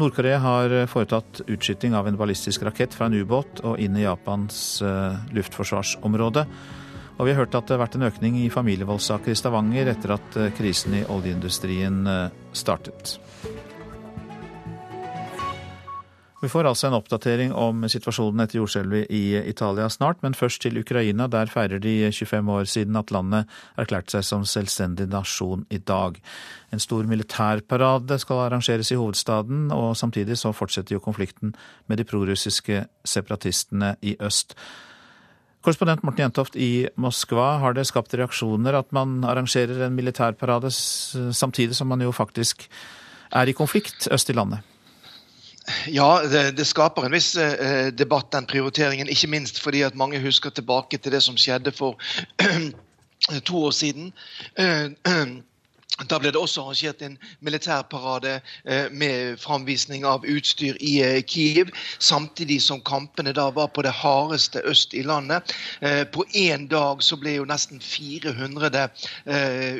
Nord-Korea 0.00 0.38
har 0.42 0.74
foretatt 0.90 1.42
utskyting 1.46 1.94
av 1.94 2.08
en 2.08 2.16
ballistisk 2.16 2.64
rakett 2.66 2.94
fra 2.96 3.10
en 3.10 3.16
ubåt 3.20 3.60
og 3.62 3.80
inn 3.82 3.98
i 3.98 4.06
Japans 4.06 4.80
uh, 4.82 5.18
luftforsvarsområde. 5.36 6.46
Og 7.20 7.26
vi 7.28 7.34
har 7.34 7.42
hørt 7.42 7.56
at 7.58 7.68
det 7.68 7.76
har 7.76 7.84
vært 7.84 7.98
en 7.98 8.08
økning 8.08 8.38
i 8.40 8.50
familievoldssaker 8.52 9.34
i 9.34 9.38
Stavanger 9.38 9.92
etter 9.92 10.16
at 10.16 10.38
uh, 10.40 10.48
krisen 10.56 10.96
i 11.00 11.04
oljeindustrien 11.04 12.06
startet. 12.56 13.18
Vi 16.40 16.48
får 16.48 16.64
altså 16.64 16.88
en 16.88 16.96
oppdatering 16.96 17.50
om 17.52 17.82
situasjonen 17.92 18.40
etter 18.40 18.56
jordskjelvet 18.62 19.10
i 19.12 19.36
Italia 19.50 19.90
snart, 19.92 20.22
men 20.24 20.32
først 20.32 20.62
til 20.64 20.78
Ukraina. 20.80 21.26
Der 21.28 21.50
feirer 21.52 21.82
de 21.82 22.08
25 22.08 22.48
år 22.54 22.64
siden 22.64 22.96
at 22.96 23.12
landet 23.12 23.50
erklærte 23.76 24.14
seg 24.14 24.24
som 24.24 24.46
selvstendig 24.48 25.10
nasjon 25.12 25.66
i 25.68 25.76
dag. 25.76 26.16
En 26.72 26.80
stor 26.80 27.04
militærparade 27.04 28.16
skal 28.22 28.46
arrangeres 28.46 28.88
i 28.88 28.96
hovedstaden, 28.96 29.68
og 29.68 29.92
samtidig 30.00 30.38
så 30.40 30.54
fortsetter 30.56 30.96
jo 30.96 31.04
konflikten 31.04 31.52
med 31.92 32.00
de 32.00 32.08
prorussiske 32.08 32.86
separatistene 33.04 33.96
i 34.00 34.16
øst. 34.16 34.56
Korrespondent 35.60 36.00
Morten 36.08 36.24
Jentoft 36.24 36.56
i 36.56 36.88
Moskva, 36.96 37.58
har 37.60 37.76
det 37.76 37.84
skapt 37.84 38.16
reaksjoner 38.16 38.80
at 38.80 38.94
man 38.96 39.18
arrangerer 39.28 39.84
en 39.84 39.92
militærparade 39.92 40.72
samtidig 40.72 41.76
som 41.76 41.92
man 41.92 42.00
jo 42.00 42.16
faktisk 42.16 42.64
er 43.28 43.44
i 43.44 43.52
konflikt 43.52 44.08
øst 44.08 44.32
i 44.32 44.40
landet? 44.40 44.64
Ja, 45.86 46.22
det, 46.22 46.56
det, 46.56 46.66
skaper 46.68 47.06
en 47.06 47.14
viss 47.14 47.34
eh, 47.36 47.88
debatt, 47.92 48.30
den 48.32 48.46
prioriteringen. 48.46 49.08
Ikke 49.08 49.30
minst 49.30 49.60
fordi 49.62 49.82
at 49.86 49.98
mange 49.98 50.20
husker 50.20 50.50
tilbake 50.50 50.98
til 50.98 51.12
det 51.12 51.22
som 51.22 51.38
skjedde 51.40 51.72
for 51.72 51.98
to 53.48 53.64
år 53.64 53.70
siden. 53.76 54.12
Eh, 54.58 54.90
da 56.08 56.18
ble 56.20 56.32
det 56.32 56.40
også 56.40 56.62
arrangert 56.64 57.02
en 57.04 57.16
militærparade 57.44 58.38
eh, 58.64 58.88
med 58.92 59.38
framvisning 59.40 60.06
av 60.08 60.24
utstyr 60.28 60.78
i 60.80 60.94
eh, 61.04 61.20
Kiev, 61.26 61.72
samtidig 61.98 62.60
som 62.64 62.80
kampene 62.86 63.34
da 63.36 63.48
var 63.54 63.70
på 63.74 63.84
det 63.84 63.92
hardeste 64.00 64.62
øst 64.68 64.94
i 64.96 65.02
landet. 65.04 65.52
Eh, 65.80 66.04
på 66.08 66.24
én 66.36 66.68
dag 66.70 67.04
så 67.04 67.18
ble 67.20 67.36
jo 67.36 67.48
nesten 67.48 67.80
400 67.80 68.88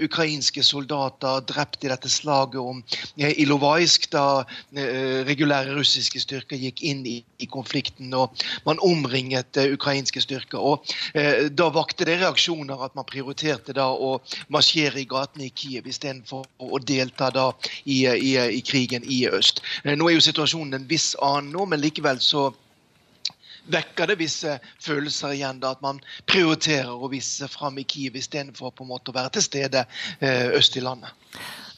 ukrainske 0.04 0.62
soldater 0.64 1.40
drept 1.46 1.84
i 1.84 1.90
dette 1.90 2.08
slaget 2.10 2.58
om 2.60 2.82
Ilovaisk, 3.16 4.08
da 4.12 4.42
regulære 5.26 5.74
russiske 5.76 6.20
styrker 6.22 6.58
gikk 6.58 6.82
inn 6.86 7.02
i, 7.06 7.18
konflikten 7.50 8.12
og 8.14 8.36
man 8.66 8.80
omringet 8.84 9.56
ukrainske 9.72 10.20
styrker. 10.22 10.60
Og 10.60 10.84
Da 11.56 11.68
vakte 11.72 12.04
det 12.06 12.18
reaksjoner 12.20 12.84
at 12.84 12.94
man 12.94 13.06
prioriterte 13.08 13.74
da 13.76 13.88
å 13.90 14.18
marsjere 14.52 15.00
i 15.00 15.08
gatene 15.08 15.48
i 15.48 15.54
Kiev 15.54 15.88
istedenfor 15.88 16.09
istedenfor 16.10 16.46
å 16.58 16.78
delta 16.78 17.30
da 17.30 17.52
i, 17.84 18.06
i, 18.06 18.34
i, 18.38 18.60
krigen 18.62 19.04
i 19.04 19.26
øst. 19.28 19.62
Eh, 19.84 19.96
nå 19.96 20.08
er 20.08 20.18
jo 20.18 20.24
situasjonen 20.24 20.80
en 20.80 20.88
viss 20.88 21.14
annen 21.20 21.52
nå, 21.52 21.66
men 21.66 21.80
likevel 21.80 22.20
så 22.20 22.50
vekker 23.70 24.10
det 24.10 24.18
visse 24.18 24.58
følelser 24.82 25.36
igjen. 25.36 25.60
da 25.60 25.72
At 25.72 25.82
man 25.82 26.00
prioriterer 26.26 26.90
å 26.90 27.10
vise 27.10 27.48
fram 27.48 27.78
i 27.78 27.84
Kiev 27.84 28.16
istedenfor 28.16 28.72
på 28.74 28.84
en 28.84 28.90
måte 28.90 29.10
å 29.12 29.16
være 29.16 29.36
til 29.36 29.46
stede 29.46 29.86
eh, 30.20 30.50
øst 30.56 30.76
i 30.76 30.84
landet. 30.84 31.10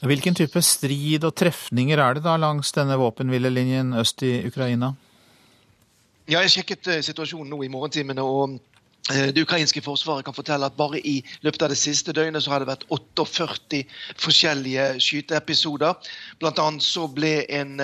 Hvilken 0.03 0.35
type 0.35 0.59
strid 0.61 1.23
og 1.23 1.35
trefninger 1.35 1.99
er 1.99 2.17
det 2.17 2.25
da 2.25 2.35
langs 2.35 2.73
denne 2.75 2.97
våpenhvilelinjen 2.99 3.93
øst 4.01 4.23
i 4.23 4.41
Ukraina? 4.47 4.93
Ja, 6.27 6.41
Jeg 6.41 6.51
sjekket 6.57 6.87
eh, 6.87 7.03
situasjonen 7.03 7.51
nå 7.51 7.63
i 7.63 7.71
morgentimene. 7.71 8.23
og 8.23 8.59
det 9.09 9.41
ukrainske 9.43 9.81
forsvaret 9.83 10.23
kan 10.25 10.35
fortelle 10.35 10.65
at 10.65 10.77
bare 10.79 11.01
i 11.03 11.17
løpet 11.43 11.65
av 11.65 11.73
det 11.73 11.77
siste 11.77 12.13
døgnet 12.15 12.45
så 12.45 12.53
har 12.53 12.63
det 12.63 12.69
vært 12.69 12.85
48 12.87 13.81
forskjellige 14.23 14.85
skyteepisoder. 15.03 15.97
Blant 16.39 16.61
annet 16.63 16.85
så 16.85 17.09
ble 17.11 17.41
en 17.51 17.75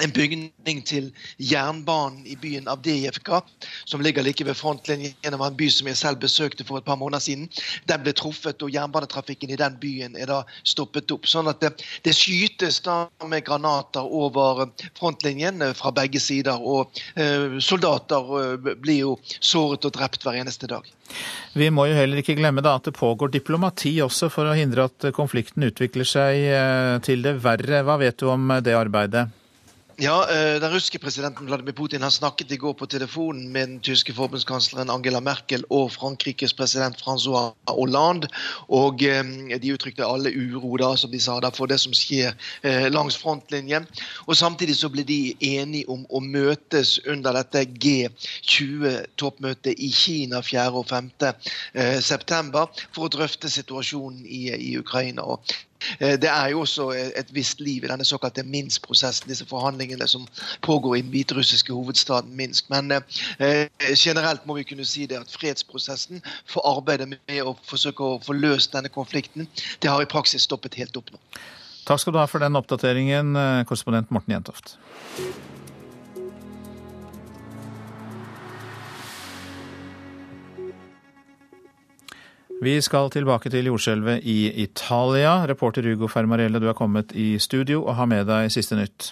en 0.00 0.12
bygning 0.12 0.78
til 0.88 1.10
jernbanen 1.36 2.24
i 2.24 2.36
byen 2.40 2.68
Avdijevka, 2.70 3.42
som 3.84 4.00
ligger 4.00 4.24
like 4.24 4.44
ved 4.44 4.56
frontlinjen. 4.56 5.36
Var 5.38 5.50
en 5.50 5.56
by 5.56 5.68
som 5.68 5.90
jeg 5.90 5.98
selv 6.00 6.20
besøkte 6.22 6.64
for 6.64 6.80
et 6.80 6.86
par 6.86 6.96
måneder 6.96 7.20
siden. 7.20 7.50
Den 7.88 8.00
ble 8.04 8.14
truffet, 8.16 8.62
og 8.62 8.72
jernbanetrafikken 8.72 9.52
i 9.52 9.58
den 9.60 9.76
byen 9.80 10.16
er 10.16 10.30
da 10.30 10.38
stoppet 10.64 11.12
opp. 11.12 11.28
Sånn 11.28 11.50
at 11.52 11.60
det, 11.60 11.74
det 12.06 12.14
skytes 12.16 12.80
da 12.86 13.04
med 13.28 13.44
granater 13.44 14.06
over 14.06 14.64
frontlinjen 14.98 15.60
eh, 15.60 15.74
fra 15.76 15.92
begge 15.92 16.22
sider. 16.24 16.56
Og 16.56 16.88
eh, 17.12 17.60
soldater 17.60 18.32
uh, 18.32 18.72
blir 18.80 19.02
jo 19.02 19.12
såret 19.44 19.84
og 19.84 19.92
drept 19.92 20.24
hver 20.24 20.40
eneste 20.40 20.70
dag. 20.72 20.88
Vi 21.52 21.68
må 21.68 21.84
jo 21.90 21.98
heller 21.98 22.22
ikke 22.22 22.38
glemme 22.38 22.64
da 22.64 22.78
at 22.78 22.88
det 22.88 22.96
pågår 22.96 23.34
diplomati 23.34 23.92
også 24.00 24.30
for 24.32 24.48
å 24.48 24.56
hindre 24.56 24.88
at 24.88 25.10
konflikten 25.12 25.68
utvikler 25.68 26.08
seg 26.08 27.04
til 27.04 27.24
det 27.26 27.36
verre. 27.44 27.84
Hva 27.84 27.98
vet 28.00 28.16
du 28.22 28.30
om 28.32 28.48
det 28.64 28.72
arbeidet? 28.78 29.28
Ja, 30.02 30.30
eh, 30.30 30.60
Den 30.60 30.72
russiske 30.72 30.98
presidenten 30.98 31.46
Vladimir 31.46 31.72
Putin 31.72 32.02
han 32.02 32.10
snakket 32.10 32.52
i 32.52 32.56
går 32.56 32.74
på 32.74 32.86
telefonen 32.86 33.52
med 33.52 33.68
den 33.68 33.80
tyske 33.80 34.12
forbundskansleren 34.12 34.90
Angela 34.90 35.20
Merkel 35.20 35.64
og 35.70 35.92
Frankrikes 35.94 36.54
president 36.58 37.00
Francois 37.00 37.52
Hollande. 37.70 38.28
og 38.68 39.02
eh, 39.02 39.24
De 39.62 39.72
uttrykte 39.72 40.02
alle 40.02 40.32
uro 40.34 40.76
da, 40.76 40.96
som 40.96 41.10
de 41.14 41.20
sa 41.20 41.40
da, 41.40 41.50
for 41.54 41.66
det 41.70 41.80
som 41.80 41.92
skjer 41.94 42.34
eh, 42.64 42.90
langs 42.90 43.16
frontlinjen. 43.16 43.86
og 44.26 44.36
Samtidig 44.36 44.76
så 44.76 44.88
ble 44.90 45.04
de 45.06 45.36
enige 45.38 45.88
om 45.88 46.06
å 46.10 46.18
møtes 46.18 46.98
under 47.06 47.32
dette 47.38 47.64
G20-toppmøtet 47.70 49.78
i 49.78 49.92
Kina 49.94 50.42
4. 50.42 50.72
og 50.72 50.86
5. 50.90 51.10
september 52.02 52.66
for 52.90 53.04
å 53.06 53.08
drøfte 53.20 53.48
situasjonen 53.48 54.26
i, 54.26 54.50
i 54.50 54.78
Ukraina. 54.82 55.22
og 55.22 55.38
det 56.00 56.28
er 56.30 56.52
jo 56.52 56.60
også 56.60 56.90
et 56.92 57.30
visst 57.34 57.60
liv 57.60 57.84
i 57.84 57.90
denne 57.90 58.04
såkalte 58.04 58.44
Minsk-prosessen, 58.46 59.28
disse 59.30 59.46
forhandlingene 59.48 60.08
som 60.08 60.26
pågår 60.62 60.96
i 60.96 61.02
den 61.02 61.10
hviterussiske 61.14 61.72
hovedstaden 61.72 62.36
Minsk. 62.36 62.70
Men 62.70 62.92
eh, 62.92 63.68
generelt 63.96 64.46
må 64.46 64.56
vi 64.58 64.66
kunne 64.68 64.86
si 64.88 65.06
det 65.06 65.20
at 65.20 65.32
fredsprosessen 65.32 66.22
for 66.46 66.64
arbeidet 66.68 67.08
med 67.12 67.42
å 67.42 67.56
forsøke 67.68 68.04
å 68.04 68.20
få 68.22 68.36
løst 68.36 68.74
denne 68.76 68.92
konflikten, 68.92 69.48
det 69.82 69.90
har 69.90 70.02
i 70.02 70.10
praksis 70.10 70.46
stoppet 70.48 70.78
helt 70.80 70.96
opp 70.96 71.12
nå. 71.12 71.20
Takk 71.86 71.98
skal 71.98 72.14
du 72.14 72.20
ha 72.20 72.28
for 72.30 72.42
den 72.42 72.58
oppdateringen, 72.58 73.34
eh, 73.36 73.64
korrespondent 73.66 74.12
Morten 74.14 74.36
Jentoft. 74.36 74.76
Vi 82.62 82.76
skal 82.78 83.08
tilbake 83.10 83.50
til 83.50 83.66
jordskjelvet 83.66 84.22
i 84.22 84.46
Italia. 84.62 85.40
Reporter 85.50 85.86
Ugo 85.90 86.06
Fermarelle, 86.06 86.60
du 86.62 86.68
er 86.70 86.78
kommet 86.78 87.10
i 87.18 87.34
studio 87.42 87.80
og 87.82 87.96
har 87.98 88.06
med 88.06 88.28
deg 88.28 88.52
siste 88.54 88.78
nytt. 88.78 89.08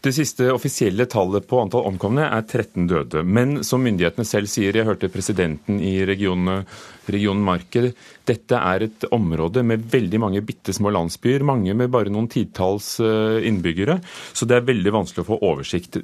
Det 0.00 0.12
siste 0.14 0.46
offisielle 0.54 1.08
tallet 1.10 1.48
på 1.50 1.58
antall 1.58 1.88
omkomne 1.90 2.28
er 2.28 2.44
13 2.46 2.86
døde. 2.88 3.24
Men 3.26 3.64
som 3.66 3.82
myndighetene 3.82 4.24
selv 4.28 4.46
sier, 4.52 4.78
jeg 4.78 4.86
hørte 4.86 5.10
presidenten 5.10 5.82
i 5.82 5.96
regionen, 6.06 6.62
regionen 7.10 7.42
Marker, 7.44 7.90
dette 8.30 8.62
er 8.62 8.86
et 8.86 9.08
område 9.10 9.66
med 9.66 9.90
veldig 9.90 10.22
mange 10.22 10.44
bitte 10.46 10.70
små 10.76 10.94
landsbyer, 10.94 11.42
mange 11.42 11.74
med 11.74 11.90
bare 11.90 12.14
noen 12.14 12.30
titalls 12.30 12.94
eh, 13.02 13.42
innbyggere. 13.50 13.98
Så 14.30 14.46
det 14.46 14.60
er 14.60 14.70
veldig 14.70 14.94
vanskelig 15.00 15.26
å 15.26 15.30
få 15.34 15.42
oversikt. 15.50 15.98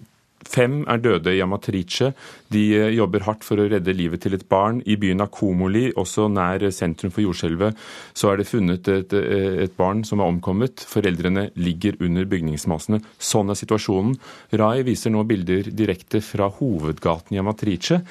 Fem 0.46 0.80
er 0.88 1.02
døde 1.02 1.34
i 1.34 1.42
Amatrice. 1.44 2.12
De 2.52 2.62
eh, 2.76 2.94
jobber 2.96 3.24
hardt 3.26 3.44
for 3.46 3.60
å 3.60 3.66
redde 3.70 3.94
livet 3.96 4.22
til 4.24 4.36
et 4.36 4.46
barn. 4.48 4.80
I 4.86 4.98
byen 5.00 5.24
Akomoli, 5.24 5.88
også 5.98 6.28
nær 6.32 6.64
sentrum 6.74 7.12
for 7.14 7.24
jordskjelvet, 7.24 7.76
så 8.16 8.32
er 8.32 8.40
det 8.40 8.48
funnet 8.48 8.90
et, 8.92 9.14
eh, 9.16 9.62
et, 9.66 9.76
barn 9.76 10.04
som 10.06 10.22
er 10.22 10.30
omkommet. 10.30 10.86
Foreldrene 10.88 11.48
ligger 11.58 11.98
under 12.06 12.28
bygningsmassene. 12.30 13.02
Sånn 13.18 13.52
er 13.52 13.58
situasjonen. 13.58 14.16
Rai 14.56 14.80
viser 14.86 15.14
nå 15.14 15.26
bilder 15.28 15.72
direkte 15.74 16.22
fra 16.24 16.50
hovedgaten 16.60 17.36
i 17.36 17.42
Amatrice. 17.42 18.02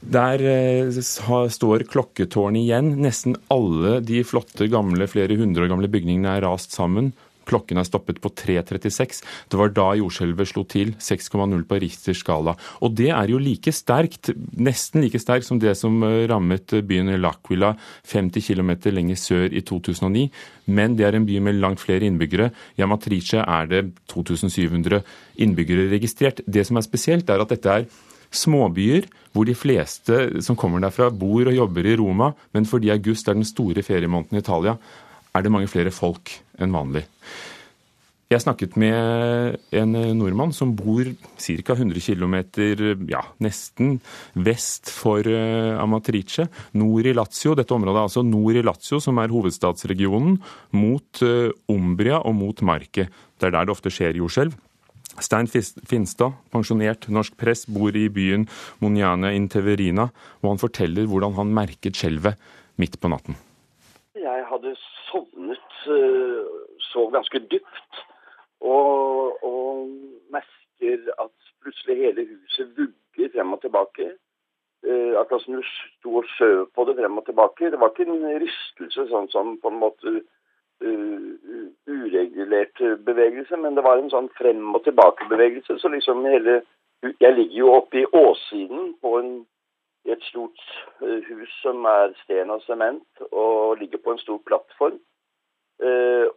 Der 0.00 0.40
eh, 0.48 1.00
står 1.00 1.84
klokketårnet 1.90 2.64
igjen. 2.64 2.94
Nesten 3.04 3.36
alle 3.52 3.98
de 4.04 4.22
flotte, 4.24 4.68
gamle, 4.72 5.08
flere 5.10 5.36
hundre 5.40 5.66
år 5.66 5.74
gamle 5.74 5.90
bygningene 5.92 6.38
er 6.38 6.46
rast 6.48 6.76
sammen. 6.76 7.12
Klokken 7.48 7.80
er 7.80 7.86
stoppet 7.88 8.20
på 8.22 8.32
3.36. 8.36 9.22
Det 9.50 9.58
var 9.60 9.72
da 9.76 9.88
jordskjelvet 9.98 10.50
slo 10.50 10.64
til, 10.68 10.92
6,0 11.00 11.64
på 11.68 11.80
Richters 11.82 12.20
skala. 12.24 12.56
Og 12.84 12.94
det 12.98 13.10
er 13.14 13.32
jo 13.32 13.40
like 13.40 13.72
sterkt, 13.74 14.32
nesten 14.58 15.04
like 15.04 15.20
sterkt 15.22 15.48
som 15.48 15.60
det 15.62 15.76
som 15.78 16.02
eh, 16.06 16.26
rammet 16.30 16.76
byen 16.86 17.14
L'Aquila 17.20 17.74
50 18.10 18.44
km 18.50 18.74
lenger 18.92 19.18
sør 19.18 19.48
i 19.50 19.64
2009. 19.66 20.28
Men 20.70 20.94
det 20.98 21.08
er 21.08 21.18
en 21.18 21.26
by 21.26 21.40
med 21.42 21.58
langt 21.62 21.82
flere 21.82 22.06
innbyggere. 22.06 22.50
I 22.78 22.84
Amatrice 22.86 23.42
er 23.42 23.70
det 23.70 23.82
2700 24.12 25.02
innbyggere 25.42 25.90
registrert. 25.90 26.44
Det 26.46 26.66
som 26.66 26.78
er 26.78 26.86
spesielt, 26.86 27.30
er 27.30 27.42
at 27.42 27.52
dette 27.52 27.80
er 27.80 27.90
småbyer 28.30 29.08
hvor 29.34 29.46
de 29.46 29.54
fleste 29.54 30.42
som 30.42 30.58
kommer 30.58 30.82
derfra, 30.82 31.10
bor 31.10 31.46
og 31.46 31.54
jobber 31.54 31.86
i 31.86 31.96
Roma, 31.98 32.32
men 32.54 32.66
fordi 32.66 32.90
august 32.94 33.28
er 33.28 33.38
den 33.38 33.46
store 33.46 33.82
feriemåneden 33.86 34.38
i 34.38 34.42
Italia, 34.42 34.76
er 35.34 35.44
det 35.44 35.52
mange 35.52 35.70
flere 35.70 35.92
folk 35.94 36.32
enn 36.60 36.74
vanlig. 36.74 37.06
Jeg 38.30 38.44
snakket 38.44 38.76
med 38.78 39.56
en 39.74 39.96
nordmann 40.14 40.52
som 40.54 40.70
bor 40.78 41.02
ca. 41.02 41.74
100 41.74 41.98
km, 41.98 42.36
ja, 43.10 43.24
nesten 43.42 43.96
vest 44.38 44.86
for 44.94 45.26
eh, 45.26 45.74
Amatrice, 45.82 46.46
nord 46.78 47.08
i 47.10 47.14
Lazio. 47.16 47.56
Dette 47.58 47.74
området 47.74 47.98
er 47.98 48.06
altså 48.06 48.22
nord 48.22 48.60
i 48.60 48.62
Lazio, 48.62 49.00
som 49.02 49.18
er 49.18 49.34
hovedstadsregionen, 49.34 50.38
mot 50.78 51.24
eh, 51.26 51.50
Umbria 51.74 52.22
og 52.22 52.38
mot 52.38 52.62
Marke. 52.62 53.08
Det 53.10 53.50
er 53.50 53.56
der 53.56 53.66
det 53.66 53.74
ofte 53.74 53.90
skjer 53.90 54.22
jordskjelv. 54.22 54.54
Stein 55.18 55.50
Finstad, 55.50 56.38
pensjonert 56.54 57.10
norsk 57.10 57.34
press, 57.34 57.66
bor 57.66 57.98
i 57.98 58.06
byen 58.14 58.46
Moniane 58.78 59.34
Inteverina, 59.34 60.06
og 60.38 60.52
han 60.52 60.62
forteller 60.62 61.10
hvordan 61.10 61.34
han 61.34 61.50
merket 61.56 61.98
skjelvet 61.98 62.38
midt 62.78 62.94
på 63.02 63.10
natten. 63.10 63.34
Jeg 64.14 64.46
hadde 64.46 64.78
sovnet, 65.10 65.68
så 65.84 65.98
sov 66.92 67.12
ganske 67.12 67.42
dypt 67.50 68.00
og, 68.60 69.44
og, 69.44 69.88
merker 70.32 71.12
at 71.22 71.32
plutselig 71.62 71.96
hele 71.96 72.26
huset 72.28 72.72
vugger 72.76 73.32
frem 73.34 73.52
og 73.52 73.60
tilbake. 73.60 74.10
Akkurat 75.20 75.42
som 75.42 75.54
du 75.54 75.62
sto 75.68 76.16
og 76.22 76.28
skjøv 76.34 76.66
på 76.74 76.84
det 76.88 76.96
frem 76.96 77.18
og 77.18 77.24
tilbake. 77.24 77.70
Det 77.70 77.80
var 77.80 77.92
ikke 77.92 78.06
en 78.08 78.42
rystelse 78.42 79.06
sånn 79.10 79.28
som 79.32 79.56
på 79.60 79.72
en 79.72 79.80
måte 79.80 80.12
uh, 80.84 81.28
uregulert 81.90 82.80
bevegelse, 83.04 83.56
men 83.60 83.76
det 83.76 83.84
var 83.84 84.00
en 84.00 84.12
sånn 84.12 84.30
frem 84.38 84.74
og 84.74 84.84
tilbake-bevegelse. 84.86 85.78
Så 85.78 85.88
liksom 85.88 86.24
hele 86.28 86.62
Jeg 87.20 87.32
ligger 87.32 87.56
jo 87.56 87.68
oppe 87.72 88.02
i 88.02 88.08
åssiden 88.12 88.90
på 89.00 89.14
en, 89.18 89.28
et 90.04 90.20
stort 90.28 90.60
hus 91.00 91.52
som 91.62 91.84
er 91.88 92.14
sten 92.24 92.50
og 92.50 92.62
sement, 92.66 93.24
og 93.30 93.78
ligger 93.80 94.02
på 94.04 94.14
en 94.14 94.22
stor 94.22 94.42
plattform. 94.46 94.98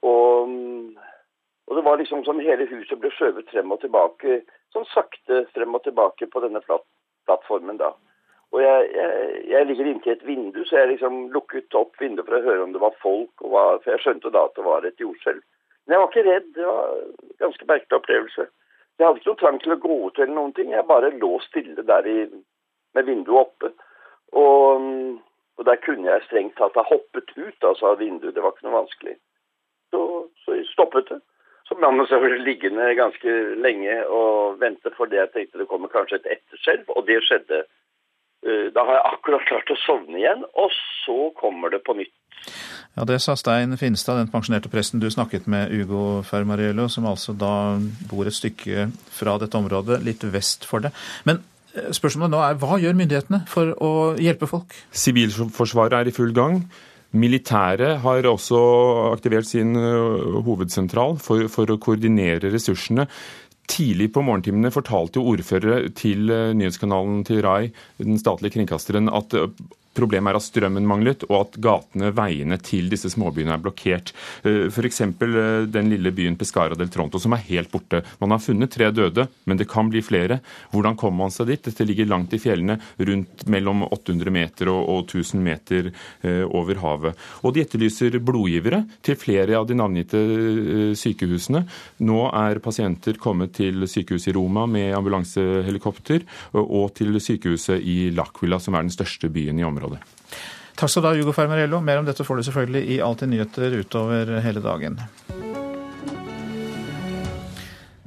og 0.02 0.50
og 1.68 1.76
det 1.78 1.84
var 1.86 1.98
liksom 1.98 2.24
som 2.26 2.40
hele 2.44 2.66
huset 2.68 3.00
ble 3.00 3.10
skjøvet 3.16 3.50
frem 3.52 3.72
og 3.72 3.80
tilbake, 3.82 4.42
sånn 4.76 4.88
sakte 4.92 5.46
frem 5.56 5.76
og 5.78 5.84
tilbake 5.86 6.28
på 6.28 6.42
denne 6.44 6.60
plattformen 6.68 7.80
da. 7.80 7.94
Og 8.54 8.62
jeg, 8.62 8.90
jeg, 8.94 9.30
jeg 9.50 9.66
ligger 9.66 9.88
inntil 9.90 10.14
et 10.14 10.26
vindu, 10.28 10.60
så 10.66 10.82
jeg 10.82 10.92
liksom 10.92 11.16
lukket 11.34 11.74
opp 11.78 11.96
vinduet 12.02 12.28
for 12.28 12.38
å 12.38 12.44
høre 12.46 12.66
om 12.68 12.76
det 12.76 12.82
var 12.84 13.00
folk. 13.02 13.32
Hva, 13.42 13.64
for 13.82 13.96
jeg 13.96 14.04
skjønte 14.04 14.30
da 14.36 14.44
at 14.46 14.60
det 14.60 14.66
var 14.68 14.86
et 14.86 15.02
jordskjelv. 15.02 15.42
Men 15.86 15.96
jeg 15.96 16.04
var 16.04 16.12
ikke 16.12 16.26
redd. 16.28 16.52
Det 16.54 16.68
var 16.68 16.92
en 16.92 17.40
ganske 17.42 17.70
merkelig 17.72 17.98
opplevelse. 17.98 18.46
Jeg 19.00 19.08
hadde 19.08 19.24
ikke 19.24 19.32
noe 19.32 19.42
trang 19.42 19.58
til 19.64 19.74
å 19.74 19.80
gå 19.88 19.98
ut 20.04 20.22
eller 20.22 20.36
noen 20.36 20.54
ting. 20.54 20.70
Jeg 20.76 20.90
bare 20.92 21.10
lå 21.18 21.32
stille 21.48 21.88
der 21.88 22.12
i, 22.12 22.20
med 22.94 23.10
vinduet 23.10 23.42
oppe. 23.42 23.74
Og, 24.34 24.88
og, 25.58 25.66
der 25.66 25.78
kunne 25.86 26.10
jeg 26.10 26.26
strengt 26.28 26.58
tatt 26.58 26.78
ha 26.80 26.86
hoppet 26.88 27.30
ut 27.38 27.70
altså, 27.70 27.94
av 27.94 28.02
vinduet. 28.02 28.34
Det 28.36 28.44
var 28.44 28.56
ikke 28.56 28.68
noe 28.68 28.82
vanskelig. 28.82 29.16
Så, 29.94 30.02
så 30.44 30.58
jeg 30.58 30.66
stoppet 30.72 31.12
det. 31.12 31.20
Så 31.68 31.78
ble 31.80 31.92
man 31.96 32.44
liggende 32.44 32.90
ganske 32.98 33.36
lenge 33.64 34.02
og 34.12 34.60
vente, 34.60 34.92
for 34.98 35.08
det 35.08 35.22
jeg 35.22 35.32
tenkte 35.34 35.62
det 35.62 35.70
kommer 35.70 35.92
kanskje 35.94 36.20
et 36.20 36.34
etterskjelv, 36.38 36.90
og 36.92 37.08
det 37.08 37.22
skjedde. 37.24 37.64
Eh, 38.44 38.68
da 38.76 38.84
har 38.84 38.98
jeg 38.98 39.14
akkurat 39.14 39.48
klart 39.48 39.72
å 39.72 39.80
sovne 39.86 40.20
igjen, 40.20 40.44
og 40.60 40.74
så 41.06 41.32
kommer 41.40 41.72
det 41.72 41.84
på 41.88 41.96
nytt. 41.96 42.14
Ja, 42.94 43.06
Det 43.06 43.22
sa 43.22 43.34
Stein 43.36 43.78
Finstad, 43.78 44.20
den 44.20 44.30
pensjonerte 44.30 44.70
presten 44.70 45.00
du 45.00 45.10
snakket 45.10 45.48
med, 45.48 45.72
Ugo 45.72 46.22
Fermariello, 46.28 46.90
som 46.90 47.08
altså 47.10 47.34
da 47.34 47.80
bor 48.12 48.28
et 48.28 48.38
stykke 48.38 48.90
fra 49.10 49.38
dette 49.42 49.58
området, 49.58 50.04
litt 50.06 50.22
vest 50.36 50.68
for 50.70 50.84
det. 50.84 50.92
Men 51.26 51.42
spørsmålet 51.74 52.34
nå 52.34 52.42
er, 52.46 52.58
hva 52.62 52.80
gjør 52.82 52.98
myndighetene 52.98 53.44
for 53.50 53.74
å 53.82 53.92
hjelpe 54.22 54.50
folk? 54.50 54.76
Sivilforsvaret 54.94 56.00
er 56.00 56.12
i 56.12 56.16
full 56.16 56.34
gang. 56.36 56.64
Militæret 57.14 58.00
har 58.02 58.26
også 58.26 58.60
aktivert 59.12 59.46
sin 59.46 59.76
øh, 59.78 60.42
hovedsentral 60.46 61.20
for, 61.22 61.46
for 61.54 61.70
å 61.70 61.78
koordinere 61.82 62.50
ressursene. 62.54 63.06
Tidlig 63.70 64.10
på 64.16 64.24
morgentimene 64.26 64.74
fortalte 64.74 65.22
ordførere 65.22 65.92
til 65.98 66.32
øh, 66.34 66.52
nyhetskanalen 66.58 67.22
til 67.28 67.44
RAI, 67.46 67.70
den 68.02 68.18
statlige 68.22 68.58
kringkasteren, 68.58 69.12
at 69.14 69.38
Problemet 69.94 70.34
er 70.34 70.40
at 70.40 70.46
strømmen 70.46 70.88
manglet, 70.90 71.24
og 71.30 71.36
at 71.38 71.58
gatene, 71.62 72.10
veiene 72.18 72.58
til 72.66 72.90
disse 72.90 73.12
småbyene 73.14 73.54
er 73.54 73.62
blokkert. 73.62 74.14
Eh, 74.42 74.66
F.eks. 74.72 75.02
Eh, 75.06 75.66
den 75.70 75.92
lille 75.92 76.14
byen 76.16 76.38
Pescara 76.40 76.78
del 76.78 76.90
Tronto, 76.94 77.22
som 77.22 77.36
er 77.38 77.44
helt 77.50 77.70
borte. 77.74 78.02
Man 78.22 78.34
har 78.34 78.42
funnet 78.42 78.74
tre 78.74 78.90
døde, 78.96 79.28
men 79.46 79.60
det 79.60 79.70
kan 79.70 79.92
bli 79.94 80.02
flere. 80.06 80.40
Hvordan 80.74 80.98
kommer 80.98 81.26
man 81.26 81.36
seg 81.36 81.52
dit? 81.52 81.62
Dette 81.70 81.86
ligger 81.86 82.10
langt 82.10 82.34
i 82.34 82.42
fjellene, 82.42 82.80
rundt 82.98 83.46
mellom 83.54 83.86
800 83.92 84.34
meter 84.34 84.72
og 84.74 85.06
1000 85.06 85.46
meter 85.46 85.92
eh, 85.92 86.42
over 86.48 86.82
havet. 86.82 87.22
Og 87.46 87.54
de 87.54 87.62
etterlyser 87.62 88.18
blodgivere 88.18 88.84
til 89.06 89.20
flere 89.20 89.60
av 89.60 89.70
de 89.70 89.78
navngitte 89.78 90.24
sykehusene. 90.98 91.64
Nå 92.08 92.20
er 92.34 92.62
pasienter 92.64 93.20
kommet 93.22 93.54
til 93.60 93.86
sykehuset 93.90 94.32
i 94.32 94.36
Roma 94.40 94.66
med 94.70 94.96
ambulansehelikopter, 94.98 96.26
og 96.64 96.94
til 96.98 97.20
sykehuset 97.22 97.84
i 97.84 98.10
L'Aquila, 98.16 98.60
som 98.62 98.74
er 98.78 98.86
den 98.86 98.94
største 98.94 99.30
byen 99.34 99.60
i 99.62 99.66
området 99.68 99.83
området. 99.84 100.02
Takk 100.74 100.90
skal 100.90 101.04
du 101.04 101.10
ha, 101.12 101.16
Hugo 101.20 101.36
Fermarello. 101.36 101.82
Mer 101.86 102.02
om 102.02 102.08
dette 102.08 102.26
får 102.26 102.40
du 102.40 102.48
selvfølgelig 102.50 102.84
i 102.96 103.02
Alltid 103.06 103.30
nyheter 103.30 103.78
utover 103.84 104.38
hele 104.42 104.64
dagen. 104.64 105.00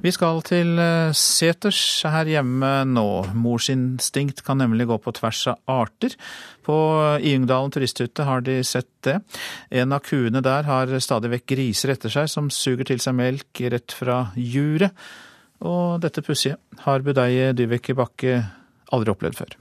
Vi 0.07 0.13
skal 0.15 0.39
til 0.47 0.77
eh, 0.79 1.11
seters 1.17 1.81
her 2.07 2.29
hjemme 2.31 2.69
nå. 2.87 3.07
Morsinstinkt 3.35 4.45
kan 4.47 4.61
nemlig 4.61 4.87
gå 4.87 4.99
på 5.03 5.15
tvers 5.17 5.41
av 5.51 5.73
arter. 5.73 6.15
På 6.67 6.77
Iungdalen 7.19 7.75
turisthytte 7.75 8.27
har 8.29 8.45
de 8.47 8.61
sett 8.67 8.91
det. 9.07 9.17
En 9.75 9.97
av 9.97 10.05
kuene 10.07 10.45
der 10.47 10.69
har 10.69 10.95
stadig 11.03 11.33
vekk 11.33 11.49
griser 11.57 11.97
etter 11.97 12.13
seg 12.13 12.31
som 12.31 12.53
suger 12.55 12.87
til 12.93 13.03
seg 13.03 13.19
melk 13.19 13.65
rett 13.75 13.97
fra 13.99 14.21
juret. 14.39 14.95
Og 15.67 15.99
dette 16.05 16.23
pussige 16.23 16.61
har 16.85 17.03
budeie 17.03 17.55
Dyveke 17.57 17.97
Bakke 17.97 18.43
aldri 18.95 19.11
opplevd 19.11 19.41
før. 19.41 19.57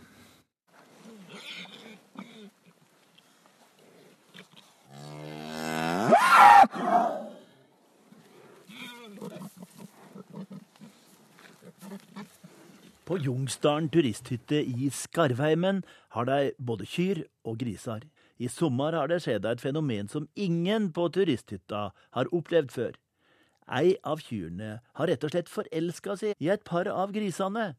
På 13.05 13.17
Jungsdalen 13.21 13.87
turisthytte 13.93 14.63
i 14.65 14.89
Skarvheimen 14.89 15.83
har 16.15 16.25
de 16.25 16.51
både 16.57 16.87
kyr 16.89 17.21
og 17.45 17.59
griser. 17.61 18.01
I 18.41 18.49
sommer 18.51 18.97
har 18.97 19.07
det 19.11 19.21
skjedd 19.23 19.45
et 19.45 19.61
fenomen 19.61 20.09
som 20.11 20.25
ingen 20.35 20.89
på 20.95 21.05
turisthytta 21.13 21.83
har 22.17 22.31
opplevd 22.35 22.73
før. 22.73 22.95
Ei 23.71 23.95
av 24.05 24.21
kyrne 24.25 24.79
har 24.97 25.09
rett 25.09 25.23
og 25.25 25.33
slett 25.33 25.49
forelska 25.49 26.17
seg 26.19 26.41
i 26.41 26.49
et 26.53 26.65
par 26.65 26.89
av 26.91 27.13
grisene. 27.15 27.73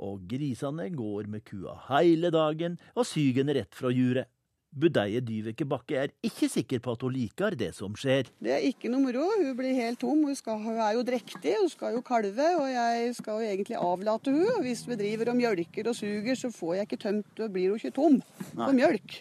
Og 0.00 0.28
grisene 0.28 0.86
går 0.92 1.28
med 1.28 1.44
kua 1.48 1.74
hele 1.88 2.30
dagen 2.32 2.78
og 2.94 3.08
syger 3.08 3.42
henne 3.42 3.56
rett 3.58 3.76
fra 3.76 3.92
juret. 3.92 4.28
Budeie 4.70 5.18
Dyveke 5.18 5.66
Bakke 5.66 5.96
er 5.98 6.12
ikke 6.22 6.46
sikker 6.50 6.78
på 6.82 6.92
at 6.94 7.00
hun 7.02 7.14
liker 7.14 7.56
det 7.58 7.72
som 7.74 7.96
skjer. 7.98 8.28
Det 8.38 8.52
er 8.54 8.66
ikke 8.68 8.90
noe 8.92 9.02
moro. 9.02 9.24
Hun 9.40 9.56
blir 9.58 9.74
helt 9.74 9.98
tom. 9.98 10.22
Hun, 10.28 10.36
skal, 10.38 10.60
hun 10.62 10.78
er 10.78 10.94
jo 10.94 11.02
drektig, 11.06 11.56
hun 11.58 11.70
skal 11.72 11.96
jo 11.96 12.02
kalve. 12.06 12.46
Og 12.60 12.68
jeg 12.70 13.16
skal 13.18 13.40
jo 13.40 13.48
egentlig 13.48 13.80
avlate 13.80 14.30
hun. 14.30 14.44
Og 14.54 14.60
hvis 14.62 14.84
vi 14.86 14.98
driver 15.00 15.32
og 15.32 15.40
mjølker 15.40 15.90
og 15.90 15.98
suger, 15.98 16.38
så 16.38 16.52
får 16.54 16.76
jeg 16.78 16.86
ikke 16.86 17.00
tømt 17.08 17.42
og 17.42 17.50
blir 17.56 17.72
hun 17.72 17.82
ikke 17.82 17.96
tom 17.98 18.20
for 18.52 18.76
mjølk. 18.76 19.16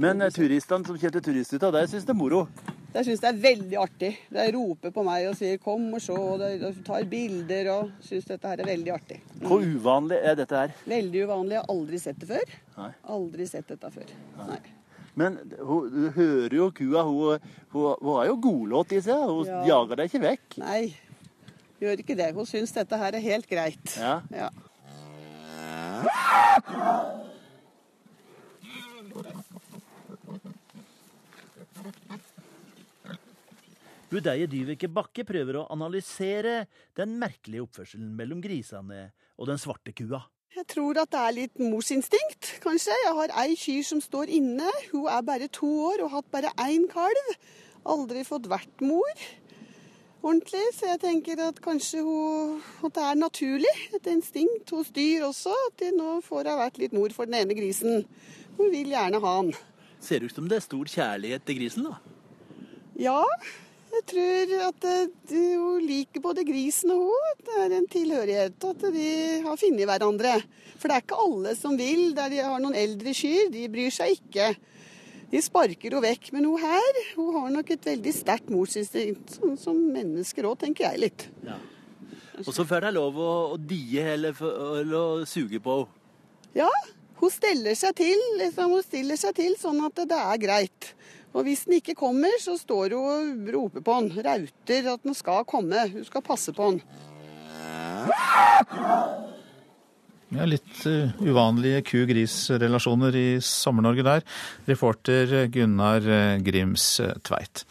Men 0.00 0.24
eh, 0.24 0.34
turistene 0.34 0.90
som 0.90 0.98
kjørte 0.98 1.22
turisthytta, 1.28 1.70
de 1.76 1.84
syns 1.92 2.08
det 2.08 2.14
er 2.16 2.18
moro? 2.18 2.42
De 2.88 3.04
syns 3.04 3.22
det 3.22 3.28
er 3.30 3.38
veldig 3.44 3.78
artig. 3.78 4.10
De 4.34 4.46
roper 4.56 4.94
på 4.96 5.04
meg 5.06 5.28
og 5.28 5.36
sier 5.38 5.60
'kom 5.62 5.92
og 5.92 6.00
se', 6.02 6.16
og 6.16 6.40
de 6.40 6.72
tar 6.82 7.04
bilder 7.04 7.70
og 7.76 7.92
syns 8.02 8.24
dette 8.24 8.48
her 8.48 8.64
er 8.64 8.70
veldig 8.72 8.92
artig. 8.96 9.20
Hvor 9.44 9.62
uvanlig 9.62 10.18
er 10.24 10.34
dette 10.34 10.56
her? 10.56 10.74
Veldig 10.88 11.24
uvanlig. 11.28 11.54
Jeg 11.54 11.62
har 11.62 11.76
aldri 11.76 12.02
sett 12.02 12.18
det 12.18 12.28
før. 12.32 12.58
Nei. 12.78 12.90
Aldri 13.04 13.46
sett 13.46 13.68
dette 13.68 13.92
før. 13.92 14.16
Nei. 14.40 14.58
Men 15.18 15.36
hun, 15.58 15.88
du 15.90 16.08
hører 16.14 16.54
jo 16.60 16.68
kua, 16.78 17.02
hun, 17.08 17.50
hun, 17.74 17.86
hun 18.04 18.14
har 18.20 18.28
jo 18.30 18.36
godlåt 18.44 18.94
i 18.94 19.02
seg. 19.02 19.24
Hun 19.26 19.46
Ja. 19.48 19.62
jager 19.72 19.98
deg 20.02 20.10
ikke 20.12 20.22
vekk. 20.24 20.58
Nei, 20.62 20.82
gjør 21.82 22.02
ikke 22.04 22.16
det. 22.20 22.30
Hun 22.38 22.46
syns 22.46 22.74
dette 22.76 23.00
her 23.00 23.18
er 23.18 23.24
helt 23.24 23.48
greit. 23.50 23.96
Ja. 23.98 24.20
Ja. 24.30 24.50
Budeie 34.08 34.46
Dyveke 34.48 34.88
Bakke 34.88 35.24
prøver 35.28 35.58
å 35.60 35.66
analysere 35.74 36.62
den 36.96 37.16
merkelige 37.20 37.66
oppførselen 37.66 38.14
mellom 38.16 38.40
grisene 38.44 39.10
og 39.36 39.50
den 39.50 39.60
svarte 39.60 39.92
kua. 39.96 40.22
Jeg 40.58 40.66
tror 40.74 40.98
at 40.98 41.10
det 41.14 41.18
er 41.22 41.34
litt 41.36 41.60
morsinstinkt, 41.62 42.56
kanskje. 42.64 42.94
Jeg 43.04 43.14
har 43.14 43.34
ei 43.44 43.54
kyr 43.58 43.84
som 43.86 44.00
står 44.02 44.32
inne. 44.40 44.70
Hun 44.90 45.06
er 45.06 45.22
bare 45.26 45.46
to 45.54 45.68
år 45.92 46.02
og 46.02 46.10
har 46.10 46.16
hatt 46.18 46.32
bare 46.34 46.54
én 46.66 46.88
kalv. 46.90 47.36
Aldri 47.86 48.24
fått 48.26 48.50
vært 48.50 48.82
mor 48.82 49.28
ordentlig, 50.22 50.64
så 50.74 50.92
jeg 50.92 51.00
tenker 51.02 51.40
at 51.46 51.60
kanskje 51.62 52.02
hun, 52.04 52.58
at 52.84 52.94
det 52.96 53.04
er 53.04 53.20
naturlig. 53.20 53.74
Et 53.96 54.10
instinkt 54.12 54.72
hos 54.74 54.90
dyr 54.94 55.28
også. 55.28 55.54
At 55.70 55.78
de 55.82 55.92
nå 55.96 56.18
får 56.26 56.50
ha 56.50 56.58
vært 56.64 56.80
litt 56.82 56.96
mor 56.96 57.12
for 57.14 57.28
den 57.28 57.38
ene 57.40 57.56
grisen. 57.58 58.04
Hun 58.58 58.72
vil 58.74 58.92
gjerne 58.94 59.22
ha 59.22 59.34
han. 59.40 59.52
Ser 60.02 60.26
ut 60.26 60.34
som 60.34 60.48
det 60.50 60.58
er 60.58 60.66
stor 60.66 60.90
kjærlighet 60.90 61.46
til 61.46 61.58
grisen, 61.60 61.88
da. 61.88 61.98
Ja, 62.98 63.22
jeg 63.96 64.04
tror 64.12 64.52
at 64.68 64.86
eh, 64.88 65.54
hun 65.58 65.84
liker 65.84 66.22
både 66.22 66.44
grisen 66.46 66.92
og 66.94 67.08
hun. 67.08 67.44
Det 67.44 67.60
er 67.64 67.74
en 67.76 67.88
tilhørighet, 67.90 68.66
at 68.70 68.84
de 68.94 69.08
har 69.44 69.60
funnet 69.60 69.88
hverandre. 69.88 70.34
For 70.78 70.88
det 70.88 70.96
er 70.96 71.04
ikke 71.04 71.22
alle 71.24 71.54
som 71.58 71.78
vil, 71.78 72.12
der 72.16 72.32
de 72.32 72.42
har 72.44 72.60
noen 72.62 72.76
eldre 72.78 73.14
kyr. 73.16 73.48
De 73.54 73.64
bryr 73.72 73.94
seg 73.94 74.18
ikke. 74.18 74.52
De 75.28 75.40
sparker 75.44 75.92
henne 75.92 76.04
vekk. 76.04 76.30
Men 76.36 76.46
hun 76.48 76.62
her 76.62 77.00
hun 77.16 77.32
har 77.36 77.50
nok 77.56 77.72
et 77.74 77.90
veldig 77.90 78.14
sterkt 78.16 78.52
morsinstinkt, 78.52 79.38
sånn 79.40 79.58
som 79.60 79.80
mennesker 79.96 80.48
òg, 80.48 80.60
tenker 80.62 80.88
jeg 80.88 81.04
litt. 81.08 81.28
Og 82.44 82.52
så 82.54 82.64
får 82.68 82.86
de 82.86 82.94
lov 82.94 83.18
å, 83.18 83.32
å 83.54 83.58
die 83.58 83.98
eller, 83.98 84.36
eller 84.78 84.98
å 84.98 85.26
suge 85.28 85.60
på 85.62 85.80
henne. 85.82 85.94
Ja, 86.56 86.70
hun 87.20 87.30
steller 87.30 87.74
seg 87.76 87.96
til, 87.98 88.20
liksom, 88.38 88.72
hun 88.72 88.82
stiller 88.82 89.18
seg 89.20 89.34
til 89.36 89.56
sånn 89.60 89.82
at 89.84 90.00
det 90.08 90.16
er 90.16 90.38
greit. 90.40 90.92
Og 91.36 91.44
hvis 91.44 91.66
den 91.68 91.76
ikke 91.78 91.96
kommer, 91.98 92.32
så 92.40 92.56
står 92.58 92.94
hun 92.96 93.08
og 93.44 93.50
roper 93.54 93.84
på 93.84 93.96
den. 94.00 94.12
Rauter 94.24 94.92
at 94.94 95.04
den 95.04 95.16
skal 95.16 95.44
komme. 95.48 95.84
Hun 95.92 96.06
skal 96.06 96.24
passe 96.24 96.54
på 96.56 96.70
den. 96.72 96.80
Ja, 100.28 100.44
litt 100.44 100.82
eh, 100.88 101.14
uvanlige 101.24 101.80
ku-gris-relasjoner 101.88 103.14
i 103.16 103.26
Sommer-Norge 103.44 104.04
der. 104.04 104.26
Reporter 104.68 105.46
Gunnar 105.52 106.04
eh, 106.04 106.34
Grims 106.44 106.90
Tveit. 107.24 107.64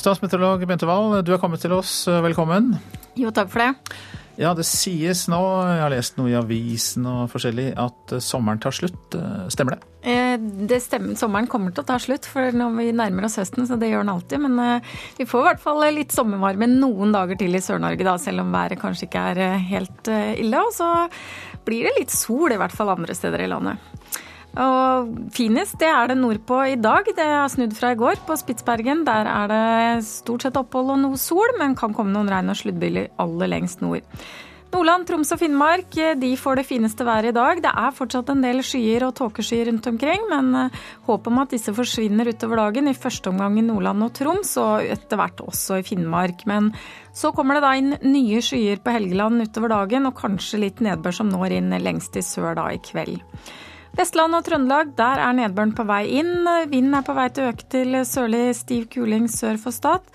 Statsmeteorolog 0.00 0.64
Bente 0.70 0.88
Wahl, 0.88 1.18
du 1.26 1.34
er 1.34 1.42
kommet 1.42 1.60
til 1.64 1.74
oss. 1.76 1.92
Velkommen. 2.08 2.72
Jo, 3.18 3.32
takk 3.34 3.50
for 3.52 3.64
det. 3.64 3.98
Ja, 4.40 4.54
det 4.56 4.64
sies 4.64 5.26
nå, 5.28 5.40
jeg 5.68 5.82
har 5.82 5.92
lest 5.92 6.16
noe 6.16 6.30
i 6.32 6.36
avisen 6.38 7.04
og 7.10 7.26
forskjellig, 7.32 7.72
at 7.76 8.14
sommeren 8.24 8.62
tar 8.62 8.72
slutt. 8.76 9.18
Eh, 9.18 9.48
Stemmer 9.52 9.76
det? 9.76 9.89
Eh, 10.30 10.46
det 10.70 10.80
stemmer, 10.84 11.18
Sommeren 11.18 11.48
kommer 11.50 11.74
til 11.74 11.84
å 11.84 11.88
ta 11.88 11.98
slutt, 12.02 12.28
for 12.28 12.54
når 12.56 12.76
vi 12.78 12.88
nærmer 12.96 13.28
oss 13.28 13.38
høsten, 13.40 13.66
så 13.68 13.78
det 13.80 13.90
gjør 13.90 14.04
den 14.04 14.14
alltid. 14.14 14.44
Men 14.46 14.58
eh, 14.64 14.96
vi 15.18 15.28
får 15.28 15.44
i 15.44 15.48
hvert 15.50 15.62
fall 15.64 15.84
litt 15.96 16.14
sommervarme 16.16 16.70
noen 16.70 17.14
dager 17.16 17.40
til 17.40 17.56
i 17.56 17.62
Sør-Norge, 17.64 18.06
da, 18.06 18.16
selv 18.20 18.44
om 18.44 18.54
været 18.54 18.80
kanskje 18.80 19.08
ikke 19.08 19.28
er 19.32 19.44
eh, 19.46 19.68
helt 19.70 20.10
eh, 20.10 20.34
ille. 20.42 20.64
Og 20.66 20.74
så 20.76 20.90
blir 21.66 21.88
det 21.88 21.96
litt 21.98 22.14
sol, 22.14 22.50
i 22.52 22.60
hvert 22.60 22.74
fall 22.74 22.92
andre 22.94 23.16
steder 23.16 23.44
i 23.44 23.50
landet. 23.50 23.90
Og 24.58 25.10
finest 25.30 25.76
det 25.78 25.86
er 25.86 26.10
det 26.10 26.16
nordpå 26.18 26.58
i 26.72 26.78
dag. 26.80 27.06
Det 27.14 27.26
har 27.26 27.50
snudd 27.52 27.74
fra 27.78 27.92
i 27.94 27.98
går. 27.98 28.18
På 28.26 28.34
Spitsbergen 28.38 29.04
der 29.06 29.28
er 29.30 29.50
det 29.52 30.06
stort 30.08 30.46
sett 30.46 30.58
opphold 30.58 30.96
og 30.96 31.02
noe 31.04 31.20
sol, 31.20 31.54
men 31.60 31.78
kan 31.78 31.94
komme 31.94 32.10
noen 32.14 32.30
regn- 32.32 32.50
og 32.50 32.58
sluddbyller 32.58 33.12
aller 33.22 33.52
lengst 33.52 33.84
nord. 33.84 34.02
Nordland, 34.70 35.02
Troms 35.08 35.32
og 35.34 35.40
Finnmark 35.40 35.96
de 36.20 36.28
får 36.38 36.60
det 36.60 36.64
fineste 36.68 37.04
været 37.06 37.32
i 37.32 37.34
dag. 37.34 37.58
Det 37.64 37.70
er 37.70 37.94
fortsatt 37.96 38.28
en 38.30 38.44
del 38.44 38.62
skyer 38.62 39.02
og 39.08 39.16
tåkeskyer 39.18 39.66
rundt 39.66 39.88
omkring, 39.90 40.28
men 40.30 40.52
eh, 40.54 40.76
håp 41.08 41.26
om 41.26 41.40
at 41.42 41.50
disse 41.50 41.74
forsvinner 41.74 42.30
utover 42.30 42.62
dagen. 42.62 42.86
I 42.86 42.94
første 42.94 43.32
omgang 43.32 43.58
i 43.58 43.64
Nordland 43.66 44.06
og 44.06 44.12
Troms, 44.14 44.52
og 44.62 44.86
etter 44.86 45.18
hvert 45.18 45.42
også 45.42 45.80
i 45.80 45.86
Finnmark. 45.86 46.46
Men 46.46 46.70
så 47.12 47.32
kommer 47.34 47.58
det 47.58 47.64
da 47.66 47.72
inn 47.80 47.96
nye 48.06 48.38
skyer 48.46 48.78
på 48.84 48.94
Helgeland 48.94 49.42
utover 49.42 49.74
dagen, 49.74 50.06
og 50.06 50.14
kanskje 50.22 50.62
litt 50.62 50.84
nedbør 50.86 51.18
som 51.18 51.34
når 51.34 51.58
inn 51.58 51.74
lengst 51.82 52.20
i 52.20 52.24
sør 52.24 52.54
da 52.60 52.70
i 52.70 52.78
kveld. 52.78 53.18
Vestland 53.98 54.36
og 54.38 54.44
Trøndelag, 54.46 54.92
der 54.94 55.18
er 55.18 55.34
nedbøren 55.34 55.72
på 55.74 55.82
vei 55.88 56.04
inn. 56.20 56.46
Vinden 56.70 56.94
er 56.94 57.02
på 57.02 57.14
vei 57.16 57.26
til 57.34 57.42
å 57.42 57.50
øke 57.50 57.66
til 57.74 57.96
sørlig 58.06 58.54
stiv 58.54 58.84
kuling 58.92 59.26
sør 59.28 59.58
for 59.58 59.74
Stad. 59.74 60.06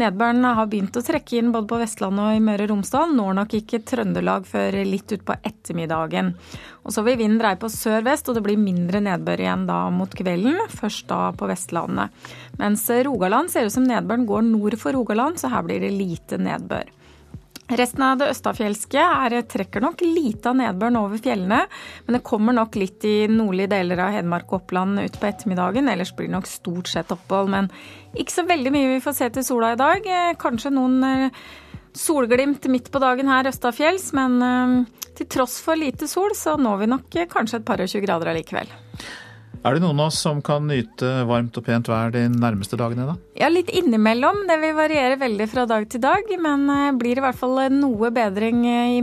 Nedbøren 0.00 0.42
har 0.44 0.66
begynt 0.70 0.98
å 0.98 1.02
trekke 1.06 1.38
inn 1.38 1.52
både 1.54 1.70
på 1.70 1.78
Vestlandet 1.78 2.24
og 2.24 2.34
i 2.34 2.42
Møre 2.42 2.66
og 2.66 2.72
Romsdal. 2.72 3.14
Når 3.14 3.38
nok 3.38 3.56
ikke 3.60 3.82
Trøndelag 3.86 4.50
før 4.50 4.80
litt 4.82 5.14
utpå 5.14 5.38
ettermiddagen. 5.46 6.34
Og 6.82 6.96
så 6.96 7.06
vil 7.06 7.20
vinden 7.20 7.38
dreie 7.38 7.60
på 7.60 7.70
sør-vest, 7.70 8.28
og 8.28 8.36
det 8.36 8.44
blir 8.48 8.58
mindre 8.60 9.02
nedbør 9.06 9.46
igjen 9.46 9.66
da 9.70 9.80
mot 9.94 10.10
kvelden. 10.10 10.58
Først 10.74 11.06
da 11.12 11.28
på 11.30 11.48
Vestlandet. 11.50 12.10
Mens 12.58 12.88
Rogaland 13.06 13.54
ser 13.54 13.70
ut 13.70 13.78
som 13.78 13.86
nedbøren 13.86 14.26
går 14.26 14.42
nord 14.50 14.78
for 14.82 14.98
Rogaland, 14.98 15.38
så 15.38 15.54
her 15.54 15.62
blir 15.68 15.86
det 15.86 15.94
lite 15.94 16.40
nedbør. 16.42 16.90
Resten 17.70 18.02
av 18.02 18.18
det 18.18 18.30
østafjelske 18.32 18.98
er, 18.98 19.36
trekker 19.46 19.84
nok 19.84 20.02
lite 20.02 20.50
av 20.50 20.56
nedbøren 20.58 20.98
over 20.98 21.20
fjellene, 21.22 21.60
men 22.06 22.16
det 22.16 22.22
kommer 22.26 22.56
nok 22.56 22.74
litt 22.80 23.04
i 23.06 23.28
nordlige 23.30 23.70
deler 23.76 24.02
av 24.02 24.14
Hedmark 24.16 24.50
og 24.50 24.64
Oppland 24.64 24.98
utpå 25.04 25.28
ettermiddagen. 25.28 25.90
Ellers 25.92 26.10
blir 26.16 26.26
det 26.26 26.34
nok 26.34 26.50
stort 26.50 26.90
sett 26.90 27.14
opphold, 27.14 27.52
men 27.54 27.70
ikke 28.18 28.40
så 28.40 28.46
veldig 28.48 28.74
mye 28.74 28.94
vi 28.96 29.02
får 29.04 29.18
se 29.20 29.30
til 29.36 29.46
sola 29.46 29.74
i 29.76 29.80
dag. 29.80 30.06
Eh, 30.06 30.32
Kanskje 30.40 30.74
noen 30.74 30.98
eh, 31.06 31.42
solglimt 31.94 32.66
midt 32.70 32.90
på 32.90 33.02
dagen 33.02 33.30
her 33.30 33.48
østafjells, 33.50 34.10
men 34.18 34.38
eh, 34.42 35.08
til 35.20 35.30
tross 35.30 35.60
for 35.62 35.78
lite 35.78 36.08
sol, 36.10 36.34
så 36.34 36.56
når 36.58 36.82
vi 36.82 36.90
nok 36.90 37.18
eh, 37.22 37.30
kanskje 37.30 37.60
et 37.60 37.68
par 37.70 37.82
og 37.82 37.90
tjue 37.92 38.02
grader 38.02 38.32
allikevel. 38.32 38.70
Er 39.60 39.76
det 39.76 39.82
noen 39.82 39.98
av 40.00 40.08
oss 40.08 40.18
som 40.24 40.38
kan 40.40 40.64
nyte 40.64 41.08
varmt 41.28 41.58
og 41.60 41.64
pent 41.66 41.88
vær 41.90 42.14
de 42.14 42.22
nærmeste 42.32 42.78
dagene, 42.80 43.10
da? 43.10 43.16
Ja, 43.36 43.50
litt 43.52 43.68
innimellom. 43.76 44.46
Det 44.48 44.56
vil 44.62 44.72
variere 44.78 45.18
veldig 45.20 45.48
fra 45.52 45.66
dag 45.68 45.84
til 45.92 46.00
dag, 46.00 46.32
men 46.40 46.64
eh, 46.72 46.86
blir 46.96 47.20
i 47.20 47.24
hvert 47.24 47.36
fall 47.36 47.60
noe 47.74 48.08
bedring 48.16 48.62
eh, 48.64 48.94
i 48.96 49.02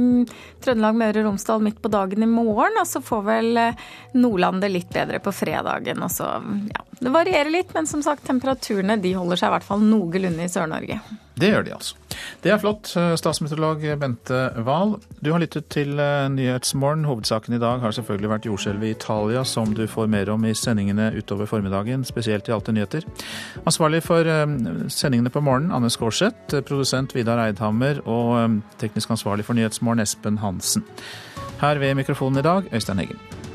Trøndelag, 0.66 0.98
Møre 0.98 1.22
og 1.22 1.30
Romsdal 1.30 1.62
midt 1.62 1.78
på 1.84 1.92
dagen 1.94 2.26
i 2.26 2.30
morgen. 2.32 2.82
Og 2.82 2.90
så 2.90 3.04
får 3.06 3.22
vel 3.30 3.52
Nordlandet 3.54 4.18
Nordland 4.18 4.66
det 4.66 4.72
litt 4.74 4.90
bedre 4.98 5.22
på 5.22 5.36
fredagen. 5.36 6.02
Og 6.02 6.10
så, 6.16 6.32
ja, 6.74 6.86
det 7.04 7.14
varierer 7.14 7.54
litt, 7.54 7.78
men 7.78 7.86
som 7.86 8.02
sagt, 8.02 8.26
temperaturene 8.26 8.98
de 9.04 9.14
holder 9.14 9.38
seg 9.38 9.52
i 9.52 9.58
hvert 9.60 9.70
fall 9.70 9.86
noenlunde 9.86 10.50
i 10.50 10.50
Sør-Norge. 10.50 11.00
Det 11.38 11.54
gjør 11.54 11.70
de 11.70 11.78
altså. 11.78 12.07
Det 12.44 12.52
er 12.54 12.62
flott. 12.62 12.92
Statsmeteorolog 13.20 13.84
Bente 14.00 14.42
Wahl, 14.66 14.96
du 15.20 15.32
har 15.34 15.42
lyttet 15.42 15.70
til 15.74 16.00
eh, 16.00 16.28
Nyhetsmorgen. 16.32 17.06
Hovedsaken 17.10 17.58
i 17.58 17.62
dag 17.62 17.82
har 17.84 17.96
selvfølgelig 17.96 18.32
vært 18.32 18.48
jordskjelvet 18.50 18.88
i 18.88 18.94
Italia, 18.96 19.44
som 19.48 19.74
du 19.76 19.86
får 19.90 20.10
mer 20.12 20.32
om 20.34 20.46
i 20.46 20.54
sendingene 20.58 21.10
utover 21.18 21.50
formiddagen, 21.50 22.06
spesielt 22.08 22.50
i 22.50 22.56
Alte 22.56 22.76
nyheter. 22.76 23.08
Ansvarlig 23.66 24.04
for 24.06 24.28
eh, 24.28 24.46
sendingene 24.94 25.34
på 25.34 25.44
morgenen, 25.44 25.74
Anne 25.76 25.92
Skårseth. 25.94 26.62
Produsent 26.68 27.16
Vidar 27.18 27.42
Eidhammer. 27.48 28.04
Og 28.06 28.38
eh, 28.42 28.48
teknisk 28.82 29.18
ansvarlig 29.18 29.48
for 29.48 29.58
Nyhetsmorgen, 29.58 30.06
Espen 30.06 30.42
Hansen. 30.44 30.86
Her 31.62 31.82
ved 31.82 31.96
mikrofonen 31.98 32.40
i 32.40 32.46
dag, 32.46 32.74
Øystein 32.74 33.00
Heggen. 33.02 33.47